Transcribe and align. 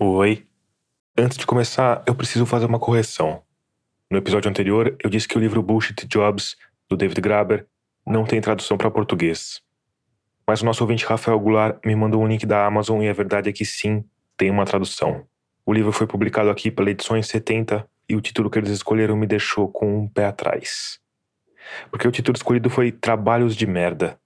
Oi. 0.00 0.46
Antes 1.16 1.36
de 1.36 1.44
começar, 1.44 2.04
eu 2.06 2.14
preciso 2.14 2.46
fazer 2.46 2.66
uma 2.66 2.78
correção. 2.78 3.42
No 4.08 4.16
episódio 4.16 4.48
anterior, 4.48 4.96
eu 5.02 5.10
disse 5.10 5.26
que 5.26 5.36
o 5.36 5.40
livro 5.40 5.60
Bullshit 5.60 6.06
Jobs, 6.06 6.54
do 6.88 6.96
David 6.96 7.20
Graeber, 7.20 7.66
não 8.06 8.24
tem 8.24 8.40
tradução 8.40 8.78
para 8.78 8.92
português. 8.92 9.60
Mas 10.46 10.62
o 10.62 10.64
nosso 10.64 10.84
ouvinte 10.84 11.04
Rafael 11.04 11.40
Goulart 11.40 11.84
me 11.84 11.96
mandou 11.96 12.22
um 12.22 12.28
link 12.28 12.46
da 12.46 12.64
Amazon 12.64 13.02
e 13.02 13.08
a 13.08 13.12
verdade 13.12 13.50
é 13.50 13.52
que 13.52 13.64
sim, 13.64 14.04
tem 14.36 14.52
uma 14.52 14.64
tradução. 14.64 15.26
O 15.66 15.72
livro 15.72 15.90
foi 15.90 16.06
publicado 16.06 16.48
aqui 16.48 16.70
pela 16.70 16.92
Edições 16.92 17.26
70 17.26 17.84
e 18.08 18.14
o 18.14 18.20
título 18.20 18.48
que 18.48 18.60
eles 18.60 18.70
escolheram 18.70 19.16
me 19.16 19.26
deixou 19.26 19.66
com 19.66 19.98
um 19.98 20.06
pé 20.06 20.26
atrás. 20.26 21.00
Porque 21.90 22.06
o 22.06 22.12
título 22.12 22.36
escolhido 22.36 22.70
foi 22.70 22.92
Trabalhos 22.92 23.56
de 23.56 23.66
Merda. 23.66 24.16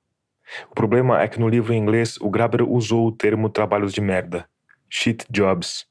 O 0.70 0.74
problema 0.74 1.22
é 1.22 1.28
que 1.28 1.40
no 1.40 1.48
livro 1.48 1.72
em 1.72 1.78
inglês 1.78 2.18
o 2.20 2.28
Graeber 2.28 2.62
usou 2.62 3.06
o 3.06 3.12
termo 3.12 3.48
trabalhos 3.48 3.94
de 3.94 4.02
merda, 4.02 4.46
shit 4.94 5.24
jobs, 5.30 5.86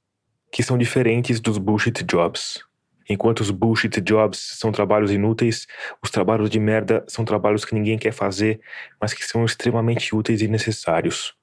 que 0.51 0.61
são 0.61 0.77
diferentes 0.77 1.39
dos 1.39 1.57
bullshit 1.57 2.03
jobs. 2.03 2.63
Enquanto 3.09 3.39
os 3.39 3.49
bullshit 3.49 3.99
jobs 3.99 4.37
são 4.59 4.71
trabalhos 4.71 5.11
inúteis, 5.11 5.65
os 6.03 6.11
trabalhos 6.11 6.51
de 6.51 6.59
merda 6.59 7.03
são 7.07 7.25
trabalhos 7.25 7.65
que 7.65 7.73
ninguém 7.73 7.97
quer 7.97 8.11
fazer, 8.11 8.61
mas 9.01 9.11
que 9.11 9.25
são 9.25 9.43
extremamente 9.43 10.15
úteis 10.15 10.43
e 10.43 10.47
necessários. 10.47 11.33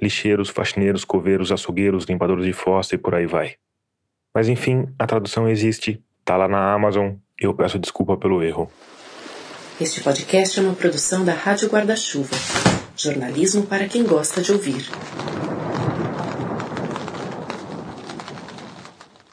Lixeiros, 0.00 0.50
faxineiros, 0.50 1.06
coveiros, 1.06 1.50
açougueiros, 1.50 2.04
limpadores 2.04 2.44
de 2.44 2.52
fossa 2.52 2.94
e 2.94 2.98
por 2.98 3.14
aí 3.14 3.26
vai. 3.26 3.54
Mas 4.34 4.50
enfim, 4.50 4.86
a 4.98 5.06
tradução 5.06 5.48
existe, 5.48 6.04
tá 6.22 6.36
lá 6.36 6.46
na 6.46 6.74
Amazon, 6.74 7.14
eu 7.40 7.54
peço 7.54 7.78
desculpa 7.78 8.18
pelo 8.18 8.42
erro. 8.42 8.70
Este 9.80 10.02
podcast 10.02 10.60
é 10.60 10.62
uma 10.62 10.74
produção 10.74 11.24
da 11.24 11.32
Rádio 11.32 11.70
Guarda-Chuva. 11.70 12.36
Jornalismo 12.94 13.66
para 13.66 13.88
quem 13.88 14.04
gosta 14.04 14.42
de 14.42 14.52
ouvir. 14.52 14.84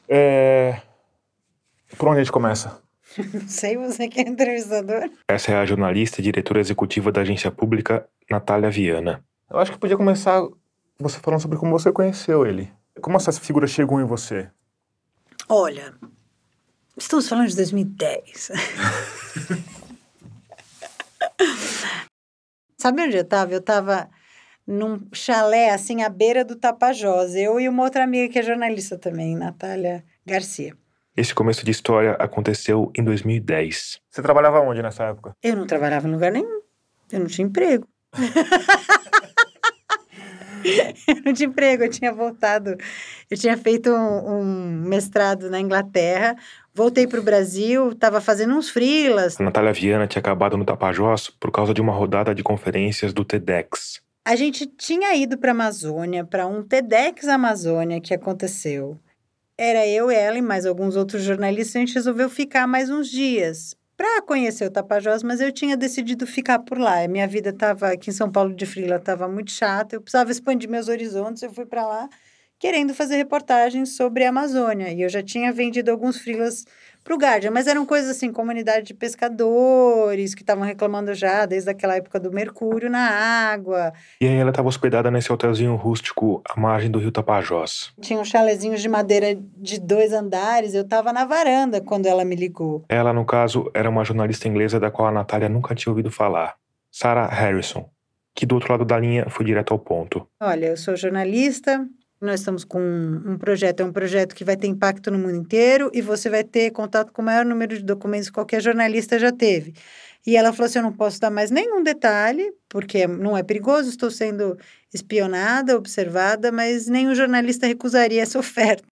É. 0.08 0.82
Por 1.98 2.10
onde 2.10 2.20
a 2.20 2.24
gente 2.24 2.32
começa? 2.32 2.82
Não 3.34 3.48
sei, 3.48 3.78
você 3.78 4.08
que 4.08 4.20
é 4.20 4.24
entrevistador. 4.24 5.10
Essa 5.28 5.52
é 5.52 5.56
a 5.56 5.66
jornalista 5.66 6.20
e 6.20 6.24
diretora 6.24 6.60
executiva 6.60 7.12
da 7.12 7.22
agência 7.22 7.52
pública, 7.52 8.08
Natália 8.30 8.70
Viana. 8.70 9.24
Eu 9.50 9.60
acho 9.60 9.72
que 9.72 9.78
podia 9.78 9.98
começar 9.98 10.42
você 11.00 11.20
falando 11.20 11.42
sobre 11.42 11.58
como 11.58 11.78
você 11.78 11.92
conheceu 11.92 12.46
ele. 12.46 12.72
Como 13.02 13.18
essa 13.18 13.32
figura 13.32 13.68
chegou 13.68 14.00
em 14.00 14.06
você? 14.06 14.50
Olha, 15.50 15.94
estamos 16.98 17.28
falando 17.28 17.50
de 17.50 17.56
2010. 17.56 18.52
Sabe 22.78 23.02
onde 23.04 23.18
eu 23.18 23.22
estava? 23.22 23.52
Eu 23.54 23.60
estava 23.60 24.10
num 24.68 25.08
chalé, 25.14 25.72
assim, 25.72 26.04
à 26.04 26.10
beira 26.10 26.44
do 26.44 26.56
Tapajós. 26.56 27.36
Eu 27.36 27.60
e 27.60 27.68
uma 27.68 27.84
outra 27.84 28.04
amiga 28.04 28.32
que 28.32 28.40
é 28.40 28.44
jornalista 28.44 28.98
também, 28.98 29.36
Natália 29.36 30.04
Garcia. 30.26 30.76
Esse 31.16 31.36
começo 31.36 31.64
de 31.64 31.72
história 31.72 32.14
aconteceu 32.14 32.92
em 32.98 33.04
2010. 33.04 34.00
Você 34.10 34.22
trabalhava 34.22 34.62
onde 34.62 34.82
nessa 34.82 35.04
época? 35.04 35.36
Eu 35.44 35.56
não 35.56 35.68
trabalhava 35.68 36.08
em 36.08 36.12
lugar 36.12 36.32
nenhum. 36.32 36.62
Eu 37.12 37.20
não 37.20 37.28
tinha 37.28 37.46
emprego. 37.46 37.88
eu 41.08 41.22
não 41.26 41.34
tinha 41.34 41.48
emprego, 41.48 41.84
eu 41.84 41.90
tinha 41.90 42.12
voltado. 42.12 42.76
Eu 43.30 43.38
tinha 43.38 43.56
feito 43.56 43.92
um, 43.92 44.40
um 44.40 44.44
mestrado 44.88 45.52
na 45.52 45.60
Inglaterra, 45.60 46.36
voltei 46.74 47.06
para 47.06 47.20
o 47.20 47.24
Brasil, 47.24 47.92
estava 47.92 48.20
fazendo 48.20 48.56
uns 48.56 48.70
frilas. 48.70 49.40
A 49.40 49.44
Natália 49.44 49.74
Viana 49.74 50.08
tinha 50.08 50.20
acabado 50.20 50.58
no 50.58 50.66
Tapajós 50.66 51.30
por 51.30 51.52
causa 51.52 51.74
de 51.74 51.82
uma 51.82 51.94
rodada 51.94 52.34
de 52.34 52.42
conferências 52.42 53.14
do 53.14 53.24
TEDx. 53.24 54.02
A 54.26 54.38
gente 54.38 54.66
tinha 54.66 55.14
ido 55.16 55.38
para 55.38 55.52
a 55.52 55.54
Amazônia, 55.54 56.24
para 56.24 56.48
um 56.48 56.64
TEDx 56.64 57.28
Amazônia 57.28 58.00
que 58.00 58.14
aconteceu. 58.14 58.98
Era 59.58 59.86
eu, 59.86 60.10
ela 60.10 60.38
e 60.38 60.42
mais 60.42 60.66
alguns 60.66 60.96
outros 60.96 61.24
jornalistas. 61.24 61.76
A 61.76 61.80
gente 61.80 61.94
resolveu 61.94 62.30
ficar 62.30 62.66
mais 62.66 62.90
uns 62.90 63.10
dias 63.10 63.76
para 63.98 64.22
conhecer 64.22 64.66
o 64.66 64.72
Tapajós, 64.72 65.24
mas 65.24 65.42
eu 65.42 65.52
tinha 65.52 65.76
decidido 65.76 66.26
ficar 66.26 66.60
por 66.60 66.78
lá. 66.78 67.06
Minha 67.06 67.28
vida 67.28 67.50
estava 67.50 67.90
aqui 67.90 68.12
em 68.12 68.14
São 68.14 68.32
Paulo 68.32 68.56
de 68.56 68.66
Frila, 68.66 68.96
estava 68.96 69.28
muito 69.28 69.52
chata. 69.52 69.98
Eu 69.98 70.02
precisava 70.02 70.32
expandir 70.32 70.70
meus 70.70 70.88
horizontes. 70.88 71.44
Eu 71.44 71.52
fui 71.52 71.66
para 71.66 71.86
lá 71.86 72.10
querendo 72.58 72.94
fazer 72.94 73.18
reportagens 73.18 73.98
sobre 73.98 74.24
a 74.24 74.30
Amazônia. 74.30 74.90
E 74.94 75.02
eu 75.02 75.10
já 75.10 75.22
tinha 75.22 75.52
vendido 75.52 75.92
alguns 75.92 76.18
frilas 76.18 76.64
para 77.04 77.14
o 77.14 77.18
Guardian, 77.18 77.52
mas 77.52 77.68
eram 77.68 77.86
coisas 77.86 78.10
assim, 78.10 78.32
comunidade 78.32 78.88
de 78.88 78.94
pescadores 78.94 80.34
que 80.34 80.42
estavam 80.42 80.64
reclamando 80.64 81.14
já 81.14 81.46
desde 81.46 81.70
aquela 81.70 81.96
época 81.96 82.20
do 82.20 82.32
mercúrio 82.32 82.90
na 82.90 83.10
água. 83.52 83.92
E 84.22 84.28
aí 84.28 84.36
ela 84.36 84.52
estava 84.52 84.68
hospedada 84.68 85.12
nesse 85.12 85.32
hotelzinho 85.32 85.76
rústico 85.76 86.42
à 86.50 86.60
margem 86.60 86.90
do 86.90 87.00
rio 87.00 87.12
Tapajós. 87.12 87.92
Tinha 88.00 88.20
uns 88.20 88.30
chalezinhos 88.30 88.82
de 88.82 88.88
madeira 88.88 89.36
de 89.58 89.80
dois 89.80 90.14
andares, 90.14 90.74
eu 90.74 90.84
estava 90.84 91.12
na 91.12 91.26
varanda 91.26 91.82
quando 91.82 92.06
ela 92.06 92.24
me 92.24 92.36
ligou. 92.36 92.86
Ela, 92.88 93.12
no 93.12 93.26
caso, 93.26 93.70
era 93.74 93.90
uma 93.90 94.06
jornalista 94.06 94.48
inglesa 94.48 94.80
da 94.80 94.90
qual 94.90 95.10
a 95.10 95.12
Natália 95.12 95.50
nunca 95.50 95.76
tinha 95.76 95.92
ouvido 95.92 96.10
falar, 96.10 96.56
Sarah 96.92 97.28
Harrison, 97.28 97.90
que 98.36 98.46
do 98.46 98.56
outro 98.56 98.72
lado 98.72 98.86
da 98.86 98.98
linha 98.98 99.30
foi 99.30 99.46
direto 99.46 99.74
ao 99.74 99.80
ponto. 99.80 100.28
Olha, 100.42 100.68
eu 100.68 100.78
sou 100.78 100.96
jornalista, 100.96 101.86
nós 102.26 102.40
estamos 102.40 102.64
com 102.64 102.80
um 102.80 103.38
projeto, 103.38 103.82
é 103.82 103.86
um 103.86 103.92
projeto 103.92 104.34
que 104.34 104.44
vai 104.44 104.56
ter 104.56 104.68
impacto 104.68 105.12
no 105.12 105.20
mundo 105.20 105.36
inteiro 105.36 105.90
e 105.94 106.02
você 106.02 106.30
vai 106.30 106.44
ter 106.44 106.72
contato 106.72 107.12
com 107.12 107.22
o 107.22 107.26
maior 107.26 107.46
número 107.46 107.76
de 107.78 107.84
documentos 107.84 108.30
que 108.30 108.34
qualquer 108.34 108.62
jornalista 108.62 109.20
já 109.20 109.32
teve. 109.32 109.74
E 110.26 110.38
ela 110.38 110.54
falou 110.54 110.68
assim: 110.68 110.80
eu 110.80 110.84
não 110.84 110.94
posso 110.94 111.20
dar 111.20 111.30
mais 111.30 111.52
nenhum 111.52 111.84
detalhe, 111.84 112.54
porque 112.70 113.06
não 113.06 113.38
é 113.38 113.44
perigoso, 113.44 113.90
estou 113.90 114.10
sendo 114.10 114.58
espionada, 114.94 115.76
observada, 115.76 116.52
mas 116.52 116.88
nenhum 116.88 117.14
jornalista 117.14 117.68
recusaria 117.68 118.22
essa 118.22 118.40
oferta. 118.40 118.84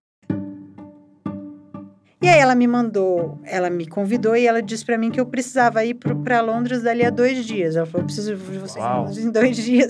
E 2.23 2.27
aí 2.27 2.39
ela 2.39 2.53
me 2.53 2.67
mandou, 2.67 3.39
ela 3.45 3.67
me 3.67 3.87
convidou 3.87 4.35
e 4.35 4.45
ela 4.45 4.61
disse 4.61 4.85
para 4.85 4.95
mim 4.95 5.09
que 5.09 5.19
eu 5.19 5.25
precisava 5.25 5.83
ir 5.83 5.95
para 5.95 6.39
Londres 6.39 6.83
dali 6.83 7.03
a 7.03 7.09
dois 7.09 7.45
dias. 7.45 7.75
Ela 7.75 7.85
falou: 7.85 8.01
eu 8.01 8.05
preciso 8.05 8.35
de 8.35 8.59
vocês 8.59 8.83
Uau. 8.83 9.09
em 9.09 9.31
dois 9.31 9.55
dias. 9.63 9.87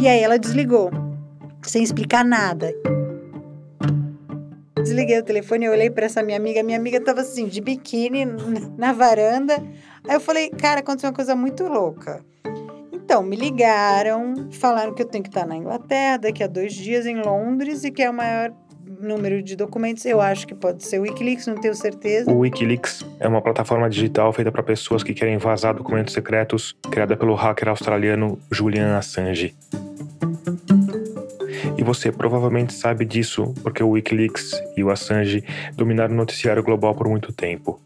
E 0.00 0.08
aí 0.08 0.22
ela 0.22 0.38
desligou, 0.38 0.90
sem 1.60 1.82
explicar 1.82 2.24
nada. 2.24 2.72
Desliguei 4.74 5.18
o 5.18 5.22
telefone, 5.22 5.66
eu 5.66 5.72
olhei 5.72 5.90
para 5.90 6.06
essa 6.06 6.22
minha 6.22 6.38
amiga. 6.38 6.62
Minha 6.62 6.78
amiga 6.78 6.98
tava 7.04 7.20
assim, 7.20 7.46
de 7.46 7.60
biquíni 7.60 8.24
na 8.78 8.94
varanda. 8.94 9.62
Aí 10.08 10.14
eu 10.14 10.20
falei, 10.20 10.48
cara, 10.48 10.80
aconteceu 10.80 11.10
uma 11.10 11.14
coisa 11.14 11.36
muito 11.36 11.64
louca. 11.64 12.24
Então, 12.90 13.22
me 13.22 13.36
ligaram, 13.36 14.48
falaram 14.52 14.94
que 14.94 15.02
eu 15.02 15.06
tenho 15.06 15.22
que 15.22 15.28
estar 15.28 15.46
na 15.46 15.54
Inglaterra 15.54 16.16
daqui 16.16 16.42
a 16.42 16.46
dois 16.46 16.72
dias 16.72 17.04
em 17.04 17.20
Londres 17.20 17.84
e 17.84 17.90
que 17.90 18.02
é 18.02 18.08
o 18.08 18.14
maior 18.14 18.54
número 19.00 19.42
de 19.42 19.56
documentos. 19.56 20.04
Eu 20.04 20.20
acho 20.20 20.46
que 20.46 20.54
pode 20.54 20.84
ser 20.84 20.98
o 20.98 21.02
Wikileaks, 21.02 21.46
não 21.46 21.56
tenho 21.56 21.74
certeza. 21.74 22.30
O 22.30 22.38
Wikileaks 22.38 23.04
é 23.18 23.28
uma 23.28 23.40
plataforma 23.40 23.88
digital 23.88 24.32
feita 24.32 24.50
para 24.52 24.62
pessoas 24.62 25.02
que 25.02 25.14
querem 25.14 25.38
vazar 25.38 25.74
documentos 25.74 26.14
secretos, 26.14 26.76
criada 26.90 27.16
pelo 27.16 27.34
hacker 27.34 27.68
australiano 27.68 28.38
Julian 28.50 28.96
Assange. 28.96 29.54
E 31.76 31.82
você 31.82 32.12
provavelmente 32.12 32.74
sabe 32.74 33.04
disso 33.04 33.54
porque 33.62 33.82
o 33.82 33.90
Wikileaks 33.90 34.52
e 34.76 34.84
o 34.84 34.90
Assange 34.90 35.42
dominaram 35.74 36.12
o 36.12 36.16
noticiário 36.16 36.62
global 36.62 36.94
por 36.94 37.08
muito 37.08 37.32
tempo. 37.32 37.80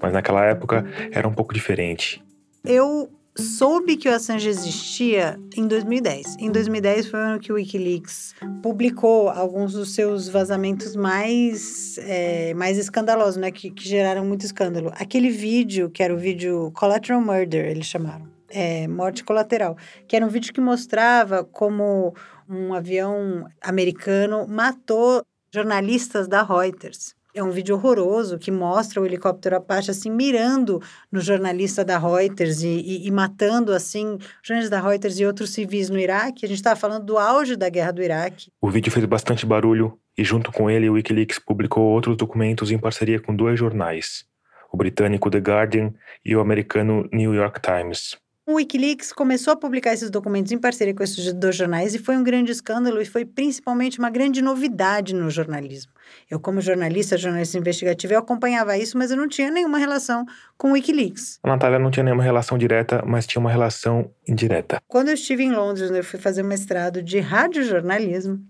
Mas 0.00 0.12
naquela 0.12 0.44
época 0.44 0.86
era 1.12 1.28
um 1.28 1.32
pouco 1.32 1.52
diferente. 1.52 2.22
Eu 2.64 3.10
soube 3.36 3.96
que 3.96 4.08
o 4.08 4.14
Assange 4.14 4.48
existia 4.48 5.38
em 5.56 5.66
2010. 5.66 6.36
Em 6.38 6.50
2010 6.50 7.06
foi 7.06 7.20
o 7.20 7.22
ano 7.22 7.40
que 7.40 7.52
o 7.52 7.54
Wikileaks 7.56 8.34
publicou 8.62 9.28
alguns 9.28 9.72
dos 9.72 9.94
seus 9.94 10.28
vazamentos 10.28 10.96
mais, 10.96 11.98
é, 11.98 12.54
mais 12.54 12.78
escandalosos, 12.78 13.36
né? 13.36 13.50
Que, 13.50 13.70
que 13.70 13.88
geraram 13.88 14.24
muito 14.24 14.44
escândalo. 14.44 14.92
Aquele 14.94 15.30
vídeo, 15.30 15.90
que 15.90 16.02
era 16.02 16.14
o 16.14 16.18
vídeo 16.18 16.70
Collateral 16.72 17.20
Murder, 17.20 17.66
eles 17.66 17.86
chamaram. 17.86 18.28
É, 18.48 18.88
morte 18.88 19.22
colateral, 19.22 19.76
que 20.08 20.16
era 20.16 20.26
um 20.26 20.28
vídeo 20.28 20.52
que 20.52 20.60
mostrava 20.60 21.44
como 21.44 22.12
um 22.48 22.74
avião 22.74 23.46
americano 23.62 24.44
matou 24.48 25.22
jornalistas 25.54 26.26
da 26.26 26.42
Reuters. 26.42 27.14
É 27.34 27.42
um 27.42 27.50
vídeo 27.50 27.76
horroroso 27.76 28.38
que 28.38 28.50
mostra 28.50 29.00
o 29.00 29.06
helicóptero 29.06 29.56
Apache 29.56 29.90
assim 29.90 30.10
mirando 30.10 30.82
no 31.10 31.20
jornalista 31.20 31.84
da 31.84 31.98
Reuters 31.98 32.62
e, 32.62 32.68
e, 32.68 33.06
e 33.06 33.10
matando 33.10 33.72
assim 33.72 34.18
jornalistas 34.42 34.70
da 34.70 34.80
Reuters 34.80 35.18
e 35.18 35.26
outros 35.26 35.50
civis 35.50 35.88
no 35.88 35.98
Iraque. 35.98 36.44
A 36.44 36.48
gente 36.48 36.58
estava 36.58 36.78
falando 36.78 37.04
do 37.04 37.18
auge 37.18 37.56
da 37.56 37.68
guerra 37.68 37.92
do 37.92 38.02
Iraque. 38.02 38.50
O 38.60 38.70
vídeo 38.70 38.90
fez 38.90 39.04
bastante 39.04 39.46
barulho 39.46 39.98
e 40.16 40.24
junto 40.24 40.50
com 40.52 40.68
ele 40.70 40.88
o 40.88 40.94
Wikileaks 40.94 41.38
publicou 41.38 41.84
outros 41.84 42.16
documentos 42.16 42.70
em 42.70 42.78
parceria 42.78 43.20
com 43.20 43.34
dois 43.34 43.58
jornais, 43.58 44.24
o 44.72 44.76
britânico 44.76 45.30
The 45.30 45.38
Guardian 45.38 45.94
e 46.24 46.34
o 46.34 46.40
americano 46.40 47.08
New 47.12 47.34
York 47.34 47.60
Times. 47.60 48.18
O 48.50 48.54
Wikileaks 48.54 49.12
começou 49.12 49.52
a 49.52 49.56
publicar 49.56 49.92
esses 49.92 50.10
documentos 50.10 50.50
em 50.50 50.58
parceria 50.58 50.92
com 50.92 51.04
esses 51.04 51.32
dois 51.32 51.54
jornais 51.54 51.94
e 51.94 52.00
foi 52.00 52.16
um 52.16 52.24
grande 52.24 52.50
escândalo 52.50 53.00
e 53.00 53.04
foi 53.04 53.24
principalmente 53.24 54.00
uma 54.00 54.10
grande 54.10 54.42
novidade 54.42 55.14
no 55.14 55.30
jornalismo. 55.30 55.92
Eu, 56.28 56.40
como 56.40 56.60
jornalista, 56.60 57.16
jornalista 57.16 57.56
investigativo, 57.56 58.14
eu 58.14 58.18
acompanhava 58.18 58.76
isso, 58.76 58.98
mas 58.98 59.12
eu 59.12 59.16
não 59.16 59.28
tinha 59.28 59.52
nenhuma 59.52 59.78
relação 59.78 60.26
com 60.58 60.70
o 60.70 60.72
Wikileaks. 60.72 61.38
A 61.44 61.48
Natália 61.48 61.78
não 61.78 61.92
tinha 61.92 62.02
nenhuma 62.02 62.24
relação 62.24 62.58
direta, 62.58 63.04
mas 63.06 63.24
tinha 63.24 63.38
uma 63.38 63.52
relação 63.52 64.10
indireta. 64.26 64.82
Quando 64.88 65.10
eu 65.10 65.14
estive 65.14 65.44
em 65.44 65.52
Londres, 65.52 65.88
eu 65.88 66.02
fui 66.02 66.18
fazer 66.18 66.42
um 66.42 66.48
mestrado 66.48 67.04
de 67.04 67.20
radiojornalismo, 67.20 68.44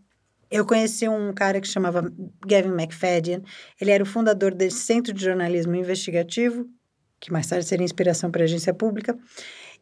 eu 0.51 0.65
conheci 0.65 1.07
um 1.11 1.31
cara 1.35 1.61
que 1.61 1.69
chamava 1.69 2.11
Gavin 2.47 2.73
McFadden. 2.73 3.43
Ele 3.79 3.91
era 3.91 4.03
o 4.03 4.07
fundador 4.07 4.55
desse 4.55 4.79
Centro 4.79 5.13
de 5.13 5.23
Jornalismo 5.23 5.75
Investigativo, 5.75 6.67
que 7.21 7.31
mais 7.31 7.47
tarde 7.47 7.67
seria 7.67 7.85
inspiração 7.85 8.31
para 8.31 8.43
a 8.43 8.45
agência 8.45 8.73
pública. 8.73 9.17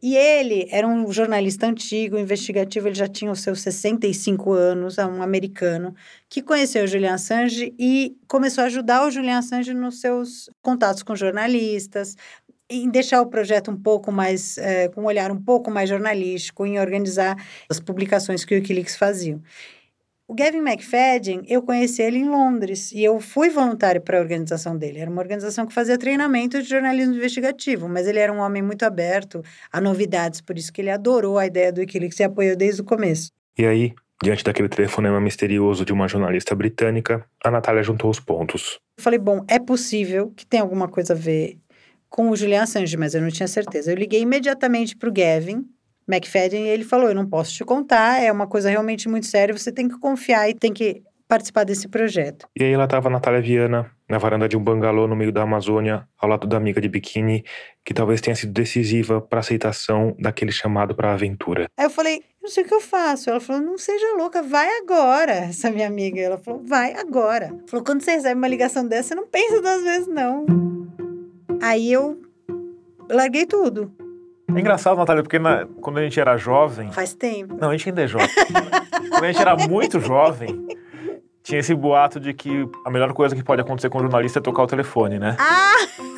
E 0.00 0.16
ele 0.16 0.68
era 0.70 0.86
um 0.86 1.10
jornalista 1.10 1.66
antigo, 1.66 2.16
investigativo, 2.16 2.86
ele 2.86 2.94
já 2.94 3.08
tinha 3.08 3.32
os 3.32 3.40
seus 3.40 3.60
65 3.62 4.52
anos, 4.52 4.96
um 4.98 5.22
americano, 5.22 5.92
que 6.28 6.40
conheceu 6.40 6.84
o 6.84 6.86
Julian 6.86 7.14
Assange 7.14 7.74
e 7.76 8.16
começou 8.28 8.62
a 8.62 8.68
ajudar 8.68 9.04
o 9.04 9.10
Julian 9.10 9.38
Assange 9.38 9.74
nos 9.74 10.00
seus 10.00 10.48
contatos 10.62 11.02
com 11.02 11.16
jornalistas, 11.16 12.14
em 12.70 12.88
deixar 12.90 13.20
o 13.22 13.26
projeto 13.26 13.70
um 13.70 13.76
pouco 13.76 14.12
mais, 14.12 14.56
é, 14.58 14.88
com 14.88 15.02
um 15.02 15.06
olhar 15.06 15.32
um 15.32 15.42
pouco 15.42 15.70
mais 15.70 15.88
jornalístico, 15.88 16.64
em 16.64 16.78
organizar 16.78 17.36
as 17.68 17.80
publicações 17.80 18.44
que 18.44 18.54
o 18.54 18.58
Wikileaks 18.58 18.94
faziam. 18.96 19.42
O 20.30 20.34
Gavin 20.34 20.58
McFadden, 20.58 21.40
eu 21.48 21.62
conheci 21.62 22.02
ele 22.02 22.18
em 22.18 22.28
Londres 22.28 22.92
e 22.92 23.02
eu 23.02 23.18
fui 23.18 23.48
voluntário 23.48 23.98
para 23.98 24.18
a 24.18 24.20
organização 24.20 24.76
dele. 24.76 24.98
Era 24.98 25.10
uma 25.10 25.22
organização 25.22 25.66
que 25.66 25.72
fazia 25.72 25.96
treinamento 25.96 26.62
de 26.62 26.68
jornalismo 26.68 27.14
investigativo, 27.14 27.88
mas 27.88 28.06
ele 28.06 28.18
era 28.18 28.30
um 28.30 28.40
homem 28.40 28.60
muito 28.60 28.82
aberto 28.82 29.42
a 29.72 29.80
novidades, 29.80 30.42
por 30.42 30.58
isso 30.58 30.70
que 30.70 30.82
ele 30.82 30.90
adorou 30.90 31.38
a 31.38 31.46
ideia 31.46 31.72
do 31.72 31.80
Wikileaks 31.80 32.20
e 32.20 32.24
apoiou 32.24 32.54
desde 32.54 32.82
o 32.82 32.84
começo. 32.84 33.32
E 33.56 33.64
aí, 33.64 33.94
diante 34.22 34.44
daquele 34.44 34.68
telefonema 34.68 35.18
misterioso 35.18 35.82
de 35.82 35.94
uma 35.94 36.06
jornalista 36.06 36.54
britânica, 36.54 37.24
a 37.42 37.50
Natália 37.50 37.82
juntou 37.82 38.10
os 38.10 38.20
pontos. 38.20 38.78
Eu 38.98 39.02
falei, 39.02 39.18
bom, 39.18 39.42
é 39.48 39.58
possível 39.58 40.30
que 40.36 40.44
tenha 40.44 40.62
alguma 40.62 40.88
coisa 40.88 41.14
a 41.14 41.16
ver 41.16 41.56
com 42.10 42.28
o 42.28 42.36
Julian 42.36 42.64
Assange, 42.64 42.98
mas 42.98 43.14
eu 43.14 43.22
não 43.22 43.30
tinha 43.30 43.48
certeza. 43.48 43.90
Eu 43.90 43.96
liguei 43.96 44.20
imediatamente 44.20 44.94
para 44.94 45.08
o 45.08 45.12
Gavin, 45.12 45.64
McFadden, 46.08 46.68
ele 46.68 46.84
falou: 46.84 47.08
Eu 47.08 47.14
não 47.14 47.26
posso 47.26 47.52
te 47.52 47.64
contar, 47.64 48.22
é 48.22 48.32
uma 48.32 48.46
coisa 48.46 48.70
realmente 48.70 49.08
muito 49.08 49.26
séria, 49.26 49.56
você 49.56 49.70
tem 49.70 49.88
que 49.88 49.98
confiar 49.98 50.48
e 50.48 50.54
tem 50.54 50.72
que 50.72 51.02
participar 51.28 51.64
desse 51.64 51.86
projeto. 51.86 52.48
E 52.58 52.64
aí 52.64 52.74
lá 52.76 52.84
estava 52.84 53.08
a 53.08 53.10
Natália 53.10 53.40
Viana, 53.40 53.90
na 54.08 54.16
varanda 54.16 54.48
de 54.48 54.56
um 54.56 54.64
bangalô 54.64 55.06
no 55.06 55.14
meio 55.14 55.30
da 55.30 55.42
Amazônia, 55.42 56.08
ao 56.18 56.28
lado 56.28 56.46
da 56.46 56.56
amiga 56.56 56.80
de 56.80 56.88
biquíni, 56.88 57.44
que 57.84 57.92
talvez 57.92 58.20
tenha 58.22 58.34
sido 58.34 58.52
decisiva 58.52 59.20
para 59.20 59.38
a 59.38 59.40
aceitação 59.40 60.16
daquele 60.18 60.50
chamado 60.50 60.94
para 60.94 61.10
a 61.10 61.14
aventura. 61.14 61.66
Aí 61.76 61.84
eu 61.84 61.90
falei, 61.90 62.22
não 62.42 62.48
sei 62.48 62.64
o 62.64 62.66
que 62.66 62.74
eu 62.74 62.80
faço. 62.80 63.28
Ela 63.28 63.40
falou, 63.40 63.60
não 63.60 63.76
seja 63.76 64.16
louca, 64.16 64.42
vai 64.42 64.66
agora. 64.78 65.32
Essa 65.52 65.70
minha 65.70 65.86
amiga, 65.86 66.18
ela 66.18 66.38
falou, 66.38 66.62
vai 66.64 66.94
agora. 66.94 67.54
Falou, 67.66 67.84
quando 67.84 68.00
você 68.00 68.12
recebe 68.12 68.34
uma 68.34 68.48
ligação 68.48 68.88
dessa, 68.88 69.08
você 69.08 69.14
não 69.14 69.26
pensa 69.26 69.60
duas 69.60 69.82
vezes, 69.82 70.08
não. 70.08 70.46
Aí 71.60 71.92
eu 71.92 72.18
larguei 73.10 73.44
tudo. 73.44 73.92
É 74.54 74.60
engraçado, 74.60 74.96
Natália, 74.96 75.22
porque 75.22 75.38
na, 75.38 75.66
quando 75.80 75.98
a 75.98 76.02
gente 76.02 76.18
era 76.18 76.36
jovem. 76.36 76.90
Faz 76.90 77.12
tempo. 77.12 77.56
Não, 77.60 77.70
a 77.70 77.76
gente 77.76 77.88
ainda 77.88 78.02
é 78.02 78.06
jovem. 78.06 78.28
quando 79.10 79.24
a 79.24 79.32
gente 79.32 79.40
era 79.40 79.56
muito 79.56 80.00
jovem, 80.00 80.66
tinha 81.42 81.60
esse 81.60 81.74
boato 81.74 82.18
de 82.18 82.32
que 82.32 82.68
a 82.84 82.90
melhor 82.90 83.12
coisa 83.12 83.36
que 83.36 83.42
pode 83.42 83.60
acontecer 83.60 83.88
com 83.88 83.98
um 83.98 84.02
jornalista 84.02 84.38
é 84.38 84.42
tocar 84.42 84.62
o 84.62 84.66
telefone, 84.66 85.18
né? 85.18 85.36
Ah! 85.38 85.68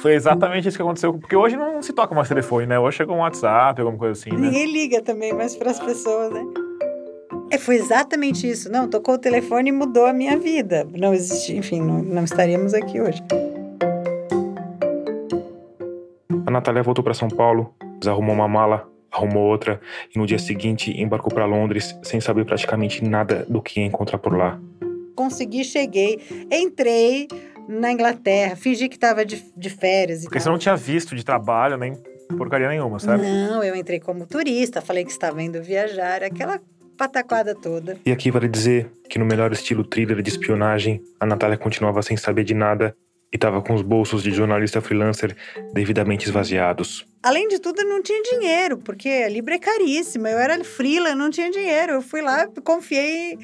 Foi 0.01 0.15
exatamente 0.15 0.67
isso 0.67 0.77
que 0.77 0.83
aconteceu. 0.83 1.13
Porque 1.15 1.37
hoje 1.37 1.57
não 1.57 1.83
se 1.83 1.93
toca 1.93 2.15
mais 2.15 2.29
telefone, 2.29 2.67
né? 2.67 2.79
Hoje 2.79 2.99
chega 2.99 3.13
um 3.13 3.19
WhatsApp, 3.19 3.81
alguma 3.81 3.99
coisa 3.99 4.19
assim, 4.19 4.31
né? 4.31 4.39
Ninguém 4.39 4.73
liga 4.73 5.03
também 5.03 5.33
mais 5.33 5.55
para 5.55 5.71
as 5.71 5.79
pessoas, 5.79 6.33
né? 6.33 6.45
É, 7.51 7.59
foi 7.59 7.77
exatamente 7.77 8.49
isso. 8.49 8.71
Não, 8.71 8.89
tocou 8.89 9.17
o 9.17 9.19
telefone 9.19 9.71
e 9.71 9.73
mudou 9.73 10.07
a 10.07 10.13
minha 10.13 10.39
vida. 10.39 10.87
Não 10.97 11.13
existe, 11.13 11.57
enfim, 11.57 11.81
não, 11.81 12.03
não 12.03 12.25
estaríamos 12.25 12.75
aqui 12.75 13.01
hoje. 13.01 13.23
A 16.47 16.51
Natália 16.51 16.83
voltou 16.83 17.05
para 17.05 17.15
São 17.15 17.29
Paulo, 17.29 17.75
desarrumou 18.01 18.35
uma 18.35 18.49
mala, 18.49 18.89
arrumou 19.13 19.45
outra 19.45 19.81
e 20.15 20.19
no 20.19 20.27
dia 20.27 20.39
seguinte 20.39 20.91
embarcou 21.01 21.33
para 21.33 21.45
Londres 21.45 21.97
sem 22.03 22.21
saber 22.21 22.45
praticamente 22.45 23.05
nada 23.05 23.45
do 23.49 23.61
que 23.61 23.81
ia 23.81 23.87
encontrar 23.87 24.19
por 24.19 24.37
lá. 24.37 24.59
Consegui, 25.15 25.65
cheguei, 25.65 26.19
entrei 26.51 27.29
na 27.69 27.93
Inglaterra, 27.93 28.57
fingi 28.57 28.89
que 28.89 28.97
estava 28.97 29.25
de, 29.25 29.45
de 29.57 29.71
férias. 29.71 30.23
Porque 30.23 30.41
você 30.41 30.49
não 30.49 30.59
tinha 30.59 30.77
visto 30.77 31.15
de 31.15 31.25
trabalho 31.25 31.77
nem 31.77 31.95
porcaria 32.37 32.69
nenhuma, 32.69 32.99
certo? 32.99 33.23
Não, 33.23 33.63
eu 33.63 33.77
entrei 33.77 34.01
como 34.01 34.27
turista, 34.27 34.81
falei 34.81 35.05
que 35.05 35.11
estava 35.11 35.43
indo 35.43 35.63
viajar, 35.63 36.23
aquela 36.23 36.61
pataquada 36.97 37.55
toda. 37.55 37.99
E 38.05 38.13
aqui 38.13 38.31
vale 38.31 38.49
dizer 38.49 38.91
que 39.09 39.19
no 39.19 39.25
melhor 39.25 39.53
estilo 39.53 39.85
thriller 39.85 40.23
de 40.23 40.31
espionagem, 40.31 41.01
a 41.19 41.27
Natália 41.27 41.57
continuava 41.57 42.03
sem 42.03 42.17
saber 42.17 42.45
de 42.45 42.55
nada 42.55 42.95
e 43.33 43.37
estava 43.37 43.63
com 43.63 43.75
os 43.75 43.83
bolsos 43.83 44.23
de 44.23 44.33
jornalista 44.33 44.81
freelancer 44.81 45.37
devidamente 45.73 46.27
esvaziados. 46.27 47.07
Além 47.23 47.49
de 47.49 47.59
tudo, 47.59 47.81
eu 47.81 47.89
não 47.89 48.03
tinha 48.03 48.23
dinheiro, 48.23 48.79
porque 48.79 49.09
a 49.09 49.29
Libra 49.29 49.55
é 49.55 49.59
caríssima. 49.59 50.29
Eu 50.29 50.39
era 50.39 50.63
freela, 50.65 51.15
não 51.15 51.31
tinha 51.31 51.51
dinheiro. 51.51 51.93
Eu 51.93 52.03
fui 52.03 52.21
lá, 52.21 52.49
confiei, 52.65 53.39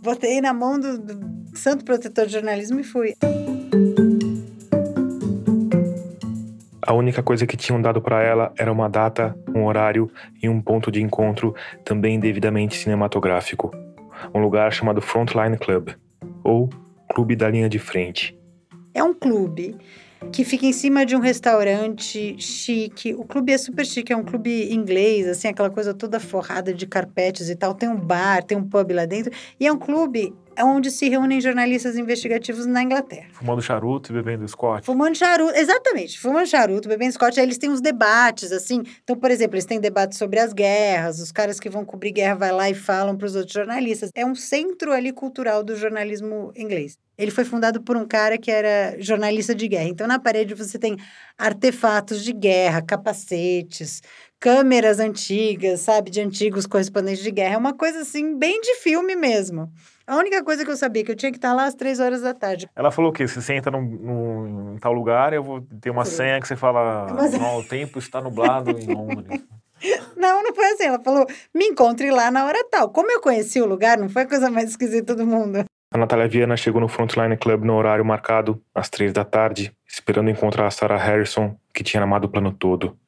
botei 0.00 0.40
na 0.40 0.52
mão 0.52 0.78
do, 0.78 0.98
do 0.98 1.56
santo 1.56 1.84
protetor 1.84 2.26
de 2.26 2.32
jornalismo 2.32 2.78
e 2.78 2.84
fui. 2.84 3.14
A 6.80 6.94
única 6.94 7.22
coisa 7.22 7.46
que 7.46 7.56
tinham 7.56 7.82
dado 7.82 8.00
para 8.00 8.22
ela 8.22 8.52
era 8.56 8.72
uma 8.72 8.88
data, 8.88 9.36
um 9.54 9.66
horário 9.66 10.10
e 10.42 10.48
um 10.48 10.60
ponto 10.60 10.90
de 10.90 11.02
encontro 11.02 11.54
também 11.84 12.18
devidamente 12.18 12.76
cinematográfico. 12.76 13.70
Um 14.34 14.40
lugar 14.40 14.72
chamado 14.72 15.02
Frontline 15.02 15.58
Club, 15.58 15.90
ou 16.42 16.70
Clube 17.12 17.36
da 17.36 17.48
Linha 17.48 17.68
de 17.68 17.78
Frente. 17.78 18.37
É 18.94 19.02
um 19.02 19.14
clube 19.14 19.76
que 20.32 20.44
fica 20.44 20.66
em 20.66 20.72
cima 20.72 21.06
de 21.06 21.14
um 21.14 21.20
restaurante 21.20 22.36
chique. 22.38 23.14
O 23.14 23.24
clube 23.24 23.52
é 23.52 23.58
super 23.58 23.86
chique, 23.86 24.12
é 24.12 24.16
um 24.16 24.24
clube 24.24 24.72
inglês, 24.72 25.26
assim, 25.28 25.48
aquela 25.48 25.70
coisa 25.70 25.94
toda 25.94 26.18
forrada 26.18 26.74
de 26.74 26.86
carpetes 26.86 27.48
e 27.48 27.54
tal. 27.54 27.74
Tem 27.74 27.88
um 27.88 27.96
bar, 27.96 28.42
tem 28.42 28.58
um 28.58 28.68
pub 28.68 28.90
lá 28.92 29.06
dentro. 29.06 29.32
E 29.58 29.66
é 29.66 29.72
um 29.72 29.78
clube 29.78 30.34
onde 30.64 30.90
se 30.90 31.08
reúnem 31.08 31.40
jornalistas 31.40 31.96
investigativos 31.96 32.66
na 32.66 32.82
Inglaterra. 32.82 33.28
Fumando 33.32 33.62
charuto 33.62 34.12
e 34.12 34.14
bebendo 34.14 34.46
Scott. 34.48 34.84
Fumando 34.84 35.16
charuto, 35.16 35.54
exatamente. 35.56 36.18
Fumando 36.18 36.46
charuto, 36.46 36.88
bebendo 36.88 37.12
Scott. 37.12 37.38
Aí 37.38 37.46
eles 37.46 37.58
têm 37.58 37.70
uns 37.70 37.80
debates, 37.80 38.52
assim. 38.52 38.82
Então, 39.02 39.16
por 39.16 39.30
exemplo, 39.30 39.56
eles 39.56 39.64
têm 39.64 39.80
debates 39.80 40.18
sobre 40.18 40.38
as 40.38 40.52
guerras. 40.52 41.18
Os 41.20 41.32
caras 41.32 41.58
que 41.58 41.68
vão 41.68 41.84
cobrir 41.84 42.12
guerra 42.12 42.34
vai 42.34 42.52
lá 42.52 42.70
e 42.70 42.74
falam 42.74 43.16
para 43.16 43.26
os 43.26 43.34
outros 43.34 43.52
jornalistas. 43.52 44.10
É 44.14 44.24
um 44.24 44.34
centro 44.34 44.92
ali 44.92 45.12
cultural 45.12 45.62
do 45.62 45.76
jornalismo 45.76 46.52
inglês. 46.56 46.98
Ele 47.18 47.32
foi 47.32 47.44
fundado 47.44 47.82
por 47.82 47.96
um 47.96 48.06
cara 48.06 48.38
que 48.38 48.48
era 48.48 48.96
jornalista 49.00 49.52
de 49.52 49.66
guerra. 49.66 49.88
Então, 49.88 50.06
na 50.06 50.20
parede 50.20 50.54
você 50.54 50.78
tem 50.78 50.96
artefatos 51.36 52.22
de 52.22 52.32
guerra, 52.32 52.80
capacetes, 52.80 54.00
câmeras 54.38 55.00
antigas, 55.00 55.80
sabe, 55.80 56.10
de 56.10 56.20
antigos 56.20 56.64
correspondentes 56.64 57.22
de 57.22 57.32
guerra. 57.32 57.54
É 57.54 57.58
uma 57.58 57.74
coisa 57.74 58.02
assim, 58.02 58.38
bem 58.38 58.60
de 58.60 58.76
filme 58.76 59.16
mesmo. 59.16 59.68
A 60.08 60.16
única 60.16 60.42
coisa 60.42 60.64
que 60.64 60.70
eu 60.70 60.76
sabia 60.76 61.02
é 61.02 61.04
que 61.04 61.12
eu 61.12 61.16
tinha 61.16 61.30
que 61.30 61.36
estar 61.36 61.52
lá 61.52 61.66
às 61.66 61.74
três 61.74 62.00
horas 62.00 62.22
da 62.22 62.32
tarde. 62.32 62.66
Ela 62.74 62.90
falou 62.90 63.10
o 63.10 63.12
quê? 63.12 63.28
Você 63.28 63.42
senta 63.42 63.70
num, 63.70 63.82
num, 63.82 64.74
em 64.74 64.78
tal 64.78 64.94
lugar, 64.94 65.34
eu 65.34 65.42
vou 65.42 65.60
ter 65.82 65.90
uma 65.90 66.06
Sim. 66.06 66.16
senha 66.16 66.40
que 66.40 66.48
você 66.48 66.56
fala, 66.56 67.08
Mas... 67.12 67.34
o 67.34 67.62
tempo 67.62 67.98
está 67.98 68.18
nublado 68.18 68.70
em 68.70 68.86
Londres. 68.86 69.44
Não, 70.16 70.42
não 70.42 70.52
foi 70.52 70.64
assim. 70.72 70.86
Ela 70.86 70.98
falou, 70.98 71.24
me 71.54 71.66
encontre 71.66 72.10
lá 72.10 72.32
na 72.32 72.44
hora 72.46 72.66
tal. 72.68 72.90
Como 72.90 73.12
eu 73.12 73.20
conheci 73.20 73.60
o 73.60 73.64
lugar, 73.64 73.96
não 73.96 74.08
foi 74.08 74.22
a 74.22 74.26
coisa 74.26 74.50
mais 74.50 74.70
esquisita 74.70 75.14
do 75.14 75.24
mundo. 75.24 75.64
A 75.92 75.96
Natália 75.96 76.26
Viana 76.26 76.56
chegou 76.56 76.80
no 76.80 76.88
Frontline 76.88 77.36
Club 77.36 77.62
no 77.62 77.76
horário 77.76 78.04
marcado, 78.04 78.60
às 78.74 78.88
três 78.88 79.12
da 79.12 79.24
tarde, 79.24 79.72
esperando 79.86 80.30
encontrar 80.30 80.66
a 80.66 80.70
Sarah 80.72 80.96
Harrison, 80.96 81.56
que 81.72 81.84
tinha 81.84 82.02
amado 82.02 82.24
o 82.24 82.28
plano 82.28 82.50
todo. 82.50 82.98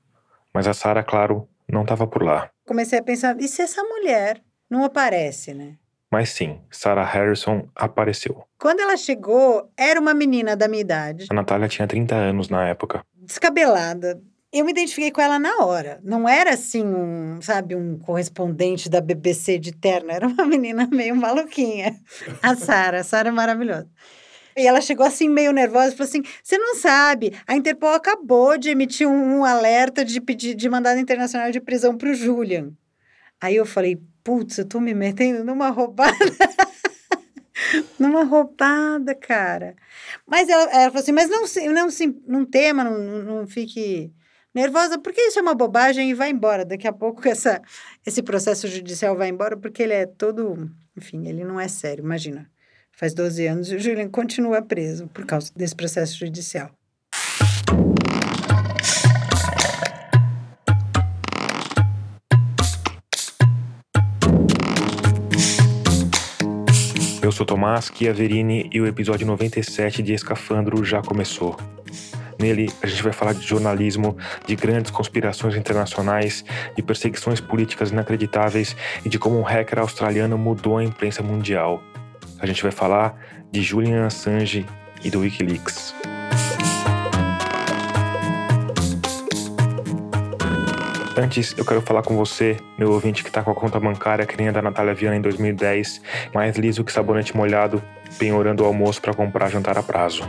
Mas 0.55 0.69
a 0.69 0.73
Sarah, 0.73 1.03
claro, 1.03 1.49
não 1.69 1.83
estava 1.83 2.07
por 2.07 2.23
lá. 2.23 2.49
Comecei 2.65 3.01
a 3.01 3.03
pensar, 3.03 3.37
e 3.41 3.49
se 3.49 3.63
essa 3.63 3.83
mulher 3.83 4.41
não 4.71 4.85
aparece, 4.85 5.53
né? 5.53 5.75
Mas 6.11 6.31
sim, 6.31 6.61
Sarah 6.71 7.05
Harrison 7.05 7.69
apareceu. 7.75 8.45
Quando 8.59 8.81
ela 8.81 8.97
chegou, 8.97 9.71
era 9.77 10.01
uma 10.01 10.13
menina 10.13 10.57
da 10.57 10.67
minha 10.67 10.81
idade. 10.81 11.27
A 11.31 11.35
Natália 11.35 11.69
tinha 11.69 11.87
30 11.87 12.15
anos 12.15 12.49
na 12.49 12.67
época. 12.67 13.03
Descabelada, 13.15 14.21
eu 14.53 14.65
me 14.65 14.73
identifiquei 14.73 15.13
com 15.13 15.21
ela 15.21 15.39
na 15.39 15.65
hora. 15.65 16.01
Não 16.03 16.29
era 16.29 16.55
assim 16.55 16.85
um, 16.85 17.41
sabe, 17.41 17.77
um 17.77 17.97
correspondente 17.99 18.89
da 18.89 19.01
BBC 19.01 19.59
de 19.61 19.71
terno, 19.71 20.11
era 20.11 20.27
uma 20.27 20.45
menina 20.47 20.89
meio 20.91 21.15
maluquinha. 21.15 21.97
A 22.43 22.57
Sara, 22.57 23.01
a 23.01 23.05
Sara 23.05 23.29
é 23.29 23.33
maravilhosa. 23.33 23.89
E 24.57 24.67
ela 24.67 24.81
chegou 24.81 25.07
assim, 25.07 25.29
meio 25.29 25.53
nervosa, 25.53 25.95
e 25.95 25.97
falou 25.97 26.09
assim: 26.09 26.23
você 26.43 26.59
não 26.59 26.75
sabe, 26.75 27.33
a 27.47 27.55
Interpol 27.55 27.95
acabou 27.95 28.59
de 28.59 28.69
emitir 28.69 29.07
um, 29.07 29.39
um 29.39 29.45
alerta 29.45 30.05
de, 30.05 30.21
pedir, 30.21 30.55
de 30.57 30.69
mandado 30.69 30.99
internacional 30.99 31.53
de 31.53 31.61
prisão 31.61 31.97
para 31.97 32.11
o 32.11 32.15
Julian. 32.15 32.73
Aí 33.41 33.55
eu 33.55 33.65
falei, 33.65 33.99
putz, 34.23 34.59
eu 34.59 34.65
tô 34.65 34.81
me 34.81 34.95
metendo 34.95 35.45
numa 35.45 35.71
roubada. 35.71 36.17
numa 37.99 38.25
roubada, 38.25 39.15
cara. 39.15 39.77
Mas 40.27 40.49
ela, 40.49 40.65
ela 40.71 40.91
falou 40.91 41.01
assim, 41.01 41.13
mas 41.13 41.29
não, 41.29 41.45
não, 41.73 41.89
não 42.27 42.45
tema, 42.45 42.85
não, 42.85 43.23
não 43.23 43.47
fique 43.47 44.13
nervosa, 44.55 44.99
porque 44.99 45.21
isso 45.21 45.39
é 45.39 45.43
uma 45.43 45.55
bobagem 45.55 46.11
e 46.11 46.15
vai 46.15 46.31
embora. 46.31 46.65
Daqui 46.65 46.87
a 46.87 46.93
pouco 46.93 47.27
essa, 47.29 47.63
esse 48.07 48.23
processo 48.23 48.67
judicial 48.69 49.17
vai 49.17 49.29
embora, 49.29 49.57
porque 49.57 49.83
ele 49.83 49.95
é 49.95 50.07
todo. 50.07 50.71
Enfim, 50.97 51.27
ele 51.29 51.45
não 51.45 51.61
é 51.61 51.69
sério, 51.69 52.05
imagina. 52.05 52.51
Faz 52.93 53.15
12 53.15 53.47
anos 53.47 53.73
e 53.73 53.77
o 53.77 53.79
Julian 53.79 54.09
continua 54.09 54.61
preso 54.61 55.09
por 55.09 55.25
causa 55.25 55.51
desse 55.55 55.75
processo 55.75 56.19
judicial. 56.19 56.71
Eu 67.31 67.33
sou 67.33 67.47
Tomás 67.47 67.93
Chiaverini 67.95 68.69
e 68.73 68.81
o 68.81 68.89
episódio 68.89 69.25
97 69.25 70.03
de 70.03 70.13
Escafandro 70.13 70.85
já 70.85 71.01
começou. 71.01 71.57
Nele, 72.37 72.69
a 72.83 72.89
gente 72.89 73.05
vai 73.05 73.13
falar 73.13 73.35
de 73.35 73.47
jornalismo, 73.47 74.17
de 74.45 74.57
grandes 74.57 74.91
conspirações 74.91 75.55
internacionais, 75.55 76.45
de 76.75 76.83
perseguições 76.83 77.41
políticas 77.41 77.93
inacreditáveis 77.93 78.75
e 79.05 79.09
de 79.09 79.17
como 79.17 79.39
um 79.39 79.43
hacker 79.43 79.79
australiano 79.79 80.37
mudou 80.37 80.79
a 80.79 80.83
imprensa 80.83 81.23
mundial. 81.23 81.81
A 82.41 82.47
gente 82.47 82.65
vai 82.65 82.73
falar 82.73 83.17
de 83.53 83.63
Julian 83.63 84.07
Assange 84.07 84.67
e 85.05 85.09
do 85.09 85.21
Wikileaks. 85.21 85.95
Antes, 91.17 91.55
eu 91.59 91.65
quero 91.65 91.83
falar 91.83 92.03
com 92.03 92.17
você, 92.17 92.57
meu 92.79 92.93
ouvinte 92.93 93.25
que 93.25 93.31
está 93.31 93.43
com 93.43 93.51
a 93.51 93.55
conta 93.55 93.81
bancária 93.81 94.25
que 94.25 94.37
nem 94.37 94.49
a 94.49 94.53
da 94.53 94.63
Natália 94.63 94.95
Viana 94.95 95.17
em 95.17 95.21
2010, 95.21 96.01
mais 96.33 96.57
liso 96.57 96.85
que 96.85 96.93
sabonete 96.93 97.37
molhado, 97.37 97.83
penhorando 98.17 98.63
o 98.63 98.67
almoço 98.67 99.03
para 99.03 99.13
comprar 99.13 99.51
jantar 99.51 99.77
a 99.77 99.83
prazo. 99.83 100.23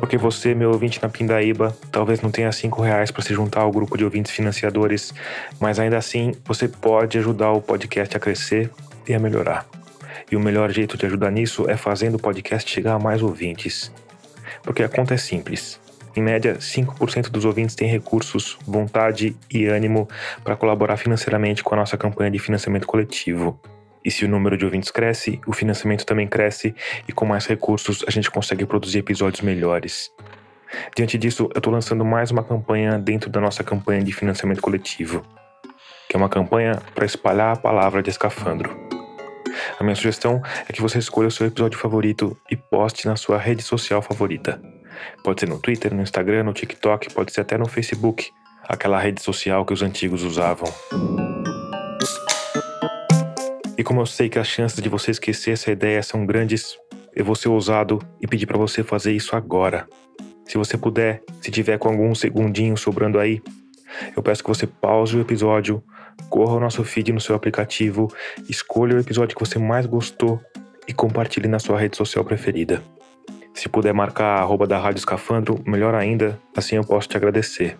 Porque 0.00 0.18
você, 0.18 0.52
meu 0.52 0.70
ouvinte 0.72 1.00
na 1.00 1.08
Pindaíba, 1.08 1.74
talvez 1.92 2.20
não 2.20 2.30
tenha 2.30 2.50
cinco 2.50 2.82
reais 2.82 3.10
para 3.10 3.22
se 3.22 3.32
juntar 3.32 3.60
ao 3.60 3.70
grupo 3.70 3.96
de 3.96 4.04
ouvintes 4.04 4.32
financiadores, 4.32 5.14
mas 5.60 5.78
ainda 5.78 5.96
assim 5.96 6.32
você 6.44 6.66
pode 6.66 7.16
ajudar 7.18 7.52
o 7.52 7.62
podcast 7.62 8.16
a 8.16 8.20
crescer 8.20 8.70
e 9.08 9.14
a 9.14 9.18
melhorar. 9.18 9.64
E 10.30 10.36
o 10.36 10.40
melhor 10.40 10.70
jeito 10.72 10.98
de 10.98 11.06
ajudar 11.06 11.30
nisso 11.30 11.70
é 11.70 11.76
fazendo 11.76 12.16
o 12.16 12.18
podcast 12.18 12.68
chegar 12.70 12.94
a 12.94 12.98
mais 12.98 13.22
ouvintes. 13.22 13.92
Porque 14.62 14.82
a 14.82 14.88
conta 14.88 15.14
é 15.14 15.16
simples. 15.16 15.83
Em 16.16 16.22
média, 16.22 16.56
5% 16.58 17.28
dos 17.28 17.44
ouvintes 17.44 17.74
têm 17.74 17.88
recursos, 17.88 18.56
vontade 18.64 19.36
e 19.52 19.66
ânimo 19.66 20.08
para 20.44 20.54
colaborar 20.54 20.96
financeiramente 20.96 21.64
com 21.64 21.74
a 21.74 21.78
nossa 21.78 21.96
campanha 21.96 22.30
de 22.30 22.38
financiamento 22.38 22.86
coletivo. 22.86 23.60
E 24.04 24.10
se 24.10 24.24
o 24.24 24.28
número 24.28 24.56
de 24.56 24.64
ouvintes 24.64 24.90
cresce, 24.90 25.40
o 25.46 25.52
financiamento 25.52 26.06
também 26.06 26.28
cresce 26.28 26.74
e 27.08 27.12
com 27.12 27.24
mais 27.24 27.46
recursos 27.46 28.04
a 28.06 28.10
gente 28.10 28.30
consegue 28.30 28.64
produzir 28.64 28.98
episódios 28.98 29.40
melhores. 29.40 30.12
Diante 30.94 31.18
disso, 31.18 31.48
eu 31.54 31.58
estou 31.58 31.72
lançando 31.72 32.04
mais 32.04 32.30
uma 32.30 32.44
campanha 32.44 32.98
dentro 32.98 33.28
da 33.30 33.40
nossa 33.40 33.64
campanha 33.64 34.02
de 34.02 34.12
financiamento 34.12 34.60
coletivo, 34.60 35.24
que 36.08 36.14
é 36.14 36.18
uma 36.18 36.28
campanha 36.28 36.80
para 36.94 37.06
espalhar 37.06 37.54
a 37.54 37.58
palavra 37.58 38.02
de 38.02 38.10
escafandro. 38.10 38.76
A 39.78 39.82
minha 39.82 39.96
sugestão 39.96 40.42
é 40.68 40.72
que 40.72 40.82
você 40.82 40.98
escolha 40.98 41.28
o 41.28 41.30
seu 41.30 41.46
episódio 41.46 41.78
favorito 41.78 42.36
e 42.50 42.56
poste 42.56 43.06
na 43.06 43.16
sua 43.16 43.38
rede 43.38 43.62
social 43.62 44.02
favorita. 44.02 44.60
Pode 45.22 45.40
ser 45.40 45.48
no 45.48 45.58
Twitter, 45.58 45.94
no 45.94 46.02
Instagram, 46.02 46.44
no 46.44 46.52
TikTok, 46.52 47.12
pode 47.12 47.32
ser 47.32 47.42
até 47.42 47.56
no 47.58 47.66
Facebook, 47.66 48.30
aquela 48.62 48.98
rede 48.98 49.22
social 49.22 49.64
que 49.64 49.72
os 49.72 49.82
antigos 49.82 50.22
usavam. 50.22 50.68
E 53.76 53.82
como 53.82 54.00
eu 54.00 54.06
sei 54.06 54.28
que 54.28 54.38
as 54.38 54.46
chances 54.46 54.80
de 54.80 54.88
você 54.88 55.10
esquecer 55.10 55.52
essa 55.52 55.70
ideia 55.70 56.02
são 56.02 56.24
grandes, 56.24 56.76
eu 57.14 57.24
vou 57.24 57.34
ser 57.34 57.48
ousado 57.48 58.00
e 58.20 58.26
pedir 58.26 58.46
para 58.46 58.58
você 58.58 58.82
fazer 58.82 59.12
isso 59.12 59.34
agora. 59.36 59.86
Se 60.46 60.56
você 60.56 60.76
puder, 60.76 61.22
se 61.40 61.50
tiver 61.50 61.78
com 61.78 61.88
algum 61.88 62.14
segundinho 62.14 62.76
sobrando 62.76 63.18
aí, 63.18 63.42
eu 64.16 64.22
peço 64.22 64.42
que 64.42 64.48
você 64.48 64.66
pause 64.66 65.16
o 65.16 65.20
episódio, 65.20 65.82
corra 66.28 66.54
o 66.54 66.60
nosso 66.60 66.84
feed 66.84 67.12
no 67.12 67.20
seu 67.20 67.34
aplicativo, 67.34 68.12
escolha 68.48 68.96
o 68.96 69.00
episódio 69.00 69.36
que 69.36 69.44
você 69.44 69.58
mais 69.58 69.86
gostou 69.86 70.40
e 70.86 70.92
compartilhe 70.92 71.48
na 71.48 71.58
sua 71.58 71.78
rede 71.78 71.96
social 71.96 72.24
preferida. 72.24 72.82
Se 73.54 73.68
puder 73.68 73.94
marcar 73.94 74.38
a 74.38 74.40
arroba 74.40 74.66
da 74.66 74.76
Rádio 74.76 74.98
Escafandro, 74.98 75.62
melhor 75.64 75.94
ainda, 75.94 76.40
assim 76.56 76.74
eu 76.74 76.84
posso 76.84 77.08
te 77.08 77.16
agradecer. 77.16 77.78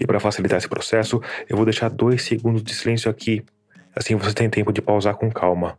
E 0.00 0.06
para 0.06 0.18
facilitar 0.18 0.58
esse 0.58 0.68
processo, 0.68 1.22
eu 1.48 1.56
vou 1.56 1.64
deixar 1.64 1.88
dois 1.88 2.24
segundos 2.24 2.62
de 2.62 2.74
silêncio 2.74 3.08
aqui, 3.08 3.44
assim 3.94 4.16
você 4.16 4.34
tem 4.34 4.50
tempo 4.50 4.72
de 4.72 4.82
pausar 4.82 5.14
com 5.14 5.30
calma. 5.30 5.78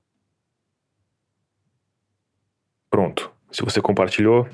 Pronto. 2.90 3.30
Se 3.52 3.62
você 3.64 3.82
compartilhou, 3.82 4.48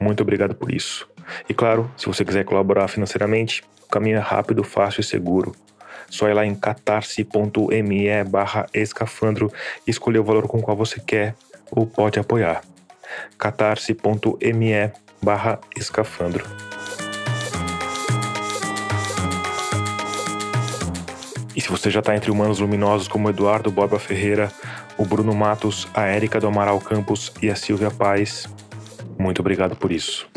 muito 0.00 0.22
obrigado 0.22 0.54
por 0.54 0.72
isso. 0.72 1.08
E 1.48 1.54
claro, 1.54 1.90
se 1.96 2.06
você 2.06 2.24
quiser 2.24 2.44
colaborar 2.44 2.86
financeiramente, 2.86 3.64
o 3.84 3.88
caminho 3.88 4.16
é 4.16 4.20
rápido, 4.20 4.62
fácil 4.62 5.00
e 5.00 5.04
seguro. 5.04 5.54
Só 6.08 6.28
ir 6.28 6.34
lá 6.34 6.46
em 6.46 6.54
catarse.me 6.54 8.06
escafandro 8.72 9.52
e 9.86 9.90
escolher 9.90 10.20
o 10.20 10.24
valor 10.24 10.46
com 10.46 10.58
o 10.58 10.62
qual 10.62 10.76
você 10.76 11.00
quer 11.00 11.34
ou 11.70 11.86
pode 11.86 12.18
apoiar 12.18 12.62
catarse.me 13.38 14.92
barra 15.22 15.60
escafandro. 15.76 16.44
E 21.54 21.60
se 21.60 21.68
você 21.68 21.90
já 21.90 21.98
está 21.98 22.14
entre 22.14 22.30
humanos 22.30 22.60
luminosos 22.60 23.08
como 23.08 23.28
Eduardo 23.28 23.70
Borba 23.70 23.98
Ferreira, 23.98 24.48
o 24.96 25.04
Bruno 25.04 25.34
Matos, 25.34 25.88
a 25.92 26.06
Érica 26.06 26.38
do 26.38 26.46
Amaral 26.46 26.78
Campos 26.80 27.32
e 27.42 27.50
a 27.50 27.56
Silvia 27.56 27.90
Paz, 27.90 28.48
muito 29.18 29.40
obrigado 29.40 29.74
por 29.74 29.90
isso. 29.90 30.28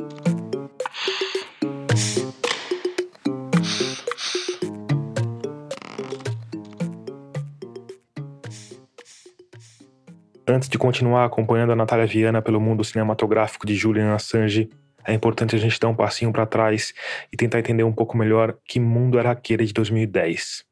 Antes 10.51 10.67
de 10.67 10.77
continuar 10.77 11.24
acompanhando 11.24 11.72
a 11.72 11.77
Natália 11.77 12.05
Viana 12.05 12.41
pelo 12.41 12.60
mundo 12.60 12.84
cinematográfico 12.84 13.65
de 13.65 13.74
Julian 13.74 14.13
Assange, 14.13 14.70
é 15.08 15.13
importante 15.13 15.55
a 15.55 15.58
gente 15.58 15.79
dar 15.79 15.88
um 15.88 15.96
passinho 15.96 16.29
para 16.34 16.46
trás 16.46 16.93
e 17.31 17.38
tentar 17.38 17.60
entender 17.60 17.86
um 17.86 17.93
pouco 17.93 18.17
melhor 18.17 18.58
que 18.65 18.77
mundo 18.77 19.17
era 19.17 19.31
aquele 19.31 19.63
de 19.63 19.72
2010. 19.72 20.65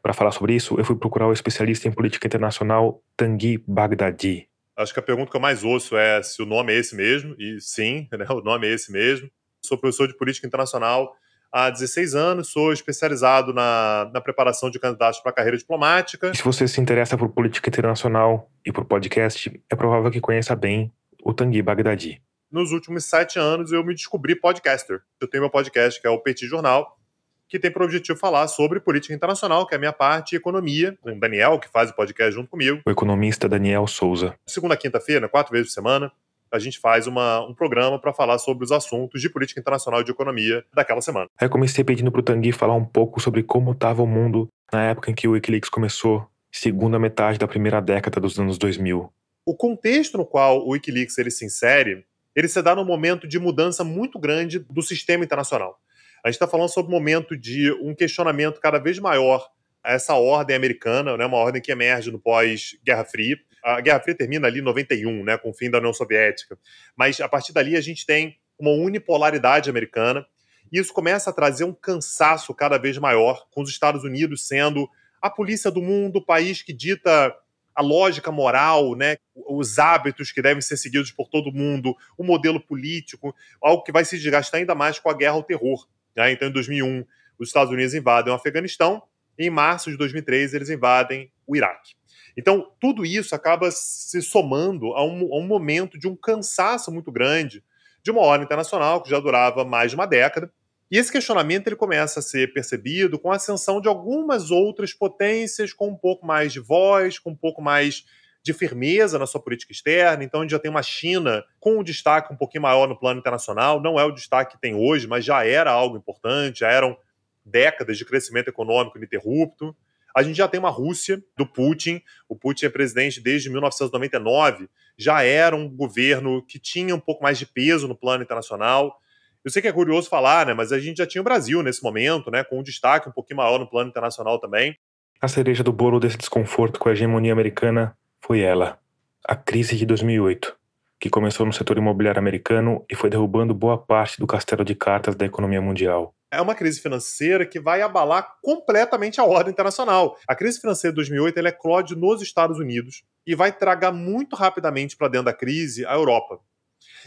Para 0.00 0.12
falar 0.12 0.30
sobre 0.30 0.54
isso, 0.54 0.78
eu 0.78 0.84
fui 0.84 0.94
procurar 0.94 1.26
o 1.26 1.32
especialista 1.32 1.88
em 1.88 1.90
política 1.90 2.28
internacional 2.28 3.02
Tanguy 3.16 3.60
Baghdadi. 3.66 4.48
Acho 4.76 4.94
que 4.94 5.00
a 5.00 5.02
pergunta 5.02 5.32
que 5.32 5.36
eu 5.36 5.40
mais 5.40 5.64
ouço 5.64 5.96
é 5.96 6.22
se 6.22 6.40
o 6.40 6.46
nome 6.46 6.72
é 6.72 6.78
esse 6.78 6.94
mesmo, 6.94 7.34
e 7.40 7.60
sim, 7.60 8.06
né, 8.16 8.24
o 8.30 8.40
nome 8.40 8.68
é 8.68 8.72
esse 8.72 8.92
mesmo. 8.92 9.28
Sou 9.60 9.76
professor 9.76 10.06
de 10.06 10.16
política 10.16 10.46
internacional 10.46 11.12
há 11.52 11.70
16 11.70 12.14
anos, 12.14 12.48
sou 12.50 12.72
especializado 12.72 13.52
na, 13.52 14.10
na 14.12 14.20
preparação 14.20 14.70
de 14.70 14.78
candidatos 14.78 15.20
para 15.20 15.30
a 15.30 15.34
carreira 15.34 15.56
diplomática. 15.56 16.30
E 16.32 16.36
se 16.36 16.44
você 16.44 16.66
se 16.68 16.80
interessa 16.80 17.16
por 17.16 17.28
política 17.28 17.68
internacional 17.68 18.50
e 18.64 18.72
por 18.72 18.84
podcast, 18.84 19.60
é 19.70 19.76
provável 19.76 20.10
que 20.10 20.20
conheça 20.20 20.54
bem 20.54 20.92
o 21.22 21.32
Tanguy 21.32 21.62
Baghdadi. 21.62 22.22
Nos 22.50 22.72
últimos 22.72 23.04
sete 23.04 23.38
anos, 23.38 23.72
eu 23.72 23.84
me 23.84 23.94
descobri 23.94 24.34
podcaster. 24.34 25.00
Eu 25.20 25.28
tenho 25.28 25.42
meu 25.42 25.50
podcast, 25.50 26.00
que 26.00 26.06
é 26.06 26.10
o 26.10 26.18
Petit 26.18 26.46
Jornal, 26.46 26.98
que 27.46 27.58
tem 27.58 27.70
por 27.70 27.82
objetivo 27.82 28.18
falar 28.18 28.46
sobre 28.48 28.80
política 28.80 29.14
internacional, 29.14 29.66
que 29.66 29.74
é 29.74 29.76
a 29.76 29.78
minha 29.78 29.92
parte, 29.92 30.32
e 30.32 30.36
economia, 30.36 30.96
com 31.00 31.12
o 31.12 31.20
Daniel, 31.20 31.58
que 31.58 31.68
faz 31.68 31.90
o 31.90 31.94
podcast 31.94 32.32
junto 32.32 32.48
comigo. 32.48 32.80
O 32.86 32.90
economista 32.90 33.48
Daniel 33.48 33.86
Souza. 33.86 34.34
Segunda 34.46 34.76
quinta-feira, 34.76 35.28
quatro 35.28 35.52
vezes 35.52 35.68
por 35.68 35.74
semana, 35.74 36.12
a 36.52 36.58
gente 36.58 36.78
faz 36.78 37.06
uma, 37.06 37.40
um 37.46 37.54
programa 37.54 37.98
para 37.98 38.12
falar 38.12 38.38
sobre 38.38 38.64
os 38.64 38.72
assuntos 38.72 39.20
de 39.20 39.28
política 39.28 39.60
internacional 39.60 40.00
e 40.00 40.04
de 40.04 40.10
economia 40.10 40.64
daquela 40.74 41.00
semana. 41.00 41.26
Aí 41.38 41.46
eu 41.46 41.50
comecei 41.50 41.84
pedindo 41.84 42.10
para 42.10 42.20
o 42.20 42.22
Tanguy 42.22 42.52
falar 42.52 42.74
um 42.74 42.84
pouco 42.84 43.20
sobre 43.20 43.42
como 43.42 43.72
estava 43.72 44.02
o 44.02 44.06
mundo 44.06 44.48
na 44.72 44.84
época 44.84 45.10
em 45.10 45.14
que 45.14 45.26
o 45.26 45.32
Wikileaks 45.32 45.70
começou, 45.70 46.26
segunda 46.50 46.98
metade 46.98 47.38
da 47.38 47.48
primeira 47.48 47.80
década 47.80 48.20
dos 48.20 48.38
anos 48.38 48.58
2000. 48.58 49.12
O 49.44 49.54
contexto 49.54 50.18
no 50.18 50.26
qual 50.26 50.66
o 50.66 50.70
Wikileaks 50.70 51.16
ele 51.18 51.30
se 51.30 51.44
insere, 51.44 52.04
ele 52.34 52.48
se 52.48 52.60
dá 52.62 52.74
num 52.74 52.84
momento 52.84 53.26
de 53.26 53.38
mudança 53.38 53.82
muito 53.82 54.18
grande 54.18 54.58
do 54.58 54.82
sistema 54.82 55.24
internacional. 55.24 55.78
A 56.24 56.28
gente 56.28 56.36
está 56.36 56.46
falando 56.46 56.68
sobre 56.68 56.92
um 56.92 56.98
momento 56.98 57.36
de 57.36 57.72
um 57.80 57.94
questionamento 57.94 58.60
cada 58.60 58.78
vez 58.78 58.98
maior 58.98 59.48
a 59.82 59.92
essa 59.92 60.14
ordem 60.14 60.54
americana, 60.54 61.16
né, 61.16 61.24
uma 61.24 61.38
ordem 61.38 61.62
que 61.62 61.72
emerge 61.72 62.10
no 62.10 62.18
pós-Guerra 62.18 63.04
Fria, 63.04 63.38
a 63.76 63.80
Guerra 63.80 64.00
Fria 64.00 64.16
termina 64.16 64.46
ali 64.46 64.60
em 64.60 64.62
91, 64.62 65.24
né, 65.24 65.36
com 65.36 65.50
o 65.50 65.52
fim 65.52 65.70
da 65.70 65.78
União 65.78 65.92
Soviética. 65.92 66.58
Mas 66.96 67.20
a 67.20 67.28
partir 67.28 67.52
dali 67.52 67.76
a 67.76 67.80
gente 67.80 68.06
tem 68.06 68.38
uma 68.58 68.70
unipolaridade 68.70 69.68
americana 69.68 70.26
e 70.72 70.78
isso 70.78 70.92
começa 70.92 71.30
a 71.30 71.32
trazer 71.32 71.64
um 71.64 71.72
cansaço 71.72 72.54
cada 72.54 72.78
vez 72.78 72.96
maior, 72.98 73.46
com 73.50 73.62
os 73.62 73.70
Estados 73.70 74.04
Unidos 74.04 74.46
sendo 74.46 74.88
a 75.20 75.28
polícia 75.28 75.70
do 75.70 75.82
mundo, 75.82 76.16
o 76.16 76.24
país 76.24 76.62
que 76.62 76.72
dita 76.72 77.34
a 77.74 77.82
lógica 77.82 78.32
moral, 78.32 78.96
né, 78.96 79.16
os 79.34 79.78
hábitos 79.78 80.32
que 80.32 80.42
devem 80.42 80.60
ser 80.60 80.76
seguidos 80.76 81.12
por 81.12 81.28
todo 81.28 81.52
mundo, 81.52 81.94
o 82.16 82.24
modelo 82.24 82.60
político, 82.60 83.34
algo 83.62 83.82
que 83.82 83.92
vai 83.92 84.04
se 84.04 84.18
desgastar 84.18 84.60
ainda 84.60 84.74
mais 84.74 84.98
com 84.98 85.08
a 85.08 85.14
guerra 85.14 85.34
ao 85.34 85.42
terror. 85.42 85.86
Né? 86.16 86.32
Então, 86.32 86.48
em 86.48 86.52
2001, 86.52 87.04
os 87.38 87.48
Estados 87.48 87.72
Unidos 87.72 87.94
invadem 87.94 88.32
o 88.32 88.36
Afeganistão, 88.36 89.02
e 89.38 89.46
em 89.46 89.50
março 89.50 89.90
de 89.90 89.96
2003 89.96 90.54
eles 90.54 90.70
invadem 90.70 91.30
o 91.46 91.54
Iraque. 91.54 91.97
Então, 92.38 92.70
tudo 92.78 93.04
isso 93.04 93.34
acaba 93.34 93.68
se 93.72 94.22
somando 94.22 94.92
a 94.94 95.04
um, 95.04 95.34
a 95.34 95.38
um 95.38 95.46
momento 95.46 95.98
de 95.98 96.06
um 96.06 96.14
cansaço 96.14 96.88
muito 96.92 97.10
grande 97.10 97.64
de 98.00 98.12
uma 98.12 98.20
ordem 98.20 98.44
internacional 98.44 99.02
que 99.02 99.10
já 99.10 99.18
durava 99.18 99.64
mais 99.64 99.90
de 99.90 99.96
uma 99.96 100.06
década. 100.06 100.48
E 100.88 100.96
esse 100.96 101.10
questionamento 101.10 101.66
ele 101.66 101.74
começa 101.74 102.20
a 102.20 102.22
ser 102.22 102.52
percebido 102.54 103.18
com 103.18 103.32
a 103.32 103.34
ascensão 103.34 103.80
de 103.80 103.88
algumas 103.88 104.52
outras 104.52 104.92
potências 104.94 105.72
com 105.72 105.88
um 105.88 105.96
pouco 105.96 106.24
mais 106.24 106.52
de 106.52 106.60
voz, 106.60 107.18
com 107.18 107.30
um 107.30 107.34
pouco 107.34 107.60
mais 107.60 108.06
de 108.40 108.52
firmeza 108.52 109.18
na 109.18 109.26
sua 109.26 109.42
política 109.42 109.72
externa. 109.72 110.22
Então, 110.22 110.38
a 110.38 110.44
gente 110.44 110.52
já 110.52 110.60
tem 110.60 110.70
uma 110.70 110.82
China 110.82 111.44
com 111.58 111.80
um 111.80 111.82
destaque 111.82 112.32
um 112.32 112.36
pouquinho 112.36 112.62
maior 112.62 112.86
no 112.86 112.96
plano 112.96 113.18
internacional. 113.18 113.82
Não 113.82 113.98
é 113.98 114.04
o 114.04 114.12
destaque 114.12 114.54
que 114.54 114.60
tem 114.60 114.76
hoje, 114.76 115.08
mas 115.08 115.24
já 115.24 115.44
era 115.44 115.72
algo 115.72 115.96
importante, 115.96 116.60
já 116.60 116.70
eram 116.70 116.96
décadas 117.44 117.98
de 117.98 118.04
crescimento 118.04 118.46
econômico 118.46 118.96
ininterrupto. 118.96 119.74
A 120.14 120.22
gente 120.22 120.36
já 120.36 120.48
tem 120.48 120.58
uma 120.58 120.70
Rússia 120.70 121.22
do 121.36 121.46
Putin. 121.46 122.02
O 122.28 122.34
Putin 122.34 122.66
é 122.66 122.68
presidente 122.68 123.20
desde 123.20 123.50
1999. 123.50 124.68
Já 124.96 125.22
era 125.22 125.54
um 125.54 125.68
governo 125.68 126.44
que 126.44 126.58
tinha 126.58 126.94
um 126.94 127.00
pouco 127.00 127.22
mais 127.22 127.38
de 127.38 127.46
peso 127.46 127.86
no 127.86 127.96
plano 127.96 128.22
internacional. 128.22 128.98
Eu 129.44 129.50
sei 129.50 129.62
que 129.62 129.68
é 129.68 129.72
curioso 129.72 130.08
falar, 130.08 130.46
né? 130.46 130.54
Mas 130.54 130.72
a 130.72 130.78
gente 130.78 130.98
já 130.98 131.06
tinha 131.06 131.20
o 131.20 131.24
Brasil 131.24 131.62
nesse 131.62 131.82
momento, 131.82 132.30
né? 132.30 132.42
Com 132.42 132.58
um 132.58 132.62
destaque 132.62 133.08
um 133.08 133.12
pouquinho 133.12 133.38
maior 133.38 133.58
no 133.58 133.68
plano 133.68 133.88
internacional 133.88 134.38
também. 134.40 134.76
A 135.20 135.28
cereja 135.28 135.64
do 135.64 135.72
bolo 135.72 135.98
desse 135.98 136.16
desconforto 136.16 136.78
com 136.78 136.88
a 136.88 136.92
hegemonia 136.92 137.32
americana 137.32 137.96
foi 138.20 138.40
ela, 138.40 138.78
a 139.26 139.34
crise 139.34 139.76
de 139.76 139.86
2008, 139.86 140.56
que 141.00 141.10
começou 141.10 141.44
no 141.46 141.52
setor 141.52 141.76
imobiliário 141.76 142.18
americano 142.18 142.84
e 142.90 142.94
foi 142.94 143.10
derrubando 143.10 143.54
boa 143.54 143.78
parte 143.78 144.20
do 144.20 144.26
castelo 144.26 144.64
de 144.64 144.74
cartas 144.74 145.16
da 145.16 145.26
economia 145.26 145.60
mundial. 145.60 146.14
É 146.30 146.40
uma 146.40 146.54
crise 146.54 146.80
financeira 146.80 147.46
que 147.46 147.58
vai 147.58 147.80
abalar 147.80 148.36
completamente 148.42 149.20
a 149.20 149.24
ordem 149.24 149.50
internacional. 149.50 150.18
A 150.26 150.34
crise 150.34 150.60
financeira 150.60 150.92
de 150.92 150.96
2008 150.96 151.38
ela 151.38 151.48
eclode 151.48 151.96
nos 151.96 152.20
Estados 152.20 152.58
Unidos 152.58 153.02
e 153.26 153.34
vai 153.34 153.50
tragar 153.50 153.92
muito 153.92 154.36
rapidamente 154.36 154.96
para 154.96 155.08
dentro 155.08 155.26
da 155.26 155.32
crise 155.32 155.86
a 155.86 155.94
Europa. 155.94 156.38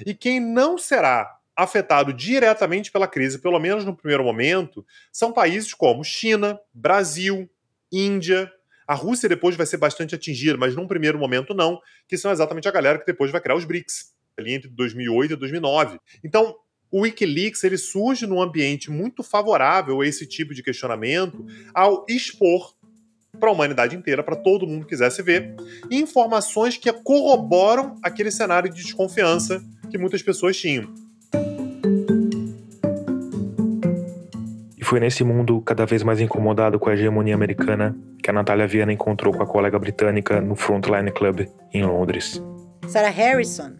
E 0.05 0.13
quem 0.13 0.39
não 0.39 0.77
será 0.77 1.37
afetado 1.55 2.13
diretamente 2.13 2.91
pela 2.91 3.07
crise, 3.07 3.39
pelo 3.39 3.59
menos 3.59 3.85
no 3.85 3.95
primeiro 3.95 4.23
momento, 4.23 4.85
são 5.11 5.31
países 5.31 5.73
como 5.73 6.03
China, 6.03 6.59
Brasil, 6.73 7.49
Índia, 7.91 8.51
a 8.87 8.95
Rússia 8.95 9.29
depois 9.29 9.55
vai 9.55 9.65
ser 9.65 9.77
bastante 9.77 10.15
atingida, 10.15 10.57
mas 10.57 10.75
num 10.75 10.87
primeiro 10.87 11.17
momento 11.17 11.53
não, 11.53 11.79
que 12.07 12.17
são 12.17 12.31
exatamente 12.31 12.67
a 12.67 12.71
galera 12.71 12.99
que 12.99 13.05
depois 13.05 13.31
vai 13.31 13.39
criar 13.39 13.55
os 13.55 13.65
BRICS, 13.65 14.13
ali 14.37 14.53
entre 14.53 14.69
2008 14.69 15.33
e 15.33 15.35
2009. 15.35 15.99
Então, 16.23 16.55
o 16.91 17.01
Wikileaks 17.01 17.63
ele 17.63 17.77
surge 17.77 18.27
num 18.27 18.41
ambiente 18.41 18.91
muito 18.91 19.23
favorável 19.23 20.01
a 20.01 20.07
esse 20.07 20.25
tipo 20.25 20.53
de 20.53 20.61
questionamento, 20.61 21.45
ao 21.73 22.05
expor 22.09 22.73
para 23.39 23.49
a 23.49 23.53
humanidade 23.53 23.95
inteira, 23.95 24.21
para 24.21 24.35
todo 24.35 24.67
mundo 24.67 24.83
que 24.83 24.89
quisesse 24.89 25.23
ver, 25.23 25.55
informações 25.89 26.77
que 26.77 26.91
corroboram 26.91 27.97
aquele 28.03 28.29
cenário 28.29 28.69
de 28.69 28.83
desconfiança 28.83 29.63
que 29.89 29.97
muitas 29.97 30.21
pessoas 30.21 30.57
tinham. 30.57 30.93
foi 34.91 34.99
nesse 34.99 35.23
mundo 35.23 35.61
cada 35.61 35.85
vez 35.85 36.03
mais 36.03 36.19
incomodado 36.19 36.77
com 36.77 36.89
a 36.89 36.93
hegemonia 36.93 37.33
americana 37.33 37.95
que 38.21 38.29
a 38.29 38.33
Natália 38.33 38.67
Viana 38.67 38.91
encontrou 38.91 39.33
com 39.33 39.41
a 39.41 39.47
colega 39.47 39.79
britânica 39.79 40.41
no 40.41 40.53
Frontline 40.53 41.09
Club 41.13 41.47
em 41.73 41.81
Londres. 41.81 42.43
Sarah 42.89 43.07
Harrison. 43.07 43.77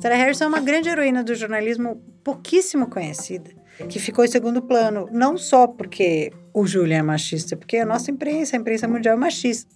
Sarah 0.00 0.16
Harrison 0.16 0.44
é 0.44 0.48
uma 0.48 0.60
grande 0.60 0.88
heroína 0.88 1.22
do 1.22 1.34
jornalismo 1.34 2.02
pouquíssimo 2.22 2.88
conhecida, 2.88 3.50
que 3.88 3.98
ficou 3.98 4.24
em 4.24 4.28
segundo 4.28 4.62
plano, 4.62 5.08
não 5.10 5.36
só 5.36 5.66
porque 5.66 6.32
o 6.52 6.66
Julian 6.66 6.98
é 6.98 7.02
machista, 7.02 7.56
porque 7.56 7.78
a 7.78 7.86
nossa 7.86 8.10
imprensa, 8.10 8.56
a 8.56 8.60
imprensa 8.60 8.86
mundial 8.86 9.14
é 9.14 9.18
machista. 9.18 9.74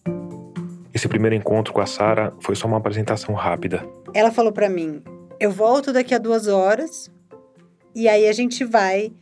Esse 0.92 1.08
primeiro 1.08 1.34
encontro 1.34 1.72
com 1.72 1.80
a 1.80 1.86
Sarah 1.86 2.32
foi 2.40 2.54
só 2.54 2.66
uma 2.66 2.76
apresentação 2.76 3.34
rápida. 3.34 3.84
Ela 4.12 4.30
falou 4.30 4.52
para 4.52 4.68
mim: 4.68 5.02
eu 5.40 5.50
volto 5.50 5.92
daqui 5.92 6.14
a 6.14 6.18
duas 6.18 6.46
horas 6.46 7.10
e 7.94 8.08
aí 8.08 8.28
a 8.28 8.32
gente 8.32 8.64
vai 8.64 9.12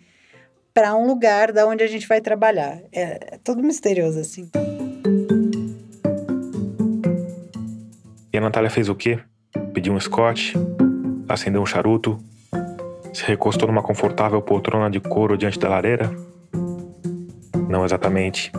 para 0.74 0.94
um 0.94 1.06
lugar 1.06 1.52
da 1.52 1.66
onde 1.66 1.82
a 1.82 1.86
gente 1.86 2.06
vai 2.06 2.20
trabalhar. 2.20 2.80
É, 2.92 3.34
é 3.34 3.38
tudo 3.42 3.62
misterioso 3.62 4.18
assim. 4.20 4.50
E 8.32 8.38
a 8.38 8.40
Natália 8.40 8.70
fez 8.70 8.88
o 8.88 8.94
quê? 8.94 9.20
Pediu 9.72 9.94
um 9.94 10.00
scotch, 10.00 10.54
acendeu 11.28 11.62
um 11.62 11.66
charuto, 11.66 12.18
se 13.12 13.24
recostou 13.24 13.66
numa 13.68 13.82
confortável 13.82 14.40
poltrona 14.42 14.90
de 14.90 15.00
couro 15.00 15.36
diante 15.36 15.58
da 15.58 15.68
lareira? 15.68 16.10
Não 17.68 17.84
exatamente. 17.84 18.52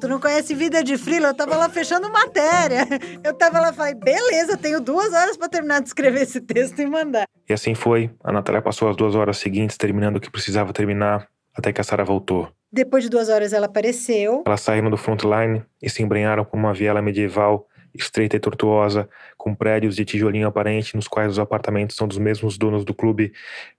Tu 0.00 0.08
não 0.08 0.20
conhece 0.20 0.54
vida 0.54 0.82
de 0.82 0.96
frila? 0.96 1.28
Eu 1.28 1.34
tava 1.34 1.56
lá 1.56 1.68
fechando 1.68 2.10
matéria. 2.10 2.86
Eu 3.22 3.34
tava 3.34 3.60
lá 3.60 3.70
e 3.70 3.74
falei, 3.74 3.94
beleza, 3.94 4.56
tenho 4.56 4.80
duas 4.80 5.12
horas 5.12 5.36
para 5.36 5.48
terminar 5.48 5.80
de 5.80 5.88
escrever 5.88 6.22
esse 6.22 6.40
texto 6.40 6.80
e 6.80 6.86
mandar. 6.86 7.26
E 7.48 7.52
assim 7.52 7.74
foi. 7.74 8.10
A 8.24 8.32
Natália 8.32 8.62
passou 8.62 8.88
as 8.88 8.96
duas 8.96 9.14
horas 9.14 9.36
seguintes 9.38 9.76
terminando 9.76 10.16
o 10.16 10.20
que 10.20 10.30
precisava 10.30 10.72
terminar, 10.72 11.28
até 11.54 11.72
que 11.72 11.80
a 11.80 11.84
Sarah 11.84 12.04
voltou. 12.04 12.48
Depois 12.72 13.04
de 13.04 13.10
duas 13.10 13.28
horas 13.28 13.52
ela 13.52 13.66
apareceu. 13.66 14.44
Elas 14.46 14.60
saíram 14.60 14.88
do 14.88 14.96
frontline 14.96 15.62
e 15.82 15.90
se 15.90 16.02
embrenharam 16.02 16.44
por 16.44 16.56
uma 16.56 16.72
viela 16.72 17.02
medieval 17.02 17.66
estreita 17.94 18.36
e 18.36 18.40
tortuosa, 18.40 19.08
com 19.36 19.54
prédios 19.54 19.96
de 19.96 20.04
tijolinho 20.04 20.48
aparente 20.48 20.96
nos 20.96 21.08
quais 21.08 21.32
os 21.32 21.38
apartamentos 21.38 21.96
são 21.96 22.06
dos 22.06 22.18
mesmos 22.18 22.56
donos 22.58 22.84
do 22.84 22.94
clube, 22.94 23.32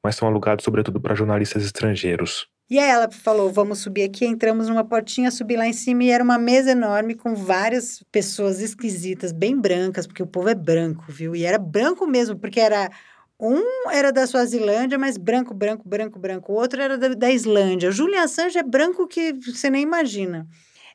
mas 0.04 0.16
são 0.16 0.28
alugados 0.28 0.64
sobretudo 0.66 1.00
para 1.00 1.16
jornalistas 1.16 1.64
estrangeiros. 1.64 2.48
E 2.72 2.80
aí 2.80 2.90
ela 2.90 3.12
falou: 3.12 3.52
vamos 3.52 3.80
subir 3.80 4.04
aqui. 4.04 4.26
Entramos 4.26 4.70
numa 4.70 4.86
portinha, 4.86 5.30
subi 5.30 5.58
lá 5.58 5.68
em 5.68 5.74
cima 5.74 6.06
e 6.06 6.10
era 6.10 6.24
uma 6.24 6.38
mesa 6.38 6.72
enorme 6.72 7.16
com 7.16 7.36
várias 7.36 8.02
pessoas 8.10 8.62
esquisitas, 8.62 9.34
bem 9.34 9.60
brancas, 9.60 10.08
porque 10.08 10.24
o 10.24 10.28
povo 10.28 10.48
é 10.48 10.56
branco, 10.56 11.04
viu? 11.10 11.36
E 11.36 11.44
era 11.44 11.58
branco 11.58 12.08
mesmo, 12.08 12.40
porque 12.40 12.62
era 12.62 12.90
um 13.38 13.90
era 13.92 14.10
da 14.14 14.26
Suazilândia, 14.26 14.98
mas 14.98 15.18
branco, 15.18 15.54
branco, 15.54 15.84
branco, 15.86 16.18
branco. 16.18 16.54
O 16.54 16.56
outro 16.56 16.82
era 16.82 16.98
da, 16.98 17.10
da 17.10 17.30
Islândia. 17.30 17.92
Julian 17.92 18.24
Assange 18.24 18.58
é 18.58 18.64
branco 18.64 19.06
que 19.06 19.34
você 19.34 19.70
nem 19.70 19.82
imagina. 19.82 20.48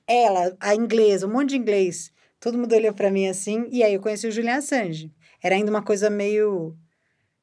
Ela, 0.07 0.57
a 0.59 0.75
inglesa, 0.75 1.27
um 1.27 1.33
monte 1.33 1.51
de 1.51 1.57
inglês. 1.57 2.11
Todo 2.47 2.57
mundo 2.57 2.73
olhou 2.77 2.95
para 2.95 3.11
mim 3.11 3.27
assim, 3.27 3.67
e 3.73 3.83
aí 3.83 3.95
eu 3.95 4.01
conheci 4.01 4.29
o 4.29 4.31
Julian 4.31 4.59
Assange. 4.59 5.11
Era 5.43 5.57
ainda 5.57 5.69
uma 5.69 5.83
coisa 5.83 6.09
meio 6.09 6.77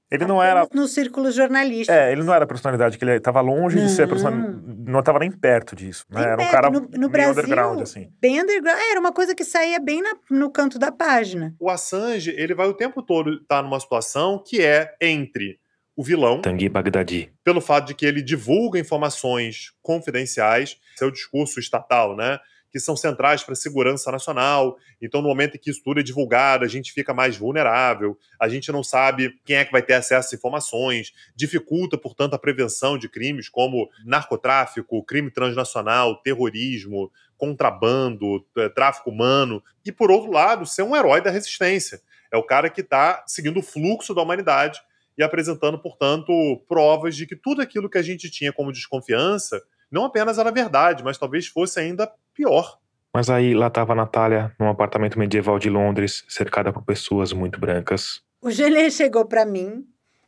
ele 0.10 0.26
não 0.26 0.42
era. 0.42 0.66
No 0.74 0.88
círculo 0.88 1.30
jornalístico. 1.30 1.92
É, 1.92 2.10
ele 2.14 2.24
não 2.24 2.34
era 2.34 2.48
personalidade, 2.48 2.98
que 2.98 3.04
ele 3.04 3.18
estava 3.18 3.42
longe 3.42 3.76
não. 3.76 3.86
de 3.86 3.92
ser 3.92 4.08
personalidade. 4.08 4.62
Não 4.88 5.02
estava 5.02 5.20
nem 5.20 5.30
perto 5.30 5.76
disso. 5.76 6.06
Né? 6.10 6.24
Era 6.24 6.42
um 6.42 6.50
cara 6.50 6.70
no, 6.70 6.88
no 6.88 7.10
Brasil, 7.10 7.32
underground, 7.34 7.82
assim. 7.82 8.14
Bem 8.22 8.42
underground. 8.42 8.80
É, 8.80 8.92
era 8.92 9.00
uma 9.02 9.12
coisa 9.12 9.36
que 9.36 9.44
saía 9.44 9.78
bem 9.78 10.02
na, 10.02 10.16
no 10.32 10.50
canto 10.50 10.80
da 10.80 10.90
página. 10.90 11.54
O 11.60 11.70
Assange, 11.70 12.34
ele 12.38 12.56
vai 12.56 12.68
o 12.68 12.74
tempo 12.74 13.02
todo 13.04 13.34
estar 13.34 13.58
tá 13.58 13.62
numa 13.62 13.82
situação 13.82 14.42
que 14.42 14.62
é 14.62 14.96
entre 15.02 15.60
o 15.98 16.04
vilão. 16.04 16.40
Tanguy 16.40 16.70
Bagdadi. 16.70 17.30
Pelo 17.44 17.60
fato 17.60 17.88
de 17.88 17.94
que 17.94 18.06
ele 18.06 18.22
divulga 18.22 18.80
informações 18.80 19.74
confidenciais, 19.82 20.78
seu 20.96 21.12
discurso 21.12 21.60
estatal, 21.60 22.16
né? 22.16 22.40
Que 22.74 22.80
são 22.80 22.98
centrais 22.98 23.44
para 23.44 23.54
a 23.54 23.56
segurança 23.56 24.12
nacional. 24.12 24.80
Então, 25.00 25.22
no 25.22 25.28
momento 25.28 25.56
em 25.56 25.60
que 25.60 25.70
isso 25.70 25.84
tudo 25.84 26.00
é 26.00 26.04
divulgado, 26.04 26.66
a 26.66 26.68
gente 26.68 26.92
fica 26.92 27.14
mais 27.14 27.38
vulnerável, 27.38 28.18
a 28.40 28.50
gente 28.50 28.72
não 28.72 28.84
sabe 28.84 29.40
quem 29.46 29.58
é 29.58 29.64
que 29.64 29.72
vai 29.72 29.84
ter 29.84 29.94
acesso 29.94 30.30
às 30.30 30.34
informações, 30.34 31.14
dificulta, 31.36 32.00
portanto, 32.00 32.34
a 32.34 32.40
prevenção 32.40 32.98
de 32.98 33.08
crimes 33.08 33.48
como 33.48 33.88
narcotráfico, 34.04 35.04
crime 35.04 35.30
transnacional, 35.30 36.20
terrorismo, 36.24 37.12
contrabando, 37.38 38.44
é, 38.58 38.68
tráfico 38.70 39.12
humano. 39.12 39.64
E, 39.86 39.92
por 39.92 40.10
outro 40.10 40.32
lado, 40.32 40.66
ser 40.66 40.82
um 40.82 40.96
herói 40.96 41.22
da 41.22 41.30
resistência. 41.30 42.02
É 42.32 42.38
o 42.38 42.44
cara 42.44 42.72
que 42.72 42.82
está 42.82 43.24
seguindo 43.28 43.60
o 43.60 43.64
fluxo 43.64 44.16
da 44.16 44.24
humanidade 44.24 44.82
e 45.16 45.22
apresentando, 45.22 45.78
portanto, 45.78 46.34
provas 46.68 47.16
de 47.16 47.28
que 47.28 47.36
tudo 47.36 47.62
aquilo 47.62 47.88
que 47.88 48.00
a 48.00 48.02
gente 48.02 48.32
tinha 48.32 48.52
como 48.52 48.72
desconfiança 48.72 49.62
não 49.92 50.06
apenas 50.06 50.40
era 50.40 50.52
verdade, 50.52 51.04
mas 51.04 51.20
talvez 51.20 51.46
fosse 51.46 51.80
ainda 51.80 52.12
pior. 52.34 52.78
Mas 53.14 53.30
aí 53.30 53.54
lá 53.54 53.68
estava 53.68 53.94
a 53.94 53.96
Natália, 53.96 54.52
num 54.60 54.68
apartamento 54.68 55.20
medieval 55.20 55.60
de 55.60 55.70
Londres, 55.70 56.26
cercada 56.28 56.74
por 56.74 56.84
pessoas 56.84 57.32
muito 57.32 57.60
brancas. 57.60 58.22
O 58.42 58.50
Gelê 58.50 58.90
chegou 58.90 59.26
para 59.26 59.46
mim, 59.46 59.86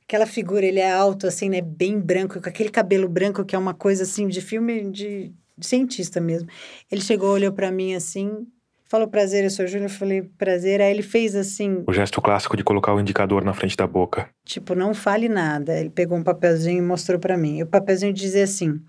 aquela 0.08 0.28
figura, 0.28 0.65
ele 0.65 0.80
é 0.80 0.91
alto, 0.91 1.26
assim, 1.26 1.50
né? 1.50 1.62
Bem 1.62 2.00
branco, 2.00 2.39
com 2.39 2.48
aquele 2.48 2.70
cabelo 2.70 3.10
branco 3.10 3.44
que 3.44 3.56
é 3.56 3.60
uma 3.60 3.74
coisa 3.74 4.04
assim 4.04 4.28
de 4.28 4.39
filme 4.39 4.91
de, 4.91 5.34
de 5.58 5.68
cientista 5.68 6.22
mesmo. 6.22 6.48
Ele 6.91 7.02
chegou, 7.02 7.32
olhou 7.32 7.52
para 7.52 7.72
mim 7.72 7.96
assim, 7.96 8.48
falou 8.86 9.08
prazer, 9.08 9.44
eu 9.44 9.50
sou 9.50 9.65
o 9.65 9.68
Júlio, 9.68 9.86
eu 9.86 9.89
falei 9.89 10.22
prazer. 10.22 10.80
Aí 10.80 10.91
ele 10.91 11.02
fez 11.02 11.36
assim. 11.36 11.84
O 11.88 11.94
gesto 11.94 12.22
clássico 12.22 12.56
de 12.56 12.63
colocar 12.63 12.94
o 12.94 13.00
indicador 13.00 13.44
na 13.44 13.54
frente 13.54 13.76
da 13.76 13.88
boca. 13.88 14.30
Tipo, 14.46 14.76
não 14.76 14.94
fale 14.94 15.28
nada. 15.28 15.78
Ele 15.78 15.89
pegou 15.89 16.18
um 16.18 16.24
papelzinho 16.24 16.78
e 16.78 16.86
mostrou 16.86 17.20
para 17.20 17.36
mim. 17.36 17.58
E 17.58 17.63
o 17.63 17.68
papelzinho 17.68 18.13
dizia 18.13 18.44
assim: 18.44 18.80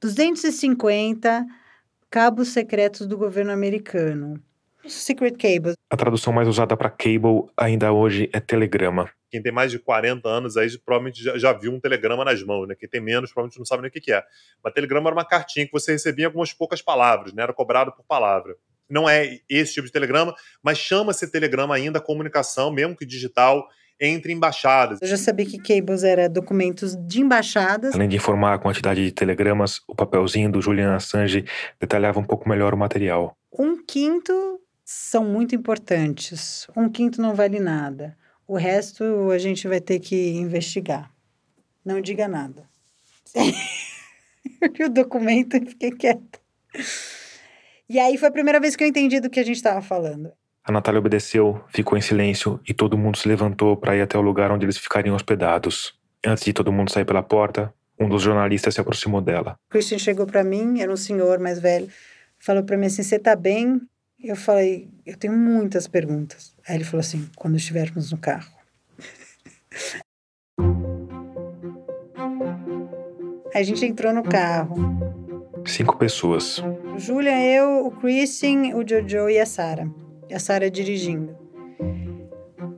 250 0.00 1.46
cabos 2.10 2.48
secretos 2.48 3.06
do 3.06 3.16
governo 3.16 3.52
americano. 3.52 4.42
Secret 4.86 5.32
cables. 5.32 5.74
A 5.90 5.96
tradução 5.96 6.32
mais 6.32 6.48
usada 6.48 6.76
para 6.76 6.88
cable 6.88 7.50
ainda 7.56 7.92
hoje 7.92 8.30
é 8.32 8.40
telegrama. 8.40 9.10
Quem 9.30 9.42
tem 9.42 9.52
mais 9.52 9.70
de 9.70 9.78
40 9.78 10.26
anos 10.26 10.56
aí 10.56 10.68
provavelmente 10.78 11.22
já, 11.22 11.36
já, 11.36 11.52
viu 11.52 11.72
um 11.72 11.80
telegrama 11.80 12.24
nas 12.24 12.42
mãos, 12.42 12.66
né? 12.66 12.74
Quem 12.74 12.88
tem 12.88 13.00
menos 13.00 13.30
provavelmente 13.30 13.58
não 13.58 13.66
sabe 13.66 13.82
nem 13.82 13.90
o 13.90 13.92
que, 13.92 14.00
que 14.00 14.12
é. 14.12 14.24
Mas 14.64 14.72
telegrama 14.72 15.10
era 15.10 15.16
uma 15.16 15.24
cartinha 15.24 15.66
que 15.66 15.72
você 15.72 15.92
recebia 15.92 16.24
em 16.24 16.26
algumas 16.26 16.52
poucas 16.54 16.80
palavras, 16.80 17.34
né? 17.34 17.42
Era 17.42 17.52
cobrado 17.52 17.92
por 17.92 18.04
palavra. 18.04 18.56
Não 18.88 19.06
é 19.06 19.40
esse 19.50 19.74
tipo 19.74 19.86
de 19.86 19.92
telegrama, 19.92 20.34
mas 20.62 20.78
chama-se 20.78 21.30
telegrama 21.30 21.74
ainda 21.74 21.98
a 21.98 22.02
comunicação, 22.02 22.72
mesmo 22.72 22.96
que 22.96 23.04
digital, 23.04 23.68
entre 24.00 24.32
embaixadas. 24.32 25.00
Eu 25.02 25.08
já 25.08 25.16
sabia 25.16 25.46
que 25.46 25.58
cables 25.58 26.02
era 26.04 26.28
documentos 26.28 26.96
de 26.96 27.20
embaixadas. 27.20 27.94
Além 27.94 28.08
de 28.08 28.16
informar 28.16 28.54
a 28.54 28.58
quantidade 28.58 29.04
de 29.04 29.12
telegramas, 29.12 29.80
o 29.86 29.94
papelzinho 29.94 30.50
do 30.50 30.60
Julian 30.60 30.94
Assange 30.94 31.44
detalhava 31.80 32.20
um 32.20 32.24
pouco 32.24 32.48
melhor 32.48 32.74
o 32.74 32.76
material. 32.76 33.36
Um 33.52 33.82
quinto 33.84 34.60
são 34.84 35.24
muito 35.24 35.54
importantes, 35.54 36.66
um 36.76 36.88
quinto 36.88 37.20
não 37.20 37.34
vale 37.34 37.60
nada. 37.60 38.16
O 38.46 38.56
resto 38.56 39.30
a 39.30 39.38
gente 39.38 39.68
vai 39.68 39.80
ter 39.80 39.98
que 39.98 40.30
investigar. 40.30 41.10
Não 41.84 42.00
diga 42.00 42.26
nada. 42.26 42.68
Eu 44.60 44.72
li 44.72 44.84
o 44.84 44.88
documento 44.88 45.56
e 45.56 45.66
fiquei 45.66 45.90
quieta. 45.92 46.40
E 47.88 47.98
aí 47.98 48.16
foi 48.18 48.28
a 48.28 48.32
primeira 48.32 48.60
vez 48.60 48.74
que 48.76 48.82
eu 48.82 48.88
entendi 48.88 49.20
do 49.20 49.30
que 49.30 49.40
a 49.40 49.44
gente 49.44 49.56
estava 49.56 49.80
falando. 49.80 50.32
A 50.68 50.72
Natália 50.72 50.98
obedeceu, 50.98 51.64
ficou 51.68 51.96
em 51.96 52.02
silêncio 52.02 52.60
e 52.68 52.74
todo 52.74 52.98
mundo 52.98 53.16
se 53.16 53.26
levantou 53.26 53.74
para 53.74 53.96
ir 53.96 54.02
até 54.02 54.18
o 54.18 54.20
lugar 54.20 54.52
onde 54.52 54.66
eles 54.66 54.76
ficariam 54.76 55.16
hospedados. 55.16 55.94
Antes 56.22 56.44
de 56.44 56.52
todo 56.52 56.70
mundo 56.70 56.92
sair 56.92 57.06
pela 57.06 57.22
porta, 57.22 57.72
um 57.98 58.06
dos 58.06 58.20
jornalistas 58.20 58.74
se 58.74 58.80
aproximou 58.82 59.22
dela. 59.22 59.56
Christian 59.70 59.96
chegou 59.98 60.26
para 60.26 60.44
mim, 60.44 60.82
era 60.82 60.92
um 60.92 60.96
senhor 60.96 61.38
mais 61.38 61.58
velho, 61.58 61.88
falou 62.38 62.62
para 62.64 62.76
mim 62.76 62.84
assim: 62.84 63.02
"Você 63.02 63.18
tá 63.18 63.34
bem?" 63.34 63.80
Eu 64.22 64.36
falei: 64.36 64.90
"Eu 65.06 65.16
tenho 65.16 65.32
muitas 65.32 65.88
perguntas". 65.88 66.54
Aí 66.68 66.76
ele 66.76 66.84
falou 66.84 67.00
assim: 67.00 67.30
"Quando 67.34 67.56
estivermos 67.56 68.12
no 68.12 68.18
carro". 68.18 68.52
A 73.54 73.62
gente 73.62 73.86
entrou 73.86 74.12
no 74.12 74.22
carro. 74.22 74.76
Cinco 75.64 75.96
pessoas. 75.96 76.58
O 76.94 76.98
Julian, 76.98 77.40
eu, 77.40 77.86
o 77.86 77.90
Christian, 77.90 78.76
o 78.76 78.86
Jojo 78.86 79.30
e 79.30 79.38
a 79.38 79.46
Sara. 79.46 79.88
E 80.28 80.34
a 80.34 80.38
Sara 80.38 80.70
dirigindo. 80.70 81.36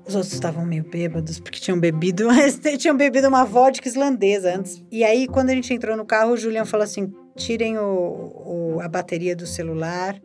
Os 0.07 0.15
outros 0.15 0.33
estavam 0.33 0.65
meio 0.65 0.85
bêbados, 0.85 1.39
porque 1.39 1.61
tinham 1.61 1.79
bebido, 1.79 2.27
tinham 2.79 2.97
bebido 2.97 3.29
uma 3.29 3.45
vodka 3.45 3.87
islandesa 3.89 4.57
antes. 4.57 4.83
E 4.91 5.05
aí, 5.05 5.29
quando 5.29 5.51
a 5.51 5.55
gente 5.55 5.73
entrou 5.73 5.97
no 5.97 6.05
carro, 6.05 6.33
o 6.33 6.37
Julian 6.37 6.65
falou 6.65 6.85
assim: 6.85 7.13
tirem 7.37 7.79
o, 7.79 7.85
o, 7.85 8.81
a 8.81 8.89
bateria 8.89 9.37
do 9.37 9.47
celular, 9.47 10.21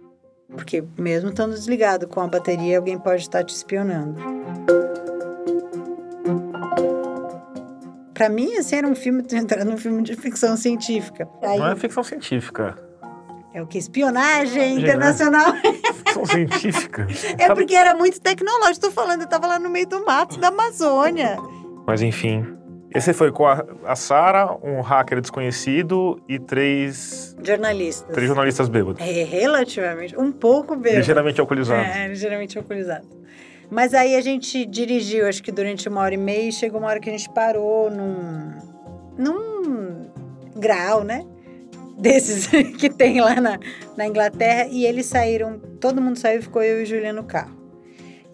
porque 0.49 0.83
mesmo 0.97 1.29
estando 1.29 1.53
desligado 1.53 2.07
com 2.07 2.19
a 2.19 2.27
bateria, 2.27 2.77
alguém 2.77 2.97
pode 2.97 3.21
estar 3.21 3.43
te 3.43 3.53
espionando. 3.53 4.19
Pra 8.13 8.29
mim, 8.29 8.55
assim, 8.55 8.77
era 8.77 8.87
um 8.87 8.95
filme, 8.95 9.23
entrar 9.33 9.65
num 9.65 9.77
filme 9.77 10.01
de 10.01 10.15
ficção 10.15 10.55
científica. 10.55 11.27
Aí, 11.43 11.59
Não 11.59 11.67
é 11.67 11.75
ficção 11.75 12.03
científica. 12.03 12.84
É 13.55 13.61
o 13.61 13.65
que? 13.65 13.77
Espionagem 13.77 14.79
internacional. 14.79 15.53
Ficção 16.03 16.25
científica. 16.25 17.07
É 17.37 17.55
porque 17.55 17.73
era 17.73 17.95
muito 17.95 18.19
tecnológico. 18.19 18.87
Tô 18.87 18.91
falando, 18.91 19.21
eu 19.21 19.27
tava 19.27 19.47
lá 19.47 19.57
no 19.57 19.69
meio 19.69 19.87
do 19.87 20.05
mato 20.05 20.37
da 20.37 20.49
Amazônia. 20.49 21.37
Mas 21.87 22.01
enfim, 22.01 22.45
Esse 22.93 23.13
foi 23.13 23.31
com 23.31 23.45
a, 23.47 23.65
a 23.85 23.95
Sarah, 23.95 24.57
um 24.61 24.81
hacker 24.81 25.21
desconhecido 25.21 26.21
e 26.27 26.37
três, 26.37 27.33
Jornalistas. 27.41 28.13
três 28.13 28.27
jornalistas 28.27 28.67
bêbados. 28.67 29.01
É, 29.01 29.23
relativamente, 29.23 30.17
um 30.17 30.33
pouco 30.33 30.75
bêbado. 30.75 30.97
Ligeiramente 30.97 31.39
alcoolizados. 31.39 31.95
É, 31.95 32.07
ligeiramente 32.09 32.57
alcoolizado. 32.57 33.07
Mas 33.71 33.93
aí 33.93 34.15
a 34.17 34.21
gente 34.21 34.65
dirigiu, 34.65 35.27
acho 35.27 35.41
que 35.41 35.51
durante 35.51 35.87
uma 35.87 36.01
hora 36.01 36.13
e 36.13 36.17
meia, 36.17 36.49
e 36.49 36.51
chegou 36.51 36.79
uma 36.79 36.89
hora 36.89 36.99
que 36.99 37.09
a 37.09 37.11
gente 37.13 37.29
parou 37.29 37.89
num. 37.89 38.51
num 39.17 40.09
grau, 40.57 41.03
né? 41.05 41.25
Desses 41.97 42.47
que 42.77 42.89
tem 42.89 43.21
lá 43.21 43.39
na, 43.39 43.59
na 43.95 44.07
Inglaterra. 44.07 44.67
E 44.69 44.85
eles 44.85 45.05
saíram, 45.05 45.59
todo 45.79 46.01
mundo 46.01 46.17
saiu 46.17 46.39
e 46.39 46.41
ficou 46.41 46.61
eu 46.61 46.79
e 46.79 46.83
o 46.83 46.85
Julian 46.85 47.13
no 47.13 47.23
carro. 47.23 47.55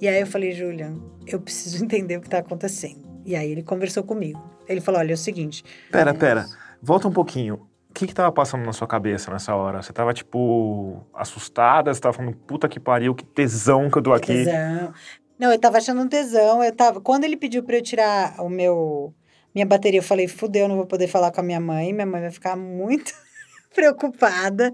E 0.02 0.08
aí 0.08 0.20
eu 0.20 0.28
falei, 0.28 0.52
Julian, 0.52 0.96
eu 1.28 1.40
preciso 1.40 1.82
entender 1.86 2.18
o 2.18 2.22
que 2.22 2.30
tá 2.30 2.40
acontecendo. 2.40 3.02
E 3.26 3.36
aí 3.36 3.52
ele 3.52 3.64
conversou 3.64 4.04
comigo. 4.04 4.42
Ele 4.68 4.82
falou: 4.82 5.00
olha, 5.00 5.12
é 5.12 5.14
o 5.14 5.18
seguinte. 5.18 5.64
Pera, 5.92 6.14
pera. 6.14 6.46
Volta 6.82 7.08
um 7.08 7.12
pouquinho. 7.12 7.68
O 7.90 7.94
que 7.94 8.08
que 8.08 8.16
tava 8.16 8.32
passando 8.32 8.66
na 8.66 8.72
sua 8.72 8.88
cabeça 8.88 9.30
nessa 9.32 9.54
hora? 9.54 9.82
Você 9.82 9.92
tava, 9.92 10.14
tipo, 10.14 11.06
assustada? 11.14 11.94
Você 11.94 12.00
tava 12.00 12.14
falando, 12.14 12.36
puta 12.36 12.70
que 12.70 12.80
pariu, 12.80 13.14
que 13.14 13.26
tesão 13.26 13.90
que 13.92 13.98
eu 13.98 14.02
tô 14.02 14.14
aqui. 14.14 14.46
Tesão. 14.46 14.94
Não, 15.38 15.52
eu 15.52 15.60
tava 15.60 15.78
achando 15.78 16.02
um 16.02 16.08
tesão. 16.08 16.64
Eu 16.64 16.74
tava. 16.74 17.02
Quando 17.02 17.26
ele 17.26 17.36
pediu 17.36 17.64
pra 17.64 17.76
eu 17.76 17.82
tirar 17.82 18.36
o 18.40 18.50
meu. 18.50 19.14
Minha 19.54 19.66
bateria, 19.66 20.00
eu 20.00 20.04
falei, 20.04 20.30
fudeu, 20.30 20.70
não 20.70 20.78
vou 20.78 20.86
poder 20.86 21.08
falar 21.08 21.30
com 21.32 21.42
a 21.42 21.44
minha 21.44 21.60
mãe. 21.60 21.92
Minha 21.92 22.06
mãe 22.06 22.22
vai 22.22 22.32
ficar 22.32 22.56
muito 22.56 23.14
preocupada. 23.74 24.72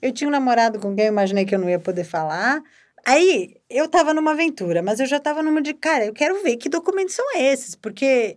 Eu 0.00 0.12
tinha 0.12 0.28
um 0.28 0.30
namorado 0.30 0.78
com 0.78 0.94
quem 0.94 1.06
eu 1.06 1.12
imaginei 1.12 1.44
que 1.44 1.54
eu 1.54 1.58
não 1.58 1.68
ia 1.68 1.78
poder 1.78 2.04
falar. 2.04 2.62
Aí, 3.04 3.56
eu 3.68 3.88
tava 3.88 4.14
numa 4.14 4.32
aventura, 4.32 4.82
mas 4.82 5.00
eu 5.00 5.06
já 5.06 5.18
tava 5.18 5.42
numa 5.42 5.60
de, 5.60 5.74
cara, 5.74 6.06
eu 6.06 6.12
quero 6.12 6.40
ver 6.42 6.56
que 6.56 6.68
documentos 6.68 7.14
são 7.14 7.24
esses, 7.36 7.74
porque 7.74 8.36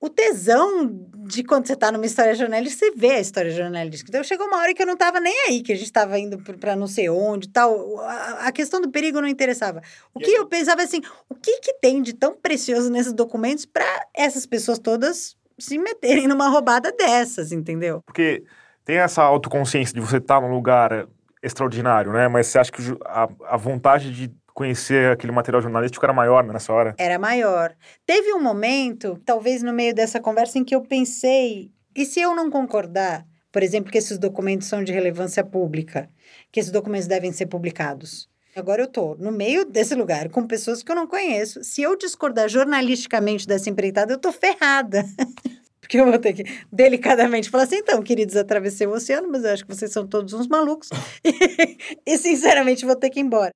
o 0.00 0.08
tesão 0.08 1.08
de 1.26 1.42
quando 1.42 1.66
você 1.66 1.76
tá 1.76 1.90
numa 1.90 2.04
história 2.04 2.34
jornalística, 2.34 2.84
você 2.84 2.92
vê 2.94 3.12
a 3.12 3.20
história 3.20 3.50
jornalística. 3.50 4.10
Então, 4.10 4.22
chegou 4.22 4.46
uma 4.46 4.58
hora 4.58 4.74
que 4.74 4.82
eu 4.82 4.86
não 4.86 4.96
tava 4.96 5.20
nem 5.20 5.34
aí, 5.48 5.62
que 5.62 5.72
a 5.72 5.76
gente 5.76 5.92
tava 5.92 6.18
indo 6.18 6.38
pra 6.58 6.76
não 6.76 6.86
sei 6.86 7.08
onde 7.08 7.48
tal. 7.48 7.98
A, 8.00 8.48
a 8.48 8.52
questão 8.52 8.80
do 8.80 8.90
perigo 8.90 9.20
não 9.20 9.28
interessava. 9.28 9.82
O 10.14 10.20
que 10.20 10.30
eu 10.30 10.46
pensava 10.46 10.82
assim, 10.82 11.00
o 11.28 11.34
que 11.34 11.58
que 11.60 11.74
tem 11.74 12.02
de 12.02 12.12
tão 12.12 12.34
precioso 12.34 12.90
nesses 12.90 13.12
documentos 13.12 13.64
para 13.64 13.86
essas 14.14 14.46
pessoas 14.46 14.78
todas 14.78 15.36
se 15.58 15.78
meterem 15.78 16.26
numa 16.26 16.48
roubada 16.48 16.92
dessas, 16.92 17.52
entendeu? 17.52 18.02
Porque 18.04 18.44
tem 18.84 18.96
essa 18.96 19.22
autoconsciência 19.22 19.94
de 19.94 20.00
você 20.00 20.18
estar 20.18 20.40
num 20.40 20.52
lugar 20.52 21.08
extraordinário, 21.42 22.12
né? 22.12 22.28
Mas 22.28 22.46
você 22.46 22.58
acha 22.58 22.72
que 22.72 22.82
a, 23.04 23.28
a 23.48 23.56
vontade 23.56 24.12
de 24.12 24.32
conhecer 24.54 25.10
aquele 25.10 25.32
material 25.32 25.60
jornalístico 25.60 26.04
era 26.04 26.12
maior 26.12 26.44
né, 26.44 26.52
nessa 26.52 26.72
hora? 26.72 26.94
Era 26.98 27.18
maior. 27.18 27.74
Teve 28.06 28.32
um 28.32 28.40
momento, 28.40 29.20
talvez 29.24 29.62
no 29.62 29.72
meio 29.72 29.94
dessa 29.94 30.20
conversa, 30.20 30.58
em 30.58 30.64
que 30.64 30.74
eu 30.74 30.82
pensei, 30.82 31.72
e 31.94 32.06
se 32.06 32.20
eu 32.20 32.34
não 32.34 32.50
concordar, 32.50 33.26
por 33.50 33.62
exemplo, 33.62 33.90
que 33.90 33.98
esses 33.98 34.18
documentos 34.18 34.68
são 34.68 34.82
de 34.82 34.92
relevância 34.92 35.44
pública, 35.44 36.08
que 36.52 36.60
esses 36.60 36.72
documentos 36.72 37.08
devem 37.08 37.32
ser 37.32 37.46
publicados? 37.46 38.28
Agora 38.56 38.82
eu 38.82 38.86
tô 38.86 39.16
no 39.16 39.32
meio 39.32 39.64
desse 39.64 39.96
lugar 39.96 40.28
com 40.28 40.46
pessoas 40.46 40.82
que 40.82 40.90
eu 40.90 40.94
não 40.94 41.08
conheço. 41.08 41.64
Se 41.64 41.82
eu 41.82 41.96
discordar 41.96 42.48
jornalisticamente 42.48 43.48
dessa 43.48 43.68
empreitada, 43.68 44.12
eu 44.12 44.18
tô 44.18 44.30
ferrada. 44.30 45.04
Porque 45.84 46.00
eu 46.00 46.06
vou 46.06 46.18
ter 46.18 46.32
que 46.32 46.44
delicadamente 46.72 47.50
falar 47.50 47.64
assim, 47.64 47.76
então, 47.76 48.02
queridos, 48.02 48.36
atravessei 48.36 48.86
o 48.86 48.92
oceano, 48.92 49.28
mas 49.30 49.44
eu 49.44 49.50
acho 49.50 49.66
que 49.66 49.74
vocês 49.74 49.92
são 49.92 50.06
todos 50.06 50.32
uns 50.32 50.46
malucos. 50.46 50.88
e, 52.06 52.16
sinceramente, 52.16 52.86
vou 52.86 52.96
ter 52.96 53.10
que 53.10 53.20
ir 53.20 53.22
embora. 53.22 53.50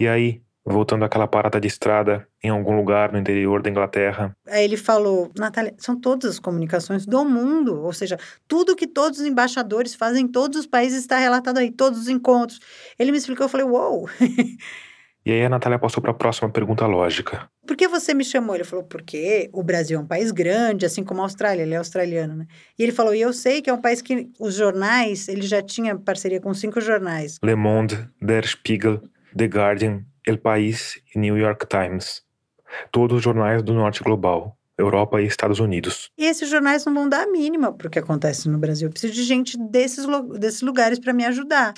e 0.00 0.06
aí, 0.06 0.40
voltando 0.64 1.04
àquela 1.04 1.26
parada 1.26 1.60
de 1.60 1.66
estrada 1.66 2.28
em 2.42 2.48
algum 2.48 2.76
lugar 2.76 3.12
no 3.12 3.18
interior 3.18 3.60
da 3.60 3.68
Inglaterra, 3.68 4.36
Aí 4.46 4.62
ele 4.62 4.76
falou, 4.76 5.32
Natália, 5.36 5.74
são 5.78 5.98
todas 6.00 6.30
as 6.30 6.38
comunicações 6.38 7.04
do 7.04 7.24
mundo, 7.24 7.82
ou 7.82 7.92
seja, 7.92 8.16
tudo 8.46 8.76
que 8.76 8.86
todos 8.86 9.18
os 9.18 9.26
embaixadores 9.26 9.96
fazem 9.96 10.24
em 10.24 10.28
todos 10.28 10.60
os 10.60 10.66
países 10.66 11.00
está 11.00 11.18
relatado 11.18 11.58
aí, 11.58 11.72
todos 11.72 11.98
os 11.98 12.08
encontros. 12.08 12.60
Ele 12.96 13.10
me 13.10 13.18
explicou, 13.18 13.46
eu 13.46 13.50
falei, 13.50 13.66
uou, 13.66 14.08
e 15.24 15.32
aí 15.32 15.44
a 15.44 15.48
Natália 15.48 15.78
passou 15.78 16.02
para 16.02 16.10
a 16.10 16.14
próxima 16.14 16.50
pergunta 16.50 16.86
lógica. 16.86 17.48
por 17.66 17.76
que 17.76 17.88
você 17.88 18.12
me 18.12 18.24
chamou? 18.24 18.54
Ele 18.54 18.64
falou, 18.64 18.84
porque 18.84 19.48
o 19.52 19.62
Brasil 19.62 19.98
é 19.98 20.02
um 20.02 20.06
país 20.06 20.30
grande, 20.30 20.84
assim 20.84 21.02
como 21.02 21.20
a 21.20 21.24
Austrália, 21.24 21.62
ele 21.62 21.74
é 21.74 21.78
australiano, 21.78 22.34
né? 22.36 22.46
E 22.78 22.82
ele 22.82 22.92
falou, 22.92 23.14
e 23.14 23.20
eu 23.20 23.32
sei 23.32 23.62
que 23.62 23.70
é 23.70 23.72
um 23.72 23.80
país 23.80 24.02
que 24.02 24.30
os 24.38 24.54
jornais, 24.54 25.28
ele 25.28 25.42
já 25.42 25.62
tinha 25.62 25.96
parceria 25.96 26.40
com 26.40 26.52
cinco 26.52 26.80
jornais. 26.80 27.38
Le 27.42 27.54
Monde, 27.54 28.06
Der 28.20 28.46
Spiegel, 28.46 29.02
The 29.36 29.46
Guardian, 29.46 30.04
El 30.26 30.38
País 30.38 31.00
e 31.14 31.18
New 31.18 31.36
York 31.36 31.66
Times. 31.66 32.22
Todos 32.92 33.18
os 33.18 33.22
jornais 33.22 33.62
do 33.62 33.72
norte 33.72 34.02
global, 34.02 34.56
Europa 34.76 35.22
e 35.22 35.26
Estados 35.26 35.60
Unidos. 35.60 36.10
E 36.18 36.26
esses 36.26 36.48
jornais 36.48 36.84
não 36.84 36.92
vão 36.92 37.08
dar 37.08 37.22
a 37.22 37.30
mínima 37.30 37.72
pro 37.72 37.88
que 37.88 37.98
acontece 37.98 38.48
no 38.48 38.58
Brasil. 38.58 38.88
Eu 38.88 38.92
preciso 38.92 39.12
de 39.14 39.22
gente 39.22 39.56
desses, 39.56 40.04
desses 40.38 40.62
lugares 40.62 40.98
para 40.98 41.12
me 41.12 41.24
ajudar. 41.24 41.74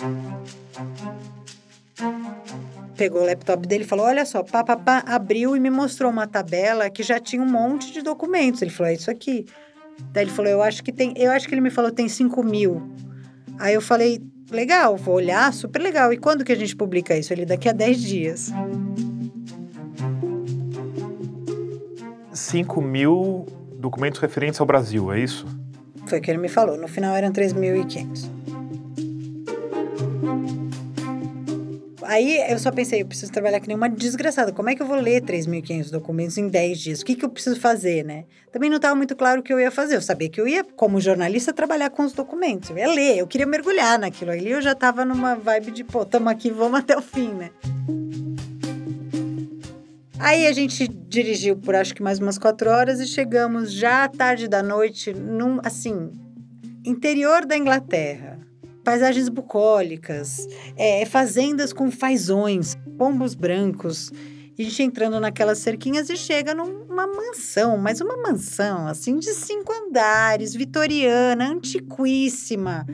Pegou 2.97 3.23
o 3.23 3.27
laptop 3.27 3.67
dele 3.67 3.85
e 3.85 3.87
falou: 3.87 4.07
Olha 4.07 4.25
só, 4.25 4.43
pá, 4.43 4.65
pá, 4.65 4.77
pá, 4.77 5.05
abriu 5.07 5.55
e 5.55 5.61
me 5.61 5.71
mostrou 5.71 6.11
uma 6.11 6.27
tabela 6.27 6.89
que 6.89 7.03
já 7.03 7.21
tinha 7.21 7.43
um 7.43 7.51
monte 7.51 7.93
de 7.93 8.03
documentos. 8.03 8.63
Ele 8.63 8.71
falou: 8.71 8.91
É 8.91 8.95
isso 8.95 9.11
aqui. 9.11 9.47
Daí 10.13 10.25
ele 10.25 10.31
falou: 10.31 10.51
Eu 10.51 10.63
acho 10.63 10.83
que 10.83 10.93
tem. 10.93 11.13
Eu 11.17 11.31
acho 11.31 11.47
que 11.49 11.55
ele 11.55 11.61
me 11.61 11.71
falou: 11.71 11.91
tem 11.91 12.09
5 12.09 12.43
mil. 12.43 12.83
Aí 13.59 13.75
eu 13.75 13.81
falei: 13.81 14.23
Legal, 14.51 14.97
vou 14.97 15.15
olhar, 15.15 15.53
super 15.53 15.81
legal. 15.81 16.13
E 16.13 16.17
quando 16.17 16.45
que 16.45 16.53
a 16.53 16.57
gente 16.57 16.75
publica 16.75 17.17
isso? 17.17 17.33
Ele 17.33 17.45
daqui 17.45 17.69
a 17.69 17.73
10 17.73 18.01
dias. 18.01 18.53
5 22.33 22.81
mil 22.81 23.47
documentos 23.79 24.21
referentes 24.21 24.61
ao 24.61 24.67
Brasil, 24.67 25.13
é 25.13 25.21
isso? 25.21 25.47
Foi 26.07 26.19
o 26.19 26.23
que 26.23 26.31
ele 26.31 26.39
me 26.39 26.49
falou. 26.49 26.77
No 26.77 26.87
final 26.87 27.17
eram 27.17 27.33
3.500. 27.33 28.37
Aí 32.09 32.38
eu 32.51 32.59
só 32.59 32.71
pensei, 32.71 33.03
eu 33.03 33.07
preciso 33.07 33.33
trabalhar 33.33 33.61
que 33.61 33.69
nem 33.69 33.77
uma 33.77 33.88
desgraçada. 33.88 34.53
Como 34.53 34.71
é 34.71 34.75
que 34.75 34.83
eu 34.83 34.87
vou 34.87 34.97
ler 34.97 35.23
3.500 35.23 35.90
documentos 35.90 36.38
em 36.38 36.49
10 36.49 36.79
dias? 36.79 37.01
O 37.01 37.05
que, 37.05 37.14
que 37.14 37.25
eu 37.25 37.29
preciso 37.29 37.61
fazer, 37.61 38.05
né? 38.05 38.25
Também 38.53 38.71
não 38.71 38.77
estava 38.77 38.95
muito 38.95 39.14
claro 39.16 39.40
o 39.40 39.42
que 39.42 39.53
eu 39.53 39.61
ia 39.61 39.71
fazer. 39.71 39.97
Eu 39.97 40.03
sabia 40.03 40.29
que 40.29 40.40
eu 40.40 40.49
ia, 40.49 40.64
como 40.64 41.01
jornalista, 41.01 41.53
trabalhar 41.53 41.90
com 41.90 42.05
os 42.05 42.12
documentos. 42.12 42.71
Eu 42.71 42.79
ia 42.79 42.88
ler, 42.88 43.19
eu 43.19 43.27
queria 43.27 43.47
mergulhar 43.47 43.99
naquilo. 43.99 44.31
Ali 44.31 44.51
eu 44.51 44.62
já 44.62 44.73
estava 44.73 45.05
numa 45.05 45.35
vibe 45.35 45.71
de, 45.71 45.85
pô, 45.85 46.05
tamo 46.05 46.29
aqui, 46.29 46.51
vamos 46.51 46.81
até 46.81 46.97
o 46.97 47.03
fim, 47.03 47.29
né? 47.29 47.51
Aí 50.19 50.47
a 50.47 50.53
gente 50.53 50.88
dirigiu 50.88 51.57
por 51.57 51.75
acho 51.75 51.95
que 51.95 52.03
mais 52.03 52.19
umas 52.19 52.38
quatro 52.38 52.71
horas 52.71 53.01
e 53.01 53.07
chegamos 53.07 53.73
já 53.73 54.05
à 54.05 54.09
tarde 54.09 54.49
da 54.49 54.62
noite, 54.62 55.12
num, 55.12 55.61
assim, 55.62 56.11
interior 56.85 57.45
da 57.45 57.57
Inglaterra. 57.57 58.36
Paisagens 58.87 59.29
bucólicas, 59.29 60.46
é, 60.77 61.05
fazendas 61.05 61.72
com 61.72 61.90
fazões, 61.90 62.79
pombos 62.96 63.35
brancos. 63.35 64.12
E 64.57 64.62
a 64.62 64.64
gente 64.64 64.81
entrando 64.85 65.18
naquelas 65.18 65.59
cerquinhas 65.59 66.09
e 66.09 66.16
chega 66.16 66.55
numa 66.55 67.05
mansão, 67.05 67.77
mas 67.77 68.01
uma 68.01 68.16
mansão, 68.16 68.87
assim, 68.87 69.18
de 69.18 69.35
cinco 69.35 69.72
andares, 69.72 70.55
vitoriana, 70.55 71.49
antiquíssima. 71.49 72.87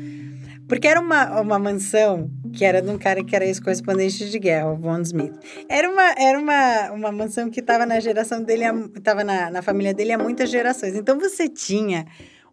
Porque 0.66 0.88
era 0.88 0.98
uma, 0.98 1.42
uma 1.42 1.58
mansão 1.58 2.30
que 2.54 2.64
era 2.64 2.80
de 2.80 2.88
um 2.88 2.96
cara 2.96 3.22
que 3.22 3.36
era 3.36 3.44
ex-correspondente 3.44 4.30
de 4.30 4.38
guerra, 4.38 4.72
o 4.72 4.76
Von 4.78 5.02
Smith. 5.02 5.34
Era 5.68 5.90
uma, 5.90 6.14
era 6.16 6.38
uma, 6.38 6.90
uma 6.92 7.12
mansão 7.12 7.50
que 7.50 7.60
estava 7.60 7.84
na 7.84 8.00
geração 8.00 8.42
dele, 8.42 8.64
estava 8.96 9.22
na, 9.22 9.50
na 9.50 9.60
família 9.60 9.92
dele 9.92 10.12
há 10.12 10.18
muitas 10.18 10.48
gerações. 10.48 10.94
Então 10.94 11.20
você 11.20 11.50
tinha 11.50 12.06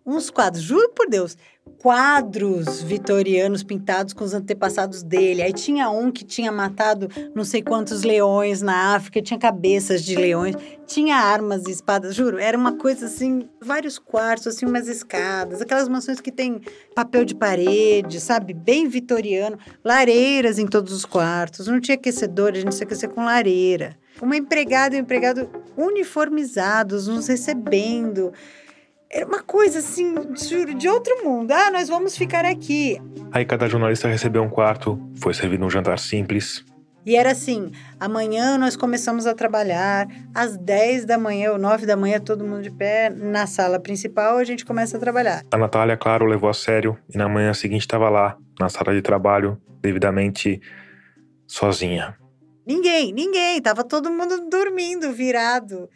uns 0.05 0.29
quadros, 0.29 0.63
juro 0.63 0.89
por 0.89 1.07
Deus, 1.07 1.37
quadros 1.79 2.81
vitorianos 2.81 3.63
pintados 3.63 4.13
com 4.13 4.23
os 4.23 4.33
antepassados 4.33 5.01
dele. 5.01 5.41
Aí 5.41 5.53
tinha 5.53 5.89
um 5.89 6.11
que 6.11 6.25
tinha 6.25 6.51
matado 6.51 7.07
não 7.33 7.45
sei 7.45 7.61
quantos 7.61 8.03
leões 8.03 8.61
na 8.61 8.95
África, 8.95 9.21
tinha 9.21 9.39
cabeças 9.39 10.03
de 10.03 10.15
leões, 10.15 10.55
tinha 10.85 11.15
armas 11.15 11.65
e 11.67 11.71
espadas, 11.71 12.13
juro, 12.13 12.37
era 12.37 12.57
uma 12.57 12.73
coisa 12.73 13.05
assim, 13.05 13.47
vários 13.61 13.97
quartos, 13.97 14.47
assim, 14.47 14.65
umas 14.65 14.87
escadas, 14.87 15.61
aquelas 15.61 15.87
mansões 15.87 16.19
que 16.19 16.31
tem 16.31 16.61
papel 16.93 17.23
de 17.23 17.33
parede, 17.33 18.19
sabe? 18.19 18.53
Bem 18.53 18.87
vitoriano, 18.89 19.57
lareiras 19.83 20.59
em 20.59 20.67
todos 20.67 20.91
os 20.91 21.05
quartos, 21.05 21.67
não 21.67 21.79
tinha 21.79 21.95
aquecedor, 21.95 22.51
a 22.51 22.59
gente 22.59 22.75
se 22.75 22.83
aquecer 22.83 23.09
com 23.09 23.23
lareira. 23.23 23.97
Uma 24.21 24.35
empregada 24.35 24.95
e 24.95 24.99
um 24.99 25.01
empregado 25.01 25.49
uniformizados, 25.77 27.07
nos 27.07 27.27
recebendo. 27.27 28.33
Era 29.11 29.25
uma 29.25 29.41
coisa 29.41 29.79
assim, 29.79 30.13
juro, 30.35 30.75
de 30.75 30.87
outro 30.87 31.23
mundo. 31.23 31.51
Ah, 31.51 31.71
nós 31.71 31.89
vamos 31.89 32.15
ficar 32.15 32.45
aqui. 32.45 33.01
Aí 33.31 33.43
cada 33.43 33.67
jornalista 33.67 34.07
recebeu 34.07 34.43
um 34.43 34.49
quarto, 34.49 35.01
foi 35.19 35.33
servido 35.33 35.65
um 35.65 35.69
jantar 35.69 35.97
simples. 35.97 36.63
E 37.03 37.15
era 37.15 37.31
assim: 37.31 37.71
amanhã 37.99 38.55
nós 38.55 38.75
começamos 38.75 39.25
a 39.25 39.33
trabalhar, 39.33 40.07
às 40.31 40.55
10 40.57 41.05
da 41.05 41.17
manhã 41.17 41.53
ou 41.53 41.57
9 41.57 41.87
da 41.87 41.95
manhã, 41.95 42.19
todo 42.19 42.45
mundo 42.45 42.61
de 42.61 42.69
pé, 42.69 43.09
na 43.09 43.47
sala 43.47 43.79
principal, 43.79 44.37
a 44.37 44.43
gente 44.43 44.63
começa 44.63 44.97
a 44.97 44.99
trabalhar. 44.99 45.43
A 45.51 45.57
Natália, 45.57 45.97
claro, 45.97 46.25
levou 46.25 46.47
a 46.47 46.53
sério 46.53 46.95
e 47.11 47.17
na 47.17 47.27
manhã 47.27 47.51
seguinte 47.55 47.81
estava 47.81 48.09
lá, 48.09 48.37
na 48.59 48.69
sala 48.69 48.93
de 48.93 49.01
trabalho, 49.01 49.59
devidamente 49.81 50.61
sozinha. 51.47 52.15
Ninguém, 52.63 53.11
ninguém, 53.11 53.59
tava 53.59 53.83
todo 53.83 54.11
mundo 54.11 54.47
dormindo, 54.47 55.11
virado. 55.11 55.89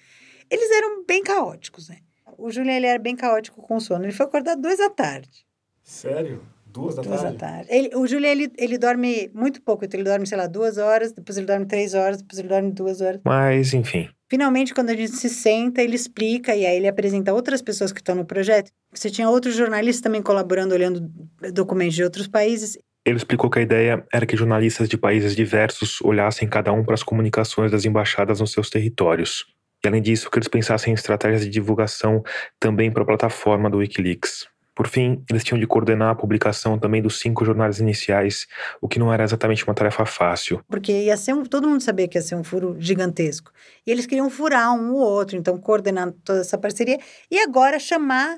Eles 0.49 0.71
eram 0.71 1.05
bem 1.05 1.21
caóticos, 1.21 1.89
né? 1.89 1.97
O 2.37 2.51
Julian 2.51 2.73
ele 2.73 2.87
era 2.87 2.99
bem 2.99 3.15
caótico 3.15 3.61
com 3.61 3.79
sono. 3.79 4.05
Ele 4.05 4.11
foi 4.11 4.25
acordar 4.25 4.55
duas 4.55 4.77
da 4.77 4.89
tarde. 4.89 5.45
Sério? 5.83 6.41
Duas 6.65 6.95
da 6.95 7.01
duas 7.03 7.21
tarde? 7.21 7.37
da 7.37 7.47
tarde. 7.47 7.67
Ele, 7.69 7.95
o 7.95 8.07
Julian, 8.07 8.29
ele, 8.31 8.51
ele 8.57 8.77
dorme 8.77 9.29
muito 9.33 9.61
pouco. 9.61 9.85
Então, 9.85 9.99
ele 9.99 10.09
dorme, 10.09 10.25
sei 10.25 10.37
lá, 10.37 10.47
duas 10.47 10.77
horas, 10.77 11.11
depois 11.11 11.37
ele 11.37 11.45
dorme 11.45 11.65
três 11.65 11.93
horas, 11.93 12.17
depois 12.17 12.39
ele 12.39 12.47
dorme 12.47 12.71
duas 12.71 12.99
horas. 12.99 13.21
Mas, 13.23 13.73
enfim. 13.73 14.09
Finalmente, 14.29 14.73
quando 14.73 14.89
a 14.89 14.95
gente 14.95 15.11
se 15.11 15.29
senta, 15.29 15.83
ele 15.83 15.95
explica 15.95 16.55
e 16.55 16.65
aí 16.65 16.77
ele 16.77 16.87
apresenta 16.87 17.31
outras 17.31 17.61
pessoas 17.61 17.91
que 17.91 17.99
estão 17.99 18.15
no 18.15 18.25
projeto. 18.25 18.71
Você 18.91 19.11
tinha 19.11 19.29
outros 19.29 19.55
jornalistas 19.55 20.01
também 20.01 20.23
colaborando, 20.23 20.73
olhando 20.73 21.11
documentos 21.53 21.93
de 21.93 22.03
outros 22.03 22.27
países. 22.27 22.75
Ele 23.05 23.17
explicou 23.17 23.49
que 23.49 23.59
a 23.59 23.61
ideia 23.61 24.03
era 24.11 24.25
que 24.25 24.35
jornalistas 24.35 24.89
de 24.89 24.97
países 24.97 25.35
diversos 25.35 26.01
olhassem 26.01 26.47
cada 26.47 26.71
um 26.71 26.83
para 26.83 26.95
as 26.95 27.03
comunicações 27.03 27.69
das 27.69 27.85
embaixadas 27.85 28.39
nos 28.39 28.51
seus 28.51 28.69
territórios. 28.71 29.45
E 29.83 29.87
além 29.87 30.01
disso, 30.01 30.31
que 30.31 30.37
eles 30.37 30.47
pensassem 30.47 30.91
em 30.91 30.93
estratégias 30.93 31.41
de 31.41 31.49
divulgação 31.49 32.23
também 32.59 32.89
para 32.89 33.03
a 33.03 33.05
plataforma 33.05 33.69
do 33.69 33.79
Wikileaks. 33.79 34.47
Por 34.75 34.87
fim, 34.87 35.23
eles 35.29 35.43
tinham 35.43 35.59
de 35.59 35.67
coordenar 35.67 36.09
a 36.09 36.15
publicação 36.15 36.79
também 36.79 37.01
dos 37.01 37.19
cinco 37.19 37.45
jornais 37.45 37.79
iniciais, 37.79 38.47
o 38.81 38.87
que 38.87 38.97
não 38.97 39.13
era 39.13 39.23
exatamente 39.23 39.63
uma 39.65 39.73
tarefa 39.73 40.05
fácil. 40.05 40.63
Porque 40.67 40.91
ia 40.91 41.15
ser 41.15 41.33
um, 41.33 41.43
todo 41.43 41.67
mundo 41.67 41.81
sabia 41.81 42.07
que 42.07 42.17
ia 42.17 42.21
ser 42.21 42.35
um 42.35 42.43
furo 42.43 42.75
gigantesco. 42.79 43.51
E 43.85 43.91
eles 43.91 44.07
queriam 44.07 44.29
furar 44.29 44.73
um 44.73 44.93
ou 44.93 45.01
outro, 45.01 45.37
então 45.37 45.57
coordenar 45.57 46.11
toda 46.23 46.39
essa 46.39 46.57
parceria 46.57 46.97
e 47.29 47.39
agora 47.39 47.77
chamar 47.77 48.37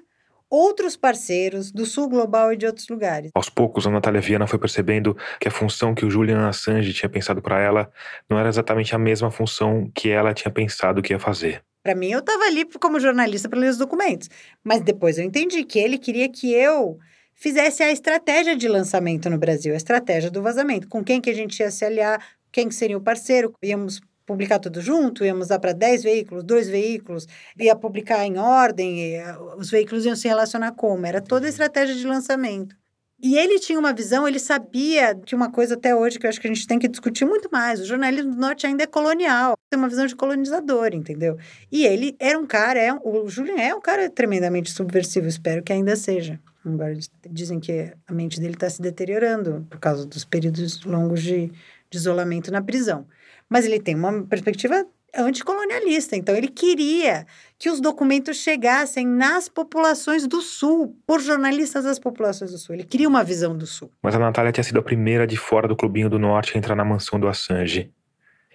outros 0.49 0.95
parceiros 0.95 1.71
do 1.71 1.85
sul 1.85 2.07
global 2.07 2.53
e 2.53 2.57
de 2.57 2.65
outros 2.65 2.87
lugares. 2.87 3.31
Aos 3.33 3.49
poucos, 3.49 3.85
a 3.85 3.91
Natália 3.91 4.21
Viana 4.21 4.47
foi 4.47 4.59
percebendo 4.59 5.15
que 5.39 5.47
a 5.47 5.51
função 5.51 5.93
que 5.95 6.05
o 6.05 6.09
Julian 6.09 6.47
Assange 6.47 6.93
tinha 6.93 7.09
pensado 7.09 7.41
para 7.41 7.59
ela 7.59 7.91
não 8.29 8.37
era 8.37 8.49
exatamente 8.49 8.95
a 8.95 8.99
mesma 8.99 9.31
função 9.31 9.89
que 9.93 10.09
ela 10.09 10.33
tinha 10.33 10.51
pensado 10.51 11.01
que 11.01 11.13
ia 11.13 11.19
fazer. 11.19 11.63
Para 11.83 11.93
mim, 11.93 12.09
eu 12.09 12.19
estava 12.19 12.45
ali 12.45 12.65
como 12.79 12.99
jornalista 12.99 13.47
para 13.47 13.59
ler 13.59 13.69
os 13.69 13.77
documentos, 13.77 14.29
mas 14.63 14.81
depois 14.81 15.17
eu 15.17 15.23
entendi 15.23 15.63
que 15.63 15.77
ele 15.77 15.97
queria 15.97 16.27
que 16.27 16.51
eu 16.51 16.97
fizesse 17.35 17.83
a 17.83 17.91
estratégia 17.91 18.55
de 18.55 18.67
lançamento 18.67 19.29
no 19.29 19.37
Brasil, 19.37 19.73
a 19.73 19.77
estratégia 19.77 20.31
do 20.31 20.41
vazamento, 20.41 20.87
com 20.87 21.03
quem 21.03 21.21
que 21.21 21.29
a 21.29 21.33
gente 21.33 21.59
ia 21.59 21.69
se 21.69 21.85
aliar, 21.85 22.19
quem 22.51 22.67
que 22.67 22.73
seria 22.73 22.97
o 22.97 23.01
parceiro, 23.01 23.53
íamos 23.61 24.01
publicar 24.25 24.59
tudo 24.59 24.81
junto, 24.81 25.23
íamos 25.23 25.47
dar 25.47 25.59
para 25.59 25.71
10 25.71 26.03
veículos, 26.03 26.43
dois 26.43 26.67
veículos, 26.67 27.27
ia 27.59 27.75
publicar 27.75 28.25
em 28.25 28.37
ordem, 28.37 29.13
os 29.57 29.69
veículos 29.69 30.05
iam 30.05 30.15
se 30.15 30.27
relacionar 30.27 30.71
como? 30.71 31.05
Era 31.05 31.21
toda 31.21 31.45
a 31.45 31.49
estratégia 31.49 31.95
de 31.95 32.05
lançamento. 32.05 32.75
E 33.21 33.37
ele 33.37 33.59
tinha 33.59 33.79
uma 33.79 33.93
visão, 33.93 34.27
ele 34.27 34.39
sabia 34.39 35.15
que 35.15 35.33
uma 35.33 35.49
coisa 35.49 35.75
até 35.75 35.95
hoje 35.95 36.19
que 36.19 36.25
eu 36.25 36.29
acho 36.29 36.39
que 36.39 36.47
a 36.47 36.53
gente 36.53 36.67
tem 36.67 36.77
que 36.77 36.87
discutir 36.87 37.25
muito 37.25 37.49
mais, 37.51 37.79
o 37.79 37.85
jornalismo 37.85 38.31
do 38.31 38.37
norte 38.37 38.67
ainda 38.67 38.83
é 38.83 38.87
colonial, 38.87 39.55
tem 39.69 39.79
uma 39.79 39.87
visão 39.87 40.05
de 40.05 40.15
colonizador, 40.15 40.89
entendeu? 40.93 41.37
E 41.71 41.85
ele 41.85 42.15
era 42.19 42.37
um 42.37 42.45
cara, 42.45 42.79
é, 42.79 42.93
o 42.93 43.27
Julian 43.29 43.55
é 43.55 43.73
um 43.73 43.79
cara 43.79 44.09
tremendamente 44.09 44.69
subversivo, 44.69 45.27
espero 45.27 45.63
que 45.63 45.71
ainda 45.71 45.95
seja. 45.95 46.39
Agora 46.65 46.93
dizem 47.29 47.59
que 47.59 47.93
a 48.07 48.13
mente 48.13 48.39
dele 48.39 48.55
está 48.55 48.69
se 48.69 48.81
deteriorando 48.81 49.65
por 49.69 49.79
causa 49.79 50.05
dos 50.05 50.25
períodos 50.25 50.83
longos 50.83 51.21
de, 51.21 51.51
de 51.89 51.97
isolamento 51.97 52.51
na 52.51 52.61
prisão 52.61 53.05
mas 53.49 53.65
ele 53.65 53.79
tem 53.79 53.95
uma 53.95 54.23
perspectiva 54.23 54.85
anticolonialista. 55.15 56.15
Então, 56.15 56.35
ele 56.35 56.47
queria 56.47 57.25
que 57.57 57.69
os 57.69 57.79
documentos 57.79 58.37
chegassem 58.37 59.07
nas 59.07 59.47
populações 59.47 60.27
do 60.27 60.41
Sul, 60.41 60.97
por 61.07 61.21
jornalistas 61.21 61.85
das 61.85 61.97
populações 61.97 62.51
do 62.51 62.57
Sul. 62.57 62.75
Ele 62.75 62.83
queria 62.83 63.07
uma 63.07 63.23
visão 63.23 63.57
do 63.57 63.65
Sul. 63.65 63.91
Mas 64.03 64.15
a 64.15 64.19
Natália 64.19 64.51
tinha 64.51 64.63
sido 64.63 64.79
a 64.79 64.83
primeira 64.83 65.25
de 65.25 65.37
fora 65.37 65.67
do 65.67 65.75
clubinho 65.75 66.09
do 66.09 66.19
Norte 66.19 66.53
a 66.55 66.57
entrar 66.57 66.75
na 66.75 66.83
mansão 66.83 67.19
do 67.19 67.27
Assange. 67.27 67.91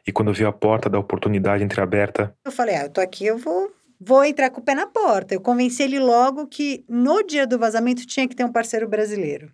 E 0.06 0.12
quando 0.12 0.32
viu 0.32 0.48
a 0.48 0.52
porta 0.52 0.88
da 0.88 0.98
oportunidade 0.98 1.64
entreaberta... 1.64 2.34
Eu 2.44 2.52
falei, 2.52 2.76
ah, 2.76 2.84
eu 2.84 2.90
tô 2.90 3.00
aqui, 3.00 3.26
eu 3.26 3.38
vou, 3.38 3.70
vou 4.00 4.24
entrar 4.24 4.50
com 4.50 4.60
o 4.60 4.64
pé 4.64 4.74
na 4.74 4.86
porta. 4.86 5.34
Eu 5.34 5.40
convenci 5.40 5.82
ele 5.82 5.98
logo 5.98 6.46
que 6.46 6.84
no 6.88 7.22
dia 7.22 7.46
do 7.46 7.58
vazamento 7.58 8.06
tinha 8.06 8.26
que 8.26 8.34
ter 8.34 8.44
um 8.44 8.52
parceiro 8.52 8.88
brasileiro. 8.88 9.50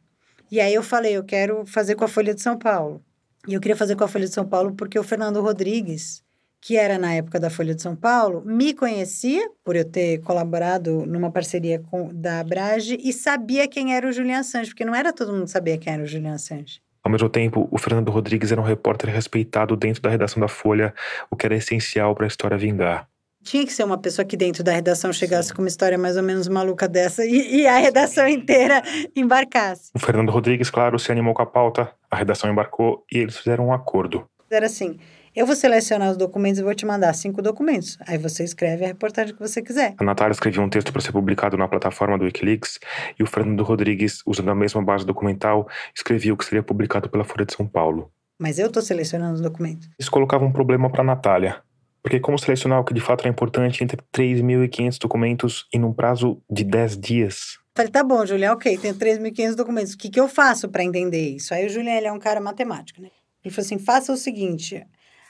E 0.51 0.61
aí 0.61 0.72
eu 0.72 0.83
falei, 0.83 1.16
eu 1.16 1.25
quero 1.25 1.64
fazer 1.66 1.96
com 1.96 2.05
a 2.05 2.09
Folha 2.09 2.33
de 2.33 2.40
São 2.40 2.57
Paulo. 2.57 3.05
E 3.46 3.54
eu 3.54 3.61
queria 3.61 3.76
fazer 3.76 3.94
com 3.94 4.04
a 4.04 4.09
Folha 4.09 4.26
de 4.26 4.35
São 4.35 4.46
Paulo 4.46 4.74
porque 4.74 4.98
o 4.98 5.04
Fernando 5.04 5.40
Rodrigues, 5.40 6.22
que 6.61 6.76
era 6.76 6.98
na 6.98 7.14
época 7.14 7.38
da 7.38 7.48
Folha 7.48 7.74
de 7.74 7.82
São 7.82 7.94
Paulo, 7.94 8.42
me 8.44 8.74
conhecia 8.74 9.48
por 9.64 9.76
eu 9.76 9.85
ter 9.85 10.18
colaborado 10.22 11.06
numa 11.06 11.30
parceria 11.30 11.78
com 11.78 12.12
da 12.12 12.40
Abrage 12.40 12.98
e 13.02 13.12
sabia 13.12 13.68
quem 13.68 13.94
era 13.94 14.09
o 14.09 14.12
Julian 14.12 14.40
Assange, 14.40 14.70
porque 14.70 14.85
não 14.85 14.94
era 14.94 15.12
todo 15.12 15.32
mundo 15.32 15.44
que 15.44 15.50
sabia 15.50 15.78
quem 15.78 15.92
era 15.92 16.02
o 16.02 16.06
Julian 16.06 16.35
Assange. 16.35 16.80
Ao 17.04 17.11
mesmo 17.11 17.28
tempo, 17.28 17.68
o 17.70 17.78
Fernando 17.78 18.11
Rodrigues 18.11 18.50
era 18.50 18.61
um 18.61 18.64
repórter 18.64 19.11
respeitado 19.11 19.76
dentro 19.76 20.02
da 20.02 20.11
redação 20.11 20.40
da 20.40 20.48
Folha, 20.48 20.92
o 21.30 21.37
que 21.37 21.46
era 21.46 21.54
essencial 21.54 22.16
para 22.16 22.26
a 22.26 22.28
história 22.28 22.59
vingar. 22.59 23.09
Tinha 23.46 23.64
que 23.64 23.72
ser 23.72 23.85
uma 23.85 23.96
pessoa 23.96 24.26
que 24.26 24.37
dentro 24.37 24.64
da 24.64 24.72
redação 24.72 25.12
chegasse 25.12 25.50
Sim. 25.50 25.54
com 25.54 25.62
uma 25.62 25.68
história 25.68 25.96
mais 25.96 26.16
ou 26.16 26.22
menos 26.24 26.48
maluca 26.48 26.88
dessa 26.88 27.24
e, 27.24 27.61
e, 27.61 27.66
a 27.68 27.78
redação 27.78 28.26
inteira 28.26 28.82
embarcasse. 29.14 29.92
O 29.94 30.00
Fernando 30.00 30.30
Rodrigues, 30.30 30.68
claro, 30.68 30.98
se 30.98 31.12
animou 31.12 31.32
com 31.32 31.42
a 31.42 31.46
pauta, 31.46 31.92
a 32.11 32.16
redação 32.16 32.50
embarcou 32.50 33.04
e 33.11 33.18
eles 33.18 33.38
fizeram 33.38 33.68
um 33.68 33.72
acordo. 33.72 34.28
Era 34.50 34.66
assim: 34.66 34.98
eu 35.32 35.46
vou 35.46 35.54
selecionar 35.54 36.11
os 36.11 36.16
documentos 36.16 36.59
e 36.59 36.64
vou 36.64 36.74
te 36.74 36.85
mandar 36.85 37.14
cinco 37.14 37.40
documentos. 37.40 37.96
Aí 38.04 38.18
você 38.18 38.42
escreve 38.42 38.85
a 38.85 38.88
reportagem 38.88 39.32
que 39.32 39.40
você 39.40 39.62
quiser. 39.62 39.94
A 39.96 40.02
Natália 40.02 40.32
escreveu 40.32 40.64
um 40.64 40.68
texto 40.68 40.92
para 40.92 41.00
ser 41.00 41.12
publicado 41.12 41.56
na 41.56 41.68
plataforma 41.68 42.18
do 42.18 42.24
Wikileaks 42.24 42.80
e 43.16 43.22
o 43.22 43.28
Fernando 43.28 43.62
Rodrigues, 43.62 44.22
usando 44.26 44.50
a 44.50 44.56
mesma 44.56 44.82
base 44.82 45.06
documental, 45.06 45.68
escrevia 45.94 46.35
o 46.35 46.37
que 46.37 46.44
seria 46.44 46.64
publicado 46.64 47.09
pela 47.09 47.22
Folha 47.22 47.46
de 47.46 47.54
São 47.54 47.64
Paulo. 47.64 48.11
Mas 48.40 48.59
eu 48.59 48.66
estou 48.66 48.82
selecionando 48.82 49.35
os 49.35 49.40
documentos. 49.40 49.88
Isso 49.96 50.11
colocava 50.11 50.44
um 50.44 50.50
problema 50.50 50.90
para 50.90 51.02
a 51.02 51.04
Natália. 51.04 51.62
Porque 52.07 52.21
como 52.21 52.38
selecionar 52.38 52.79
o 52.79 52.85
que 52.85 52.95
de 52.95 53.01
fato 53.01 53.27
é 53.27 53.29
importante 53.29 53.83
entre 53.83 53.97
3.500 54.14 54.97
documentos 54.97 55.66
em 55.75 55.83
um 55.83 55.92
prazo 55.92 56.40
de 56.49 56.62
10 56.62 57.01
dias? 57.01 57.59
Falei, 57.75 57.90
tá 57.90 58.05
bom, 58.05 58.25
Julião, 58.25 58.55
ok, 58.55 58.79
tem 58.79 58.95
3.500 58.95 59.57
documentos. 59.57 59.95
O 59.95 59.99
que, 59.99 60.09
que 60.09 60.21
eu 60.21 60.29
faço 60.29 60.69
para 60.69 60.85
entender 60.85 61.31
isso? 61.31 61.53
Aí 61.53 61.66
o 61.66 61.69
Julião, 61.69 61.97
ele 61.97 62.07
é 62.07 62.12
um 62.12 62.19
cara 62.21 62.40
matemático, 62.40 63.03
né? 63.03 63.09
Ele 63.45 63.53
falou 63.53 63.66
assim, 63.66 63.81
faça 63.81 64.12
o 64.12 64.16
seguinte, 64.16 64.87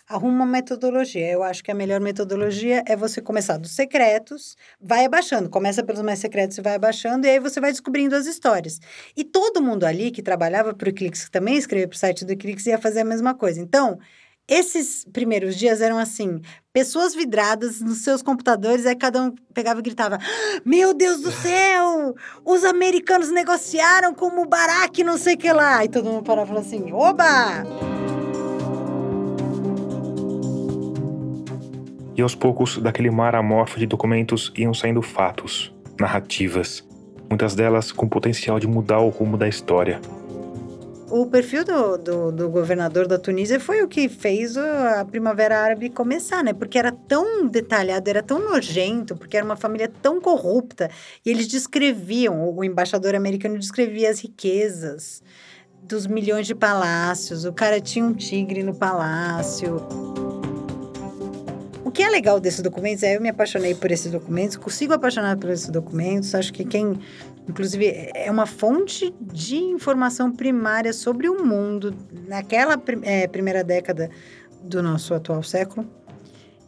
arruma 0.07 0.45
uma 0.45 0.45
metodologia. 0.45 1.27
Eu 1.33 1.43
acho 1.43 1.65
que 1.65 1.71
a 1.71 1.75
melhor 1.75 1.99
metodologia 1.99 2.85
é 2.87 2.95
você 2.95 3.23
começar 3.23 3.57
dos 3.57 3.71
secretos, 3.71 4.55
vai 4.79 5.07
abaixando, 5.07 5.49
começa 5.49 5.83
pelos 5.83 6.03
mais 6.03 6.19
secretos 6.19 6.59
e 6.59 6.61
vai 6.61 6.75
abaixando, 6.75 7.27
e 7.27 7.31
aí 7.31 7.41
você 7.41 7.59
vai 7.59 7.71
descobrindo 7.71 8.15
as 8.15 8.27
histórias. 8.27 8.79
E 9.17 9.25
todo 9.25 9.62
mundo 9.62 9.85
ali 9.85 10.11
que 10.11 10.23
trabalhava 10.23 10.75
para 10.75 10.85
o 10.85 10.91
Eclipse, 10.91 11.25
que 11.25 11.31
também 11.31 11.57
escrevia 11.57 11.89
para 11.89 11.97
o 11.97 11.99
site 11.99 12.23
do 12.23 12.33
Eclipse, 12.33 12.69
ia 12.69 12.77
fazer 12.77 13.01
a 13.01 13.05
mesma 13.05 13.35
coisa. 13.35 13.62
Então, 13.62 13.99
Esses 14.48 15.04
primeiros 15.12 15.56
dias 15.56 15.80
eram 15.80 15.98
assim, 15.98 16.40
pessoas 16.72 17.16
vidradas 17.16 17.80
nos 17.80 18.04
seus 18.04 18.22
computadores, 18.22 18.87
aí 18.87 18.94
cada 18.94 19.20
um 19.20 19.35
pegava 19.52 19.80
e 19.80 19.82
gritava: 19.82 20.20
Meu 20.64 20.94
Deus 20.94 21.20
do 21.20 21.32
céu! 21.32 22.14
Os 22.44 22.62
americanos 22.62 23.32
negociaram 23.32 24.14
com 24.14 24.26
o 24.26 24.37
Mubarak, 24.37 25.02
não 25.02 25.18
sei 25.18 25.35
o 25.35 25.38
que 25.38 25.52
lá. 25.52 25.85
E 25.85 25.88
todo 25.88 26.09
mundo 26.09 26.22
parava 26.22 26.44
e 26.44 26.48
falava 26.48 26.64
assim: 26.64 26.92
Oba! 26.92 27.64
E 32.16 32.22
aos 32.22 32.37
poucos, 32.37 32.78
daquele 32.78 33.11
mar 33.11 33.35
amorfo 33.35 33.80
de 33.80 33.87
documentos 33.87 34.52
iam 34.56 34.72
saindo 34.72 35.02
fatos, 35.02 35.74
narrativas, 35.98 36.85
muitas 37.28 37.56
delas 37.56 37.90
com 37.90 38.09
potencial 38.09 38.61
de 38.61 38.68
mudar 38.68 39.00
o 39.00 39.09
rumo 39.09 39.37
da 39.37 39.48
história. 39.48 40.00
O 41.09 41.27
perfil 41.27 41.64
do, 41.64 41.97
do, 41.97 42.33
do, 42.33 42.49
governador 42.51 43.07
da 43.07 43.16
Tunísia 43.16 43.61
foi 43.61 43.81
o 43.81 43.87
que 43.87 44.09
fez 44.09 44.57
a 44.57 45.05
Primavera 45.05 45.61
Árabe 45.61 45.88
começar, 45.88 46.42
né? 46.42 46.53
Porque 46.53 46.77
era 46.77 46.90
tão 46.90 47.47
detalhado, 47.47 48.11
era 48.11 48.25
tão 48.25 48.40
nojento, 48.40 49.14
porque 49.14 49.37
era 49.37 49.47
uma 49.47 49.55
família 49.55 49.88
tão 50.03 50.21
corrupta. 50.21 50.90
E 51.25 51.31
eles 51.31 51.47
descreviam, 51.47 52.53
o 52.53 52.64
embaixador 52.64 53.14
americano 53.14 53.57
descrevia 53.57 54.11
as 54.11 54.19
riquezas 54.19 55.23
dos 55.81 56.09
milhões 56.09 56.45
de 56.45 56.57
palácios. 56.57 57.45
O 57.45 57.53
cara 57.53 57.81
tinha 57.81 58.05
um 58.05 58.12
tigre 58.12 58.64
no 58.64 58.75
palácio. 58.75 59.77
O 61.85 61.90
que 61.92 62.03
é 62.03 62.11
legal 62.11 62.40
desses 62.40 62.62
documentos 62.62 63.05
é 63.05 63.14
eu 63.14 63.21
me 63.21 63.29
apaixonei 63.29 63.77
por 63.77 63.92
esses 63.92 64.11
documentos, 64.11 64.57
consigo 64.57 64.92
apaixonar 64.92 65.37
por 65.37 65.51
esses 65.51 65.69
documentos. 65.69 66.35
Acho 66.35 66.53
que 66.53 66.64
quem 66.64 66.99
Inclusive, 67.48 68.11
é 68.14 68.30
uma 68.30 68.46
fonte 68.46 69.14
de 69.20 69.56
informação 69.56 70.32
primária 70.32 70.92
sobre 70.92 71.28
o 71.28 71.44
mundo 71.44 71.94
naquela 72.26 72.80
é, 73.02 73.28
primeira 73.28 73.62
década 73.62 74.11
do 74.62 74.82
nosso 74.82 75.14
atual 75.14 75.42
século. 75.42 75.88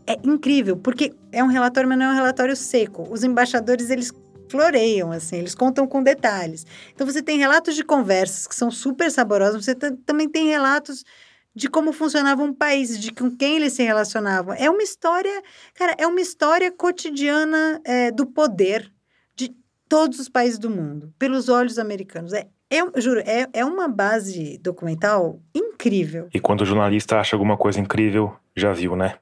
É 0.06 0.16
incrível, 0.22 0.76
porque 0.76 1.12
é 1.32 1.42
um 1.42 1.48
relatório, 1.48 1.88
mas 1.88 1.98
não 1.98 2.06
é 2.06 2.10
um 2.10 2.14
relatório 2.14 2.56
seco. 2.56 3.06
Os 3.10 3.24
embaixadores, 3.24 3.90
eles 3.90 4.12
floreiam, 4.48 5.12
assim, 5.12 5.36
eles 5.36 5.54
contam 5.54 5.86
com 5.86 6.02
detalhes. 6.02 6.64
Então, 6.94 7.06
você 7.06 7.20
tem 7.20 7.38
relatos 7.38 7.74
de 7.74 7.84
conversas 7.84 8.46
que 8.46 8.54
são 8.54 8.70
super 8.70 9.10
saborosas, 9.10 9.64
você 9.64 9.74
também 9.74 10.28
tem 10.28 10.46
relatos 10.48 11.04
de 11.54 11.68
como 11.68 11.92
funcionava 11.92 12.42
um 12.42 12.54
país, 12.54 12.98
de 12.98 13.12
com 13.12 13.30
quem 13.30 13.56
eles 13.56 13.72
se 13.72 13.82
relacionavam. 13.82 14.54
É 14.54 14.70
uma 14.70 14.82
história, 14.82 15.42
cara, 15.74 15.94
é 15.98 16.06
uma 16.06 16.20
história 16.20 16.70
cotidiana 16.70 17.80
é, 17.84 18.10
do 18.12 18.24
poder 18.24 18.90
todos 19.88 20.18
os 20.18 20.28
países 20.28 20.58
do 20.58 20.70
mundo, 20.70 21.12
pelos 21.18 21.48
olhos 21.48 21.78
americanos. 21.78 22.32
É, 22.32 22.48
é 22.70 23.00
juro, 23.00 23.20
é, 23.20 23.48
é 23.52 23.64
uma 23.64 23.88
base 23.88 24.58
documental 24.58 25.40
incrível. 25.54 26.28
E 26.34 26.40
quando 26.40 26.62
o 26.62 26.66
jornalista 26.66 27.18
acha 27.18 27.34
alguma 27.34 27.56
coisa 27.56 27.80
incrível, 27.80 28.36
já 28.56 28.72
viu, 28.72 28.94
né? 28.94 29.16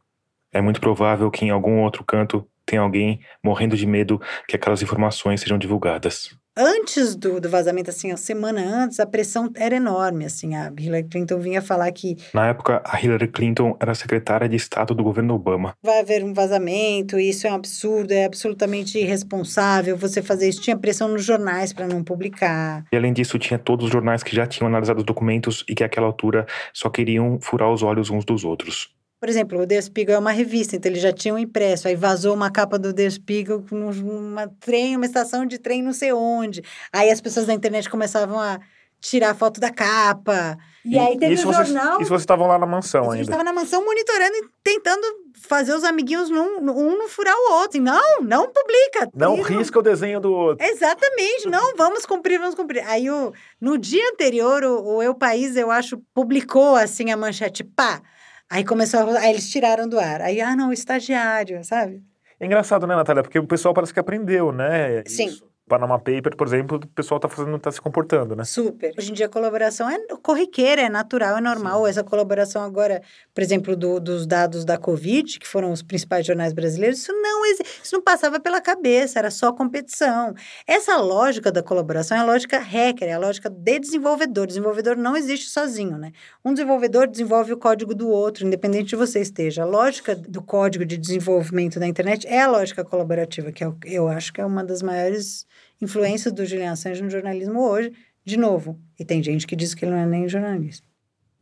É 0.52 0.61
muito 0.61 0.81
provável 0.81 1.31
que 1.31 1.44
em 1.44 1.50
algum 1.50 1.83
outro 1.83 2.05
canto 2.05 2.46
tenha 2.64 2.83
alguém 2.83 3.20
morrendo 3.42 3.76
de 3.76 3.87
medo 3.87 4.20
que 4.48 4.57
aquelas 4.57 4.83
informações 4.83 5.40
sejam 5.40 5.59
divulgadas 5.59 6.37
antes 6.56 7.14
do, 7.14 7.40
do 7.40 7.48
vazamento, 7.48 7.90
assim, 7.90 8.10
a 8.10 8.16
semana 8.16 8.60
antes, 8.60 8.98
a 8.98 9.06
pressão 9.06 9.50
era 9.54 9.76
enorme, 9.76 10.24
assim, 10.24 10.54
a 10.54 10.72
Hillary 10.76 11.04
Clinton 11.04 11.38
vinha 11.38 11.60
falar 11.60 11.90
que... 11.92 12.16
Na 12.32 12.48
época, 12.48 12.82
a 12.84 13.00
Hillary 13.00 13.28
Clinton 13.28 13.76
era 13.78 13.94
secretária 13.94 14.48
de 14.48 14.56
Estado 14.56 14.94
do 14.94 15.04
governo 15.04 15.34
Obama. 15.34 15.74
Vai 15.82 16.00
haver 16.00 16.24
um 16.24 16.32
vazamento, 16.32 17.18
isso 17.18 17.46
é 17.46 17.50
um 17.50 17.54
absurdo, 17.54 18.12
é 18.12 18.24
absolutamente 18.24 18.98
irresponsável 18.98 19.96
você 19.96 20.22
fazer 20.22 20.48
isso. 20.48 20.62
Tinha 20.62 20.76
pressão 20.76 21.08
nos 21.08 21.24
jornais 21.24 21.72
para 21.72 21.86
não 21.86 22.02
publicar. 22.02 22.84
E 22.90 22.96
além 22.96 23.12
disso, 23.12 23.38
tinha 23.38 23.58
todos 23.58 23.86
os 23.86 23.92
jornais 23.92 24.22
que 24.22 24.34
já 24.34 24.46
tinham 24.46 24.68
analisado 24.68 25.00
os 25.00 25.04
documentos 25.04 25.64
e 25.68 25.74
que 25.74 25.84
àquela 25.84 26.06
altura 26.06 26.46
só 26.72 26.88
queriam 26.88 27.38
furar 27.40 27.70
os 27.70 27.82
olhos 27.82 28.10
uns 28.10 28.24
dos 28.24 28.44
outros. 28.44 28.96
Por 29.18 29.31
exemplo, 29.31 29.61
o 29.61 29.66
The 29.66 29.81
Spiegel 29.81 30.16
é 30.16 30.18
uma 30.18 30.31
revista, 30.31 30.76
então 30.76 30.90
eles 30.90 31.02
já 31.02 31.12
tinham 31.12 31.38
impresso. 31.38 31.88
Aí 31.88 31.96
vazou 31.96 32.35
uma 32.35 32.50
capa 32.50 32.79
do 32.79 32.92
The 32.92 33.09
Spiegel 33.09 33.64
numa 33.70 34.46
trem, 34.61 34.94
uma 34.94 35.07
estação 35.07 35.46
de 35.46 35.59
trem 35.59 35.83
não 35.83 35.92
sei 35.92 36.12
onde. 36.12 36.62
Aí 36.92 37.11
as 37.11 37.20
pessoas 37.20 37.46
da 37.46 37.55
internet 37.55 37.88
começavam 37.88 38.38
a 38.38 38.61
tirar 39.00 39.35
foto 39.35 39.59
da 39.59 39.70
capa. 39.70 40.59
E, 40.85 40.94
e 40.94 40.98
aí 40.98 41.18
teve 41.18 41.35
isso 41.35 41.48
um 41.48 41.52
jornal... 41.52 41.92
Vocês, 41.92 42.00
isso 42.02 42.09
vocês 42.11 42.22
estavam 42.22 42.46
lá 42.46 42.59
na 42.59 42.66
mansão 42.66 43.02
ainda. 43.02 43.14
A 43.14 43.16
gente 43.16 43.26
estava 43.26 43.44
na 43.44 43.52
mansão 43.52 43.85
monitorando 43.85 44.37
e 44.37 44.48
tentando 44.62 45.02
fazer 45.40 45.74
os 45.74 45.85
amiguinhos 45.85 46.29
num, 46.29 46.59
um 46.59 46.98
não 46.98 47.09
furar 47.09 47.35
o 47.35 47.52
outro. 47.55 47.81
Não, 47.81 48.20
não 48.20 48.50
publica. 48.50 49.09
Não 49.14 49.40
risca 49.40 49.79
o 49.79 49.83
desenho 49.83 50.20
do 50.20 50.33
outro. 50.33 50.66
Exatamente. 50.66 51.48
Não, 51.48 51.74
vamos 51.76 52.05
cumprir, 52.05 52.38
vamos 52.38 52.55
cumprir. 52.55 52.85
Aí, 52.87 53.11
o, 53.11 53.33
no 53.61 53.79
dia 53.79 54.11
anterior, 54.11 54.62
o, 54.64 54.96
o 54.96 55.02
Eu 55.02 55.14
País, 55.14 55.57
eu 55.57 55.70
acho, 55.70 55.98
publicou, 56.12 56.76
assim, 56.76 57.11
a 57.11 57.16
manchete, 57.16 57.64
pá... 57.64 58.02
Aí 58.50 58.64
começou 58.64 59.00
a... 59.00 59.20
Aí 59.20 59.30
eles 59.30 59.50
tiraram 59.50 59.88
do 59.88 59.98
ar. 59.98 60.20
Aí, 60.20 60.40
ah, 60.40 60.54
não, 60.54 60.72
estagiário, 60.72 61.62
sabe? 61.64 62.02
É 62.38 62.46
engraçado, 62.46 62.87
né, 62.87 62.94
Natália? 62.94 63.22
Porque 63.22 63.38
o 63.38 63.46
pessoal 63.46 63.72
parece 63.74 63.92
que 63.92 64.00
aprendeu, 64.00 64.52
né? 64.52 65.02
Sim. 65.06 65.26
Isso. 65.26 65.45
Panama 65.68 65.98
Paper, 65.98 66.37
por 66.37 66.46
exemplo, 66.46 66.79
o 66.79 66.87
pessoal 66.87 67.18
está 67.18 67.29
fazendo, 67.29 67.59
tá 67.59 67.72
se 67.72 67.81
comportando, 67.81 68.37
né? 68.37 68.44
Super. 68.44 68.94
Hoje 68.96 69.11
em 69.11 69.14
dia 69.14 69.26
a 69.26 69.29
colaboração 69.29 69.90
é 69.90 69.98
corriqueira, 70.22 70.83
é 70.83 70.88
natural, 70.88 71.38
é 71.38 71.40
normal. 71.40 71.83
Sim. 71.83 71.90
Essa 71.90 72.05
colaboração 72.05 72.62
agora, 72.62 73.02
por 73.35 73.42
exemplo, 73.42 73.74
do, 73.74 73.98
dos 73.98 74.29
dados 74.29 74.64
da 74.64 74.79
Covid, 74.79 75.40
que 75.40 75.46
foram 75.46 75.72
os 75.72 75.83
principais 75.83 76.24
jornais 76.24 76.52
brasileiros, 76.52 77.00
isso 77.00 77.12
não, 77.12 77.44
isso 77.46 77.92
não 77.92 78.00
passava 78.00 78.38
pela 78.38 78.61
cabeça, 78.61 79.18
era 79.18 79.29
só 79.29 79.52
competição. 79.52 80.35
Essa 80.68 80.96
lógica 80.98 81.50
da 81.50 81.64
colaboração 81.64 82.16
é 82.16 82.20
a 82.20 82.24
lógica 82.24 82.61
hacker, 82.61 83.09
é 83.09 83.14
a 83.14 83.18
lógica 83.18 83.50
de 83.50 83.81
desenvolvedor. 83.81 84.46
Desenvolvedor 84.46 84.96
não 84.96 85.16
existe 85.16 85.48
sozinho, 85.48 85.98
né? 85.98 86.12
Um 86.44 86.55
desenvolvedor 86.55 87.09
desenvolve 87.09 87.52
o 87.52 87.57
código 87.57 87.92
do 87.92 88.09
outro, 88.09 88.46
independente 88.46 88.90
de 88.90 88.96
você 88.96 89.18
esteja. 89.20 89.62
A 89.62 89.66
lógica 89.66 90.14
do 90.14 90.40
código 90.40 90.87
de 90.87 90.96
desenvolvimento 90.96 91.81
da 91.81 91.88
internet 91.88 92.24
é 92.29 92.40
a 92.40 92.48
lógica 92.48 92.85
colaborativa, 92.85 93.50
que 93.50 93.64
é, 93.64 93.72
eu 93.85 94.07
acho 94.07 94.33
que 94.33 94.40
é 94.40 94.46
uma 94.46 94.62
das 94.62 94.81
maiores 94.81 95.44
influência 95.80 96.30
do 96.30 96.44
Julian 96.44 96.72
Assange 96.72 97.02
no 97.02 97.10
jornalismo 97.10 97.60
hoje, 97.60 97.92
de 98.24 98.36
novo. 98.36 98.78
E 98.98 99.04
tem 99.04 99.22
gente 99.22 99.46
que 99.46 99.56
diz 99.56 99.74
que 99.74 99.84
ele 99.84 99.92
não 99.92 99.98
é 99.98 100.06
nem 100.06 100.28
jornalista. 100.28 100.86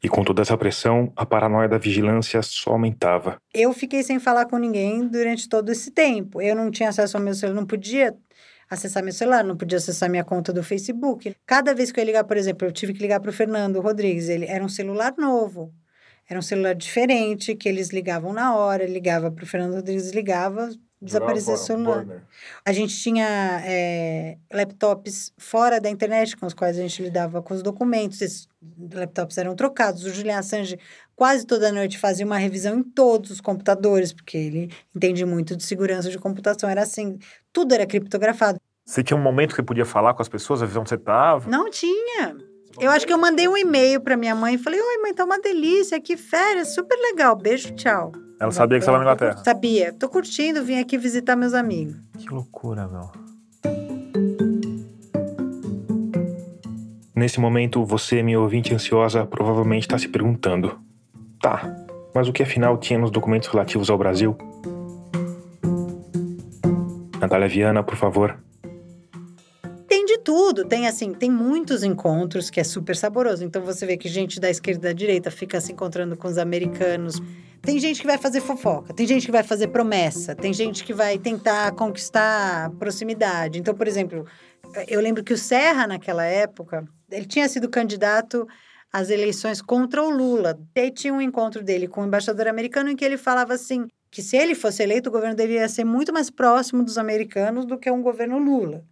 E 0.02 0.08
com 0.08 0.22
toda 0.22 0.42
essa 0.42 0.56
pressão, 0.58 1.10
a 1.16 1.24
paranoia 1.24 1.66
da 1.66 1.78
vigilância 1.78 2.42
só 2.42 2.72
aumentava. 2.72 3.38
Eu 3.54 3.72
fiquei 3.72 4.02
sem 4.02 4.18
falar 4.18 4.44
com 4.44 4.58
ninguém 4.58 5.08
durante 5.08 5.48
todo 5.48 5.72
esse 5.72 5.90
tempo. 5.90 6.42
Eu 6.42 6.54
não 6.54 6.70
tinha 6.70 6.90
acesso 6.90 7.16
ao 7.16 7.22
meu 7.22 7.32
celular, 7.34 7.58
não 7.58 7.66
podia 7.66 8.14
acessar 8.68 9.02
meu 9.02 9.14
celular, 9.14 9.42
não 9.42 9.56
podia 9.56 9.78
acessar 9.78 10.10
minha 10.10 10.22
conta 10.22 10.52
do 10.52 10.62
Facebook. 10.62 11.34
Cada 11.46 11.74
vez 11.74 11.90
que 11.90 11.98
eu 11.98 12.02
ia 12.02 12.06
ligar, 12.06 12.24
por 12.24 12.36
exemplo, 12.36 12.68
eu 12.68 12.72
tive 12.72 12.92
que 12.92 13.00
ligar 13.00 13.18
para 13.18 13.30
o 13.30 13.32
Fernando 13.32 13.80
Rodrigues, 13.80 14.28
ele 14.28 14.44
era 14.44 14.62
um 14.62 14.68
celular 14.68 15.14
novo. 15.16 15.72
Era 16.28 16.38
um 16.38 16.42
celular 16.42 16.74
diferente, 16.74 17.54
que 17.54 17.68
eles 17.68 17.88
ligavam 17.88 18.32
na 18.32 18.54
hora, 18.54 18.86
ligava 18.86 19.30
para 19.30 19.44
o 19.44 19.46
Fernando 19.46 19.74
Rodrigues, 19.74 20.10
ligava, 20.10 20.70
desaparecer 21.00 21.56
celular. 21.58 22.06
A 22.64 22.72
gente 22.72 22.96
tinha 22.96 23.60
é, 23.64 24.38
laptops 24.52 25.32
fora 25.36 25.80
da 25.80 25.90
internet 25.90 26.36
com 26.36 26.46
os 26.46 26.54
quais 26.54 26.78
a 26.78 26.82
gente 26.82 27.02
lidava 27.02 27.42
com 27.42 27.54
os 27.54 27.62
documentos. 27.62 28.20
Esses 28.20 28.48
laptops 28.92 29.38
eram 29.38 29.54
trocados. 29.54 30.04
O 30.04 30.10
Julian 30.10 30.38
Assange 30.38 30.78
quase 31.14 31.46
toda 31.46 31.70
noite 31.72 31.98
fazia 31.98 32.24
uma 32.24 32.38
revisão 32.38 32.78
em 32.78 32.82
todos 32.82 33.30
os 33.30 33.40
computadores, 33.40 34.12
porque 34.12 34.36
ele 34.36 34.72
entende 34.94 35.24
muito 35.24 35.56
de 35.56 35.64
segurança 35.64 36.10
de 36.10 36.18
computação. 36.18 36.68
Era 36.68 36.82
assim, 36.82 37.18
tudo 37.52 37.74
era 37.74 37.86
criptografado. 37.86 38.58
Você 38.84 39.02
tinha 39.02 39.16
um 39.16 39.22
momento 39.22 39.50
que 39.50 39.56
você 39.56 39.62
podia 39.62 39.86
falar 39.86 40.14
com 40.14 40.22
as 40.22 40.28
pessoas, 40.28 40.62
a 40.62 40.66
visão 40.66 40.82
que 40.82 40.88
você 40.88 40.96
estava? 40.96 41.48
Não 41.48 41.70
tinha. 41.70 42.36
Eu 42.78 42.90
acho 42.90 43.06
que 43.06 43.12
eu 43.12 43.18
mandei 43.18 43.46
um 43.48 43.56
e-mail 43.56 44.00
para 44.00 44.16
minha 44.16 44.34
mãe 44.34 44.54
e 44.54 44.58
falei: 44.58 44.80
Oi, 44.80 44.98
mãe, 44.98 45.14
tá 45.14 45.24
uma 45.24 45.38
delícia, 45.38 46.00
que 46.00 46.16
férias, 46.16 46.74
super 46.74 46.96
legal, 46.96 47.36
beijo, 47.36 47.72
tchau. 47.74 48.12
Ela 48.40 48.50
sabia 48.50 48.78
que 48.78 48.82
estava 48.82 48.98
na 48.98 49.04
Inglaterra? 49.04 49.42
Sabia. 49.44 49.92
Tô 49.92 50.08
curtindo, 50.08 50.64
vim 50.64 50.78
aqui 50.78 50.98
visitar 50.98 51.36
meus 51.36 51.54
amigos. 51.54 51.94
Que 52.18 52.28
loucura, 52.28 52.88
meu. 52.88 53.10
Nesse 57.14 57.38
momento, 57.38 57.84
você, 57.84 58.22
minha 58.22 58.40
ouvinte 58.40 58.74
ansiosa, 58.74 59.24
provavelmente 59.24 59.82
está 59.82 59.96
se 59.96 60.08
perguntando: 60.08 60.78
tá, 61.40 61.74
mas 62.14 62.28
o 62.28 62.32
que 62.32 62.42
afinal 62.42 62.76
tinha 62.76 62.98
nos 62.98 63.10
documentos 63.10 63.48
relativos 63.48 63.88
ao 63.88 63.96
Brasil? 63.96 64.36
Natália 67.20 67.48
Viana, 67.48 67.82
por 67.82 67.96
favor. 67.96 68.36
Tem 69.86 70.04
de 70.04 70.18
tudo, 70.18 70.64
tem 70.64 70.88
assim, 70.88 71.12
tem 71.14 71.30
muitos 71.30 71.84
encontros 71.84 72.50
que 72.50 72.58
é 72.58 72.64
super 72.64 72.96
saboroso. 72.96 73.44
Então 73.44 73.62
você 73.62 73.86
vê 73.86 73.96
que 73.96 74.08
gente 74.08 74.40
da 74.40 74.50
esquerda 74.50 74.88
e 74.88 74.92
da 74.92 74.92
direita 74.92 75.30
fica 75.30 75.60
se 75.60 75.72
encontrando 75.72 76.16
com 76.16 76.26
os 76.26 76.36
americanos 76.36 77.22
tem 77.64 77.78
gente 77.78 78.00
que 78.00 78.06
vai 78.06 78.18
fazer 78.18 78.40
fofoca, 78.40 78.92
tem 78.92 79.06
gente 79.06 79.26
que 79.26 79.32
vai 79.32 79.42
fazer 79.42 79.68
promessa, 79.68 80.34
tem 80.34 80.52
gente 80.52 80.84
que 80.84 80.92
vai 80.92 81.18
tentar 81.18 81.72
conquistar 81.72 82.70
proximidade. 82.78 83.58
Então, 83.58 83.74
por 83.74 83.88
exemplo, 83.88 84.26
eu 84.86 85.00
lembro 85.00 85.24
que 85.24 85.32
o 85.32 85.38
Serra, 85.38 85.86
naquela 85.86 86.24
época, 86.24 86.86
ele 87.10 87.24
tinha 87.24 87.48
sido 87.48 87.68
candidato 87.68 88.46
às 88.92 89.08
eleições 89.08 89.62
contra 89.62 90.02
o 90.02 90.10
Lula. 90.10 90.58
E 90.76 90.80
aí 90.80 90.90
tinha 90.90 91.14
um 91.14 91.20
encontro 91.20 91.62
dele 91.62 91.88
com 91.88 92.02
o 92.02 92.06
embaixador 92.06 92.48
americano 92.48 92.90
em 92.90 92.96
que 92.96 93.04
ele 93.04 93.16
falava 93.16 93.54
assim 93.54 93.86
que 94.10 94.22
se 94.22 94.36
ele 94.36 94.54
fosse 94.54 94.80
eleito, 94.80 95.08
o 95.08 95.12
governo 95.12 95.34
deveria 95.34 95.68
ser 95.68 95.84
muito 95.84 96.12
mais 96.12 96.30
próximo 96.30 96.84
dos 96.84 96.96
americanos 96.98 97.66
do 97.66 97.76
que 97.76 97.90
um 97.90 98.00
governo 98.00 98.38
Lula. 98.38 98.84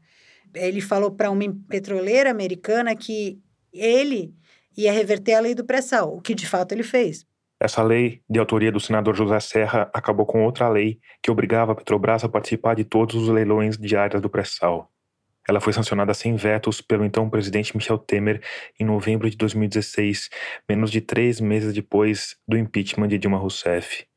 Ele 0.53 0.81
falou 0.81 1.13
para 1.13 1.31
uma 1.31 1.45
petroleira 1.69 2.29
americana 2.29 2.97
que 2.97 3.39
ele 3.73 4.35
ia 4.77 4.91
reverter 4.91 5.35
a 5.35 5.41
lei 5.41 5.55
do 5.55 5.65
pré-sal, 5.65 6.17
o 6.17 6.21
que 6.21 6.35
de 6.35 6.49
fato 6.49 6.73
ele 6.73 6.83
fez. 6.83 7.25
Essa 7.65 7.81
lei, 7.81 8.21
de 8.29 8.41
autoria 8.41 8.73
do 8.73 8.81
senador 8.81 9.15
José 9.15 9.39
Serra, 9.39 9.89
acabou 9.95 10.27
com 10.27 10.43
outra 10.43 10.69
lei 10.69 10.99
que 11.23 11.31
obrigava 11.31 11.71
a 11.71 11.75
Petrobras 11.77 12.25
a 12.25 12.29
participar 12.29 12.75
de 12.75 12.83
todos 12.83 13.15
os 13.15 13.29
leilões 13.29 13.79
de 13.79 13.97
áreas 13.97 14.21
do 14.21 14.29
pré-sal. 14.29 14.91
Ela 15.49 15.61
foi 15.61 15.73
sancionada 15.73 16.13
sem 16.13 16.35
vetos 16.35 16.81
pelo 16.81 17.05
então 17.05 17.31
presidente 17.31 17.77
Michel 17.77 17.99
Temer 17.99 18.43
em 18.81 18.85
novembro 18.85 19.31
de 19.31 19.37
2016, 19.37 20.29
menos 20.69 20.91
de 20.91 21.01
três 21.01 21.41
meses 21.41 21.73
depois 21.73 22.37
do 22.49 22.59
impeachment 22.59 23.07
de 23.07 23.17
Dilma 23.17 23.39
Rousseff. 23.39 24.09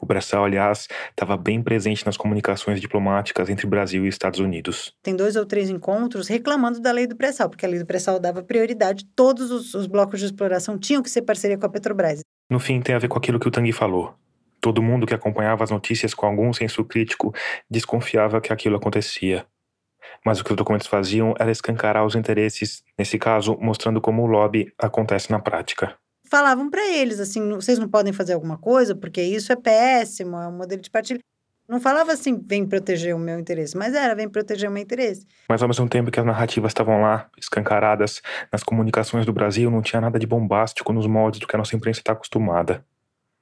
O 0.00 0.06
pré-sal, 0.06 0.44
aliás, 0.44 0.88
estava 1.10 1.36
bem 1.36 1.62
presente 1.62 2.04
nas 2.04 2.16
comunicações 2.16 2.80
diplomáticas 2.80 3.48
entre 3.48 3.66
Brasil 3.66 4.04
e 4.04 4.08
Estados 4.08 4.40
Unidos. 4.40 4.94
Tem 5.02 5.14
dois 5.14 5.36
ou 5.36 5.46
três 5.46 5.70
encontros 5.70 6.28
reclamando 6.28 6.80
da 6.80 6.92
lei 6.92 7.06
do 7.06 7.16
pré-sal, 7.16 7.48
porque 7.48 7.66
a 7.66 7.68
lei 7.68 7.78
do 7.78 7.86
pré-sal 7.86 8.18
dava 8.18 8.42
prioridade, 8.42 9.04
todos 9.14 9.50
os, 9.50 9.74
os 9.74 9.86
blocos 9.86 10.20
de 10.20 10.26
exploração 10.26 10.78
tinham 10.78 11.02
que 11.02 11.10
ser 11.10 11.22
parceria 11.22 11.58
com 11.58 11.66
a 11.66 11.68
Petrobras. 11.68 12.20
No 12.50 12.60
fim, 12.60 12.80
tem 12.80 12.94
a 12.94 12.98
ver 12.98 13.08
com 13.08 13.18
aquilo 13.18 13.40
que 13.40 13.48
o 13.48 13.50
Tanguy 13.50 13.72
falou. 13.72 14.14
Todo 14.60 14.82
mundo 14.82 15.06
que 15.06 15.14
acompanhava 15.14 15.64
as 15.64 15.70
notícias 15.70 16.14
com 16.14 16.26
algum 16.26 16.52
senso 16.52 16.84
crítico 16.84 17.34
desconfiava 17.70 18.40
que 18.40 18.52
aquilo 18.52 18.76
acontecia. 18.76 19.46
Mas 20.24 20.40
o 20.40 20.44
que 20.44 20.50
os 20.50 20.56
documentos 20.56 20.86
faziam 20.86 21.34
era 21.38 21.50
escancarar 21.50 22.04
os 22.04 22.14
interesses, 22.14 22.82
nesse 22.98 23.18
caso, 23.18 23.56
mostrando 23.60 24.00
como 24.00 24.22
o 24.22 24.26
lobby 24.26 24.72
acontece 24.78 25.30
na 25.30 25.38
prática 25.38 25.96
falavam 26.28 26.70
para 26.70 26.86
eles 26.88 27.20
assim, 27.20 27.48
vocês 27.50 27.78
não 27.78 27.88
podem 27.88 28.12
fazer 28.12 28.34
alguma 28.34 28.58
coisa 28.58 28.94
porque 28.94 29.22
isso 29.22 29.52
é 29.52 29.56
péssimo, 29.56 30.36
é 30.36 30.48
um 30.48 30.56
modelo 30.56 30.80
de 30.80 30.90
partilha. 30.90 31.20
Não 31.68 31.80
falava 31.80 32.12
assim, 32.12 32.40
vem 32.46 32.64
proteger 32.64 33.14
o 33.14 33.18
meu 33.18 33.40
interesse, 33.40 33.76
mas 33.76 33.92
era, 33.92 34.14
vem 34.14 34.28
proteger 34.28 34.70
o 34.70 34.72
meu 34.72 34.82
interesse. 34.82 35.26
Mas 35.48 35.60
ao 35.60 35.68
mesmo 35.68 35.88
tempo 35.88 36.12
que 36.12 36.20
as 36.20 36.24
narrativas 36.24 36.70
estavam 36.70 37.00
lá, 37.00 37.28
escancaradas, 37.36 38.22
nas 38.52 38.62
comunicações 38.62 39.26
do 39.26 39.32
Brasil 39.32 39.68
não 39.68 39.82
tinha 39.82 40.00
nada 40.00 40.16
de 40.16 40.26
bombástico 40.28 40.92
nos 40.92 41.08
moldes 41.08 41.40
do 41.40 41.46
que 41.46 41.56
a 41.56 41.58
nossa 41.58 41.74
imprensa 41.74 41.98
está 41.98 42.12
acostumada. 42.12 42.84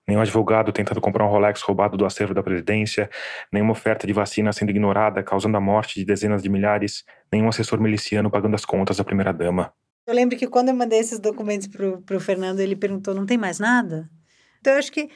Nenhum 0.09 0.20
advogado 0.20 0.72
tentando 0.72 1.01
comprar 1.01 1.26
um 1.26 1.28
Rolex 1.28 1.61
roubado 1.62 1.97
do 1.97 2.07
acervo 2.07 2.32
da 2.32 2.43
presidência, 2.43 3.11
nenhuma 3.53 3.72
oferta 3.72 4.07
de 4.07 4.12
vacina 4.12 4.53
sendo 4.53 4.70
ignorada, 4.70 5.22
causando 5.22 5.57
a 5.57 5.61
morte 5.61 5.99
de 5.99 6.05
dezenas 6.07 6.43
de 6.43 6.49
milhares, 6.49 7.05
nenhum 7.30 7.49
assessor 7.49 7.80
miliciano 7.80 8.30
pagando 8.30 8.55
as 8.55 8.64
contas 8.64 8.97
da 8.99 9.05
primeira-dama. 9.05 9.72
Eu 10.07 10.15
lembro 10.15 10.37
que 10.37 10.47
quando 10.47 10.69
eu 10.69 10.75
mandei 10.75 10.99
esses 10.99 11.19
documentos 11.19 11.67
pro, 11.67 12.03
pro 12.03 12.21
Fernando, 12.21 12.61
ele 12.61 12.77
perguntou: 12.77 13.15
não 13.15 13.25
tem 13.25 13.39
mais 13.39 13.59
nada? 13.59 14.09
Então 14.61 14.73
eu 14.73 14.79
acho 14.79 14.93
que. 14.93 15.09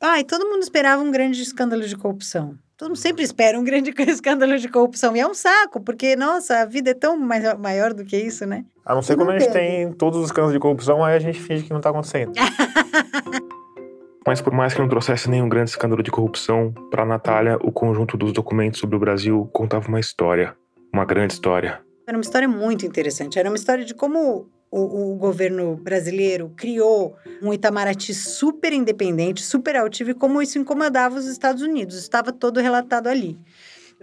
Ai, 0.00 0.24
todo 0.24 0.48
mundo 0.48 0.62
esperava 0.62 1.00
um 1.00 1.12
grande 1.12 1.40
escândalo 1.40 1.86
de 1.86 1.96
corrupção. 1.96 2.58
Todo 2.76 2.88
mundo 2.88 2.98
sempre 2.98 3.22
espera 3.22 3.56
um 3.56 3.62
grande 3.62 3.94
escândalo 4.08 4.58
de 4.58 4.68
corrupção. 4.68 5.16
E 5.16 5.20
é 5.20 5.26
um 5.26 5.34
saco, 5.34 5.80
porque, 5.80 6.16
nossa, 6.16 6.62
a 6.62 6.64
vida 6.64 6.90
é 6.90 6.94
tão 6.94 7.16
maior, 7.16 7.56
maior 7.56 7.94
do 7.94 8.04
que 8.04 8.16
isso, 8.16 8.44
né? 8.44 8.64
A 8.84 8.92
não 8.92 9.02
ser 9.02 9.14
quando 9.14 9.30
a 9.30 9.38
gente 9.38 9.52
tem 9.52 9.92
todos 9.92 10.18
os 10.18 10.26
escândalos 10.26 10.52
de 10.52 10.58
corrupção, 10.58 11.04
aí 11.04 11.14
a 11.14 11.20
gente 11.20 11.40
finge 11.40 11.62
que 11.62 11.72
não 11.72 11.80
tá 11.80 11.90
acontecendo. 11.90 12.32
Mas 14.26 14.40
por 14.40 14.52
mais 14.52 14.74
que 14.74 14.80
não 14.80 14.88
trouxesse 14.88 15.30
nenhum 15.30 15.48
grande 15.48 15.70
escândalo 15.70 16.02
de 16.02 16.10
corrupção, 16.10 16.72
para 16.90 17.04
Natália, 17.04 17.56
o 17.62 17.70
conjunto 17.70 18.16
dos 18.16 18.32
documentos 18.32 18.80
sobre 18.80 18.96
o 18.96 18.98
Brasil 18.98 19.48
contava 19.52 19.86
uma 19.86 20.00
história, 20.00 20.56
uma 20.92 21.04
grande 21.04 21.34
história. 21.34 21.80
Era 22.06 22.16
uma 22.16 22.22
história 22.22 22.48
muito 22.48 22.84
interessante. 22.84 23.38
Era 23.38 23.48
uma 23.48 23.56
história 23.56 23.84
de 23.84 23.94
como 23.94 24.50
o, 24.70 25.12
o, 25.12 25.16
governo 25.16 25.76
brasileiro 25.76 26.50
criou 26.56 27.14
um 27.42 27.52
Itamaraty 27.52 28.14
super 28.14 28.72
independente, 28.72 29.42
super 29.42 29.76
altivo, 29.76 30.10
e 30.10 30.14
como 30.14 30.40
isso 30.40 30.58
incomodava 30.58 31.18
os 31.18 31.26
Estados 31.26 31.62
Unidos. 31.62 31.96
Estava 31.96 32.32
todo 32.32 32.58
relatado 32.58 33.06
ali. 33.06 33.38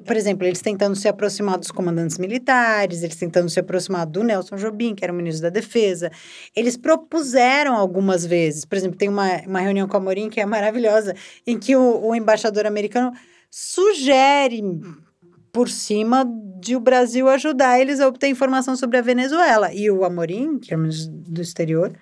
Por 0.05 0.15
exemplo, 0.15 0.45
eles 0.45 0.61
tentando 0.61 0.95
se 0.95 1.07
aproximar 1.07 1.57
dos 1.57 1.71
comandantes 1.71 2.17
militares, 2.17 3.03
eles 3.03 3.15
tentando 3.15 3.49
se 3.49 3.59
aproximar 3.59 4.05
do 4.05 4.23
Nelson 4.23 4.55
Jobim, 4.55 4.95
que 4.95 5.03
era 5.03 5.11
o 5.11 5.15
ministro 5.15 5.43
da 5.43 5.49
Defesa. 5.49 6.11
Eles 6.55 6.77
propuseram 6.77 7.75
algumas 7.75 8.25
vezes. 8.25 8.63
Por 8.63 8.77
exemplo, 8.77 8.97
tem 8.97 9.09
uma, 9.09 9.41
uma 9.45 9.59
reunião 9.59 9.87
com 9.87 9.97
a 9.97 9.99
Morim 9.99 10.29
que 10.29 10.39
é 10.39 10.45
maravilhosa, 10.45 11.15
em 11.45 11.57
que 11.57 11.75
o, 11.75 12.05
o 12.05 12.15
embaixador 12.15 12.65
americano 12.65 13.11
sugere 13.49 14.61
por 15.51 15.69
cima 15.69 16.25
de 16.59 16.75
o 16.75 16.79
Brasil 16.79 17.27
ajudar 17.29 17.79
eles 17.79 17.99
a 17.99 18.07
obter 18.07 18.27
informação 18.27 18.75
sobre 18.75 18.97
a 18.97 19.01
Venezuela. 19.01 19.73
E 19.73 19.89
o 19.89 20.03
Amorim, 20.03 20.59
que 20.59 20.73
é 20.73 20.77
ministro 20.77 21.11
do 21.11 21.41
exterior, 21.41 21.93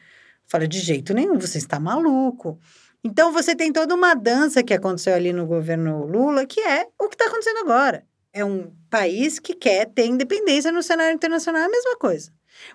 fala: 0.48 0.68
de 0.68 0.80
jeito 0.80 1.14
nenhum, 1.14 1.38
você 1.38 1.58
está 1.58 1.80
maluco. 1.80 2.60
Então 3.04 3.32
você 3.32 3.56
tem 3.56 3.72
toda 3.72 3.94
uma 3.96 4.14
dança 4.14 4.64
que 4.64 4.74
aconteceu 4.74 5.14
ali 5.14 5.32
no 5.32 5.46
governo 5.46 6.06
Lula, 6.06 6.46
que 6.46 6.60
é 6.60 6.88
o 7.00 7.08
que 7.08 7.16
está 7.16 7.26
acontecendo 7.26 7.60
agora. 7.60 8.04
É 8.34 8.44
um 8.44 8.72
país 8.90 9.40
que 9.40 9.54
quer 9.54 9.86
ter 9.86 10.06
independência 10.06 10.72
no 10.72 10.84
cenário 10.84 11.16
internacional, 11.16 11.62
é 11.62 11.66
a 11.66 11.70
mesma 11.70 11.96
coisa. 11.98 12.32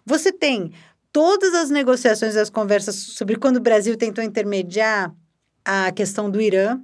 Você 0.06 0.32
tem 0.32 0.72
todas 1.12 1.54
as 1.54 1.70
negociações 1.70 2.36
as 2.36 2.48
conversas 2.48 2.94
sobre 2.94 3.36
quando 3.36 3.58
o 3.58 3.60
Brasil 3.60 3.96
tentou 3.96 4.24
intermediar 4.24 5.14
a 5.64 5.92
questão 5.92 6.30
do 6.30 6.40
Irã, 6.40 6.80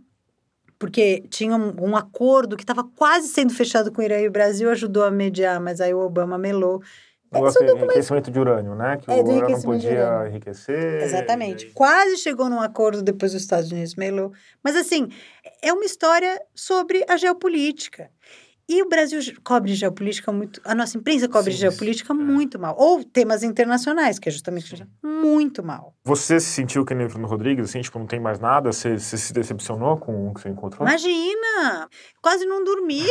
porque 0.78 1.24
tinha 1.28 1.56
um, 1.56 1.90
um 1.90 1.96
acordo 1.96 2.56
que 2.56 2.62
estava 2.62 2.84
quase 2.84 3.28
sendo 3.28 3.52
fechado 3.52 3.92
com 3.92 4.00
o 4.00 4.04
Irã 4.04 4.20
e 4.20 4.28
o 4.28 4.30
Brasil 4.30 4.70
ajudou 4.70 5.04
a 5.04 5.10
mediar, 5.10 5.60
mas 5.60 5.80
aí 5.80 5.92
o 5.92 6.00
Obama 6.00 6.38
melou. 6.38 6.80
O 7.30 7.46
é, 7.46 7.72
enriquecimento 7.72 8.30
de 8.30 8.40
urânio, 8.40 8.74
né? 8.74 8.96
Que 8.96 9.10
é, 9.10 9.14
o 9.16 9.22
urânio 9.22 9.50
não 9.50 9.60
podia 9.60 10.26
enriquecer. 10.28 11.02
Exatamente. 11.02 11.66
Quase 11.72 12.16
chegou 12.16 12.48
num 12.48 12.60
acordo 12.60 13.02
depois 13.02 13.32
dos 13.32 13.42
Estados 13.42 13.70
Unidos 13.70 13.96
melou. 13.96 14.32
Mas, 14.64 14.76
assim, 14.76 15.08
é 15.62 15.70
uma 15.70 15.84
história 15.84 16.40
sobre 16.54 17.04
a 17.06 17.18
geopolítica. 17.18 18.10
E 18.68 18.82
o 18.82 18.88
Brasil 18.88 19.18
cobre 19.42 19.74
geopolítica 19.74 20.30
muito. 20.30 20.60
A 20.62 20.74
nossa 20.74 20.98
imprensa 20.98 21.26
cobre 21.26 21.52
sim, 21.52 21.58
geopolítica 21.58 22.12
sim. 22.12 22.20
É. 22.20 22.22
muito 22.22 22.58
mal. 22.58 22.76
Ou 22.78 23.02
temas 23.02 23.42
internacionais, 23.42 24.18
que 24.18 24.28
é 24.28 24.32
justamente 24.32 24.76
sim. 24.76 24.84
muito 25.02 25.62
mal. 25.62 25.94
Você 26.04 26.38
se 26.38 26.48
sentiu 26.48 26.84
que 26.84 26.94
nem 26.94 27.06
Bruno 27.06 27.26
Rodrigues, 27.26 27.70
assim, 27.70 27.80
tipo, 27.80 27.98
não 27.98 28.06
tem 28.06 28.20
mais 28.20 28.38
nada? 28.38 28.70
Você, 28.70 28.98
você 28.98 29.16
se 29.16 29.32
decepcionou 29.32 29.96
com 29.96 30.28
o 30.28 30.34
que 30.34 30.42
você 30.42 30.50
encontrou? 30.50 30.86
Imagina! 30.86 31.88
Quase 32.20 32.44
não 32.44 32.62
dormi. 32.62 33.04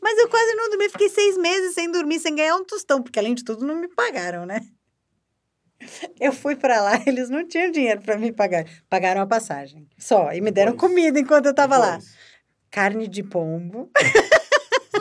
Mas 0.00 0.18
eu 0.18 0.28
quase 0.28 0.54
não 0.54 0.70
dormi. 0.70 0.88
Fiquei 0.90 1.08
seis 1.08 1.36
meses 1.36 1.74
sem 1.74 1.90
dormir, 1.90 2.20
sem 2.20 2.36
ganhar 2.36 2.54
um 2.54 2.64
tostão, 2.64 3.02
porque 3.02 3.18
além 3.18 3.34
de 3.34 3.42
tudo 3.42 3.66
não 3.66 3.74
me 3.74 3.88
pagaram, 3.88 4.46
né? 4.46 4.60
Eu 6.20 6.32
fui 6.32 6.54
para 6.54 6.80
lá, 6.80 7.02
eles 7.04 7.28
não 7.28 7.44
tinham 7.48 7.72
dinheiro 7.72 8.00
para 8.00 8.16
me 8.16 8.30
pagar. 8.30 8.64
Pagaram 8.88 9.22
a 9.22 9.26
passagem. 9.26 9.88
Só. 9.98 10.32
E 10.32 10.40
me 10.40 10.52
deram 10.52 10.70
Depois. 10.70 10.92
comida 10.92 11.18
enquanto 11.18 11.46
eu 11.46 11.50
estava 11.50 11.76
lá 11.76 11.98
carne 12.74 13.06
de 13.06 13.22
pombo. 13.22 13.88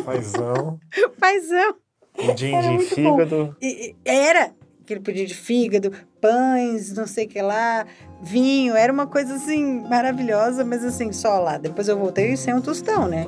Fazão. 0.05 0.79
Fazão. 1.19 1.75
Pudim 2.15 2.77
de 2.77 2.85
fígado. 2.85 3.57
E, 3.59 3.95
era 4.05 4.51
aquele 4.83 4.99
pudim 4.99 5.25
de 5.25 5.33
fígado, 5.33 5.91
pães, 6.21 6.93
não 6.93 7.07
sei 7.07 7.25
o 7.25 7.29
que 7.29 7.41
lá, 7.41 7.83
vinho. 8.21 8.75
Era 8.75 8.93
uma 8.93 9.07
coisa 9.07 9.33
assim 9.33 9.81
maravilhosa, 9.89 10.63
mas 10.63 10.85
assim, 10.85 11.11
só 11.11 11.39
lá. 11.39 11.57
Depois 11.57 11.87
eu 11.87 11.97
voltei 11.97 12.37
sem 12.37 12.53
um 12.53 12.61
tostão, 12.61 13.07
né? 13.07 13.25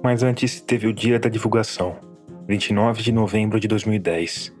Mas 0.00 0.22
antes 0.22 0.60
teve 0.60 0.86
o 0.86 0.92
dia 0.92 1.18
da 1.18 1.28
divulgação, 1.28 1.96
29 2.46 3.02
de 3.02 3.10
novembro 3.10 3.58
de 3.58 3.66
2010. 3.66 4.54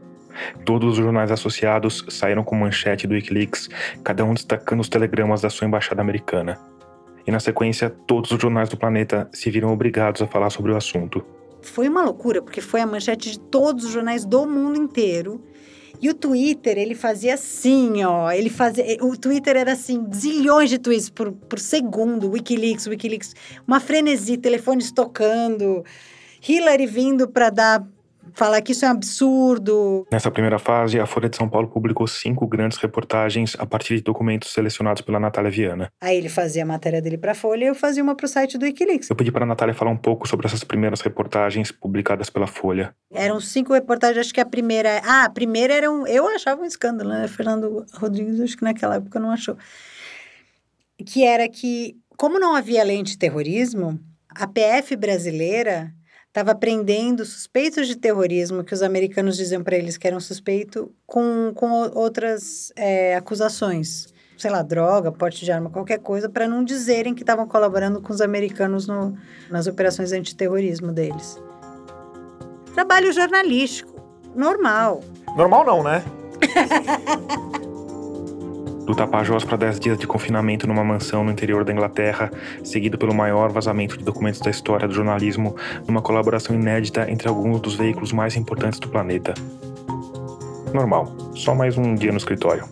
Todos 0.64 0.94
os 0.94 0.96
jornais 0.96 1.30
associados 1.30 2.04
saíram 2.08 2.42
com 2.42 2.56
manchete 2.56 3.06
do 3.06 3.14
Wikileaks, 3.14 3.68
cada 4.02 4.24
um 4.24 4.34
destacando 4.34 4.80
os 4.80 4.88
telegramas 4.88 5.42
da 5.42 5.48
sua 5.48 5.68
embaixada 5.68 6.00
americana 6.00 6.58
e 7.26 7.30
na 7.30 7.40
sequência 7.40 7.90
todos 8.06 8.30
os 8.30 8.40
jornais 8.40 8.68
do 8.68 8.76
planeta 8.76 9.28
se 9.32 9.50
viram 9.50 9.72
obrigados 9.72 10.22
a 10.22 10.26
falar 10.26 10.50
sobre 10.50 10.72
o 10.72 10.76
assunto. 10.76 11.24
Foi 11.62 11.88
uma 11.88 12.02
loucura, 12.02 12.40
porque 12.40 12.60
foi 12.60 12.80
a 12.80 12.86
manchete 12.86 13.32
de 13.32 13.40
todos 13.40 13.84
os 13.84 13.90
jornais 13.90 14.24
do 14.24 14.46
mundo 14.46 14.78
inteiro. 14.78 15.42
E 16.00 16.10
o 16.10 16.14
Twitter, 16.14 16.78
ele 16.78 16.94
fazia 16.94 17.34
assim, 17.34 18.04
ó. 18.04 18.30
Ele 18.30 18.50
fazia. 18.50 18.84
O 19.00 19.16
Twitter 19.16 19.56
era 19.56 19.72
assim, 19.72 20.06
zilhões 20.12 20.68
de 20.68 20.78
tweets 20.78 21.08
por, 21.08 21.32
por 21.32 21.58
segundo. 21.58 22.30
Wikileaks, 22.30 22.86
Wikileaks. 22.86 23.34
Uma 23.66 23.80
frenesi, 23.80 24.36
telefones 24.36 24.92
tocando. 24.92 25.84
Hillary 26.46 26.86
vindo 26.86 27.26
para 27.26 27.50
dar 27.50 27.86
falar 28.36 28.60
que 28.60 28.72
isso 28.72 28.84
é 28.84 28.88
um 28.88 28.92
absurdo. 28.92 30.06
Nessa 30.12 30.30
primeira 30.30 30.58
fase, 30.58 31.00
a 31.00 31.06
Folha 31.06 31.28
de 31.28 31.36
São 31.36 31.48
Paulo 31.48 31.68
publicou 31.68 32.06
cinco 32.06 32.46
grandes 32.46 32.76
reportagens 32.78 33.56
a 33.58 33.64
partir 33.64 33.96
de 33.96 34.02
documentos 34.02 34.52
selecionados 34.52 35.00
pela 35.00 35.18
Natália 35.18 35.50
Viana. 35.50 35.90
Aí 36.00 36.18
ele 36.18 36.28
fazia 36.28 36.62
a 36.62 36.66
matéria 36.66 37.00
dele 37.00 37.16
para 37.16 37.32
a 37.32 37.34
Folha 37.34 37.64
e 37.64 37.68
eu 37.68 37.74
fazia 37.74 38.02
uma 38.02 38.14
para 38.14 38.26
o 38.26 38.28
site 38.28 38.58
do 38.58 38.64
Wikileaks. 38.64 39.08
Eu 39.08 39.16
pedi 39.16 39.32
para 39.32 39.44
a 39.44 39.46
Natália 39.46 39.74
falar 39.74 39.90
um 39.90 39.96
pouco 39.96 40.28
sobre 40.28 40.46
essas 40.46 40.62
primeiras 40.62 41.00
reportagens 41.00 41.72
publicadas 41.72 42.28
pela 42.28 42.46
Folha. 42.46 42.94
Eram 43.10 43.40
cinco 43.40 43.72
reportagens, 43.72 44.26
acho 44.26 44.34
que 44.34 44.40
a 44.40 44.46
primeira... 44.46 45.00
Ah, 45.02 45.24
a 45.24 45.30
primeira 45.30 45.72
era 45.72 45.90
um... 45.90 46.06
Eu 46.06 46.28
achava 46.28 46.60
um 46.60 46.66
escândalo, 46.66 47.08
né? 47.08 47.26
Fernando 47.28 47.86
Rodrigues, 47.94 48.38
acho 48.40 48.56
que 48.56 48.64
naquela 48.64 48.96
época 48.96 49.18
não 49.18 49.30
achou. 49.30 49.56
Que 51.06 51.24
era 51.24 51.48
que, 51.48 51.96
como 52.18 52.38
não 52.38 52.54
havia 52.54 52.84
lei 52.84 53.02
de 53.02 53.16
terrorismo, 53.16 53.98
a 54.28 54.46
PF 54.46 54.94
brasileira 54.96 55.95
estava 56.36 56.54
prendendo 56.54 57.24
suspeitos 57.24 57.88
de 57.88 57.96
terrorismo, 57.96 58.62
que 58.62 58.74
os 58.74 58.82
americanos 58.82 59.38
diziam 59.38 59.62
para 59.62 59.74
eles 59.74 59.96
que 59.96 60.06
eram 60.06 60.20
suspeitos, 60.20 60.86
com, 61.06 61.50
com 61.54 61.70
outras 61.94 62.70
é, 62.76 63.16
acusações. 63.16 64.12
Sei 64.36 64.50
lá, 64.50 64.60
droga, 64.60 65.10
porte 65.10 65.46
de 65.46 65.50
arma, 65.50 65.70
qualquer 65.70 65.98
coisa, 65.98 66.28
para 66.28 66.46
não 66.46 66.62
dizerem 66.62 67.14
que 67.14 67.22
estavam 67.22 67.48
colaborando 67.48 68.02
com 68.02 68.12
os 68.12 68.20
americanos 68.20 68.86
no, 68.86 69.16
nas 69.50 69.66
operações 69.66 70.12
antiterrorismo 70.12 70.92
deles. 70.92 71.40
Trabalho 72.74 73.10
jornalístico, 73.14 73.98
normal. 74.34 75.02
Normal 75.34 75.64
não, 75.64 75.82
né? 75.82 76.04
Do 78.86 78.94
Tapajós 78.94 79.44
para 79.44 79.56
10 79.56 79.80
dias 79.80 79.98
de 79.98 80.06
confinamento 80.06 80.64
numa 80.64 80.84
mansão 80.84 81.24
no 81.24 81.32
interior 81.32 81.64
da 81.64 81.72
Inglaterra, 81.72 82.30
seguido 82.62 82.96
pelo 82.96 83.12
maior 83.12 83.50
vazamento 83.50 83.98
de 83.98 84.04
documentos 84.04 84.40
da 84.40 84.48
história 84.48 84.86
do 84.86 84.94
jornalismo, 84.94 85.56
numa 85.88 86.00
colaboração 86.00 86.54
inédita 86.54 87.10
entre 87.10 87.28
alguns 87.28 87.60
dos 87.60 87.74
veículos 87.74 88.12
mais 88.12 88.36
importantes 88.36 88.78
do 88.78 88.88
planeta. 88.88 89.34
Normal, 90.72 91.16
só 91.34 91.52
mais 91.52 91.76
um 91.76 91.96
dia 91.96 92.12
no 92.12 92.18
escritório. 92.18 92.64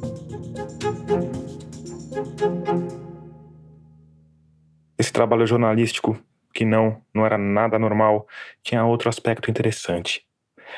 Esse 4.97 5.13
trabalho 5.13 5.49
jornalístico, 5.49 6.17
que 6.55 6.65
não, 6.65 7.03
não 7.13 7.27
era 7.27 7.37
nada 7.37 7.77
normal, 7.77 8.29
tinha 8.63 8.85
outro 8.85 9.09
aspecto 9.09 9.51
interessante 9.51 10.25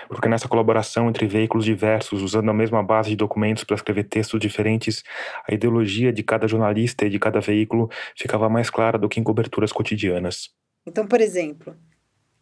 porque 0.08 0.28
nessa 0.28 0.48
colaboração 0.48 1.08
entre 1.08 1.26
veículos 1.26 1.64
diversos, 1.64 2.22
usando 2.22 2.50
a 2.50 2.54
mesma 2.54 2.82
base 2.82 3.10
de 3.10 3.16
documentos 3.16 3.64
para 3.64 3.76
escrever 3.76 4.04
textos 4.04 4.40
diferentes, 4.40 5.02
a 5.48 5.54
ideologia 5.54 6.12
de 6.12 6.22
cada 6.22 6.46
jornalista 6.46 7.06
e 7.06 7.10
de 7.10 7.18
cada 7.18 7.40
veículo 7.40 7.90
ficava 8.16 8.48
mais 8.48 8.70
clara 8.70 8.98
do 8.98 9.08
que 9.08 9.20
em 9.20 9.24
coberturas 9.24 9.72
cotidianas. 9.72 10.50
Então, 10.86 11.06
por 11.06 11.20
exemplo, 11.20 11.76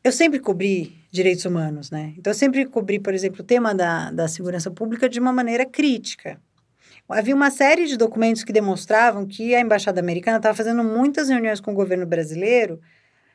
eu 0.03 0.13
sempre 0.13 0.39
cobri 0.39 0.95
direitos 1.11 1.45
humanos, 1.45 1.91
né? 1.91 2.13
Então, 2.19 2.31
eu 2.31 2.35
sempre 2.35 2.67
cobri, 2.67 2.99
por 2.99 3.15
exemplo, 3.15 3.41
o 3.41 3.45
tema 3.45 3.75
da, 3.75 4.11
da 4.11 4.29
segurança 4.29 4.71
pública 4.71 5.09
de 5.09 5.19
uma 5.19 5.33
maneira 5.33 5.65
crítica. 5.65 6.39
Havia 7.09 7.35
uma 7.35 7.51
série 7.51 7.87
de 7.87 7.97
documentos 7.97 8.45
que 8.45 8.53
demonstravam 8.53 9.27
que 9.27 9.55
a 9.55 9.61
embaixada 9.61 10.01
americana 10.01 10.39
estava 10.39 10.55
fazendo 10.55 10.83
muitas 10.83 11.29
reuniões 11.29 11.61
com 11.61 11.73
o 11.73 11.75
governo 11.75 12.07
brasileiro 12.07 12.81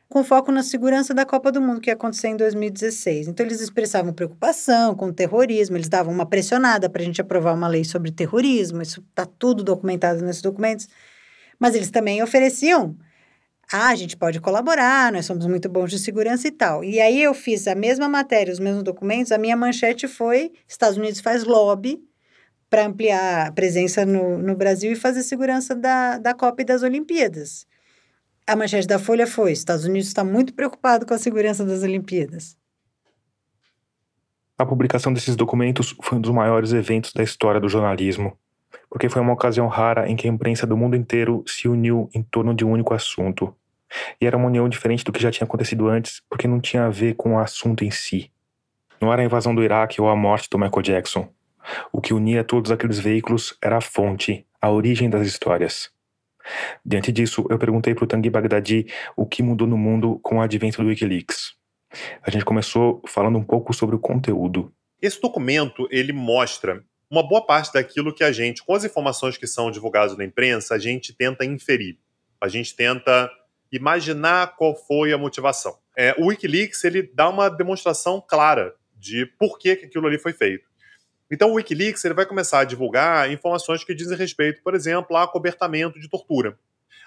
com 0.10 0.24
foco 0.24 0.52
na 0.52 0.64
segurança 0.64 1.14
da 1.14 1.24
Copa 1.24 1.52
do 1.52 1.62
Mundo 1.62 1.80
que 1.80 1.90
ia 1.90 1.94
acontecer 1.94 2.30
em 2.30 2.36
2016. 2.36 3.28
Então, 3.28 3.46
eles 3.46 3.62
expressavam 3.62 4.12
preocupação 4.12 4.96
com 4.96 5.06
o 5.08 5.14
terrorismo, 5.14 5.78
eles 5.78 5.88
davam 5.88 6.12
uma 6.12 6.26
pressionada 6.26 6.90
para 6.90 7.02
a 7.04 7.06
gente 7.06 7.22
aprovar 7.22 7.54
uma 7.54 7.68
lei 7.68 7.84
sobre 7.84 8.12
terrorismo, 8.12 8.82
isso 8.82 9.06
está 9.08 9.26
tudo 9.26 9.64
documentado 9.64 10.26
nesses 10.26 10.42
documentos. 10.42 10.88
Mas 11.60 11.76
eles 11.76 11.92
também 11.92 12.24
ofereciam 12.24 12.98
ah, 13.72 13.90
a 13.90 13.96
gente 13.96 14.18
pode 14.18 14.42
colaborar, 14.42 15.12
nós 15.12 15.28
somos 15.28 15.46
muito 15.46 15.70
bons 15.70 15.92
de 15.92 16.00
segurança 16.00 16.48
e 16.48 16.52
tal. 16.52 16.84
E 16.84 17.00
aí 17.00 17.22
eu 17.22 17.36
fiz 17.36 17.68
a 17.68 17.76
mesma 17.76 18.10
matéria, 18.10 18.52
os 18.52 18.60
mesmos 18.60 18.82
documentos, 18.82 19.32
a 19.32 19.38
minha 19.38 19.56
manchete 19.56 20.08
foi 20.08 20.52
Estados 20.68 20.98
Unidos 20.98 21.20
faz 21.20 21.44
lobby 21.44 22.02
para 22.68 22.88
ampliar 22.88 23.48
a 23.48 23.52
presença 23.52 24.06
no, 24.08 24.40
no 24.40 24.56
Brasil 24.56 24.92
e 24.92 24.96
fazer 24.96 25.22
segurança 25.22 25.76
da, 25.76 26.18
da 26.18 26.34
Copa 26.34 26.64
e 26.64 26.66
das 26.66 26.82
Olimpíadas. 26.82 27.68
A 28.50 28.56
manchete 28.56 28.88
da 28.88 28.98
Folha 28.98 29.28
foi: 29.28 29.52
Estados 29.52 29.86
Unidos 29.86 30.08
está 30.08 30.24
muito 30.24 30.56
preocupado 30.56 31.06
com 31.06 31.14
a 31.14 31.20
segurança 31.20 31.64
das 31.64 31.84
Olimpíadas. 31.84 32.58
A 34.58 34.66
publicação 34.66 35.14
desses 35.14 35.36
documentos 35.36 35.96
foi 36.02 36.18
um 36.18 36.22
dos 36.22 36.32
maiores 36.32 36.74
eventos 36.74 37.14
da 37.14 37.22
história 37.22 37.62
do 37.62 37.70
jornalismo, 37.70 38.36
porque 38.90 39.08
foi 39.08 39.22
uma 39.22 39.34
ocasião 39.34 39.68
rara 39.68 40.10
em 40.10 40.16
que 40.16 40.28
a 40.28 40.32
imprensa 40.32 40.66
do 40.66 40.76
mundo 40.76 40.96
inteiro 40.96 41.44
se 41.46 41.68
uniu 41.68 42.10
em 42.12 42.24
torno 42.24 42.52
de 42.56 42.66
um 42.66 42.72
único 42.72 42.92
assunto. 42.92 43.56
E 44.20 44.26
era 44.26 44.36
uma 44.36 44.48
união 44.48 44.68
diferente 44.68 45.04
do 45.04 45.12
que 45.12 45.22
já 45.22 45.30
tinha 45.30 45.46
acontecido 45.46 45.88
antes, 45.88 46.24
porque 46.28 46.48
não 46.48 46.60
tinha 46.60 46.86
a 46.86 46.90
ver 46.90 47.14
com 47.14 47.36
o 47.36 47.40
assunto 47.40 47.84
em 47.84 47.92
si. 47.92 48.32
Não 49.00 49.14
era 49.14 49.22
a 49.22 49.26
invasão 49.26 49.54
do 49.54 49.64
Iraque 49.64 50.02
ou 50.02 50.10
a 50.10 50.16
morte 50.16 50.50
do 50.50 50.58
Michael 50.58 50.82
Jackson. 50.82 51.30
O 51.92 52.02
que 52.02 52.16
unia 52.16 52.44
todos 52.44 52.72
aqueles 52.72 52.98
veículos 52.98 53.56
era 53.62 53.78
a 53.78 53.82
fonte, 53.82 54.44
a 54.60 54.72
origem 54.72 55.08
das 55.08 55.28
histórias. 55.28 55.92
Diante 56.86 57.12
disso, 57.12 57.46
eu 57.50 57.58
perguntei 57.58 57.94
para 57.94 58.04
o 58.04 58.08
Tanguy 58.08 58.30
Baghdadi 58.30 58.88
o 59.16 59.26
que 59.26 59.44
mudou 59.44 59.68
no 59.68 59.78
mundo 59.78 60.20
com 60.24 60.38
o 60.38 60.42
advento 60.42 60.82
do 60.82 60.88
Wikileaks. 60.90 61.54
A 62.22 62.30
gente 62.30 62.46
começou 62.46 63.02
falando 63.08 63.38
um 63.38 63.44
pouco 63.44 63.74
sobre 63.74 63.96
o 63.96 64.00
conteúdo. 64.00 64.72
Esse 65.02 65.20
documento, 65.20 65.88
ele 65.90 66.14
mostra 66.14 66.84
uma 67.10 67.28
boa 67.28 67.44
parte 67.46 67.74
daquilo 67.74 68.14
que 68.14 68.24
a 68.24 68.32
gente, 68.32 68.64
com 68.64 68.76
as 68.76 68.84
informações 68.84 69.38
que 69.38 69.48
são 69.48 69.72
divulgadas 69.72 70.16
na 70.16 70.24
imprensa, 70.24 70.76
a 70.76 70.80
gente 70.80 71.14
tenta 71.14 71.44
inferir. 71.44 71.98
A 72.40 72.48
gente 72.48 72.76
tenta 72.76 73.30
imaginar 73.72 74.56
qual 74.56 74.76
foi 74.76 75.12
a 75.12 75.18
motivação. 75.18 75.78
É, 75.98 76.16
o 76.18 76.28
Wikileaks 76.28 76.84
ele 76.84 77.04
dá 77.14 77.30
uma 77.30 77.50
demonstração 77.50 78.24
clara 78.26 78.74
de 78.96 79.26
por 79.26 79.58
que, 79.58 79.76
que 79.76 79.86
aquilo 79.86 80.08
ali 80.08 80.20
foi 80.20 80.34
feito. 80.34 80.69
Então 81.32 81.52
o 81.52 81.54
Wikileaks 81.56 82.04
ele 82.04 82.14
vai 82.14 82.26
começar 82.26 82.60
a 82.60 82.64
divulgar 82.64 83.32
informações 83.32 83.84
que 83.84 83.94
dizem 83.94 84.18
respeito, 84.18 84.64
por 84.64 84.74
exemplo, 84.74 85.16
a 85.16 85.28
cobertamento 85.28 86.00
de 86.00 86.10
tortura. 86.10 86.58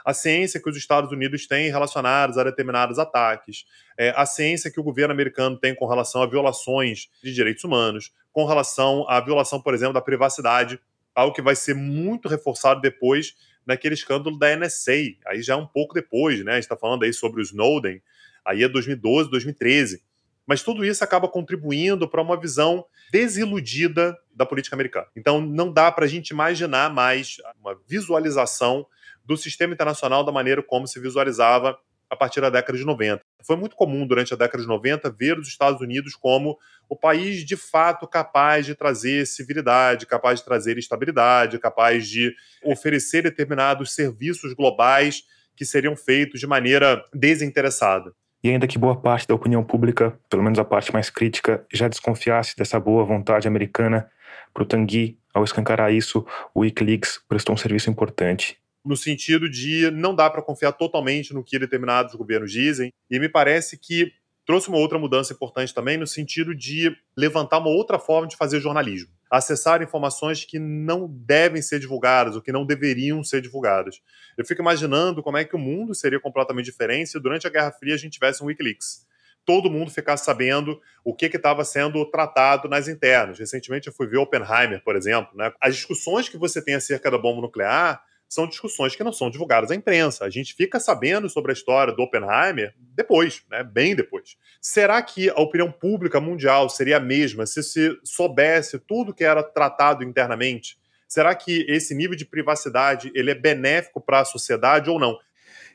A 0.04 0.14
ciência 0.14 0.60
que 0.60 0.68
os 0.68 0.76
Estados 0.76 1.12
Unidos 1.12 1.46
têm 1.46 1.70
relacionadas 1.70 2.36
a 2.36 2.44
determinados 2.44 2.98
ataques, 2.98 3.64
é, 3.96 4.12
a 4.16 4.26
ciência 4.26 4.70
que 4.70 4.80
o 4.80 4.82
governo 4.82 5.12
americano 5.12 5.56
tem 5.56 5.74
com 5.74 5.86
relação 5.86 6.22
a 6.22 6.26
violações 6.26 7.08
de 7.22 7.32
direitos 7.32 7.62
humanos, 7.62 8.12
com 8.32 8.44
relação 8.44 9.08
à 9.08 9.20
violação, 9.20 9.60
por 9.60 9.74
exemplo, 9.74 9.94
da 9.94 10.00
privacidade, 10.00 10.80
algo 11.14 11.34
que 11.34 11.42
vai 11.42 11.54
ser 11.54 11.74
muito 11.74 12.28
reforçado 12.28 12.80
depois 12.80 13.34
naquele 13.66 13.94
escândalo 13.94 14.38
da 14.38 14.56
NSA, 14.56 15.16
aí 15.26 15.42
já 15.42 15.54
é 15.54 15.56
um 15.56 15.66
pouco 15.66 15.94
depois, 15.94 16.44
né? 16.44 16.52
A 16.52 16.54
gente 16.56 16.64
está 16.64 16.76
falando 16.76 17.04
aí 17.04 17.12
sobre 17.12 17.40
o 17.40 17.44
Snowden, 17.44 18.02
aí 18.44 18.62
é 18.62 18.68
2012, 18.68 19.30
2013. 19.30 20.02
Mas 20.46 20.62
tudo 20.62 20.84
isso 20.84 21.02
acaba 21.04 21.28
contribuindo 21.28 22.08
para 22.08 22.22
uma 22.22 22.38
visão 22.38 22.84
desiludida 23.10 24.16
da 24.34 24.44
política 24.44 24.74
americana. 24.74 25.06
Então, 25.16 25.40
não 25.40 25.72
dá 25.72 25.90
para 25.92 26.04
a 26.04 26.08
gente 26.08 26.30
imaginar 26.30 26.92
mais 26.92 27.36
uma 27.60 27.78
visualização 27.86 28.86
do 29.24 29.36
sistema 29.36 29.72
internacional 29.72 30.24
da 30.24 30.32
maneira 30.32 30.62
como 30.62 30.86
se 30.86 30.98
visualizava 30.98 31.78
a 32.12 32.16
partir 32.16 32.42
da 32.42 32.50
década 32.50 32.76
de 32.76 32.84
90. 32.84 33.22
Foi 33.42 33.56
muito 33.56 33.74
comum 33.74 34.06
durante 34.06 34.34
a 34.34 34.36
década 34.36 34.62
de 34.62 34.68
90 34.68 35.10
ver 35.10 35.38
os 35.38 35.48
Estados 35.48 35.80
Unidos 35.80 36.14
como 36.14 36.58
o 36.86 36.94
país 36.94 37.42
de 37.42 37.56
fato 37.56 38.06
capaz 38.06 38.66
de 38.66 38.74
trazer 38.74 39.26
civilidade, 39.26 40.04
capaz 40.04 40.40
de 40.40 40.44
trazer 40.44 40.76
estabilidade, 40.76 41.58
capaz 41.58 42.06
de 42.06 42.34
oferecer 42.62 43.22
determinados 43.22 43.94
serviços 43.94 44.52
globais 44.52 45.22
que 45.56 45.64
seriam 45.64 45.96
feitos 45.96 46.38
de 46.38 46.46
maneira 46.46 47.02
desinteressada. 47.14 48.12
E 48.42 48.50
ainda 48.50 48.66
que 48.66 48.78
boa 48.78 48.96
parte 48.96 49.28
da 49.28 49.34
opinião 49.34 49.62
pública, 49.62 50.18
pelo 50.28 50.42
menos 50.42 50.58
a 50.58 50.64
parte 50.64 50.92
mais 50.92 51.08
crítica, 51.08 51.64
já 51.72 51.86
desconfiasse 51.86 52.56
dessa 52.56 52.80
boa 52.80 53.04
vontade 53.04 53.46
americana, 53.46 54.10
para 54.52 54.64
o 54.64 54.66
Tanguy, 54.66 55.16
ao 55.32 55.44
escancarar 55.44 55.92
isso, 55.92 56.26
o 56.54 56.60
Wikileaks 56.60 57.20
prestou 57.28 57.54
um 57.54 57.58
serviço 57.58 57.88
importante. 57.88 58.58
No 58.84 58.96
sentido 58.96 59.48
de 59.48 59.90
não 59.92 60.14
dá 60.14 60.28
para 60.28 60.42
confiar 60.42 60.72
totalmente 60.72 61.32
no 61.32 61.44
que 61.44 61.58
determinados 61.58 62.14
governos 62.14 62.50
dizem, 62.50 62.92
e 63.08 63.18
me 63.20 63.28
parece 63.28 63.78
que 63.78 64.12
trouxe 64.44 64.68
uma 64.68 64.78
outra 64.78 64.98
mudança 64.98 65.32
importante 65.32 65.72
também 65.72 65.96
no 65.96 66.06
sentido 66.06 66.54
de 66.54 66.94
levantar 67.16 67.58
uma 67.58 67.70
outra 67.70 67.98
forma 67.98 68.26
de 68.26 68.36
fazer 68.36 68.60
jornalismo. 68.60 69.10
Acessar 69.32 69.80
informações 69.80 70.44
que 70.44 70.58
não 70.58 71.08
devem 71.08 71.62
ser 71.62 71.80
divulgadas, 71.80 72.36
ou 72.36 72.42
que 72.42 72.52
não 72.52 72.66
deveriam 72.66 73.24
ser 73.24 73.40
divulgadas. 73.40 74.02
Eu 74.36 74.44
fico 74.44 74.60
imaginando 74.60 75.22
como 75.22 75.38
é 75.38 75.44
que 75.44 75.56
o 75.56 75.58
mundo 75.58 75.94
seria 75.94 76.20
completamente 76.20 76.66
diferente 76.66 77.08
se 77.08 77.18
durante 77.18 77.46
a 77.46 77.50
Guerra 77.50 77.72
Fria 77.72 77.94
a 77.94 77.98
gente 77.98 78.12
tivesse 78.12 78.42
um 78.42 78.46
Wikileaks. 78.46 79.06
Todo 79.44 79.70
mundo 79.70 79.90
ficasse 79.90 80.24
sabendo 80.24 80.78
o 81.02 81.14
que 81.14 81.26
estava 81.26 81.64
sendo 81.64 82.04
tratado 82.10 82.68
nas 82.68 82.88
internas. 82.88 83.38
Recentemente 83.38 83.88
eu 83.88 83.94
fui 83.94 84.06
ver 84.06 84.18
Oppenheimer, 84.18 84.84
por 84.84 84.96
exemplo. 84.96 85.34
Né? 85.34 85.50
As 85.60 85.74
discussões 85.74 86.28
que 86.28 86.36
você 86.36 86.62
tem 86.62 86.74
acerca 86.74 87.10
da 87.10 87.16
bomba 87.16 87.40
nuclear 87.40 88.04
são 88.32 88.46
discussões 88.46 88.96
que 88.96 89.04
não 89.04 89.12
são 89.12 89.28
divulgadas 89.28 89.70
à 89.70 89.74
imprensa. 89.74 90.24
A 90.24 90.30
gente 90.30 90.54
fica 90.54 90.80
sabendo 90.80 91.28
sobre 91.28 91.52
a 91.52 91.54
história 91.54 91.92
do 91.92 92.02
Oppenheimer 92.02 92.74
depois, 92.94 93.42
né? 93.50 93.62
bem 93.62 93.94
depois. 93.94 94.36
Será 94.58 95.02
que 95.02 95.28
a 95.28 95.38
opinião 95.38 95.70
pública 95.70 96.18
mundial 96.18 96.70
seria 96.70 96.96
a 96.96 97.00
mesma 97.00 97.44
se 97.44 97.62
se 97.62 97.94
soubesse 98.02 98.78
tudo 98.78 99.12
que 99.12 99.22
era 99.22 99.42
tratado 99.42 100.02
internamente? 100.02 100.78
Será 101.06 101.34
que 101.34 101.66
esse 101.68 101.94
nível 101.94 102.16
de 102.16 102.24
privacidade 102.24 103.12
ele 103.14 103.30
é 103.30 103.34
benéfico 103.34 104.00
para 104.00 104.20
a 104.20 104.24
sociedade 104.24 104.88
ou 104.88 104.98
não? 104.98 105.18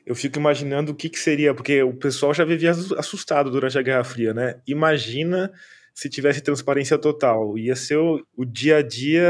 Eu 0.04 0.16
fico 0.16 0.36
imaginando 0.36 0.90
o 0.90 0.94
que, 0.96 1.08
que 1.08 1.18
seria, 1.18 1.54
porque 1.54 1.80
o 1.82 1.94
pessoal 1.94 2.34
já 2.34 2.44
vivia 2.44 2.72
assustado 2.72 3.52
durante 3.52 3.78
a 3.78 3.82
Guerra 3.82 4.02
Fria, 4.02 4.34
né? 4.34 4.60
Imagina 4.66 5.52
se 5.98 6.08
tivesse 6.08 6.40
transparência 6.40 6.96
total. 6.96 7.58
Ia 7.58 7.74
ser 7.74 7.96
o, 7.96 8.24
o, 8.36 8.44
dia 8.44 8.76
a 8.76 8.82
dia 8.82 9.28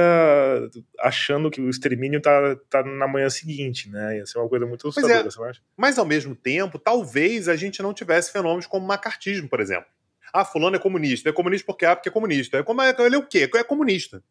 achando 1.01 1.51
que 1.51 1.63
o 1.63 1.71
extermínio 1.71 2.21
tá, 2.21 2.57
tá 2.69 2.83
na 2.83 3.09
manhã 3.09 3.31
seguinte, 3.31 3.89
né? 3.89 4.19
Ia 4.19 4.27
ser 4.27 4.39
uma 4.39 4.51
coisa 4.51 4.67
muito 4.67 4.87
assustadora, 4.87 5.21
é, 5.21 5.31
você 5.31 5.43
acha? 5.43 5.63
Mas 5.75 5.99
ao 5.99 6.05
mesmo 6.05 6.37
tempo, 6.37 6.79
talvez 6.79 7.49
a 7.49 7.57
gente 7.57 7.83
não 7.83 7.95
tivesse 7.95 8.31
fenômenos 8.31 8.67
como 8.67 8.87
macartismo, 8.87 9.49
por 9.49 9.61
exemplo. 9.61 9.87
Ah, 10.31 10.45
fulano 10.45 10.77
é 10.77 10.79
comunista. 10.79 11.31
É 11.31 11.33
comunista 11.33 11.65
porque 11.65 11.87
é, 11.87 11.95
porque 11.95 12.11
é 12.11 12.13
comunista. 12.13 12.59
É, 12.59 12.63
como 12.63 12.83
é, 12.83 12.95
ele 12.99 13.15
é 13.15 13.19
o 13.19 13.27
quê? 13.27 13.49
É 13.55 13.65
comunista. 13.65 14.23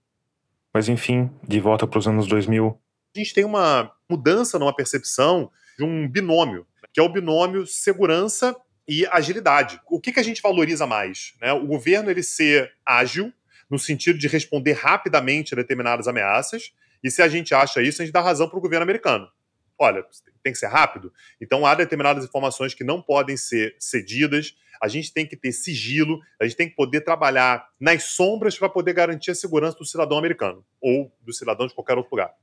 Mas 0.71 0.87
enfim, 0.87 1.31
de 1.41 1.59
volta 1.59 1.87
para 1.87 1.97
os 1.97 2.07
anos 2.07 2.27
2000. 2.27 2.79
A 3.15 3.19
gente 3.19 3.33
tem 3.33 3.45
uma 3.45 3.91
mudança 4.07 4.59
numa 4.59 4.75
percepção 4.75 5.49
de 5.75 5.83
um 5.83 6.07
binômio, 6.07 6.67
que 6.93 6.99
é 6.99 7.03
o 7.03 7.09
binômio 7.09 7.65
segurança 7.65 8.55
e 8.87 9.05
agilidade. 9.07 9.81
O 9.87 9.99
que, 9.99 10.13
que 10.13 10.19
a 10.19 10.23
gente 10.23 10.41
valoriza 10.41 10.87
mais? 10.87 11.33
Né? 11.41 11.51
O 11.51 11.65
governo 11.65 12.09
ele 12.09 12.23
ser 12.23 12.71
ágil, 12.85 13.33
no 13.69 13.77
sentido 13.77 14.17
de 14.17 14.27
responder 14.27 14.73
rapidamente 14.73 15.53
a 15.53 15.57
determinadas 15.57 16.07
ameaças, 16.07 16.71
e 17.03 17.11
se 17.11 17.21
a 17.21 17.27
gente 17.27 17.53
acha 17.53 17.81
isso, 17.81 18.01
a 18.01 18.05
gente 18.05 18.13
dá 18.13 18.21
razão 18.21 18.47
para 18.47 18.57
o 18.57 18.61
governo 18.61 18.83
americano. 18.83 19.29
Olha, 19.77 20.03
tem 20.41 20.53
que 20.53 20.57
ser 20.57 20.67
rápido. 20.67 21.13
Então 21.39 21.65
há 21.65 21.75
determinadas 21.75 22.25
informações 22.25 22.73
que 22.73 22.83
não 22.83 23.01
podem 23.01 23.37
ser 23.37 23.75
cedidas, 23.77 24.55
a 24.81 24.87
gente 24.87 25.13
tem 25.13 25.25
que 25.25 25.35
ter 25.35 25.51
sigilo, 25.51 26.19
a 26.39 26.45
gente 26.45 26.55
tem 26.55 26.69
que 26.69 26.75
poder 26.75 27.01
trabalhar 27.01 27.67
nas 27.79 28.03
sombras 28.03 28.57
para 28.57 28.69
poder 28.69 28.93
garantir 28.93 29.31
a 29.31 29.35
segurança 29.35 29.77
do 29.77 29.85
cidadão 29.85 30.17
americano 30.17 30.65
ou 30.79 31.11
do 31.21 31.33
cidadão 31.33 31.67
de 31.67 31.73
qualquer 31.73 31.97
outro 31.97 32.11
lugar. 32.11 32.33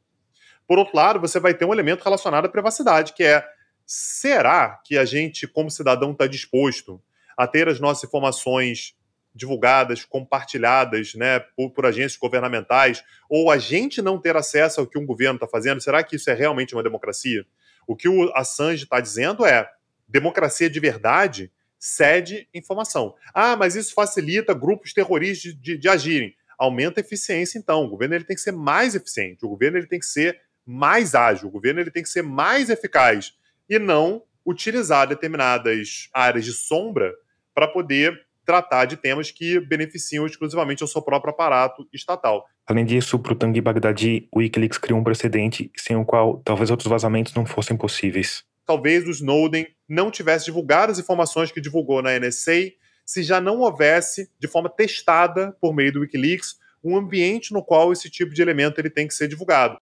Por 0.67 0.79
outro 0.79 0.97
lado, 0.97 1.21
você 1.21 1.39
vai 1.39 1.55
ter 1.55 1.65
um 1.65 1.73
elemento 1.73 2.03
relacionado 2.03 2.47
à 2.47 2.49
privacidade, 2.49 3.13
que 3.13 3.23
é 3.23 3.47
será 3.87 4.81
que 4.85 4.97
a 4.97 5.05
gente, 5.05 5.47
como 5.47 5.71
cidadão, 5.71 6.13
está 6.13 6.27
disposto 6.27 7.03
a 7.37 7.47
ter 7.47 7.69
as 7.69 7.81
nossas 7.81 8.05
informações 8.05 8.95
divulgadas, 9.35 10.05
compartilhadas 10.05 11.15
né, 11.15 11.41
por, 11.41 11.71
por, 11.71 11.87
agências 11.87 12.17
governamentais, 12.17 13.03
ou 13.29 13.51
a 13.51 13.59
gente 13.59 14.01
não 14.01 14.21
ter 14.21 14.37
acesso 14.37 14.81
ao 14.81 14.87
que 14.87 14.99
um 14.99 15.05
governo 15.05 15.35
está 15.35 15.49
fazendo? 15.49 15.81
Será 15.81 16.05
que 16.05 16.17
isso 16.17 16.31
é 16.31 16.35
realmente 16.35 16.75
uma 16.75 16.83
democracia? 16.83 17.45
O 17.87 17.97
que 17.97 18.09
o 18.09 18.33
Assange 18.35 18.85
está 18.85 19.01
dizendo 19.01 19.45
é 19.45 19.69
democracia 20.07 20.71
de 20.71 20.79
verdade 20.79 21.51
cede 21.79 22.49
informação. 22.55 23.15
Ah, 23.35 23.57
mas 23.57 23.75
isso 23.75 23.93
facilita 23.93 24.55
grupos 24.55 24.95
terroristas 24.95 25.53
de, 25.53 25.61
de, 25.61 25.77
de 25.77 25.89
agirem. 25.89 26.35
Aumenta 26.57 27.01
a 27.01 27.03
eficiência, 27.03 27.59
então. 27.59 27.85
O 27.85 27.89
governo 27.89 28.15
ele 28.15 28.25
tem 28.25 28.37
que 28.37 28.43
ser 28.43 28.53
mais 28.53 28.95
eficiente, 28.95 29.45
o 29.45 29.49
governo 29.49 29.77
ele 29.77 29.87
tem 29.87 29.99
que 29.99 30.07
ser 30.07 30.41
mais 30.65 31.15
ágil, 31.15 31.49
o 31.49 31.51
governo 31.51 31.81
ele 31.81 31.91
tem 31.91 32.03
que 32.03 32.09
ser 32.09 32.23
mais 32.23 32.71
eficaz 32.71 33.35
e 33.69 33.79
não 33.79 34.23
utilizar 34.45 35.09
determinadas 35.09 36.09
áreas 36.13 36.45
de 36.45 36.53
sombra 36.53 37.13
para 37.55 37.69
poder 37.69 38.21
tratar 38.45 38.85
de 38.85 38.97
temas 38.97 39.31
que 39.31 39.59
beneficiam 39.59 40.27
exclusivamente 40.27 40.83
ao 40.83 40.89
seu 40.89 41.01
próprio 41.01 41.33
aparato 41.33 41.89
estatal. 41.93 42.45
Além 42.67 42.85
disso, 42.85 43.19
para 43.19 43.33
o 43.33 43.37
Tanguy 43.37 43.61
Baghdadi, 43.61 44.29
o 44.31 44.39
Wikileaks 44.39 44.79
criou 44.79 45.01
um 45.01 45.05
precedente 45.05 45.71
sem 45.77 45.97
o 45.97 46.05
qual 46.05 46.43
talvez 46.45 46.71
outros 46.71 46.89
vazamentos 46.89 47.35
não 47.35 47.47
fossem 47.47 47.77
possíveis. 47.77 48.45
Talvez 48.67 49.07
o 49.07 49.11
Snowden 49.11 49.67
não 49.89 50.11
tivesse 50.11 50.47
divulgado 50.47 50.93
as 50.93 50.99
informações 50.99 51.53
que 51.53 51.61
divulgou 51.61 52.03
na 52.03 52.19
NSA 52.19 52.73
se 53.05 53.23
já 53.23 53.41
não 53.41 53.61
houvesse, 53.61 54.31
de 54.39 54.49
forma 54.49 54.71
testada 54.71 55.55
por 55.61 55.75
meio 55.75 55.93
do 55.93 56.01
Wikileaks, 56.01 56.57
um 56.83 56.97
ambiente 56.97 57.53
no 57.53 57.63
qual 57.63 57.93
esse 57.93 58.11
tipo 58.11 58.33
de 58.33 58.41
elemento 58.43 58.79
ele 58.79 58.91
tem 58.91 59.07
que 59.07 59.15
ser 59.15 59.29
divulgado. 59.29 59.79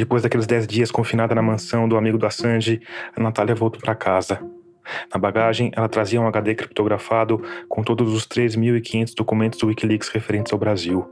Depois 0.00 0.22
daqueles 0.22 0.46
10 0.46 0.66
dias 0.66 0.90
confinada 0.90 1.34
na 1.34 1.42
mansão 1.42 1.86
do 1.86 1.94
amigo 1.94 2.16
do 2.16 2.24
Assange, 2.24 2.80
a 3.14 3.22
Natália 3.22 3.54
voltou 3.54 3.78
para 3.78 3.94
casa. 3.94 4.40
Na 5.12 5.20
bagagem, 5.20 5.70
ela 5.76 5.90
trazia 5.90 6.18
um 6.18 6.26
HD 6.26 6.54
criptografado 6.54 7.42
com 7.68 7.82
todos 7.82 8.14
os 8.14 8.26
3.500 8.26 9.14
documentos 9.14 9.58
do 9.58 9.66
Wikileaks 9.66 10.08
referentes 10.08 10.54
ao 10.54 10.58
Brasil. 10.58 11.06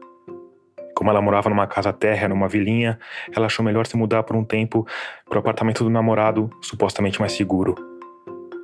Como 0.95 1.11
ela 1.11 1.20
morava 1.20 1.51
numa 1.51 1.66
casa 1.66 1.93
térrea, 1.93 2.30
numa 2.30 2.49
vilinha, 2.49 2.99
ela 3.36 3.45
achou 3.45 3.62
melhor 3.62 3.86
se 3.86 3.95
mudar 3.95 4.22
por 4.22 4.34
um 4.34 4.43
tempo 4.43 4.86
para 5.28 5.36
o 5.36 5.41
apartamento 5.41 5.84
do 5.84 5.91
namorado, 5.91 6.49
supostamente 6.62 7.20
mais 7.20 7.32
seguro. 7.32 7.97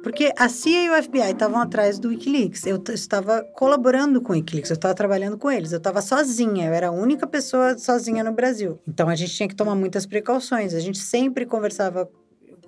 Porque 0.05 0.31
a 0.37 0.51
CIA 0.51 0.85
e 0.85 0.91
o 0.91 1.03
FBI 1.03 1.31
estavam 1.33 1.59
atrás 1.59 1.99
do 1.99 2.11
Wikileaks. 2.11 2.67
Eu 2.67 2.81
estava 2.93 3.43
colaborando 3.55 4.21
com 4.21 4.35
o 4.35 4.37
Wikileaks, 4.37 4.71
eu 4.71 4.75
estava 4.75 4.95
trabalhando 4.95 5.39
com 5.39 5.51
eles. 5.51 5.73
Eu 5.73 5.79
estava 5.79 6.03
sozinha, 6.03 6.67
eu 6.67 6.75
era 6.75 6.89
a 6.89 6.91
única 6.91 7.27
pessoa 7.27 7.79
sozinha 7.79 8.23
no 8.23 8.31
Brasil. 8.31 8.79
Então 8.87 9.09
a 9.09 9.15
gente 9.15 9.35
tinha 9.35 9.49
que 9.49 9.57
tomar 9.57 9.75
muitas 9.75 10.05
precauções. 10.05 10.75
A 10.75 10.79
gente 10.79 10.99
sempre 10.99 11.47
conversava 11.47 12.07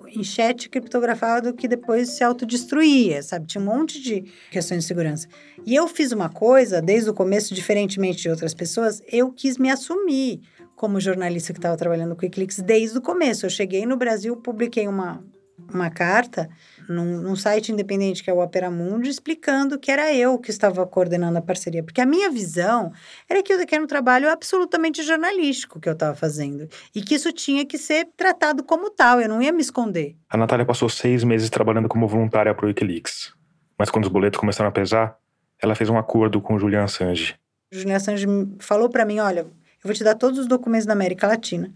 em 0.07 0.23
chat 0.23 0.67
criptografado 0.67 1.53
que 1.53 1.67
depois 1.67 2.09
se 2.09 2.23
autodestruía, 2.23 3.21
sabe? 3.21 3.45
Tinha 3.45 3.61
um 3.61 3.65
monte 3.65 4.01
de 4.01 4.25
questões 4.49 4.81
de 4.81 4.87
segurança. 4.87 5.27
E 5.63 5.75
eu 5.75 5.87
fiz 5.87 6.11
uma 6.11 6.29
coisa, 6.29 6.81
desde 6.81 7.11
o 7.11 7.13
começo, 7.13 7.53
diferentemente 7.53 8.23
de 8.23 8.29
outras 8.29 8.55
pessoas, 8.55 8.99
eu 9.11 9.31
quis 9.31 9.59
me 9.59 9.69
assumir 9.69 10.41
como 10.75 10.99
jornalista 10.99 11.53
que 11.53 11.59
estava 11.59 11.77
trabalhando 11.77 12.15
com 12.15 12.23
o 12.23 12.25
Wikileaks 12.25 12.61
desde 12.61 12.97
o 12.97 13.01
começo. 13.01 13.45
Eu 13.45 13.49
cheguei 13.51 13.85
no 13.85 13.95
Brasil, 13.95 14.35
publiquei 14.37 14.87
uma, 14.87 15.23
uma 15.71 15.91
carta 15.91 16.49
num, 16.87 17.21
num, 17.21 17.35
site 17.35 17.71
independente 17.71 18.23
que 18.23 18.29
é 18.29 18.33
o 18.33 18.39
Opera 18.39 18.69
Mundi, 18.69 19.09
explicando 19.09 19.77
que 19.79 19.91
era 19.91 20.13
eu 20.13 20.37
que 20.37 20.49
estava 20.49 20.85
coordenando 20.85 21.37
a 21.37 21.41
parceria. 21.41 21.83
Porque 21.83 22.01
a 22.01 22.05
minha 22.05 22.29
visão 22.29 22.91
era 23.29 23.41
que, 23.43 23.53
eu, 23.53 23.65
que 23.65 23.75
era 23.75 23.83
um 23.83 23.87
trabalho 23.87 24.29
absolutamente 24.29 25.03
jornalístico 25.03 25.79
que 25.79 25.87
eu 25.89 25.93
estava 25.93 26.15
fazendo. 26.15 26.67
E 26.93 27.01
que 27.01 27.15
isso 27.15 27.31
tinha 27.31 27.65
que 27.65 27.77
ser 27.77 28.07
tratado 28.15 28.63
como 28.63 28.89
tal, 28.89 29.21
eu 29.21 29.29
não 29.29 29.41
ia 29.41 29.51
me 29.51 29.61
esconder. 29.61 30.15
A 30.29 30.37
Natália 30.37 30.65
passou 30.65 30.89
seis 30.89 31.23
meses 31.23 31.49
trabalhando 31.49 31.87
como 31.87 32.07
voluntária 32.07 32.53
para 32.53 32.65
o 32.65 32.67
Wikileaks. 32.67 33.33
Mas 33.77 33.89
quando 33.89 34.05
os 34.05 34.11
boletos 34.11 34.39
começaram 34.39 34.69
a 34.69 34.73
pesar, 34.73 35.17
ela 35.61 35.75
fez 35.75 35.89
um 35.89 35.97
acordo 35.97 36.41
com 36.41 36.55
o 36.55 36.59
Julian 36.59 36.83
Assange. 36.83 37.35
O 37.71 37.75
Julian 37.75 37.97
Assange 37.97 38.25
falou 38.59 38.89
para 38.89 39.05
mim, 39.05 39.19
olha, 39.19 39.41
eu 39.41 39.47
vou 39.83 39.93
te 39.93 40.03
dar 40.03 40.15
todos 40.15 40.39
os 40.39 40.47
documentos 40.47 40.85
da 40.85 40.93
América 40.93 41.27
Latina. 41.27 41.73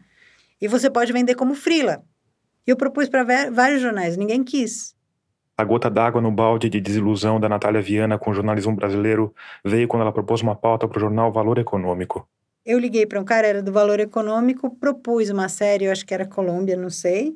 E 0.60 0.68
você 0.68 0.90
pode 0.90 1.12
vender 1.12 1.36
como 1.36 1.56
frila. 1.56 2.04
E 2.66 2.70
eu 2.70 2.78
propus 2.78 3.10
para 3.10 3.24
vários 3.50 3.82
jornais, 3.82 4.16
ninguém 4.16 4.44
quis. 4.44 4.96
A 5.62 5.64
gota 5.64 5.92
d'água 5.92 6.20
no 6.20 6.32
balde 6.32 6.68
de 6.68 6.82
desilusão 6.82 7.40
da 7.40 7.48
Natália 7.48 7.84
Viana 7.84 8.18
com 8.18 8.32
o 8.32 8.34
jornalismo 8.34 8.76
brasileiro 8.76 9.32
veio 9.64 9.88
quando 9.88 10.02
ela 10.02 10.12
propôs 10.12 10.42
uma 10.42 10.56
pauta 10.56 10.88
para 10.88 10.98
o 10.98 11.00
jornal 11.00 11.32
Valor 11.32 11.60
Econômico. 11.60 12.28
Eu 12.66 12.80
liguei 12.80 13.06
para 13.06 13.22
um 13.22 13.24
cara, 13.24 13.46
era 13.46 13.62
do 13.62 13.72
Valor 13.72 14.00
Econômico, 14.00 14.76
propus 14.78 15.30
uma 15.30 15.48
série, 15.48 15.86
eu 15.86 15.92
acho 15.92 16.04
que 16.04 16.16
era 16.16 16.26
Colômbia, 16.26 16.76
não 16.76 16.90
sei. 16.90 17.36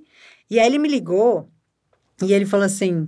E 0.49 0.59
aí 0.59 0.65
ele 0.65 0.79
me 0.79 0.89
ligou 0.89 1.47
e 2.19 2.33
ele 2.33 2.47
falou 2.47 2.65
assim: 2.65 3.07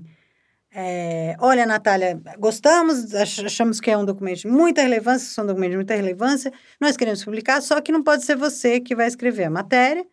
é, 0.72 1.36
Olha, 1.40 1.66
Natália, 1.66 2.22
gostamos, 2.38 3.16
achamos 3.16 3.80
que 3.80 3.90
é 3.90 3.98
um 3.98 4.06
documento 4.06 4.42
de 4.42 4.48
muita 4.48 4.84
relevância, 4.84 5.34
são 5.34 5.48
documentos 5.48 5.72
de 5.72 5.78
muita 5.78 5.96
relevância, 5.96 6.54
nós 6.80 6.96
queremos 6.96 7.26
publicar, 7.26 7.60
só 7.64 7.82
que 7.82 7.92
não 7.92 8.04
pode 8.04 8.24
ser 8.24 8.36
você 8.36 8.80
que 8.80 8.96
vai 8.96 9.08
escrever 9.08 9.46
a 9.46 9.50
matéria, 9.50 10.06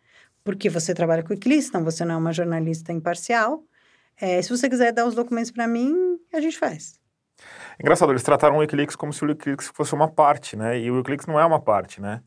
porque 0.43 0.67
você 0.67 0.95
trabalha 0.95 1.21
com 1.21 1.29
o 1.29 1.35
Eclipse, 1.35 1.69
então 1.69 1.83
você 1.83 2.03
não 2.03 2.15
é 2.15 2.17
uma 2.17 2.33
jornalista 2.33 2.91
imparcial. 2.91 3.63
É, 4.19 4.41
se 4.41 4.49
você 4.49 4.69
quiser 4.69 4.91
dar 4.91 5.05
os 5.05 5.15
documentos 5.15 5.51
para 5.51 5.67
mim, 5.67 6.17
a 6.33 6.39
gente 6.39 6.57
faz. 6.57 6.99
Engraçado, 7.79 8.11
eles 8.11 8.23
trataram 8.23 8.55
o 8.55 8.59
Wikileaks 8.59 8.95
como 8.95 9.11
se 9.11 9.23
o 9.23 9.27
Wikileaks 9.27 9.67
fosse 9.73 9.93
uma 9.93 10.09
parte, 10.09 10.55
né? 10.55 10.79
E 10.79 10.89
o 10.89 10.95
Wikileaks 10.95 11.27
não 11.27 11.39
é 11.39 11.45
uma 11.45 11.61
parte, 11.61 12.01
né? 12.01 12.21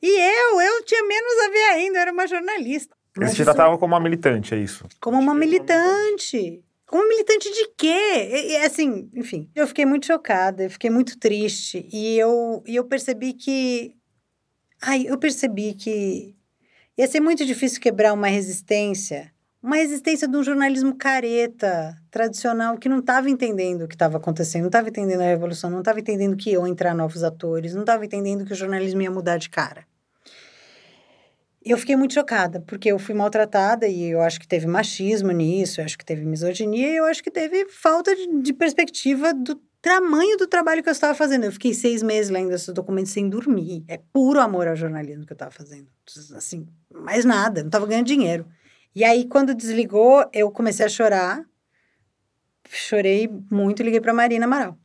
E 0.00 0.08
eu, 0.08 0.60
eu 0.60 0.84
tinha 0.84 1.02
menos 1.02 1.32
a 1.44 1.50
ver 1.50 1.64
ainda, 1.74 1.98
eu 1.98 2.02
era 2.02 2.12
uma 2.12 2.26
jornalista. 2.26 2.96
Eles 3.16 3.34
te 3.34 3.44
tratavam 3.44 3.78
como 3.78 3.94
uma 3.94 4.00
militante, 4.00 4.54
é 4.54 4.58
isso? 4.58 4.86
Como 5.00 5.18
uma 5.18 5.34
militante. 5.34 6.64
Como 6.86 7.08
militante 7.08 7.50
de 7.50 7.68
quê? 7.76 8.48
E, 8.50 8.56
assim, 8.58 9.10
enfim, 9.14 9.50
eu 9.54 9.66
fiquei 9.66 9.86
muito 9.86 10.06
chocada, 10.06 10.64
eu 10.64 10.70
fiquei 10.70 10.90
muito 10.90 11.18
triste. 11.18 11.88
E 11.92 12.18
eu, 12.18 12.62
e 12.66 12.76
eu 12.76 12.84
percebi 12.84 13.32
que. 13.32 13.94
Ai, 14.82 15.04
eu 15.06 15.18
percebi 15.18 15.74
que 15.74 16.36
ia 16.96 17.06
ser 17.06 17.20
muito 17.20 17.44
difícil 17.44 17.80
quebrar 17.80 18.12
uma 18.12 18.26
resistência 18.26 19.33
uma 19.64 19.76
resistência 19.76 20.28
de 20.28 20.36
um 20.36 20.42
jornalismo 20.42 20.94
careta, 20.94 21.96
tradicional, 22.10 22.76
que 22.76 22.86
não 22.86 22.98
estava 22.98 23.30
entendendo 23.30 23.82
o 23.82 23.88
que 23.88 23.94
estava 23.94 24.18
acontecendo, 24.18 24.60
não 24.60 24.68
estava 24.68 24.90
entendendo 24.90 25.22
a 25.22 25.24
revolução, 25.24 25.70
não 25.70 25.78
estava 25.78 25.98
entendendo 25.98 26.36
que 26.36 26.50
iam 26.50 26.66
entrar 26.66 26.94
novos 26.94 27.24
atores, 27.24 27.72
não 27.72 27.80
estava 27.80 28.04
entendendo 28.04 28.44
que 28.44 28.52
o 28.52 28.54
jornalismo 28.54 29.00
ia 29.00 29.10
mudar 29.10 29.38
de 29.38 29.48
cara. 29.48 29.86
Eu 31.64 31.78
fiquei 31.78 31.96
muito 31.96 32.12
chocada, 32.12 32.60
porque 32.66 32.92
eu 32.92 32.98
fui 32.98 33.14
maltratada 33.14 33.88
e 33.88 34.04
eu 34.04 34.20
acho 34.20 34.38
que 34.38 34.46
teve 34.46 34.66
machismo 34.66 35.32
nisso, 35.32 35.80
eu 35.80 35.86
acho 35.86 35.96
que 35.96 36.04
teve 36.04 36.26
misoginia 36.26 36.86
e 36.86 36.96
eu 36.96 37.06
acho 37.06 37.24
que 37.24 37.30
teve 37.30 37.66
falta 37.70 38.14
de, 38.14 38.42
de 38.42 38.52
perspectiva 38.52 39.32
do 39.32 39.58
tamanho 39.80 40.36
do 40.36 40.46
trabalho 40.46 40.82
que 40.82 40.90
eu 40.90 40.92
estava 40.92 41.14
fazendo. 41.14 41.44
Eu 41.44 41.52
fiquei 41.52 41.72
seis 41.72 42.02
meses 42.02 42.30
lendo 42.30 42.52
esses 42.52 42.68
documentos 42.74 43.12
sem 43.12 43.30
dormir. 43.30 43.82
É 43.88 43.98
puro 44.12 44.40
amor 44.40 44.68
ao 44.68 44.76
jornalismo 44.76 45.24
que 45.24 45.32
eu 45.32 45.36
estava 45.36 45.50
fazendo. 45.50 45.88
Assim, 46.36 46.66
mais 46.92 47.24
nada, 47.24 47.62
não 47.62 47.68
estava 47.68 47.86
ganhando 47.86 48.06
dinheiro. 48.06 48.46
E 48.94 49.04
aí, 49.04 49.26
quando 49.26 49.54
desligou, 49.54 50.28
eu 50.32 50.50
comecei 50.50 50.86
a 50.86 50.88
chorar. 50.88 51.44
Chorei 52.68 53.28
muito 53.50 53.80
e 53.80 53.84
liguei 53.84 54.00
para 54.00 54.14
Marina 54.14 54.46
Amaral. 54.46 54.78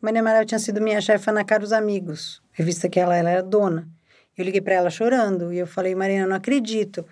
Marina 0.00 0.20
Amaral 0.20 0.44
tinha 0.44 0.58
sido 0.58 0.80
minha 0.80 1.00
chefa 1.00 1.30
na 1.30 1.44
Caros 1.44 1.72
Amigos, 1.72 2.42
revista 2.52 2.88
que 2.88 2.98
ela, 2.98 3.16
ela 3.16 3.30
era 3.30 3.42
dona. 3.42 3.88
Eu 4.36 4.44
liguei 4.44 4.60
para 4.60 4.74
ela 4.74 4.90
chorando 4.90 5.52
e 5.52 5.58
eu 5.58 5.66
falei, 5.66 5.94
Marina, 5.94 6.26
não 6.26 6.36
acredito. 6.36 7.06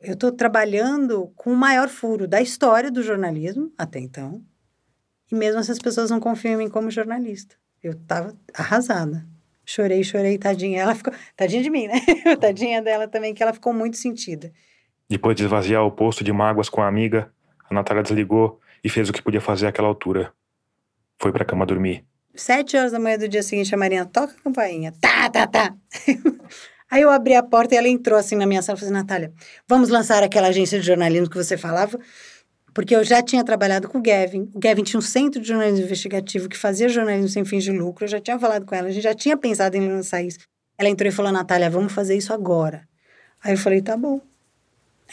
Eu 0.00 0.14
estou 0.14 0.32
trabalhando 0.32 1.32
com 1.36 1.52
o 1.52 1.56
maior 1.56 1.88
furo 1.88 2.26
da 2.26 2.40
história 2.40 2.90
do 2.90 3.02
jornalismo, 3.02 3.72
até 3.76 3.98
então, 3.98 4.42
e 5.30 5.34
mesmo 5.34 5.60
essas 5.60 5.78
pessoas 5.78 6.10
não 6.10 6.20
confiam 6.20 6.54
em 6.54 6.64
mim 6.64 6.68
como 6.68 6.90
jornalista. 6.90 7.56
Eu 7.82 7.92
estava 7.92 8.36
arrasada. 8.52 9.26
Chorei, 9.64 10.04
chorei, 10.04 10.36
tadinha. 10.38 10.82
Ela 10.82 10.94
ficou. 10.94 11.12
Tadinha 11.34 11.62
de 11.62 11.70
mim, 11.70 11.86
né? 11.86 11.94
tadinha 12.40 12.82
dela 12.82 13.08
também, 13.08 13.32
que 13.32 13.42
ela 13.42 13.52
ficou 13.52 13.72
muito 13.72 13.96
sentida. 13.96 14.52
Depois 15.12 15.36
de 15.36 15.42
esvaziar 15.42 15.84
o 15.84 15.90
posto 15.90 16.24
de 16.24 16.32
mágoas 16.32 16.70
com 16.70 16.80
a 16.80 16.88
amiga, 16.88 17.30
a 17.68 17.74
Natália 17.74 18.02
desligou 18.02 18.58
e 18.82 18.88
fez 18.88 19.10
o 19.10 19.12
que 19.12 19.20
podia 19.20 19.42
fazer 19.42 19.66
àquela 19.66 19.86
altura. 19.86 20.32
Foi 21.20 21.30
pra 21.30 21.44
cama 21.44 21.66
dormir. 21.66 22.02
Sete 22.34 22.78
horas 22.78 22.92
da 22.92 22.98
manhã 22.98 23.18
do 23.18 23.28
dia 23.28 23.42
seguinte, 23.42 23.74
a 23.74 23.76
Marina 23.76 24.06
toca 24.06 24.32
a 24.32 24.42
campainha. 24.42 24.90
Tá, 25.02 25.28
tá, 25.28 25.46
tá. 25.46 25.74
Aí 26.90 27.02
eu 27.02 27.10
abri 27.10 27.34
a 27.34 27.42
porta 27.42 27.74
e 27.74 27.76
ela 27.76 27.88
entrou 27.88 28.18
assim 28.18 28.36
na 28.36 28.46
minha 28.46 28.62
sala 28.62 28.78
e 28.78 28.80
falou 28.80 28.90
assim, 28.90 29.02
Natália, 29.02 29.34
vamos 29.68 29.90
lançar 29.90 30.22
aquela 30.22 30.48
agência 30.48 30.80
de 30.80 30.86
jornalismo 30.86 31.28
que 31.28 31.36
você 31.36 31.58
falava? 31.58 32.00
Porque 32.72 32.96
eu 32.96 33.04
já 33.04 33.20
tinha 33.20 33.44
trabalhado 33.44 33.90
com 33.90 33.98
o 33.98 34.02
Gavin. 34.02 34.50
O 34.54 34.58
Gavin 34.58 34.82
tinha 34.82 34.98
um 34.98 35.02
centro 35.02 35.42
de 35.42 35.48
jornalismo 35.48 35.84
investigativo 35.84 36.48
que 36.48 36.56
fazia 36.56 36.88
jornalismo 36.88 37.28
sem 37.28 37.44
fins 37.44 37.64
de 37.64 37.70
lucro. 37.70 38.06
Eu 38.06 38.08
já 38.08 38.18
tinha 38.18 38.38
falado 38.38 38.64
com 38.64 38.74
ela, 38.74 38.88
a 38.88 38.90
gente 38.90 39.02
já 39.02 39.12
tinha 39.12 39.36
pensado 39.36 39.76
em 39.76 39.86
lançar 39.86 40.22
isso. 40.22 40.38
Ela 40.78 40.88
entrou 40.88 41.06
e 41.06 41.12
falou, 41.12 41.30
Natália, 41.30 41.68
vamos 41.68 41.92
fazer 41.92 42.16
isso 42.16 42.32
agora. 42.32 42.88
Aí 43.44 43.52
eu 43.52 43.58
falei, 43.58 43.82
tá 43.82 43.94
bom. 43.94 44.31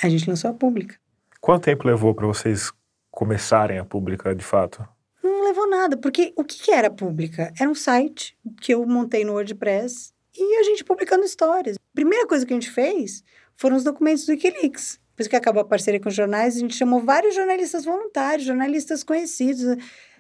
A 0.02 0.10
gente 0.10 0.30
lançou 0.30 0.50
a 0.50 0.54
pública. 0.54 0.95
Quanto 1.41 1.64
tempo 1.64 1.88
levou 1.88 2.14
para 2.14 2.28
vocês 2.28 2.72
começarem 3.12 3.80
a 3.80 3.86
pública 3.86 4.34
de 4.34 4.43
fato? 4.43 4.88
Não 5.24 5.43
levou 5.43 5.70
nada, 5.70 5.97
porque 5.97 6.34
o 6.36 6.43
que, 6.43 6.64
que 6.64 6.72
era 6.72 6.89
pública? 6.89 7.54
Era 7.60 7.70
um 7.70 7.76
site 7.76 8.38
que 8.62 8.74
eu 8.74 8.86
montei 8.86 9.26
no 9.26 9.34
WordPress 9.34 10.14
e 10.38 10.60
a 10.60 10.64
gente 10.64 10.84
publicando 10.84 11.26
histórias. 11.26 11.78
Primeira 11.93 12.26
coisa 12.28 12.45
que 12.45 12.54
a 12.54 12.56
gente 12.56 12.72
fez 12.72 13.24
foram 13.56 13.76
os 13.76 13.84
documentos 13.84 14.26
do 14.26 14.32
Wikileaks. 14.32 15.00
Por 15.20 15.24
isso 15.24 15.30
que 15.30 15.36
acabou 15.36 15.62
a 15.62 15.66
parceria 15.66 16.00
com 16.00 16.08
os 16.08 16.16
jornais, 16.16 16.56
a 16.56 16.60
gente 16.60 16.78
chamou 16.78 17.02
vários 17.02 17.36
jornalistas 17.36 17.84
voluntários, 17.84 18.47
jornalistas 18.47 19.04
conhecidos. 19.04 19.66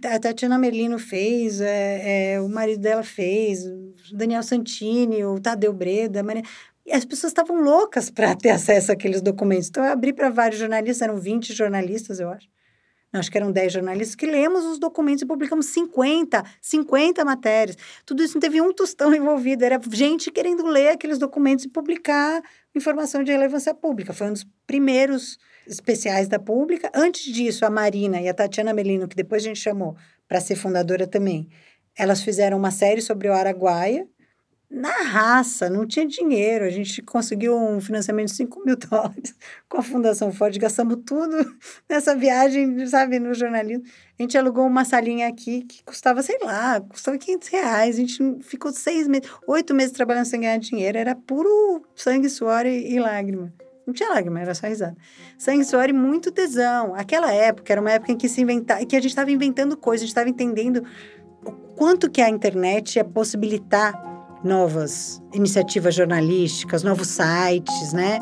A 0.03 0.19
Tatiana 0.19 0.57
Merlino 0.57 0.99
fez, 0.99 1.61
é, 1.61 2.33
é, 2.33 2.41
o 2.41 2.49
marido 2.49 2.81
dela 2.81 3.01
fez, 3.01 3.65
o 3.65 3.93
Daniel 4.11 4.43
Santini, 4.43 5.23
o 5.23 5.39
Tadeu 5.39 5.71
Breda, 5.71 6.19
a 6.19 6.23
Maria... 6.23 6.43
As 6.91 7.05
pessoas 7.05 7.31
estavam 7.31 7.61
loucas 7.61 8.09
para 8.09 8.35
ter 8.37 8.49
acesso 8.49 8.91
àqueles 8.91 9.21
documentos. 9.21 9.69
Então, 9.69 9.83
eu 9.83 9.91
abri 9.91 10.13
para 10.13 10.29
vários 10.29 10.59
jornalistas, 10.59 11.01
eram 11.01 11.17
20 11.17 11.53
jornalistas, 11.53 12.19
eu 12.19 12.29
acho. 12.29 12.47
Não, 13.11 13.19
acho 13.19 13.31
que 13.31 13.37
eram 13.37 13.51
10 13.51 13.73
jornalistas 13.73 14.15
que 14.15 14.27
lemos 14.27 14.63
os 14.65 14.77
documentos 14.77 15.23
e 15.23 15.25
publicamos 15.25 15.65
50, 15.67 16.43
50 16.61 17.25
matérias. 17.25 17.75
Tudo 18.05 18.23
isso 18.23 18.35
não 18.35 18.41
teve 18.41 18.61
um 18.61 18.71
tostão 18.71 19.13
envolvido, 19.15 19.65
era 19.65 19.79
gente 19.91 20.31
querendo 20.31 20.63
ler 20.67 20.89
aqueles 20.89 21.17
documentos 21.17 21.65
e 21.65 21.69
publicar 21.69 22.41
informação 22.75 23.23
de 23.23 23.31
relevância 23.31 23.73
pública. 23.73 24.13
Foi 24.13 24.27
um 24.27 24.33
dos 24.33 24.45
primeiros 24.67 25.39
especiais 25.65 26.27
da 26.27 26.37
pública. 26.37 26.91
Antes 26.93 27.23
disso, 27.33 27.65
a 27.65 27.69
Marina 27.69 28.21
e 28.21 28.29
a 28.29 28.33
Tatiana 28.33 28.73
Melino, 28.73 29.07
que 29.07 29.15
depois 29.15 29.43
a 29.43 29.47
gente 29.47 29.59
chamou 29.59 29.95
para 30.27 30.39
ser 30.39 30.55
fundadora 30.55 31.07
também, 31.07 31.49
elas 31.97 32.21
fizeram 32.21 32.57
uma 32.57 32.71
série 32.71 33.01
sobre 33.01 33.27
o 33.27 33.33
Araguaia, 33.33 34.07
na 34.69 35.01
raça, 35.01 35.69
não 35.69 35.85
tinha 35.85 36.05
dinheiro. 36.05 36.63
A 36.63 36.69
gente 36.69 37.01
conseguiu 37.01 37.57
um 37.57 37.81
financiamento 37.81 38.27
de 38.27 38.35
5 38.35 38.63
mil 38.63 38.75
dólares 38.77 39.33
com 39.67 39.77
a 39.77 39.81
Fundação 39.81 40.31
Ford, 40.31 40.55
gastamos 40.59 40.97
tudo 41.05 41.35
nessa 41.89 42.15
viagem, 42.15 42.85
sabe, 42.87 43.19
no 43.19 43.33
jornalismo. 43.33 43.83
A 44.17 44.21
gente 44.21 44.37
alugou 44.37 44.67
uma 44.67 44.85
salinha 44.85 45.27
aqui 45.27 45.63
que 45.63 45.83
custava, 45.83 46.21
sei 46.21 46.37
lá, 46.43 46.79
custava 46.81 47.17
500 47.17 47.47
reais. 47.47 47.95
A 47.95 47.99
gente 47.99 48.43
ficou 48.43 48.71
seis 48.71 49.07
meses, 49.07 49.29
oito 49.47 49.73
meses 49.73 49.91
trabalhando 49.91 50.25
sem 50.25 50.41
ganhar 50.41 50.57
dinheiro. 50.57 50.97
Era 50.97 51.15
puro 51.15 51.83
sangue, 51.95 52.29
suor 52.29 52.65
e, 52.65 52.93
e 52.93 52.99
lágrima. 52.99 53.51
Não 53.87 53.93
tinha 53.93 54.09
lágrima, 54.09 54.39
era 54.39 54.53
só 54.53 54.67
risada. 54.67 54.95
Sangue, 55.35 55.63
suor 55.63 55.89
e 55.89 55.93
muito 55.93 56.31
tesão. 56.31 56.93
Aquela 56.93 57.31
época 57.33 57.73
era 57.73 57.81
uma 57.81 57.91
época 57.91 58.11
em 58.11 58.17
que 58.17 58.29
se 58.29 58.39
inventava, 58.41 58.85
que 58.85 58.95
a 58.95 58.99
gente 58.99 59.09
estava 59.09 59.31
inventando 59.31 59.75
coisas, 59.75 60.03
a 60.03 60.05
gente 60.05 60.11
estava 60.11 60.29
entendendo 60.29 60.83
o 61.43 61.51
quanto 61.75 62.07
que 62.07 62.21
a 62.21 62.29
internet 62.29 62.97
ia 62.97 63.05
possibilitar 63.05 64.08
novas 64.43 65.21
iniciativas 65.33 65.95
jornalísticas, 65.95 66.83
novos 66.83 67.07
sites, 67.07 67.93
né? 67.93 68.19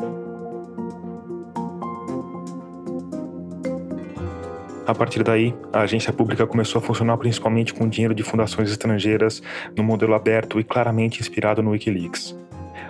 A 4.86 4.94
partir 4.94 5.22
daí, 5.22 5.54
a 5.70 5.80
agência 5.80 6.12
pública 6.12 6.46
começou 6.46 6.78
a 6.78 6.82
funcionar 6.82 7.18
principalmente 7.18 7.74
com 7.74 7.86
dinheiro 7.86 8.14
de 8.14 8.22
fundações 8.22 8.70
estrangeiras, 8.70 9.42
no 9.76 9.84
modelo 9.84 10.14
aberto 10.14 10.58
e 10.58 10.64
claramente 10.64 11.20
inspirado 11.20 11.62
no 11.62 11.72
Wikileaks. 11.72 12.34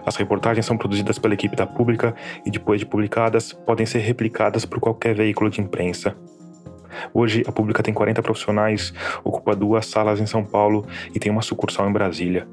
As 0.07 0.15
reportagens 0.15 0.65
são 0.65 0.79
produzidas 0.79 1.19
pela 1.19 1.35
equipe 1.35 1.57
da 1.57 1.67
pública 1.67 2.15
e, 2.47 2.53
depois 2.53 2.79
de 2.79 2.87
publicadas, 2.87 3.53
podem 3.53 3.85
ser 3.85 3.99
replicadas 3.99 4.65
por 4.65 4.79
qualquer 4.79 5.15
veículo 5.15 5.51
de 5.51 5.61
imprensa. 5.61 6.17
Hoje, 7.13 7.43
a 7.47 7.53
pública 7.53 7.83
tem 7.83 7.93
40 7.93 8.23
profissionais, 8.23 8.93
ocupa 9.25 9.57
duas 9.57 9.87
salas 9.87 10.21
em 10.21 10.27
São 10.27 10.45
Paulo 10.45 10.87
e 11.13 11.19
tem 11.19 11.33
uma 11.33 11.43
sucursal 11.43 11.89
em 11.89 11.93
Brasília. 11.93 12.47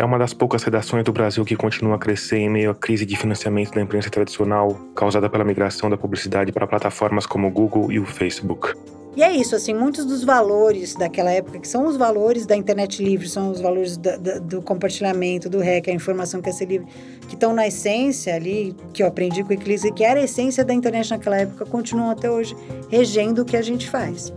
É 0.00 0.04
uma 0.04 0.18
das 0.18 0.32
poucas 0.32 0.62
redações 0.62 1.04
do 1.04 1.12
Brasil 1.12 1.44
que 1.44 1.54
continua 1.54 1.96
a 1.96 1.98
crescer 1.98 2.38
em 2.38 2.48
meio 2.48 2.70
à 2.70 2.74
crise 2.74 3.04
de 3.04 3.14
financiamento 3.14 3.72
da 3.74 3.82
imprensa 3.82 4.08
tradicional, 4.08 4.74
causada 4.96 5.28
pela 5.28 5.44
migração 5.44 5.90
da 5.90 5.96
publicidade 5.98 6.50
para 6.52 6.66
plataformas 6.66 7.26
como 7.26 7.48
o 7.48 7.50
Google 7.50 7.92
e 7.92 8.00
o 8.00 8.06
Facebook. 8.06 8.72
E 9.14 9.22
é 9.22 9.30
isso, 9.30 9.54
assim, 9.54 9.74
muitos 9.74 10.06
dos 10.06 10.24
valores 10.24 10.94
daquela 10.94 11.30
época, 11.30 11.58
que 11.58 11.68
são 11.68 11.86
os 11.86 11.98
valores 11.98 12.46
da 12.46 12.56
internet 12.56 13.04
livre, 13.04 13.28
são 13.28 13.50
os 13.50 13.60
valores 13.60 13.98
da, 13.98 14.16
da, 14.16 14.38
do 14.38 14.62
compartilhamento, 14.62 15.50
do 15.50 15.58
REC, 15.58 15.90
a 15.90 15.92
informação 15.92 16.40
que 16.40 16.48
é 16.48 16.52
ser 16.52 16.64
livre, 16.64 16.86
que 17.28 17.34
estão 17.34 17.52
na 17.52 17.66
essência 17.66 18.34
ali, 18.34 18.74
que 18.94 19.02
eu 19.02 19.06
aprendi 19.06 19.44
com 19.44 19.50
o 19.50 19.52
Eclipse, 19.52 19.92
que 19.92 20.02
era 20.02 20.18
a 20.18 20.22
essência 20.22 20.64
da 20.64 20.72
internet 20.72 21.10
naquela 21.10 21.36
época, 21.36 21.66
continuam 21.66 22.08
até 22.08 22.30
hoje 22.30 22.56
regendo 22.88 23.42
o 23.42 23.44
que 23.44 23.54
a 23.54 23.62
gente 23.62 23.86
faz. 23.90 24.32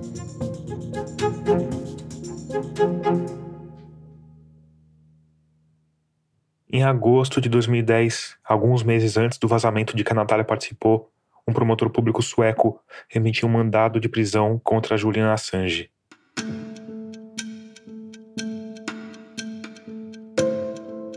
Em 6.84 6.86
agosto 6.86 7.40
de 7.40 7.48
2010, 7.48 8.36
alguns 8.44 8.84
meses 8.84 9.16
antes 9.16 9.38
do 9.38 9.48
vazamento 9.48 9.96
de 9.96 10.04
que 10.04 10.12
a 10.12 10.16
Natália 10.16 10.44
participou, 10.44 11.10
um 11.48 11.54
promotor 11.54 11.90
público 11.90 12.22
sueco 12.22 12.78
emitiu 13.16 13.48
um 13.48 13.52
mandado 13.54 14.02
de 14.02 14.10
prisão 14.10 14.60
contra 14.62 14.98
Julian 14.98 15.32
Assange. 15.32 15.90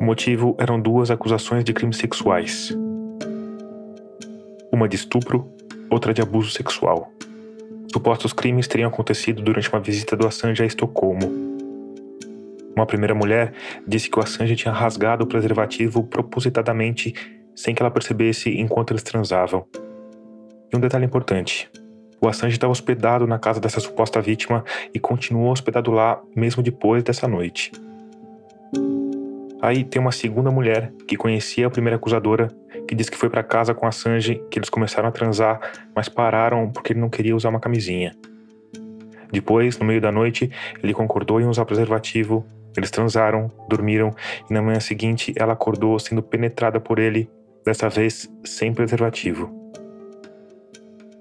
O 0.01 0.05
motivo 0.05 0.57
eram 0.57 0.81
duas 0.81 1.11
acusações 1.11 1.64
de 1.64 1.73
crimes 1.73 1.97
sexuais. 1.97 2.73
Uma 4.71 4.89
de 4.89 4.95
estupro, 4.95 5.53
outra 5.91 6.14
de 6.14 6.23
abuso 6.23 6.53
sexual. 6.53 7.11
Supostos 7.93 8.33
crimes 8.33 8.69
teriam 8.69 8.89
acontecido 8.89 9.43
durante 9.43 9.69
uma 9.69 9.81
visita 9.81 10.17
do 10.17 10.29
Assange 10.29 10.62
a 10.62 10.67
Estocolmo, 10.67 11.55
uma 12.77 12.85
primeira 12.85 13.14
mulher 13.14 13.55
disse 13.89 14.11
que 14.11 14.18
o 14.18 14.22
Assange 14.22 14.55
tinha 14.55 14.72
rasgado 14.72 15.24
o 15.24 15.27
preservativo 15.27 16.05
propositadamente 16.05 17.14
sem 17.55 17.74
que 17.74 17.83
ela 17.83 17.91
percebesse 17.91 18.51
enquanto 18.51 18.93
eles 18.93 19.03
transavam. 19.03 19.64
E 20.70 20.77
um 20.77 20.81
detalhe 20.81 21.07
importante: 21.07 21.70
o 22.20 22.29
Assange 22.29 22.55
estava 22.55 22.70
hospedado 22.70 23.27
na 23.27 23.39
casa 23.39 23.59
dessa 23.59 23.81
suposta 23.81 24.20
vítima 24.20 24.62
e 24.93 25.01
continuou 25.01 25.51
hospedado 25.51 25.91
lá 25.91 26.20
mesmo 26.37 26.62
depois 26.62 27.03
dessa 27.03 27.27
noite. 27.27 27.72
Aí 29.62 29.83
tem 29.83 30.01
uma 30.01 30.12
segunda 30.12 30.51
mulher 30.51 30.93
que 31.09 31.16
conhecia 31.16 31.66
a 31.66 31.70
primeira 31.70 31.97
acusadora, 31.97 32.49
que 32.87 32.95
disse 32.95 33.11
que 33.11 33.16
foi 33.16 33.31
para 33.31 33.43
casa 33.43 33.72
com 33.72 33.87
Assange, 33.87 34.41
que 34.51 34.59
eles 34.59 34.68
começaram 34.68 35.09
a 35.09 35.12
transar, 35.12 35.61
mas 35.95 36.11
pararam 36.11 36.70
porque 36.70 36.93
ele 36.93 37.01
não 37.01 37.09
queria 37.09 37.35
usar 37.35 37.49
uma 37.49 37.59
camisinha. 37.59 38.14
Depois, 39.33 39.79
no 39.79 39.87
meio 39.87 40.01
da 40.01 40.12
noite, 40.12 40.51
ele 40.83 40.93
concordou 40.93 41.41
em 41.41 41.47
usar 41.47 41.64
preservativo 41.64 42.47
eles 42.77 42.91
transaram, 42.91 43.51
dormiram 43.68 44.14
e 44.49 44.53
na 44.53 44.62
manhã 44.62 44.81
seguinte 44.81 45.33
ela 45.37 45.53
acordou 45.53 45.99
sendo 45.99 46.22
penetrada 46.22 46.81
por 46.81 46.99
ele, 46.99 47.31
dessa 47.64 47.89
vez 47.89 48.31
sem 48.45 48.72
preservativo. 48.72 49.51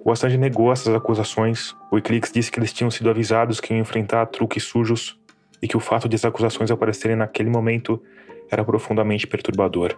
O 0.04 0.12
Assange 0.12 0.38
negou 0.38 0.72
essas 0.72 0.94
acusações. 0.94 1.72
O 1.92 1.96
Wikileaks 1.96 2.32
disse 2.32 2.52
que 2.52 2.60
eles 2.60 2.72
tinham 2.72 2.92
sido 2.92 3.10
avisados 3.10 3.60
que 3.60 3.74
iam 3.74 3.82
enfrentar 3.82 4.28
truques 4.28 4.64
sujos 4.64 5.20
e 5.62 5.68
que 5.68 5.76
o 5.76 5.80
fato 5.80 6.08
de 6.08 6.16
as 6.16 6.24
acusações 6.24 6.70
aparecerem 6.70 7.16
naquele 7.16 7.50
momento 7.50 8.00
era 8.52 8.64
profundamente 8.64 9.26
perturbador. 9.26 9.98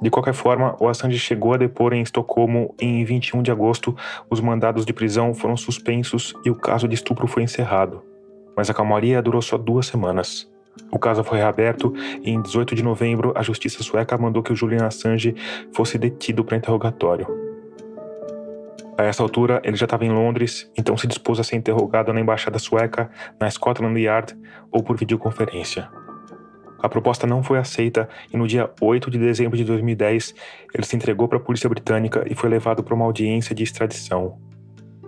De 0.00 0.08
qualquer 0.08 0.32
forma, 0.32 0.76
o 0.80 0.88
Assange 0.88 1.18
chegou 1.18 1.52
a 1.52 1.56
depor 1.56 1.92
em 1.92 2.00
Estocolmo 2.00 2.74
e 2.80 2.86
em 2.86 3.04
21 3.04 3.42
de 3.42 3.50
agosto 3.50 3.94
os 4.30 4.40
mandados 4.40 4.86
de 4.86 4.92
prisão 4.92 5.34
foram 5.34 5.56
suspensos 5.56 6.32
e 6.44 6.50
o 6.50 6.54
caso 6.54 6.86
de 6.86 6.94
estupro 6.94 7.26
foi 7.26 7.42
encerrado 7.42 8.09
mas 8.60 8.68
a 8.68 8.74
calmaria 8.74 9.22
durou 9.22 9.40
só 9.40 9.56
duas 9.56 9.86
semanas. 9.86 10.46
O 10.92 10.98
caso 10.98 11.24
foi 11.24 11.38
reaberto 11.38 11.94
e, 12.22 12.30
em 12.30 12.42
18 12.42 12.74
de 12.74 12.82
novembro, 12.82 13.32
a 13.34 13.42
justiça 13.42 13.82
sueca 13.82 14.18
mandou 14.18 14.42
que 14.42 14.52
o 14.52 14.54
Julian 14.54 14.84
Assange 14.84 15.34
fosse 15.72 15.96
detido 15.96 16.44
para 16.44 16.58
interrogatório. 16.58 17.26
A 18.98 19.02
essa 19.04 19.22
altura, 19.22 19.62
ele 19.64 19.78
já 19.78 19.86
estava 19.86 20.04
em 20.04 20.10
Londres, 20.10 20.70
então 20.76 20.94
se 20.94 21.06
dispôs 21.06 21.40
a 21.40 21.42
ser 21.42 21.56
interrogado 21.56 22.12
na 22.12 22.20
embaixada 22.20 22.58
sueca, 22.58 23.10
na 23.40 23.50
Scotland 23.50 23.98
Yard 23.98 24.36
ou 24.70 24.82
por 24.82 24.94
videoconferência. 24.94 25.88
A 26.82 26.86
proposta 26.86 27.26
não 27.26 27.42
foi 27.42 27.56
aceita 27.56 28.10
e 28.30 28.36
no 28.36 28.46
dia 28.46 28.68
8 28.78 29.10
de 29.10 29.16
dezembro 29.18 29.56
de 29.56 29.64
2010, 29.64 30.34
ele 30.74 30.84
se 30.84 30.96
entregou 30.96 31.26
para 31.28 31.38
a 31.38 31.40
polícia 31.40 31.66
britânica 31.66 32.26
e 32.30 32.34
foi 32.34 32.50
levado 32.50 32.82
para 32.82 32.94
uma 32.94 33.06
audiência 33.06 33.54
de 33.54 33.62
extradição. 33.62 34.49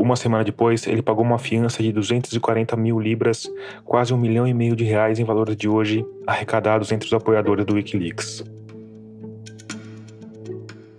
Uma 0.03 0.17
semana 0.17 0.43
depois, 0.43 0.85
ele 0.89 1.01
pagou 1.01 1.25
uma 1.25 1.39
fiança 1.39 1.81
de 1.81 1.93
240 1.93 2.77
mil 2.77 2.99
libras, 2.99 3.49
quase 3.85 4.13
um 4.13 4.17
milhão 4.17 4.49
e 4.49 4.53
meio 4.53 4.75
de 4.75 4.83
reais 4.83 5.21
em 5.21 5.25
valores 5.25 5.57
de 5.57 5.69
hoje, 5.69 6.05
arrecadados 6.27 6.91
entre 6.91 7.07
os 7.07 7.13
apoiadores 7.13 7.65
do 7.65 7.75
Wikileaks. 7.75 8.43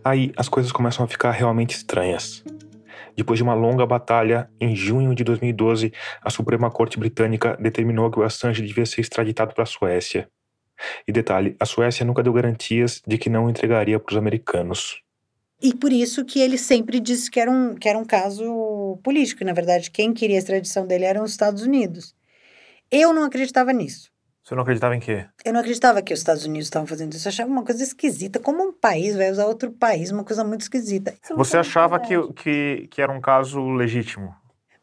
Aí 0.05 0.31
as 0.37 0.47
coisas 0.47 0.71
começam 0.71 1.03
a 1.03 1.07
ficar 1.09 1.31
realmente 1.31 1.75
estranhas. 1.75 2.45
Depois 3.13 3.35
de 3.35 3.43
uma 3.43 3.53
longa 3.53 3.85
batalha, 3.85 4.49
em 4.57 4.73
junho 4.73 5.13
de 5.13 5.25
2012, 5.25 5.91
a 6.23 6.29
Suprema 6.29 6.71
Corte 6.71 6.97
Britânica 6.97 7.57
determinou 7.59 8.09
que 8.09 8.19
o 8.19 8.23
Assange 8.23 8.61
devia 8.61 8.85
ser 8.85 9.01
extraditado 9.01 9.53
para 9.53 9.63
a 9.63 9.67
Suécia. 9.67 10.29
E 11.05 11.11
detalhe, 11.11 11.57
a 11.59 11.65
Suécia 11.65 12.05
nunca 12.05 12.23
deu 12.23 12.31
garantias 12.31 13.01
de 13.05 13.17
que 13.17 13.29
não 13.29 13.49
entregaria 13.49 13.99
para 13.99 14.13
os 14.13 14.17
americanos. 14.17 15.03
E 15.63 15.73
por 15.73 15.93
isso 15.93 16.25
que 16.25 16.41
ele 16.41 16.57
sempre 16.57 16.99
disse 16.99 17.31
que 17.31 17.39
era 17.39 17.49
um, 17.49 17.73
que 17.73 17.87
era 17.87 17.97
um 17.97 18.03
caso 18.03 18.99
político. 19.01 19.45
Na 19.45 19.53
verdade, 19.53 19.89
quem 19.89 20.13
queria 20.13 20.35
a 20.35 20.39
extradição 20.39 20.85
dele 20.85 21.05
eram 21.05 21.23
os 21.23 21.31
Estados 21.31 21.63
Unidos. 21.63 22.13
Eu 22.91 23.13
não 23.13 23.23
acreditava 23.23 23.71
nisso. 23.71 24.11
Você 24.43 24.55
não 24.55 24.63
acreditava 24.63 24.93
em 24.93 24.99
quê? 24.99 25.25
Eu 25.45 25.53
não 25.53 25.61
acreditava 25.61 26.01
que 26.01 26.13
os 26.13 26.19
Estados 26.19 26.45
Unidos 26.45 26.67
estavam 26.67 26.85
fazendo 26.85 27.13
isso. 27.13 27.25
Eu 27.25 27.29
achava 27.29 27.49
uma 27.49 27.63
coisa 27.63 27.81
esquisita. 27.81 28.41
Como 28.41 28.61
um 28.61 28.73
país 28.73 29.15
vai 29.15 29.31
usar 29.31 29.45
outro 29.45 29.71
país, 29.71 30.11
uma 30.11 30.25
coisa 30.25 30.43
muito 30.43 30.61
esquisita. 30.61 31.13
Você 31.33 31.55
achava 31.55 31.97
que, 31.97 32.13
que, 32.33 32.87
que 32.91 33.01
era 33.01 33.13
um 33.13 33.21
caso 33.21 33.61
legítimo? 33.69 34.35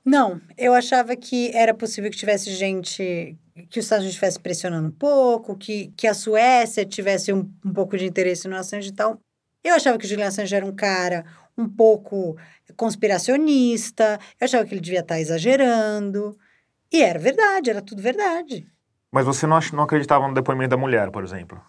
Não, 0.03 0.41
eu 0.57 0.73
achava 0.73 1.15
que 1.15 1.55
era 1.55 1.75
possível 1.75 2.11
que 2.11 2.17
tivesse 2.17 2.51
gente 2.53 3.37
que 3.69 3.79
os 3.79 3.85
Estados 3.85 4.05
Unidos 4.05 4.15
estivesse 4.15 4.41
pressionando 4.41 4.89
um 4.89 4.93
pouco, 4.93 5.55
que, 5.55 5.93
que 5.95 6.07
a 6.07 6.15
Suécia 6.15 6.87
tivesse 6.87 7.35
um, 7.35 7.47
um 7.63 7.73
pouco 7.75 7.99
de 7.99 8.07
interesse 8.07 8.49
no 8.49 8.57
Assange 8.57 8.89
e 8.89 8.93
tal. 8.93 9.21
Eu 9.63 9.75
achava 9.75 9.99
que 9.99 10.07
o 10.07 10.09
Julian 10.09 10.29
Assange 10.29 10.55
era 10.55 10.65
um 10.65 10.75
cara 10.75 11.25
um 11.57 11.69
pouco 11.69 12.37
conspiracionista, 12.77 14.19
eu 14.41 14.45
achava 14.45 14.65
que 14.65 14.75
ele 14.75 14.81
devia 14.81 15.01
estar 15.01 15.21
exagerando. 15.21 16.39
E 16.93 17.03
era 17.03 17.19
verdade, 17.19 17.71
era 17.71 17.83
tudo 17.83 18.03
verdade. 18.03 18.67
Mas 19.13 19.27
você 19.27 19.47
não, 19.47 19.59
não 19.73 19.85
acreditava 19.85 20.27
no 20.27 20.35
depoimento 20.35 20.71
da 20.71 20.77
mulher, 20.77 21.11
por 21.11 21.23
exemplo? 21.23 21.61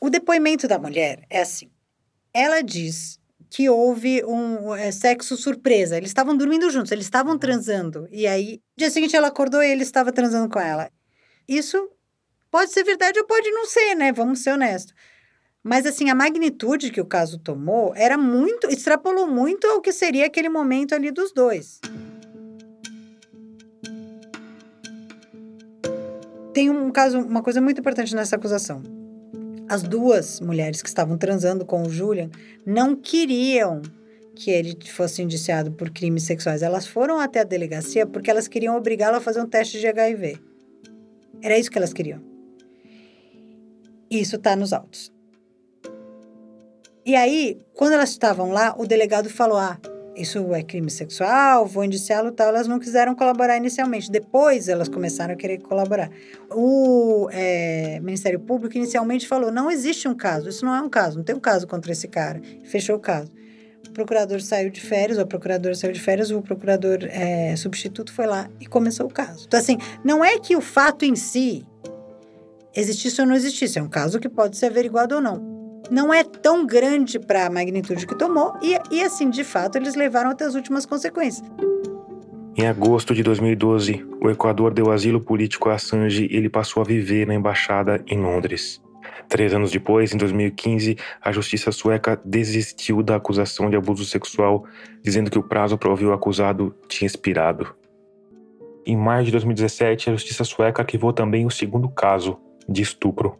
O 0.00 0.08
depoimento 0.08 0.68
da 0.68 0.78
mulher 0.78 1.24
é 1.28 1.40
assim. 1.40 1.70
Ela 2.32 2.62
diz 2.62 3.18
que 3.50 3.68
houve 3.68 4.24
um 4.24 4.74
é, 4.74 4.90
sexo 4.92 5.36
surpresa. 5.36 5.96
Eles 5.96 6.10
estavam 6.10 6.36
dormindo 6.36 6.70
juntos, 6.70 6.92
eles 6.92 7.06
estavam 7.06 7.38
transando. 7.38 8.06
E 8.10 8.26
aí, 8.26 8.60
dia 8.76 8.90
seguinte, 8.90 9.16
ela 9.16 9.28
acordou 9.28 9.62
e 9.62 9.70
ele 9.70 9.82
estava 9.82 10.12
transando 10.12 10.48
com 10.48 10.60
ela. 10.60 10.90
Isso 11.48 11.90
pode 12.50 12.72
ser 12.72 12.84
verdade 12.84 13.18
ou 13.18 13.26
pode 13.26 13.50
não 13.50 13.66
ser, 13.66 13.94
né? 13.94 14.12
Vamos 14.12 14.40
ser 14.40 14.52
honestos. 14.52 14.94
Mas, 15.68 15.84
assim, 15.84 16.08
a 16.08 16.14
magnitude 16.14 16.92
que 16.92 17.00
o 17.00 17.04
caso 17.04 17.40
tomou 17.40 17.92
era 17.96 18.16
muito, 18.16 18.68
extrapolou 18.68 19.26
muito 19.26 19.66
ao 19.66 19.80
que 19.80 19.90
seria 19.90 20.26
aquele 20.26 20.48
momento 20.48 20.94
ali 20.94 21.10
dos 21.10 21.32
dois. 21.32 21.80
Tem 26.54 26.70
um 26.70 26.88
caso, 26.92 27.18
uma 27.18 27.42
coisa 27.42 27.60
muito 27.60 27.80
importante 27.80 28.14
nessa 28.14 28.36
acusação. 28.36 28.80
As 29.68 29.82
duas 29.82 30.40
mulheres 30.40 30.80
que 30.80 30.88
estavam 30.88 31.18
transando 31.18 31.66
com 31.66 31.82
o 31.82 31.90
Julian 31.90 32.30
não 32.64 32.94
queriam 32.94 33.82
que 34.36 34.52
ele 34.52 34.78
fosse 34.86 35.20
indiciado 35.20 35.72
por 35.72 35.90
crimes 35.90 36.22
sexuais. 36.22 36.62
Elas 36.62 36.86
foram 36.86 37.18
até 37.18 37.40
a 37.40 37.44
delegacia 37.44 38.06
porque 38.06 38.30
elas 38.30 38.46
queriam 38.46 38.76
obrigá-lo 38.76 39.16
a 39.16 39.20
fazer 39.20 39.40
um 39.40 39.48
teste 39.48 39.80
de 39.80 39.88
HIV. 39.88 40.38
Era 41.42 41.58
isso 41.58 41.72
que 41.72 41.76
elas 41.76 41.92
queriam. 41.92 42.22
Isso 44.08 44.36
está 44.36 44.54
nos 44.54 44.72
autos. 44.72 45.15
E 47.06 47.14
aí, 47.14 47.56
quando 47.72 47.92
elas 47.92 48.10
estavam 48.10 48.50
lá, 48.50 48.74
o 48.76 48.84
delegado 48.84 49.30
falou: 49.30 49.56
ah, 49.56 49.78
isso 50.16 50.52
é 50.52 50.60
crime 50.64 50.90
sexual, 50.90 51.64
vou 51.64 51.84
indiciá-lo 51.84 52.32
tal. 52.32 52.48
Elas 52.48 52.66
não 52.66 52.80
quiseram 52.80 53.14
colaborar 53.14 53.56
inicialmente. 53.56 54.10
Depois 54.10 54.68
elas 54.68 54.88
começaram 54.88 55.34
a 55.34 55.36
querer 55.36 55.58
colaborar. 55.58 56.10
O 56.50 57.28
é, 57.30 58.00
Ministério 58.00 58.40
Público 58.40 58.76
inicialmente 58.76 59.28
falou: 59.28 59.52
não 59.52 59.70
existe 59.70 60.08
um 60.08 60.16
caso, 60.16 60.48
isso 60.48 60.64
não 60.64 60.74
é 60.74 60.82
um 60.82 60.88
caso, 60.88 61.18
não 61.18 61.24
tem 61.24 61.36
um 61.36 61.40
caso 61.40 61.64
contra 61.68 61.92
esse 61.92 62.08
cara. 62.08 62.42
Fechou 62.64 62.96
o 62.96 63.00
caso. 63.00 63.30
O 63.88 63.92
procurador 63.92 64.40
saiu 64.40 64.68
de 64.68 64.80
férias, 64.80 65.16
ou 65.16 65.22
a 65.22 65.26
procuradora 65.26 65.76
saiu 65.76 65.92
de 65.92 66.00
férias, 66.00 66.32
o 66.32 66.42
procurador 66.42 66.98
é, 67.04 67.54
substituto 67.54 68.12
foi 68.12 68.26
lá 68.26 68.50
e 68.60 68.66
começou 68.66 69.06
o 69.06 69.10
caso. 69.10 69.44
Então, 69.46 69.60
assim, 69.60 69.78
não 70.02 70.24
é 70.24 70.40
que 70.40 70.56
o 70.56 70.60
fato 70.60 71.04
em 71.04 71.14
si 71.14 71.64
existisse 72.74 73.20
ou 73.20 73.28
não 73.28 73.36
existisse, 73.36 73.78
é 73.78 73.82
um 73.82 73.88
caso 73.88 74.18
que 74.18 74.28
pode 74.28 74.56
ser 74.56 74.66
averiguado 74.66 75.14
ou 75.14 75.20
não 75.20 75.55
não 75.90 76.12
é 76.12 76.24
tão 76.24 76.66
grande 76.66 77.18
para 77.18 77.46
a 77.46 77.50
magnitude 77.50 78.06
que 78.06 78.16
tomou, 78.16 78.54
e, 78.62 78.78
e 78.90 79.02
assim, 79.02 79.30
de 79.30 79.44
fato, 79.44 79.76
eles 79.76 79.94
levaram 79.94 80.30
até 80.30 80.44
as 80.44 80.54
últimas 80.54 80.86
consequências. 80.86 81.46
Em 82.56 82.66
agosto 82.66 83.14
de 83.14 83.22
2012, 83.22 84.06
o 84.20 84.30
Equador 84.30 84.72
deu 84.72 84.90
asilo 84.90 85.20
político 85.20 85.68
a 85.68 85.74
Assange 85.74 86.26
e 86.30 86.36
ele 86.36 86.48
passou 86.48 86.80
a 86.80 86.86
viver 86.86 87.26
na 87.26 87.34
embaixada 87.34 88.02
em 88.06 88.18
Londres. 88.18 88.80
Três 89.28 89.52
anos 89.52 89.70
depois, 89.70 90.14
em 90.14 90.16
2015, 90.16 90.96
a 91.20 91.32
justiça 91.32 91.70
sueca 91.70 92.18
desistiu 92.24 93.02
da 93.02 93.16
acusação 93.16 93.68
de 93.68 93.76
abuso 93.76 94.04
sexual, 94.04 94.64
dizendo 95.02 95.30
que 95.30 95.38
o 95.38 95.42
prazo 95.42 95.76
para 95.76 95.90
ouvir 95.90 96.06
o 96.06 96.12
acusado 96.12 96.74
tinha 96.88 97.06
expirado. 97.06 97.74
Em 98.86 98.96
maio 98.96 99.24
de 99.24 99.32
2017, 99.32 100.10
a 100.10 100.12
justiça 100.12 100.44
sueca 100.44 100.82
arquivou 100.82 101.12
também 101.12 101.44
o 101.44 101.50
segundo 101.50 101.88
caso, 101.88 102.38
de 102.68 102.82
estupro. 102.82 103.36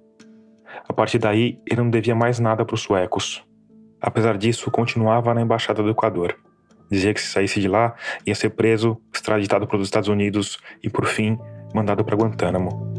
A 0.88 0.92
partir 0.92 1.18
daí, 1.18 1.58
ele 1.70 1.82
não 1.82 1.90
devia 1.90 2.14
mais 2.14 2.38
nada 2.38 2.64
para 2.64 2.74
os 2.74 2.82
suecos. 2.82 3.44
Apesar 4.00 4.36
disso, 4.36 4.70
continuava 4.70 5.32
na 5.34 5.42
embaixada 5.42 5.82
do 5.82 5.90
Equador. 5.90 6.36
Dizia 6.90 7.12
que 7.12 7.20
se 7.20 7.28
saísse 7.28 7.60
de 7.60 7.68
lá, 7.68 7.94
ia 8.24 8.34
ser 8.34 8.50
preso, 8.50 9.00
extraditado 9.12 9.66
para 9.66 9.76
os 9.76 9.84
Estados 9.84 10.08
Unidos 10.08 10.58
e, 10.82 10.88
por 10.88 11.06
fim, 11.06 11.38
mandado 11.74 12.04
para 12.04 12.16
Guantánamo. 12.16 12.94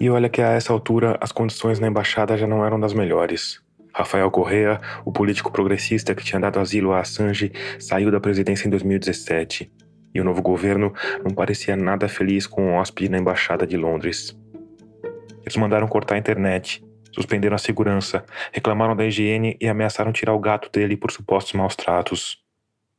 E 0.00 0.10
olha 0.10 0.28
que 0.28 0.40
a 0.40 0.50
essa 0.50 0.72
altura 0.72 1.16
as 1.20 1.32
condições 1.32 1.78
na 1.78 1.88
embaixada 1.88 2.36
já 2.36 2.46
não 2.46 2.64
eram 2.64 2.78
das 2.78 2.92
melhores. 2.92 3.60
Rafael 3.94 4.30
Correa, 4.30 4.80
o 5.04 5.12
político 5.12 5.52
progressista 5.52 6.14
que 6.14 6.24
tinha 6.24 6.40
dado 6.40 6.58
asilo 6.58 6.92
a 6.92 7.00
Assange, 7.00 7.52
saiu 7.78 8.10
da 8.10 8.18
presidência 8.18 8.66
em 8.66 8.70
2017. 8.70 9.70
E 10.14 10.20
o 10.20 10.24
novo 10.24 10.42
governo 10.42 10.92
não 11.24 11.34
parecia 11.34 11.76
nada 11.76 12.08
feliz 12.08 12.46
com 12.46 12.70
o 12.70 12.74
hóspede 12.74 13.10
na 13.10 13.18
embaixada 13.18 13.66
de 13.66 13.76
Londres. 13.76 14.36
Eles 15.42 15.56
mandaram 15.56 15.86
cortar 15.86 16.14
a 16.14 16.18
internet, 16.18 16.82
suspenderam 17.12 17.54
a 17.54 17.58
segurança, 17.58 18.24
reclamaram 18.52 18.96
da 18.96 19.04
higiene 19.04 19.56
e 19.60 19.68
ameaçaram 19.68 20.12
tirar 20.12 20.32
o 20.32 20.38
gato 20.38 20.70
dele 20.70 20.96
por 20.96 21.10
supostos 21.10 21.52
maus 21.52 21.76
tratos. 21.76 22.38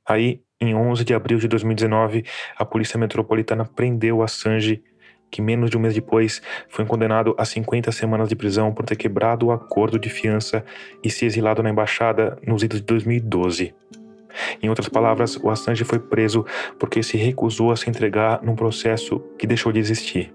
Aí, 0.08 0.42
em 0.60 0.76
11 0.76 1.04
de 1.04 1.14
abril 1.14 1.40
de 1.40 1.48
2019, 1.48 2.24
a 2.58 2.66
Polícia 2.66 2.98
Metropolitana 2.98 3.66
prendeu 3.66 4.22
Assange, 4.22 4.84
que 5.32 5.42
menos 5.42 5.70
de 5.70 5.78
um 5.78 5.80
mês 5.80 5.96
depois 5.96 6.42
foi 6.70 6.86
condenado 6.86 7.34
a 7.38 7.44
50 7.44 7.92
semanas 7.92 8.30
de 8.30 8.36
prisão 8.36 8.72
por 8.72 8.86
ter 8.86 8.96
quebrado 8.96 9.48
o 9.48 9.52
acordo 9.52 9.98
de 9.98 10.10
fiança 10.10 10.64
e 11.04 11.10
se 11.10 11.26
exilado 11.26 11.64
na 11.64 11.70
embaixada 11.70 12.38
nos 12.46 12.64
idos 12.64 12.80
de 12.80 12.86
2012. 12.86 13.74
Em 14.62 14.70
outras 14.70 14.90
palavras, 14.90 15.36
o 15.38 15.50
Assange 15.50 15.84
foi 15.84 16.00
preso 16.00 16.46
porque 16.80 17.02
se 17.02 17.18
recusou 17.18 17.72
a 17.72 17.76
se 17.76 17.90
entregar 17.90 18.42
num 18.44 18.56
processo 18.56 19.20
que 19.38 19.48
deixou 19.48 19.72
de 19.72 19.80
existir. 19.80 20.34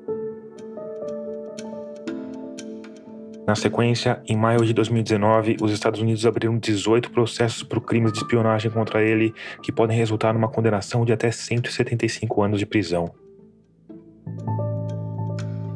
Na 3.48 3.54
sequência, 3.54 4.20
em 4.26 4.36
maio 4.36 4.62
de 4.62 4.74
2019, 4.74 5.56
os 5.62 5.72
Estados 5.72 6.02
Unidos 6.02 6.26
abriram 6.26 6.58
18 6.58 7.10
processos 7.10 7.62
por 7.62 7.80
crimes 7.80 8.12
de 8.12 8.18
espionagem 8.18 8.70
contra 8.70 9.02
ele, 9.02 9.32
que 9.62 9.72
podem 9.72 9.96
resultar 9.96 10.34
numa 10.34 10.50
condenação 10.50 11.02
de 11.02 11.14
até 11.14 11.30
175 11.30 12.42
anos 12.42 12.58
de 12.58 12.66
prisão. 12.66 13.10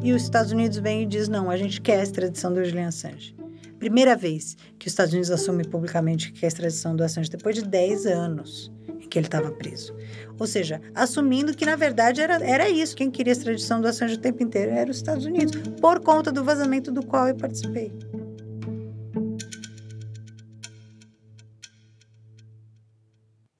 E 0.02 0.12
os 0.12 0.22
Estados 0.22 0.52
Unidos 0.52 0.76
vem 0.76 1.04
e 1.04 1.06
diz: 1.06 1.28
não, 1.28 1.50
a 1.50 1.56
gente 1.56 1.80
quer 1.80 2.00
a 2.00 2.02
extradição 2.02 2.52
do 2.52 2.62
Julian 2.62 2.88
Assange. 2.88 3.34
Primeira 3.78 4.14
vez 4.14 4.54
que 4.78 4.86
os 4.86 4.92
Estados 4.92 5.14
Unidos 5.14 5.30
assume 5.30 5.64
publicamente 5.64 6.30
que 6.30 6.40
quer 6.40 6.46
a 6.46 6.48
extradição 6.48 6.94
do 6.94 7.02
Assange, 7.02 7.30
depois 7.30 7.54
de 7.54 7.62
10 7.62 8.04
anos 8.04 8.70
que 9.12 9.18
ele 9.18 9.26
estava 9.26 9.50
preso. 9.50 9.94
Ou 10.38 10.46
seja, 10.46 10.80
assumindo 10.94 11.54
que 11.54 11.66
na 11.66 11.76
verdade 11.76 12.22
era, 12.22 12.42
era 12.42 12.68
isso. 12.70 12.96
Quem 12.96 13.10
queria 13.10 13.32
a 13.32 13.36
extradição 13.36 13.78
do 13.78 13.86
Assange 13.86 14.14
o 14.14 14.18
tempo 14.18 14.42
inteiro 14.42 14.72
era 14.72 14.90
os 14.90 14.96
Estados 14.96 15.26
Unidos, 15.26 15.54
por 15.82 16.00
conta 16.00 16.32
do 16.32 16.42
vazamento 16.42 16.90
do 16.90 17.04
qual 17.04 17.28
eu 17.28 17.36
participei. 17.36 17.92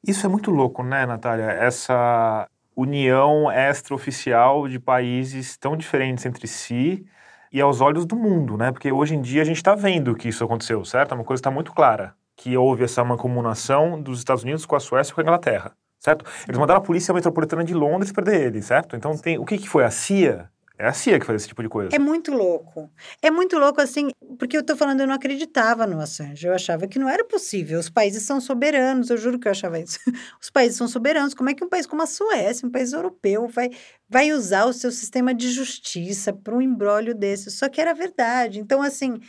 Isso 0.04 0.24
é 0.24 0.28
muito 0.28 0.50
louco, 0.50 0.82
né, 0.82 1.04
Natália? 1.04 1.44
Essa 1.44 2.48
união 2.74 3.52
extraoficial 3.52 4.66
de 4.66 4.80
países 4.80 5.58
tão 5.58 5.76
diferentes 5.76 6.24
entre 6.24 6.48
si 6.48 7.04
e 7.52 7.60
aos 7.60 7.82
olhos 7.82 8.06
do 8.06 8.16
mundo, 8.16 8.56
né? 8.56 8.72
Porque 8.72 8.90
hoje 8.90 9.14
em 9.14 9.20
dia 9.20 9.42
a 9.42 9.44
gente 9.44 9.58
está 9.58 9.74
vendo 9.74 10.14
que 10.14 10.30
isso 10.30 10.42
aconteceu, 10.42 10.82
certo? 10.82 11.14
Uma 11.14 11.24
coisa 11.24 11.40
está 11.40 11.50
muito 11.50 11.72
clara, 11.72 12.14
que 12.42 12.56
houve 12.56 12.82
essa 12.82 13.04
mancomunação 13.04 14.02
dos 14.02 14.18
Estados 14.18 14.42
Unidos 14.42 14.66
com 14.66 14.74
a 14.74 14.80
Suécia 14.80 15.12
e 15.12 15.14
com 15.14 15.20
a 15.20 15.24
Inglaterra 15.24 15.72
certo? 16.02 16.24
Eles 16.48 16.58
mandaram 16.58 16.80
a 16.80 16.82
polícia 16.82 17.14
metropolitana 17.14 17.62
de 17.62 17.72
Londres 17.72 18.10
prender 18.10 18.42
ele, 18.42 18.60
certo? 18.60 18.96
Então 18.96 19.16
tem 19.16 19.38
o 19.38 19.44
que, 19.44 19.56
que 19.56 19.68
foi 19.68 19.84
a 19.84 19.90
CIA? 19.90 20.50
É 20.76 20.86
a 20.88 20.92
CIA 20.92 21.20
que 21.20 21.24
faz 21.24 21.42
esse 21.42 21.48
tipo 21.48 21.62
de 21.62 21.68
coisa. 21.68 21.94
É 21.94 21.98
muito 21.98 22.32
louco. 22.32 22.90
É 23.22 23.30
muito 23.30 23.56
louco, 23.56 23.80
assim, 23.80 24.10
porque 24.36 24.56
eu 24.56 24.64
tô 24.64 24.74
falando, 24.74 25.00
eu 25.00 25.06
não 25.06 25.14
acreditava 25.14 25.86
no 25.86 26.00
Assange. 26.00 26.44
Eu 26.44 26.52
achava 26.52 26.88
que 26.88 26.98
não 26.98 27.08
era 27.08 27.24
possível. 27.24 27.78
Os 27.78 27.88
países 27.88 28.24
são 28.24 28.40
soberanos, 28.40 29.08
eu 29.08 29.16
juro 29.16 29.38
que 29.38 29.46
eu 29.46 29.52
achava 29.52 29.78
isso. 29.78 30.00
Os 30.42 30.50
países 30.50 30.76
são 30.76 30.88
soberanos. 30.88 31.34
Como 31.34 31.48
é 31.48 31.54
que 31.54 31.62
um 31.62 31.68
país 31.68 31.86
como 31.86 32.02
a 32.02 32.06
Suécia, 32.06 32.66
um 32.66 32.70
país 32.70 32.92
europeu, 32.92 33.46
vai, 33.46 33.70
vai 34.08 34.32
usar 34.32 34.64
o 34.64 34.72
seu 34.72 34.90
sistema 34.90 35.32
de 35.32 35.52
justiça 35.52 36.32
para 36.32 36.52
um 36.52 36.60
embrólio 36.60 37.14
desse? 37.14 37.52
Só 37.52 37.68
que 37.68 37.80
era 37.80 37.94
verdade. 37.94 38.58
Então, 38.58 38.82
assim, 38.82 39.20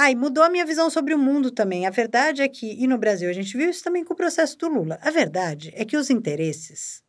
ah, 0.00 0.10
e 0.10 0.16
mudou 0.16 0.42
a 0.42 0.48
minha 0.48 0.64
visão 0.64 0.88
sobre 0.88 1.12
o 1.12 1.18
mundo 1.18 1.50
também. 1.50 1.86
A 1.86 1.90
verdade 1.90 2.40
é 2.40 2.48
que, 2.48 2.72
e 2.82 2.86
no 2.86 2.96
Brasil 2.96 3.28
a 3.28 3.34
gente 3.34 3.54
viu 3.54 3.68
isso 3.68 3.84
também 3.84 4.02
com 4.02 4.14
o 4.14 4.16
processo 4.16 4.56
do 4.56 4.66
Lula. 4.66 4.98
A 5.02 5.10
verdade 5.10 5.70
é 5.76 5.84
que 5.84 5.94
os 5.94 6.08
interesses, 6.08 7.02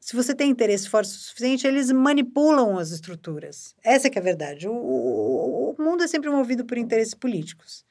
se 0.00 0.16
você 0.16 0.34
tem 0.34 0.50
interesse 0.50 0.88
forte 0.88 1.10
o 1.10 1.12
suficiente, 1.12 1.66
eles 1.66 1.92
manipulam 1.92 2.78
as 2.78 2.90
estruturas. 2.90 3.74
Essa 3.84 4.08
é, 4.08 4.18
a 4.18 4.22
verdade. 4.22 4.66
O, 4.66 4.72
o, 4.72 5.74
o 5.78 5.82
mundo 5.82 6.04
é 6.04 6.08
sempre 6.08 6.30
movido 6.30 6.64
por 6.64 6.78
interesses 6.78 7.12
políticos. 7.12 7.84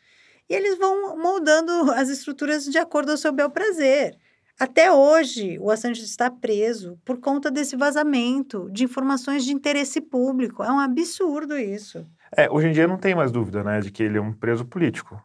E 0.49 0.55
eles 0.55 0.75
vão 0.75 1.15
moldando 1.19 1.91
as 1.91 2.09
estruturas 2.09 2.65
de 2.65 2.79
acordo 2.79 3.11
ao 3.11 3.17
seu 3.17 3.31
bel 3.31 3.51
prazer. 3.51 4.17
Até 4.59 4.91
hoje, 4.91 5.59
o 5.59 5.69
Assange 5.69 6.03
está 6.03 6.31
preso 6.31 6.99
por 7.05 7.19
conta 7.19 7.51
desse 7.51 7.75
vazamento 7.75 8.67
de 8.71 8.85
informações 8.85 9.45
de 9.45 9.53
interesse 9.53 10.01
público. 10.01 10.63
É 10.63 10.71
um 10.71 10.79
absurdo 10.79 11.55
isso. 11.55 12.07
É, 12.35 12.49
hoje 12.49 12.67
em 12.67 12.71
dia 12.71 12.87
não 12.87 12.97
tem 12.97 13.13
mais 13.13 13.31
dúvida, 13.31 13.63
né, 13.63 13.79
de 13.79 13.91
que 13.91 14.03
ele 14.03 14.17
é 14.17 14.21
um 14.21 14.33
preso 14.33 14.65
político. 14.65 15.21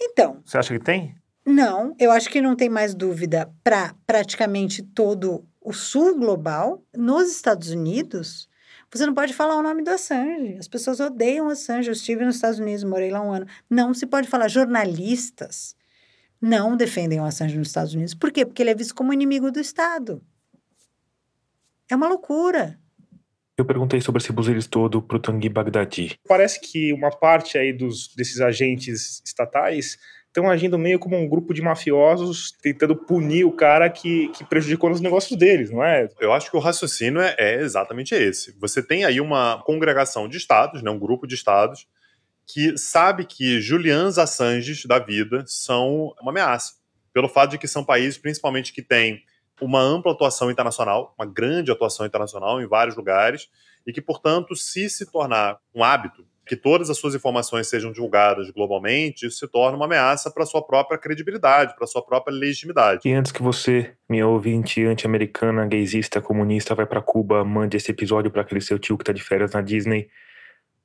Então. 0.00 0.40
Você 0.44 0.58
acha 0.58 0.76
que 0.76 0.84
tem? 0.84 1.14
Não, 1.44 1.94
eu 1.98 2.10
acho 2.10 2.30
que 2.30 2.40
não 2.40 2.56
tem 2.56 2.68
mais 2.68 2.94
dúvida 2.94 3.52
para 3.64 3.94
praticamente 4.06 4.82
todo 4.82 5.44
o 5.60 5.72
sul 5.72 6.18
global, 6.18 6.82
nos 6.94 7.30
Estados 7.30 7.70
Unidos, 7.70 8.48
você 8.92 9.06
não 9.06 9.14
pode 9.14 9.32
falar 9.32 9.56
o 9.56 9.62
nome 9.62 9.82
do 9.82 9.88
Assange. 9.88 10.56
As 10.58 10.68
pessoas 10.68 11.00
odeiam 11.00 11.48
Assange. 11.48 11.88
Eu 11.88 11.94
estive 11.94 12.26
nos 12.26 12.34
Estados 12.34 12.58
Unidos, 12.58 12.84
morei 12.84 13.10
lá 13.10 13.22
um 13.22 13.32
ano. 13.32 13.46
Não 13.68 13.94
se 13.94 14.04
pode 14.04 14.28
falar. 14.28 14.48
Jornalistas 14.48 15.74
não 16.38 16.76
defendem 16.76 17.18
o 17.18 17.24
Assange 17.24 17.56
nos 17.56 17.68
Estados 17.68 17.94
Unidos. 17.94 18.12
Por 18.12 18.30
quê? 18.30 18.44
Porque 18.44 18.62
ele 18.62 18.68
é 18.68 18.74
visto 18.74 18.94
como 18.94 19.12
inimigo 19.12 19.50
do 19.50 19.58
Estado. 19.58 20.22
É 21.88 21.96
uma 21.96 22.06
loucura. 22.06 22.78
Eu 23.56 23.64
perguntei 23.64 24.00
sobre 24.00 24.22
esse 24.22 24.32
buziris 24.32 24.66
todo 24.66 25.02
pro 25.02 25.18
Tanguy 25.18 25.48
Bagdadi. 25.48 26.18
Parece 26.26 26.60
que 26.60 26.92
uma 26.92 27.10
parte 27.10 27.58
aí 27.58 27.72
dos, 27.72 28.14
desses 28.14 28.40
agentes 28.40 29.22
estatais 29.24 29.98
estão 30.28 30.50
agindo 30.50 30.78
meio 30.78 30.98
como 30.98 31.16
um 31.16 31.28
grupo 31.28 31.52
de 31.52 31.60
mafiosos 31.60 32.52
tentando 32.62 32.96
punir 32.96 33.44
o 33.44 33.52
cara 33.52 33.90
que, 33.90 34.28
que 34.28 34.44
prejudicou 34.44 34.88
nos 34.88 35.02
negócios 35.02 35.38
deles, 35.38 35.70
não 35.70 35.84
é? 35.84 36.08
Eu 36.18 36.32
acho 36.32 36.50
que 36.50 36.56
o 36.56 36.60
raciocínio 36.60 37.20
é, 37.20 37.36
é 37.38 37.60
exatamente 37.60 38.14
esse. 38.14 38.56
Você 38.58 38.82
tem 38.82 39.04
aí 39.04 39.20
uma 39.20 39.62
congregação 39.62 40.26
de 40.26 40.38
estados, 40.38 40.82
né, 40.82 40.90
um 40.90 40.98
grupo 40.98 41.26
de 41.26 41.34
estados, 41.34 41.86
que 42.46 42.76
sabe 42.78 43.26
que 43.26 43.60
Julians 43.60 44.16
Assanges 44.16 44.86
da 44.86 44.98
vida 44.98 45.44
são 45.46 46.14
uma 46.20 46.30
ameaça. 46.30 46.74
Pelo 47.12 47.28
fato 47.28 47.50
de 47.50 47.58
que 47.58 47.68
são 47.68 47.84
países, 47.84 48.16
principalmente, 48.16 48.72
que 48.72 48.80
têm 48.80 49.22
uma 49.62 49.80
ampla 49.80 50.12
atuação 50.12 50.50
internacional, 50.50 51.14
uma 51.18 51.26
grande 51.26 51.70
atuação 51.70 52.04
internacional 52.04 52.60
em 52.60 52.66
vários 52.66 52.96
lugares, 52.96 53.48
e 53.86 53.92
que, 53.92 54.00
portanto, 54.00 54.56
se 54.56 54.90
se 54.90 55.10
tornar 55.10 55.58
um 55.74 55.82
hábito 55.82 56.26
que 56.44 56.56
todas 56.56 56.90
as 56.90 56.98
suas 56.98 57.14
informações 57.14 57.68
sejam 57.68 57.92
divulgadas 57.92 58.50
globalmente, 58.50 59.26
isso 59.26 59.38
se 59.38 59.46
torna 59.46 59.76
uma 59.76 59.86
ameaça 59.86 60.28
para 60.30 60.44
sua 60.44 60.60
própria 60.60 60.98
credibilidade, 60.98 61.74
para 61.76 61.86
sua 61.86 62.04
própria 62.04 62.34
legitimidade. 62.34 63.08
E 63.08 63.12
antes 63.12 63.30
que 63.30 63.40
você, 63.40 63.94
minha 64.08 64.26
ouvinte 64.26 64.84
anti-americana, 64.84 65.64
gaysista, 65.66 66.20
comunista, 66.20 66.74
vai 66.74 66.84
para 66.84 67.00
Cuba, 67.00 67.44
mande 67.44 67.76
esse 67.76 67.92
episódio 67.92 68.30
para 68.30 68.42
aquele 68.42 68.60
seu 68.60 68.78
tio 68.78 68.98
que 68.98 69.04
tá 69.04 69.12
de 69.12 69.22
férias 69.22 69.52
na 69.52 69.60
Disney, 69.60 70.08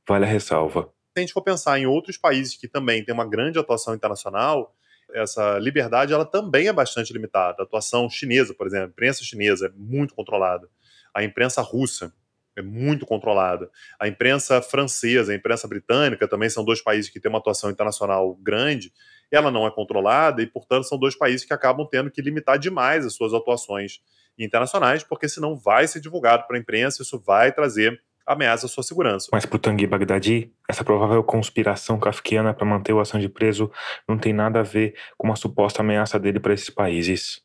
vale 0.07 0.25
a 0.25 0.27
ressalva. 0.27 0.83
Se 0.83 1.17
a 1.17 1.19
gente 1.21 1.33
for 1.33 1.41
pensar 1.41 1.79
em 1.79 1.87
outros 1.87 2.17
países 2.17 2.55
que 2.55 2.67
também 2.67 3.03
têm 3.03 3.13
uma 3.13 3.27
grande 3.27 3.57
atuação 3.57 3.95
internacional, 3.95 4.75
essa 5.17 5.57
liberdade 5.59 6.13
ela 6.13 6.25
também 6.25 6.67
é 6.67 6.73
bastante 6.73 7.11
limitada. 7.11 7.57
A 7.59 7.63
atuação 7.63 8.09
chinesa, 8.09 8.53
por 8.53 8.67
exemplo, 8.67 8.87
a 8.87 8.89
imprensa 8.89 9.23
chinesa 9.23 9.67
é 9.67 9.69
muito 9.75 10.13
controlada. 10.13 10.69
A 11.13 11.23
imprensa 11.23 11.61
russa 11.61 12.13
é 12.55 12.61
muito 12.61 13.05
controlada. 13.05 13.69
A 13.99 14.07
imprensa 14.07 14.61
francesa, 14.61 15.31
a 15.31 15.35
imprensa 15.35 15.67
britânica 15.67 16.27
também 16.27 16.49
são 16.49 16.63
dois 16.63 16.81
países 16.81 17.09
que 17.09 17.19
têm 17.19 17.29
uma 17.29 17.37
atuação 17.37 17.69
internacional 17.69 18.35
grande. 18.35 18.91
Ela 19.31 19.51
não 19.51 19.67
é 19.67 19.71
controlada 19.71 20.41
e, 20.41 20.47
portanto, 20.47 20.87
são 20.87 20.97
dois 20.97 21.15
países 21.15 21.45
que 21.45 21.53
acabam 21.53 21.87
tendo 21.89 22.09
que 22.09 22.21
limitar 22.21 22.57
demais 22.57 23.05
as 23.05 23.13
suas 23.13 23.33
atuações 23.33 23.99
internacionais, 24.37 25.03
porque 25.03 25.27
senão 25.27 25.55
vai 25.55 25.87
ser 25.87 25.99
divulgado 25.99 26.45
para 26.47 26.57
a 26.57 26.59
imprensa, 26.59 27.01
isso 27.01 27.19
vai 27.19 27.51
trazer 27.51 27.99
ameaça 28.27 28.65
à 28.65 28.69
sua 28.69 28.83
segurança. 28.83 29.29
Mas 29.31 29.45
para 29.45 29.55
o 29.55 29.59
Tanguy 29.59 29.87
Bagdadi, 29.87 30.53
essa 30.67 30.83
provável 30.83 31.23
conspiração 31.23 31.97
kafkiana 31.97 32.53
para 32.53 32.65
manter 32.65 32.91
o 32.91 32.99
Assange 32.99 33.29
preso 33.29 33.71
não 34.07 34.17
tem 34.17 34.33
nada 34.33 34.59
a 34.59 34.63
ver 34.63 34.95
com 35.17 35.27
uma 35.27 35.35
suposta 35.37 35.81
ameaça 35.81 36.19
dele 36.19 36.39
para 36.39 36.53
esses 36.53 36.69
países. 36.69 37.41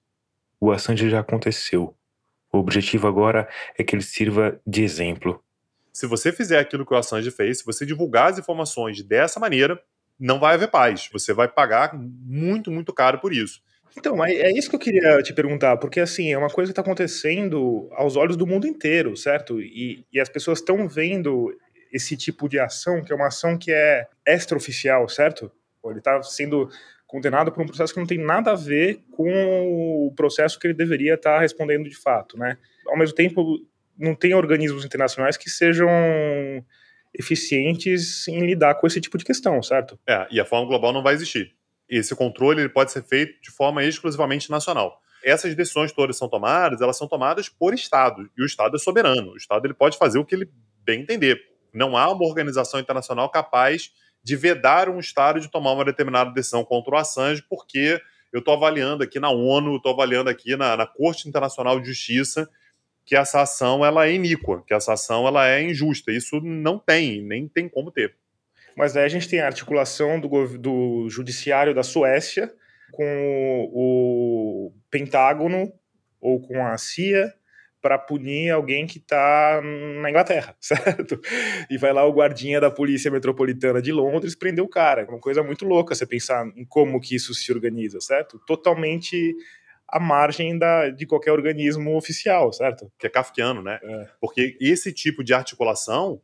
O 0.61 0.73
Assange 0.73 1.09
já 1.09 1.21
aconteceu. 1.21 1.97
O 2.53 2.59
objetivo 2.59 3.07
agora 3.07 3.49
é 3.79 3.85
que 3.85 3.95
ele 3.95 4.03
sirva 4.03 4.61
de 4.67 4.83
exemplo. 4.83 5.43
Se 5.93 6.07
você 6.07 6.33
fizer 6.33 6.59
aquilo 6.59 6.85
que 6.85 6.93
o 6.93 6.97
Assange 6.97 7.31
fez, 7.31 7.59
se 7.59 7.65
você 7.65 7.87
divulgar 7.87 8.31
as 8.31 8.39
informações 8.39 9.03
dessa 9.03 9.39
maneira, 9.39 9.81
não 10.19 10.41
vai 10.41 10.55
haver 10.55 10.69
paz. 10.69 11.09
Você 11.13 11.33
vai 11.33 11.49
pagar 11.49 11.95
muito, 11.95 12.71
muito 12.71 12.93
caro 12.93 13.19
por 13.19 13.33
isso. 13.33 13.61
Então, 13.97 14.25
é 14.25 14.51
isso 14.53 14.71
que 14.71 14.77
eu 14.77 14.81
queria 14.81 15.23
te 15.23 15.33
perguntar, 15.33 15.77
porque 15.77 16.01
assim, 16.01 16.33
é 16.33 16.39
uma 16.39 16.49
coisa 16.49 16.71
que 16.71 16.73
está 16.73 16.83
acontecendo 16.83 17.89
aos 17.93 18.17
olhos 18.17 18.37
do 18.37 18.47
mundo 18.47 18.67
inteiro, 18.67 19.17
certo? 19.17 19.61
E, 19.61 20.05
e 20.13 20.19
as 20.19 20.29
pessoas 20.29 20.59
estão 20.59 20.89
vendo 20.89 21.55
esse 21.93 22.17
tipo 22.17 22.49
de 22.49 22.59
ação, 22.59 23.03
que 23.03 23.13
é 23.13 23.17
uma 23.17 23.27
ação 23.27 23.59
que 23.59 23.71
é 23.71 24.07
extraoficial, 24.27 25.09
certo? 25.09 25.53
Ele 25.85 25.99
está 25.99 26.23
sendo 26.23 26.69
condenado 27.07 27.53
por 27.53 27.63
um 27.63 27.67
processo 27.67 27.93
que 27.93 28.01
não 28.01 28.07
tem 28.07 28.19
nada 28.19 28.53
a 28.53 28.55
ver 28.55 29.03
com 29.11 30.07
o 30.07 30.13
processo 30.17 30.59
que 30.59 30.67
ele 30.67 30.75
deveria 30.75 31.15
estar 31.15 31.39
respondendo 31.39 31.89
de 31.89 31.97
fato, 31.97 32.39
né? 32.39 32.57
Ao 32.87 32.97
mesmo 32.97 33.15
tempo, 33.15 33.59
não 33.99 34.15
tem 34.15 34.35
organismos 34.35 34.85
internacionais 34.85 35.37
que 35.37 35.51
sejam 35.51 35.89
eficientes 37.13 38.27
em 38.27 38.41
lidar 38.47 38.77
com 38.77 38.87
esse 38.87 39.01
tipo 39.01 39.19
de 39.19 39.25
questão, 39.25 39.63
certo? 39.63 39.99
É, 40.09 40.27
e 40.31 40.41
a 40.41 40.45
forma 40.47 40.67
global 40.67 40.93
não 40.93 41.03
vai 41.03 41.13
existir. 41.13 41.55
Esse 41.95 42.17
controle 42.17 42.63
ele 42.63 42.71
pode 42.71 42.91
ser 42.91 43.03
feito 43.03 43.39
de 43.43 43.51
forma 43.51 43.85
exclusivamente 43.85 44.51
nacional. 44.51 44.99
Essas 45.23 45.55
decisões 45.55 45.93
todas 45.93 46.17
são 46.17 46.27
tomadas, 46.27 46.81
elas 46.81 46.97
são 46.97 47.07
tomadas 47.07 47.51
por 47.51 47.75
Estado, 47.75 48.31
e 48.37 48.43
o 48.43 48.47
Estado 48.47 48.77
é 48.77 48.79
soberano. 48.79 49.33
O 49.33 49.37
Estado 49.37 49.67
ele 49.67 49.75
pode 49.75 49.99
fazer 49.99 50.19
o 50.19 50.25
que 50.25 50.35
ele 50.35 50.51
bem 50.83 51.03
entender. 51.03 51.39
Não 51.71 51.95
há 51.95 52.11
uma 52.11 52.27
organização 52.27 52.81
internacional 52.81 53.29
capaz 53.29 53.93
de 54.25 54.37
vedar 54.37 54.89
um 54.89 54.99
Estado 54.99 55.39
de 55.39 55.51
tomar 55.51 55.73
uma 55.73 55.85
determinada 55.85 56.33
decisão 56.33 56.65
contra 56.65 56.95
o 56.95 56.97
Assange, 56.97 57.45
porque 57.47 58.01
eu 58.33 58.39
estou 58.39 58.55
avaliando 58.55 59.03
aqui 59.03 59.21
na 59.21 59.29
ONU, 59.29 59.77
estou 59.77 59.93
avaliando 59.93 60.31
aqui 60.31 60.57
na, 60.57 60.75
na, 60.75 60.87
Corte 60.87 61.29
Internacional 61.29 61.79
de 61.79 61.89
Justiça 61.89 62.49
que 63.05 63.15
essa 63.15 63.43
ação 63.43 63.85
ela 63.85 64.07
é 64.07 64.15
iníqua, 64.15 64.65
que 64.67 64.73
essa 64.73 64.95
ação 64.95 65.27
ela 65.27 65.47
é 65.47 65.63
injusta. 65.63 66.11
Isso 66.11 66.41
não 66.41 66.79
tem, 66.79 67.21
nem 67.21 67.47
tem 67.47 67.69
como 67.69 67.91
ter. 67.91 68.17
Mas 68.77 68.93
daí 68.93 69.05
a 69.05 69.09
gente 69.09 69.29
tem 69.29 69.41
a 69.41 69.47
articulação 69.47 70.21
do, 70.21 70.59
do 70.59 71.09
judiciário 71.09 71.75
da 71.75 71.83
Suécia 71.83 72.53
com 72.93 73.69
o 73.73 74.73
Pentágono 74.91 75.73
ou 76.21 76.41
com 76.41 76.65
a 76.65 76.77
CIA 76.79 77.33
para 77.83 77.99
punir 77.99 78.51
alguém 78.51 78.87
que 78.87 78.99
está 78.99 79.61
na 80.01 80.09
Inglaterra, 80.09 80.55
certo? 80.61 81.21
E 81.69 81.77
vai 81.77 81.93
lá 81.93 82.07
o 82.07 82.13
guardinha 82.13 82.61
da 82.61 82.71
Polícia 82.71 83.11
Metropolitana 83.11 83.83
de 83.83 83.91
Londres 83.91 84.37
prender 84.37 84.65
o 84.65 84.69
cara. 84.69 85.03
É 85.03 85.05
uma 85.05 85.19
coisa 85.19 85.43
muito 85.43 85.65
louca 85.65 85.95
você 85.95 86.07
pensar 86.07 86.47
em 86.57 86.65
como 86.65 87.01
que 87.01 87.17
isso 87.17 87.35
se 87.35 87.53
organiza, 87.53 88.01
certo? 88.01 88.39
Totalmente 88.47 89.35
à 89.89 89.99
margem 89.99 90.57
da, 90.57 90.91
de 90.91 91.05
qualquer 91.05 91.33
organismo 91.33 91.97
oficial, 91.97 92.53
certo? 92.53 92.91
Que 92.97 93.09
é 93.09 93.11
kafkiano, 93.11 93.63
né? 93.63 93.81
É. 93.83 94.09
Porque 94.21 94.57
esse 94.61 94.93
tipo 94.93 95.25
de 95.25 95.35
articulação 95.35 96.21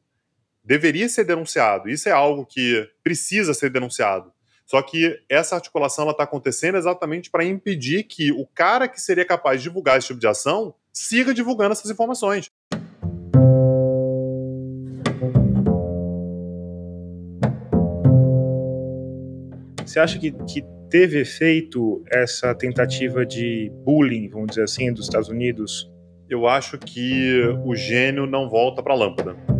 deveria 0.69 1.09
ser 1.09 1.25
denunciado. 1.25 1.89
Isso 1.89 2.11
é 2.11 2.13
algo 2.13 2.45
que 2.45 2.87
precisa 3.03 3.55
ser 3.55 3.71
denunciado. 3.71 4.31
Só 4.67 4.83
que 4.83 5.19
essa 5.27 5.55
articulação 5.55 6.11
está 6.11 6.25
acontecendo 6.25 6.77
exatamente 6.77 7.31
para 7.31 7.43
impedir 7.43 8.03
que 8.03 8.31
o 8.33 8.47
cara 8.47 8.87
que 8.87 9.01
seria 9.01 9.25
capaz 9.25 9.63
de 9.63 9.71
divulgar 9.71 9.97
esse 9.97 10.09
tipo 10.09 10.21
de 10.21 10.27
ação 10.27 10.75
siga 10.93 11.33
divulgando 11.33 11.73
essas 11.73 11.91
informações. 11.91 12.51
Você 19.87 19.99
acha 19.99 20.19
que, 20.19 20.33
que 20.33 20.63
teve 20.91 21.19
efeito 21.19 22.05
essa 22.13 22.55
tentativa 22.55 23.25
de 23.25 23.73
bullying, 23.87 24.29
vamos 24.29 24.49
dizer 24.49 24.65
assim, 24.65 24.93
dos 24.93 25.07
Estados 25.07 25.31
Unidos? 25.31 25.91
Eu 26.29 26.47
acho 26.47 26.77
que 26.77 27.41
o 27.65 27.75
gênio 27.75 28.27
não 28.27 28.51
volta 28.51 28.83
para 28.83 28.93
a 28.93 28.97
lâmpada. 28.97 29.58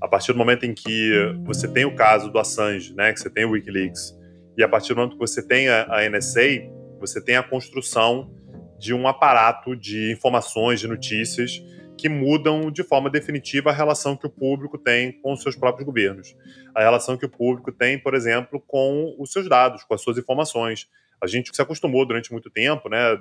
A 0.00 0.08
partir 0.08 0.32
do 0.32 0.38
momento 0.38 0.64
em 0.64 0.72
que 0.74 1.12
você 1.44 1.68
tem 1.68 1.84
o 1.84 1.94
caso 1.94 2.30
do 2.30 2.38
Assange, 2.38 2.94
né, 2.94 3.12
que 3.12 3.20
você 3.20 3.28
tem 3.28 3.44
o 3.44 3.50
WikiLeaks, 3.50 4.18
e 4.56 4.62
a 4.62 4.68
partir 4.68 4.94
do 4.94 4.96
momento 4.96 5.12
que 5.12 5.18
você 5.18 5.46
tem 5.46 5.68
a, 5.68 5.86
a 5.90 6.08
NSA, 6.08 6.62
você 6.98 7.22
tem 7.22 7.36
a 7.36 7.42
construção 7.42 8.34
de 8.78 8.94
um 8.94 9.06
aparato 9.06 9.76
de 9.76 10.10
informações, 10.10 10.80
de 10.80 10.88
notícias 10.88 11.62
que 12.00 12.08
mudam 12.08 12.70
de 12.70 12.82
forma 12.82 13.10
definitiva 13.10 13.68
a 13.68 13.74
relação 13.74 14.16
que 14.16 14.26
o 14.26 14.30
público 14.30 14.78
tem 14.78 15.12
com 15.20 15.34
os 15.34 15.42
seus 15.42 15.54
próprios 15.54 15.84
governos. 15.84 16.34
A 16.74 16.80
relação 16.80 17.14
que 17.18 17.26
o 17.26 17.28
público 17.28 17.70
tem, 17.70 17.98
por 17.98 18.14
exemplo, 18.14 18.58
com 18.66 19.14
os 19.18 19.30
seus 19.30 19.46
dados, 19.46 19.84
com 19.84 19.92
as 19.92 20.00
suas 20.00 20.16
informações. 20.16 20.88
A 21.20 21.26
gente 21.26 21.54
se 21.54 21.60
acostumou 21.60 22.06
durante 22.06 22.32
muito 22.32 22.48
tempo, 22.48 22.88
né? 22.88 23.20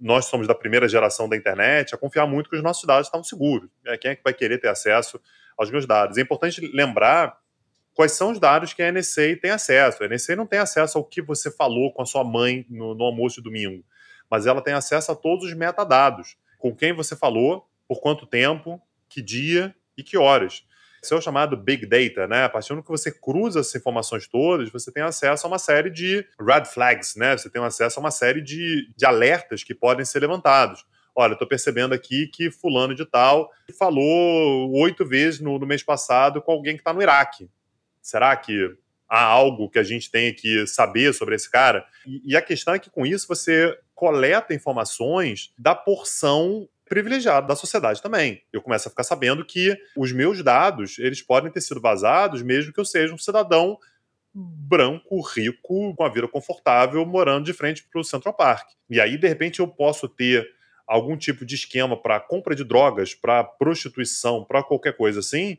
Nós 0.00 0.24
somos 0.24 0.48
da 0.48 0.56
primeira 0.56 0.88
geração 0.88 1.28
da 1.28 1.36
internet 1.36 1.94
a 1.94 1.98
confiar 1.98 2.26
muito 2.26 2.50
que 2.50 2.56
os 2.56 2.62
nossos 2.64 2.84
dados 2.84 3.06
estavam 3.06 3.22
seguros. 3.22 3.70
Quem 4.00 4.10
é 4.10 4.16
que 4.16 4.24
vai 4.24 4.34
querer 4.34 4.58
ter 4.58 4.68
acesso 4.68 5.20
aos 5.56 5.70
meus 5.70 5.86
dados? 5.86 6.18
É 6.18 6.20
importante 6.20 6.60
lembrar 6.74 7.38
quais 7.94 8.12
são 8.12 8.32
os 8.32 8.38
dados 8.38 8.72
que 8.72 8.82
a 8.82 8.90
NSA 8.90 9.36
tem 9.40 9.50
acesso. 9.50 10.02
A 10.02 10.08
NSA 10.08 10.36
não 10.36 10.46
tem 10.46 10.58
acesso 10.58 10.98
ao 10.98 11.04
que 11.04 11.22
você 11.22 11.50
falou 11.50 11.92
com 11.92 12.02
a 12.02 12.06
sua 12.06 12.24
mãe 12.24 12.66
no, 12.68 12.94
no 12.94 13.04
almoço 13.04 13.36
de 13.36 13.42
domingo 13.42 13.84
mas 14.30 14.46
ela 14.46 14.60
tem 14.60 14.74
acesso 14.74 15.12
a 15.12 15.14
todos 15.14 15.44
os 15.44 15.54
metadados, 15.54 16.36
com 16.58 16.74
quem 16.74 16.92
você 16.92 17.14
falou, 17.14 17.68
por 17.86 18.00
quanto 18.00 18.26
tempo, 18.26 18.80
que 19.08 19.22
dia 19.22 19.74
e 19.96 20.02
que 20.02 20.16
horas. 20.16 20.64
Isso 21.02 21.14
é 21.14 21.16
o 21.18 21.20
chamado 21.20 21.56
Big 21.56 21.86
Data, 21.86 22.26
né? 22.26 22.44
A 22.44 22.48
partir 22.48 22.74
do 22.74 22.82
que 22.82 22.88
você 22.88 23.12
cruza 23.12 23.60
essas 23.60 23.74
informações 23.74 24.26
todas, 24.26 24.70
você 24.70 24.90
tem 24.90 25.02
acesso 25.02 25.46
a 25.46 25.48
uma 25.48 25.58
série 25.58 25.90
de 25.90 26.26
red 26.40 26.64
flags, 26.64 27.14
né? 27.14 27.36
Você 27.36 27.50
tem 27.50 27.62
acesso 27.62 28.00
a 28.00 28.02
uma 28.02 28.10
série 28.10 28.40
de, 28.40 28.90
de 28.96 29.04
alertas 29.04 29.62
que 29.62 29.74
podem 29.74 30.04
ser 30.04 30.20
levantados. 30.20 30.84
Olha, 31.14 31.34
estou 31.34 31.46
percebendo 31.46 31.94
aqui 31.94 32.26
que 32.26 32.50
fulano 32.50 32.94
de 32.94 33.04
tal 33.04 33.50
falou 33.78 34.72
oito 34.80 35.06
vezes 35.06 35.40
no, 35.40 35.58
no 35.58 35.66
mês 35.66 35.82
passado 35.82 36.42
com 36.42 36.52
alguém 36.52 36.74
que 36.74 36.80
está 36.80 36.92
no 36.92 37.02
Iraque. 37.02 37.48
Será 38.02 38.36
que 38.36 38.76
há 39.08 39.22
algo 39.22 39.70
que 39.70 39.78
a 39.78 39.82
gente 39.82 40.10
tem 40.10 40.34
que 40.34 40.66
saber 40.66 41.14
sobre 41.14 41.36
esse 41.36 41.50
cara? 41.50 41.86
E, 42.06 42.32
e, 42.32 42.36
a 42.36 42.42
questão 42.42 42.74
é 42.74 42.78
que 42.78 42.90
com 42.90 43.06
isso 43.06 43.28
você 43.28 43.78
coleta 43.94 44.54
informações 44.54 45.52
da 45.56 45.74
porção 45.74 46.68
privilegiada 46.84 47.46
da 47.46 47.56
sociedade 47.56 48.02
também. 48.02 48.42
Eu 48.52 48.60
começo 48.60 48.88
a 48.88 48.90
ficar 48.90 49.04
sabendo 49.04 49.44
que 49.44 49.76
os 49.96 50.12
meus 50.12 50.42
dados, 50.42 50.98
eles 50.98 51.22
podem 51.22 51.50
ter 51.50 51.60
sido 51.60 51.80
vazados 51.80 52.42
mesmo 52.42 52.72
que 52.72 52.80
eu 52.80 52.84
seja 52.84 53.14
um 53.14 53.18
cidadão 53.18 53.78
branco, 54.34 55.20
rico, 55.20 55.94
com 55.94 56.04
a 56.04 56.08
vida 56.08 56.26
confortável, 56.26 57.06
morando 57.06 57.44
de 57.46 57.52
frente 57.52 57.84
para 57.84 58.00
o 58.00 58.04
Central 58.04 58.34
Park. 58.34 58.68
E 58.90 59.00
aí, 59.00 59.16
de 59.16 59.28
repente, 59.28 59.60
eu 59.60 59.68
posso 59.68 60.08
ter 60.08 60.46
algum 60.86 61.16
tipo 61.16 61.44
de 61.44 61.54
esquema 61.54 62.00
para 62.00 62.20
compra 62.20 62.54
de 62.54 62.64
drogas, 62.64 63.14
para 63.14 63.42
prostituição, 63.44 64.44
para 64.44 64.62
qualquer 64.62 64.96
coisa 64.96 65.20
assim, 65.20 65.58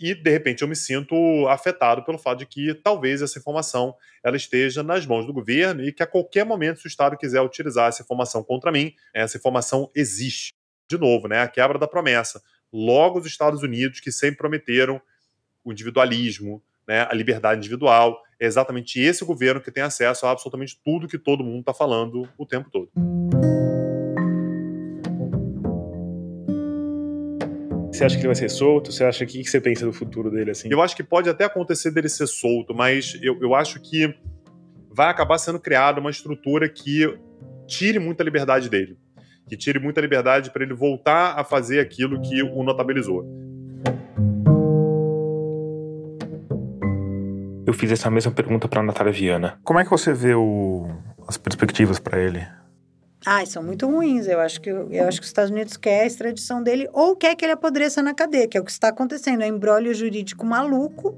e 0.00 0.14
de 0.14 0.30
repente 0.30 0.62
eu 0.62 0.68
me 0.68 0.74
sinto 0.74 1.14
afetado 1.48 2.02
pelo 2.02 2.16
fato 2.16 2.38
de 2.38 2.46
que 2.46 2.72
talvez 2.74 3.20
essa 3.20 3.38
informação 3.38 3.94
ela 4.24 4.36
esteja 4.36 4.82
nas 4.82 5.04
mãos 5.04 5.26
do 5.26 5.32
governo 5.32 5.84
e 5.84 5.92
que 5.92 6.02
a 6.02 6.06
qualquer 6.06 6.44
momento 6.44 6.80
se 6.80 6.86
o 6.86 6.88
Estado 6.88 7.18
quiser 7.18 7.42
utilizar 7.42 7.88
essa 7.88 8.02
informação 8.02 8.42
contra 8.42 8.72
mim, 8.72 8.94
essa 9.12 9.36
informação 9.36 9.90
existe. 9.94 10.54
De 10.88 10.96
novo, 10.96 11.28
né, 11.28 11.42
a 11.42 11.48
quebra 11.48 11.78
da 11.78 11.86
promessa. 11.86 12.42
Logo 12.72 13.18
os 13.18 13.26
Estados 13.26 13.62
Unidos 13.62 14.00
que 14.00 14.10
sempre 14.10 14.38
prometeram 14.38 15.00
o 15.62 15.70
individualismo, 15.70 16.62
né, 16.88 17.06
a 17.08 17.12
liberdade 17.12 17.58
individual, 17.58 18.22
é 18.40 18.46
exatamente 18.46 18.98
esse 18.98 19.22
governo 19.22 19.60
que 19.60 19.70
tem 19.70 19.82
acesso 19.82 20.24
a 20.24 20.30
absolutamente 20.30 20.80
tudo 20.82 21.06
que 21.06 21.18
todo 21.18 21.44
mundo 21.44 21.60
está 21.60 21.74
falando 21.74 22.26
o 22.38 22.46
tempo 22.46 22.70
todo. 22.70 22.90
Você 28.00 28.06
acha 28.06 28.16
que 28.16 28.22
ele 28.22 28.28
vai 28.28 28.34
ser 28.34 28.48
solto? 28.48 28.90
Você 28.90 29.04
acha 29.04 29.26
que, 29.26 29.42
que 29.42 29.50
você 29.50 29.60
pensa 29.60 29.84
do 29.84 29.92
futuro 29.92 30.30
dele 30.30 30.52
assim? 30.52 30.70
Eu 30.70 30.80
acho 30.80 30.96
que 30.96 31.02
pode 31.02 31.28
até 31.28 31.44
acontecer 31.44 31.90
dele 31.90 32.08
ser 32.08 32.26
solto, 32.26 32.74
mas 32.74 33.18
eu, 33.20 33.38
eu 33.42 33.54
acho 33.54 33.78
que 33.78 34.14
vai 34.90 35.10
acabar 35.10 35.36
sendo 35.36 35.60
criada 35.60 36.00
uma 36.00 36.08
estrutura 36.08 36.66
que 36.66 37.14
tire 37.66 37.98
muita 37.98 38.24
liberdade 38.24 38.70
dele, 38.70 38.96
que 39.46 39.54
tire 39.54 39.78
muita 39.78 40.00
liberdade 40.00 40.50
para 40.50 40.62
ele 40.62 40.72
voltar 40.72 41.38
a 41.38 41.44
fazer 41.44 41.78
aquilo 41.78 42.18
que 42.22 42.42
o 42.42 42.62
notabilizou. 42.62 43.22
Eu 47.66 47.74
fiz 47.74 47.92
essa 47.92 48.10
mesma 48.10 48.32
pergunta 48.32 48.66
para 48.66 48.82
Natália 48.82 49.12
Viana. 49.12 49.58
Como 49.62 49.78
é 49.78 49.84
que 49.84 49.90
você 49.90 50.14
vê 50.14 50.34
o, 50.34 50.88
as 51.28 51.36
perspectivas 51.36 51.98
para 51.98 52.18
ele? 52.18 52.46
Ai, 53.26 53.44
são 53.46 53.62
muito 53.62 53.86
ruins. 53.86 54.26
Eu 54.26 54.40
acho 54.40 54.60
que 54.60 54.70
eu 54.70 55.06
acho 55.06 55.20
que 55.20 55.24
os 55.24 55.30
Estados 55.30 55.50
Unidos 55.50 55.76
quer 55.76 56.02
a 56.02 56.06
extradição 56.06 56.62
dele 56.62 56.88
ou 56.92 57.14
quer 57.14 57.34
que 57.34 57.44
ele 57.44 57.52
apodreça 57.52 58.02
na 58.02 58.14
cadeia, 58.14 58.48
que 58.48 58.56
é 58.56 58.60
o 58.60 58.64
que 58.64 58.70
está 58.70 58.88
acontecendo. 58.88 59.42
É 59.42 59.46
um 59.46 59.56
embrólio 59.56 59.94
jurídico 59.94 60.46
maluco 60.46 61.16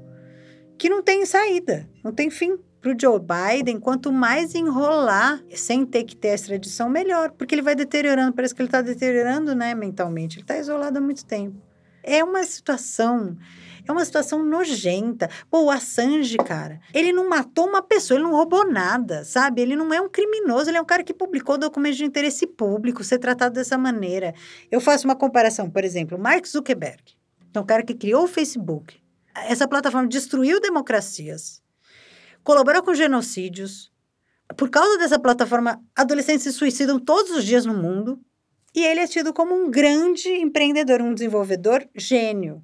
que 0.77 0.89
não 0.89 1.01
tem 1.01 1.25
saída, 1.25 1.87
não 2.03 2.11
tem 2.11 2.29
fim. 2.29 2.57
Para 2.81 2.91
o 2.91 2.99
Joe 2.99 3.17
Biden, 3.17 3.79
quanto 3.79 4.11
mais 4.11 4.53
enrolar 4.53 5.41
sem 5.55 5.85
ter 5.85 6.03
que 6.03 6.17
ter 6.17 6.31
a 6.31 6.35
extradição, 6.35 6.89
melhor. 6.89 7.31
Porque 7.31 7.55
ele 7.55 7.61
vai 7.61 7.75
deteriorando, 7.75 8.33
parece 8.33 8.53
que 8.53 8.61
ele 8.61 8.67
está 8.67 8.81
deteriorando, 8.81 9.55
né, 9.55 9.73
mentalmente. 9.73 10.35
Ele 10.35 10.43
está 10.43 10.57
isolado 10.57 10.97
há 10.97 11.01
muito 11.01 11.25
tempo. 11.25 11.55
É 12.03 12.21
uma 12.21 12.43
situação 12.43 13.37
é 13.87 13.91
uma 13.91 14.03
situação 14.05 14.43
nojenta. 14.43 15.29
Pô, 15.49 15.63
o 15.63 15.69
Assange, 15.71 16.37
cara, 16.37 16.79
ele 16.93 17.11
não 17.11 17.27
matou 17.27 17.67
uma 17.67 17.81
pessoa, 17.81 18.17
ele 18.17 18.23
não 18.23 18.31
roubou 18.31 18.69
nada, 18.69 19.23
sabe? 19.25 19.61
Ele 19.61 19.75
não 19.75 19.93
é 19.93 19.99
um 19.99 20.09
criminoso, 20.09 20.69
ele 20.69 20.77
é 20.77 20.81
um 20.81 20.85
cara 20.85 21.03
que 21.03 21.13
publicou 21.13 21.57
documentos 21.57 21.97
de 21.97 22.05
interesse 22.05 22.47
público, 22.47 23.03
ser 23.03 23.19
tratado 23.19 23.55
dessa 23.55 23.77
maneira. 23.77 24.33
Eu 24.71 24.79
faço 24.79 25.05
uma 25.05 25.15
comparação, 25.15 25.69
por 25.69 25.83
exemplo, 25.83 26.17
Mark 26.17 26.45
Zuckerberg, 26.45 27.03
é 27.53 27.59
um 27.59 27.65
cara 27.65 27.83
que 27.83 27.93
criou 27.93 28.23
o 28.23 28.27
Facebook. 28.27 29.01
Essa 29.35 29.67
plataforma 29.67 30.07
destruiu 30.07 30.61
democracias, 30.61 31.61
colaborou 32.43 32.83
com 32.83 32.93
genocídios. 32.93 33.91
Por 34.55 34.69
causa 34.69 34.97
dessa 34.97 35.17
plataforma, 35.17 35.81
adolescentes 35.95 36.43
se 36.43 36.53
suicidam 36.53 36.99
todos 36.99 37.31
os 37.31 37.43
dias 37.43 37.65
no 37.65 37.73
mundo. 37.73 38.19
E 38.75 38.83
ele 38.83 39.01
é 39.01 39.07
tido 39.07 39.31
como 39.33 39.53
um 39.53 39.69
grande 39.69 40.29
empreendedor, 40.29 40.99
um 40.99 41.13
desenvolvedor 41.13 41.87
gênio. 41.95 42.63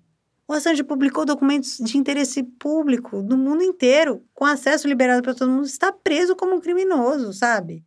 O 0.50 0.54
Assange 0.54 0.84
publicou 0.84 1.28
documentos 1.28 1.78
de 1.78 1.96
interesse 1.96 2.42
público 2.42 3.22
do 3.22 3.38
mundo 3.38 3.62
inteiro, 3.62 4.26
com 4.34 4.46
acesso 4.46 4.88
liberado 4.88 5.22
para 5.22 5.36
todo 5.36 5.52
mundo, 5.52 5.68
está 5.68 5.92
preso 5.92 6.36
como 6.36 6.56
um 6.56 6.60
criminoso, 6.60 7.32
sabe? 7.34 7.84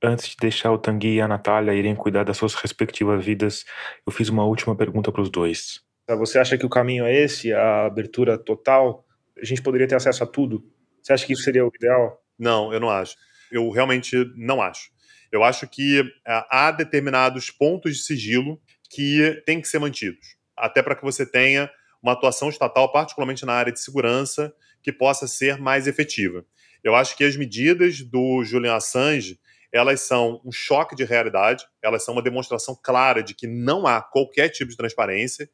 Antes 0.00 0.28
de 0.28 0.36
deixar 0.36 0.70
o 0.70 0.78
Tanguy 0.78 1.16
e 1.16 1.20
a 1.20 1.26
Natália 1.26 1.74
irem 1.74 1.96
cuidar 1.96 2.22
das 2.22 2.36
suas 2.36 2.54
respectivas 2.54 3.24
vidas, 3.24 3.64
eu 4.06 4.12
fiz 4.12 4.28
uma 4.28 4.44
última 4.44 4.76
pergunta 4.76 5.10
para 5.10 5.22
os 5.22 5.28
dois. 5.28 5.80
Você 6.08 6.38
acha 6.38 6.56
que 6.56 6.64
o 6.64 6.70
caminho 6.70 7.04
é 7.04 7.12
esse, 7.12 7.52
a 7.52 7.86
abertura 7.86 8.38
total? 8.38 9.04
A 9.36 9.44
gente 9.44 9.60
poderia 9.60 9.88
ter 9.88 9.96
acesso 9.96 10.22
a 10.22 10.26
tudo? 10.26 10.64
Você 11.02 11.12
acha 11.12 11.26
que 11.26 11.32
isso 11.32 11.42
seria 11.42 11.66
o 11.66 11.72
ideal? 11.74 12.22
Não, 12.38 12.72
eu 12.72 12.78
não 12.78 12.90
acho. 12.90 13.16
Eu 13.50 13.68
realmente 13.70 14.24
não 14.36 14.62
acho. 14.62 14.88
Eu 15.32 15.42
acho 15.42 15.66
que 15.66 16.00
uh, 16.00 16.04
há 16.48 16.70
determinados 16.70 17.50
pontos 17.50 17.96
de 17.96 18.02
sigilo 18.04 18.60
que 18.88 19.42
têm 19.44 19.60
que 19.60 19.66
ser 19.66 19.80
mantidos 19.80 20.40
até 20.56 20.82
para 20.82 20.94
que 20.94 21.02
você 21.02 21.24
tenha 21.24 21.70
uma 22.02 22.12
atuação 22.12 22.48
estatal, 22.48 22.90
particularmente 22.90 23.46
na 23.46 23.52
área 23.52 23.72
de 23.72 23.80
segurança, 23.80 24.52
que 24.82 24.92
possa 24.92 25.26
ser 25.26 25.58
mais 25.58 25.86
efetiva. 25.86 26.44
Eu 26.82 26.94
acho 26.94 27.16
que 27.16 27.24
as 27.24 27.36
medidas 27.36 28.00
do 28.02 28.42
Julian 28.42 28.74
Assange 28.74 29.38
elas 29.72 30.02
são 30.02 30.40
um 30.44 30.52
choque 30.52 30.94
de 30.94 31.02
realidade, 31.02 31.64
elas 31.80 32.04
são 32.04 32.14
uma 32.14 32.22
demonstração 32.22 32.78
clara 32.80 33.22
de 33.22 33.34
que 33.34 33.46
não 33.46 33.86
há 33.86 34.02
qualquer 34.02 34.50
tipo 34.50 34.70
de 34.70 34.76
transparência 34.76 35.48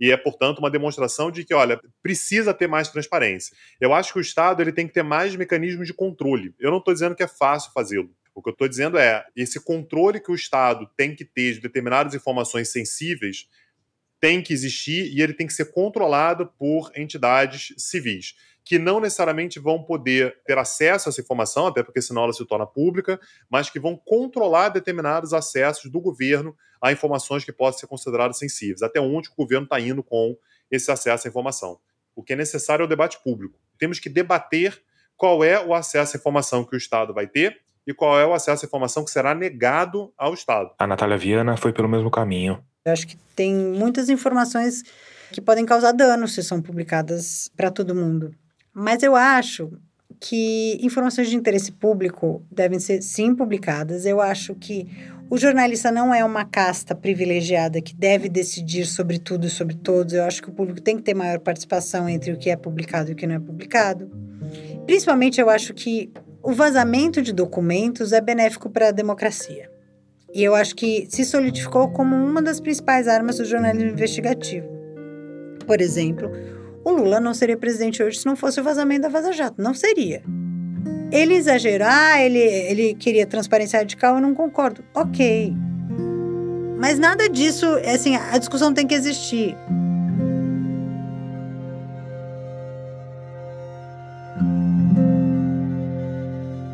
e 0.00 0.12
é, 0.12 0.16
portanto, 0.16 0.60
uma 0.60 0.70
demonstração 0.70 1.30
de 1.30 1.44
que, 1.44 1.52
olha, 1.52 1.78
precisa 2.02 2.54
ter 2.54 2.68
mais 2.68 2.88
transparência. 2.88 3.54
Eu 3.80 3.92
acho 3.92 4.12
que 4.12 4.18
o 4.18 4.22
Estado 4.22 4.62
ele 4.62 4.72
tem 4.72 4.86
que 4.86 4.94
ter 4.94 5.02
mais 5.02 5.34
mecanismos 5.34 5.86
de 5.86 5.92
controle. 5.92 6.54
Eu 6.58 6.70
não 6.70 6.78
estou 6.78 6.94
dizendo 6.94 7.16
que 7.16 7.22
é 7.22 7.28
fácil 7.28 7.72
fazê-lo. 7.72 8.10
O 8.34 8.40
que 8.40 8.48
eu 8.48 8.52
estou 8.52 8.68
dizendo 8.68 8.96
é 8.96 9.26
esse 9.34 9.58
controle 9.58 10.20
que 10.20 10.30
o 10.30 10.34
Estado 10.34 10.88
tem 10.96 11.14
que 11.14 11.24
ter 11.24 11.54
de 11.54 11.60
determinadas 11.60 12.14
informações 12.14 12.70
sensíveis 12.70 13.48
tem 14.20 14.42
que 14.42 14.52
existir 14.52 15.12
e 15.12 15.22
ele 15.22 15.32
tem 15.32 15.46
que 15.46 15.52
ser 15.52 15.72
controlado 15.72 16.46
por 16.58 16.90
entidades 16.96 17.72
civis, 17.78 18.34
que 18.64 18.78
não 18.78 19.00
necessariamente 19.00 19.58
vão 19.58 19.82
poder 19.82 20.40
ter 20.44 20.58
acesso 20.58 21.08
a 21.08 21.10
essa 21.10 21.20
informação, 21.20 21.66
até 21.66 21.82
porque 21.82 22.02
senão 22.02 22.24
ela 22.24 22.32
se 22.32 22.44
torna 22.44 22.66
pública, 22.66 23.18
mas 23.48 23.70
que 23.70 23.80
vão 23.80 23.96
controlar 23.96 24.68
determinados 24.68 25.32
acessos 25.32 25.90
do 25.90 26.00
governo 26.00 26.54
a 26.80 26.92
informações 26.92 27.44
que 27.44 27.52
possam 27.52 27.80
ser 27.80 27.86
consideradas 27.86 28.38
sensíveis. 28.38 28.82
Até 28.82 29.00
onde 29.00 29.28
o 29.30 29.34
governo 29.36 29.64
está 29.64 29.80
indo 29.80 30.02
com 30.02 30.36
esse 30.70 30.90
acesso 30.90 31.26
à 31.26 31.30
informação. 31.30 31.78
O 32.14 32.22
que 32.22 32.32
é 32.32 32.36
necessário 32.36 32.82
é 32.82 32.84
o 32.84 32.88
debate 32.88 33.18
público. 33.22 33.58
Temos 33.78 33.98
que 33.98 34.08
debater 34.08 34.82
qual 35.16 35.42
é 35.42 35.64
o 35.64 35.72
acesso 35.72 36.16
à 36.16 36.18
informação 36.18 36.64
que 36.64 36.74
o 36.74 36.78
Estado 36.78 37.14
vai 37.14 37.26
ter 37.26 37.60
e 37.86 37.94
qual 37.94 38.18
é 38.18 38.26
o 38.26 38.34
acesso 38.34 38.64
à 38.64 38.66
informação 38.66 39.04
que 39.04 39.10
será 39.10 39.34
negado 39.34 40.12
ao 40.18 40.34
Estado. 40.34 40.74
A 40.78 40.86
Natália 40.86 41.16
Viana 41.16 41.56
foi 41.56 41.72
pelo 41.72 41.88
mesmo 41.88 42.10
caminho. 42.10 42.62
Eu 42.84 42.92
acho 42.92 43.06
que 43.06 43.16
tem 43.34 43.54
muitas 43.54 44.08
informações 44.08 44.82
que 45.32 45.40
podem 45.40 45.64
causar 45.64 45.92
dano 45.92 46.26
se 46.26 46.42
são 46.42 46.60
publicadas 46.62 47.50
para 47.56 47.70
todo 47.70 47.94
mundo. 47.94 48.34
Mas 48.72 49.02
eu 49.02 49.14
acho 49.14 49.70
que 50.20 50.78
informações 50.80 51.28
de 51.28 51.36
interesse 51.36 51.72
público 51.72 52.42
devem 52.50 52.78
ser 52.78 53.02
sim 53.02 53.34
publicadas. 53.34 54.06
Eu 54.06 54.20
acho 54.20 54.54
que 54.54 54.86
o 55.30 55.36
jornalista 55.36 55.92
não 55.92 56.14
é 56.14 56.24
uma 56.24 56.44
casta 56.44 56.94
privilegiada 56.94 57.82
que 57.82 57.94
deve 57.94 58.28
decidir 58.28 58.86
sobre 58.86 59.18
tudo 59.18 59.46
e 59.46 59.50
sobre 59.50 59.74
todos. 59.76 60.14
Eu 60.14 60.24
acho 60.24 60.42
que 60.42 60.48
o 60.48 60.52
público 60.52 60.80
tem 60.80 60.96
que 60.96 61.02
ter 61.02 61.14
maior 61.14 61.38
participação 61.38 62.08
entre 62.08 62.32
o 62.32 62.38
que 62.38 62.50
é 62.50 62.56
publicado 62.56 63.10
e 63.10 63.12
o 63.12 63.16
que 63.16 63.26
não 63.26 63.34
é 63.34 63.40
publicado. 63.40 64.10
Principalmente, 64.86 65.40
eu 65.40 65.50
acho 65.50 65.74
que 65.74 66.10
o 66.42 66.52
vazamento 66.52 67.20
de 67.20 67.32
documentos 67.32 68.12
é 68.12 68.20
benéfico 68.20 68.70
para 68.70 68.88
a 68.88 68.92
democracia. 68.92 69.70
E 70.34 70.44
eu 70.44 70.54
acho 70.54 70.74
que 70.74 71.06
se 71.08 71.24
solidificou 71.24 71.88
como 71.88 72.14
uma 72.14 72.42
das 72.42 72.60
principais 72.60 73.08
armas 73.08 73.38
do 73.38 73.44
jornalismo 73.44 73.90
investigativo. 73.90 74.68
Por 75.66 75.80
exemplo, 75.80 76.30
o 76.84 76.90
Lula 76.90 77.18
não 77.18 77.32
seria 77.32 77.56
presidente 77.56 78.02
hoje 78.02 78.18
se 78.18 78.26
não 78.26 78.36
fosse 78.36 78.60
o 78.60 78.64
vazamento 78.64 79.02
da 79.02 79.08
Vaza 79.08 79.32
Jato. 79.32 79.60
Não 79.60 79.74
seria. 79.74 80.22
Ele 81.10 81.34
exagerou, 81.34 81.88
ah, 81.90 82.20
ele, 82.20 82.38
ele 82.38 82.94
queria 82.94 83.26
transparência 83.26 83.78
radical, 83.78 84.16
eu 84.16 84.20
não 84.20 84.34
concordo. 84.34 84.84
Ok. 84.94 85.54
Mas 86.78 86.98
nada 86.98 87.28
disso, 87.28 87.66
assim, 87.92 88.14
a 88.14 88.36
discussão 88.36 88.72
tem 88.72 88.86
que 88.86 88.94
existir. 88.94 89.56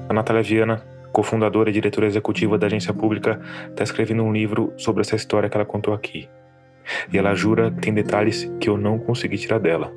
A 0.09 0.13
Natália 0.13 0.43
Viana 0.43 0.94
cofundadora 1.15 1.71
e 1.71 1.73
diretora 1.73 2.09
executiva 2.09 2.59
da 2.59 2.67
agência 2.67 2.93
pública, 2.93 3.41
está 3.71 3.85
escrevendo 3.85 4.25
um 4.25 4.33
livro 4.33 4.73
sobre 4.77 5.01
essa 5.01 5.15
história 5.15 5.49
que 5.49 5.57
ela 5.57 5.65
contou 5.65 5.95
aqui. 5.95 6.29
E 7.11 7.17
ela 7.17 7.35
jura 7.35 7.71
tem 7.71 7.95
detalhes 7.95 8.53
que 8.61 8.69
eu 8.69 8.77
não 8.77 8.99
consegui 8.99 9.39
tirar 9.39 9.61
dela. 9.61 9.93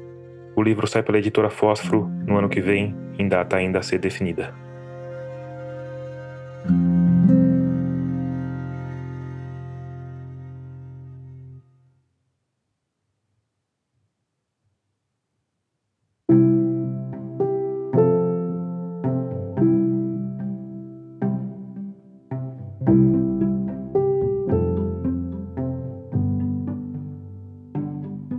O 0.55 0.61
livro 0.61 0.87
sai 0.87 1.01
pela 1.01 1.17
editora 1.17 1.49
Fósforo 1.49 2.07
no 2.25 2.37
ano 2.37 2.47
que 2.47 2.61
vem, 2.61 2.95
em 3.17 3.27
data 3.27 3.57
ainda 3.57 3.79
a 3.79 3.83
ser 3.83 3.97
definida. 3.97 4.53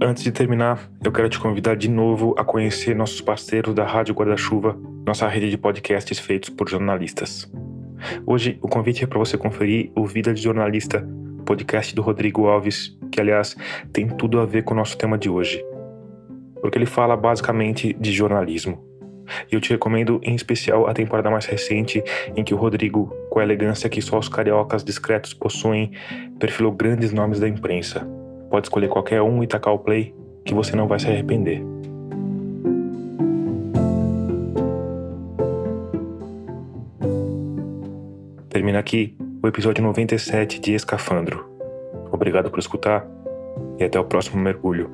Antes 0.09 0.25
de 0.25 0.33
terminar, 0.33 0.91
eu 1.05 1.13
quero 1.13 1.29
te 1.29 1.39
convidar 1.39 1.77
de 1.77 1.87
novo 1.87 2.35
a 2.39 2.43
conhecer 2.43 2.97
nossos 2.97 3.21
parceiros 3.21 3.75
da 3.75 3.85
Rádio 3.85 4.15
Guarda-Chuva, 4.15 4.75
nossa 5.07 5.29
rede 5.29 5.51
de 5.51 5.59
podcasts 5.59 6.19
feitos 6.19 6.49
por 6.49 6.67
jornalistas. 6.67 7.47
Hoje, 8.25 8.59
o 8.63 8.69
convite 8.69 9.05
é 9.05 9.07
para 9.07 9.19
você 9.19 9.37
conferir 9.37 9.93
o 9.95 10.07
Vida 10.07 10.33
de 10.33 10.41
Jornalista, 10.41 11.07
podcast 11.45 11.95
do 11.95 12.01
Rodrigo 12.01 12.47
Alves, 12.47 12.97
que, 13.13 13.21
aliás, 13.21 13.55
tem 13.93 14.09
tudo 14.09 14.41
a 14.41 14.47
ver 14.47 14.65
com 14.65 14.73
o 14.73 14.77
nosso 14.79 14.97
tema 14.97 15.19
de 15.19 15.29
hoje. 15.29 15.63
Porque 16.63 16.79
ele 16.79 16.87
fala 16.87 17.15
basicamente 17.15 17.93
de 17.93 18.11
jornalismo. 18.11 18.83
E 19.53 19.55
eu 19.55 19.61
te 19.61 19.69
recomendo 19.69 20.21
em 20.23 20.35
especial 20.35 20.87
a 20.87 20.95
temporada 20.95 21.31
mais 21.31 21.45
recente, 21.45 22.03
em 22.35 22.43
que 22.43 22.55
o 22.55 22.57
Rodrigo, 22.57 23.15
com 23.29 23.41
a 23.41 23.43
elegância 23.43 23.91
que 23.91 24.01
só 24.01 24.19
os 24.19 24.31
cariocas 24.31 24.83
discretos 24.83 25.35
possuem, 25.35 25.93
perfilou 26.39 26.73
grandes 26.73 27.13
nomes 27.13 27.39
da 27.39 27.47
imprensa 27.47 28.09
Pode 28.51 28.67
escolher 28.67 28.89
qualquer 28.89 29.23
um 29.23 29.43
e 29.43 29.47
tacar 29.47 29.75
o 29.75 29.79
play, 29.79 30.15
que 30.45 30.55
você 30.55 30.75
não 30.75 30.87
vai 30.89 30.99
se 30.99 31.07
arrepender. 31.07 31.63
Termina 38.49 38.79
aqui 38.79 39.17
o 39.43 39.47
episódio 39.47 39.85
97 39.85 40.59
de 40.61 40.75
Escafandro. 40.75 41.49
Obrigado 42.11 42.51
por 42.51 42.59
escutar 42.59 43.07
e 43.79 43.85
até 43.85 44.01
o 44.01 44.05
próximo 44.05 44.41
mergulho. 44.41 44.91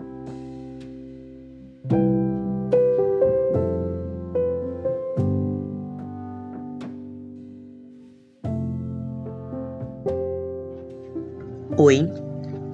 Oi, 11.77 12.09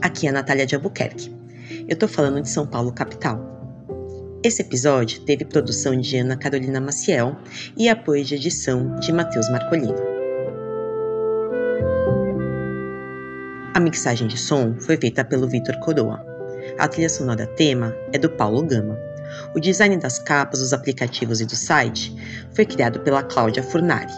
Aqui 0.02 0.26
é 0.26 0.30
a 0.30 0.32
Natália 0.32 0.64
de 0.64 0.74
Albuquerque. 0.74 1.30
Eu 1.86 1.94
tô 1.94 2.08
falando 2.08 2.40
de 2.40 2.48
São 2.48 2.66
Paulo, 2.66 2.90
capital. 2.90 3.38
Esse 4.42 4.62
episódio 4.62 5.20
teve 5.26 5.44
produção 5.44 5.94
de 5.94 6.16
Ana 6.16 6.38
Carolina 6.38 6.80
Maciel 6.80 7.36
e 7.76 7.86
apoio 7.86 8.24
de 8.24 8.36
edição 8.36 8.96
de 8.96 9.12
Matheus 9.12 9.50
Marcolino. 9.50 9.96
A 13.74 13.80
mixagem 13.80 14.26
de 14.26 14.38
som 14.38 14.74
foi 14.80 14.96
feita 14.96 15.22
pelo 15.22 15.46
Vitor 15.46 15.78
Coroa. 15.80 16.24
A 16.78 16.88
trilha 16.88 17.10
sonora 17.10 17.46
tema 17.46 17.94
é 18.10 18.18
do 18.18 18.30
Paulo 18.30 18.62
Gama. 18.62 18.98
O 19.54 19.60
design 19.60 19.98
das 19.98 20.18
capas, 20.18 20.60
dos 20.60 20.72
aplicativos 20.72 21.42
e 21.42 21.44
do 21.44 21.54
site 21.54 22.16
foi 22.54 22.64
criado 22.64 23.00
pela 23.00 23.22
Cláudia 23.22 23.62
Furnari. 23.62 24.12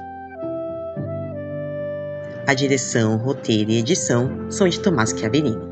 A 2.46 2.54
direção, 2.54 3.16
roteiro 3.16 3.72
e 3.72 3.78
edição 3.78 4.48
são 4.48 4.68
de 4.68 4.78
Tomás 4.78 5.10
Chiaverini. 5.10 5.72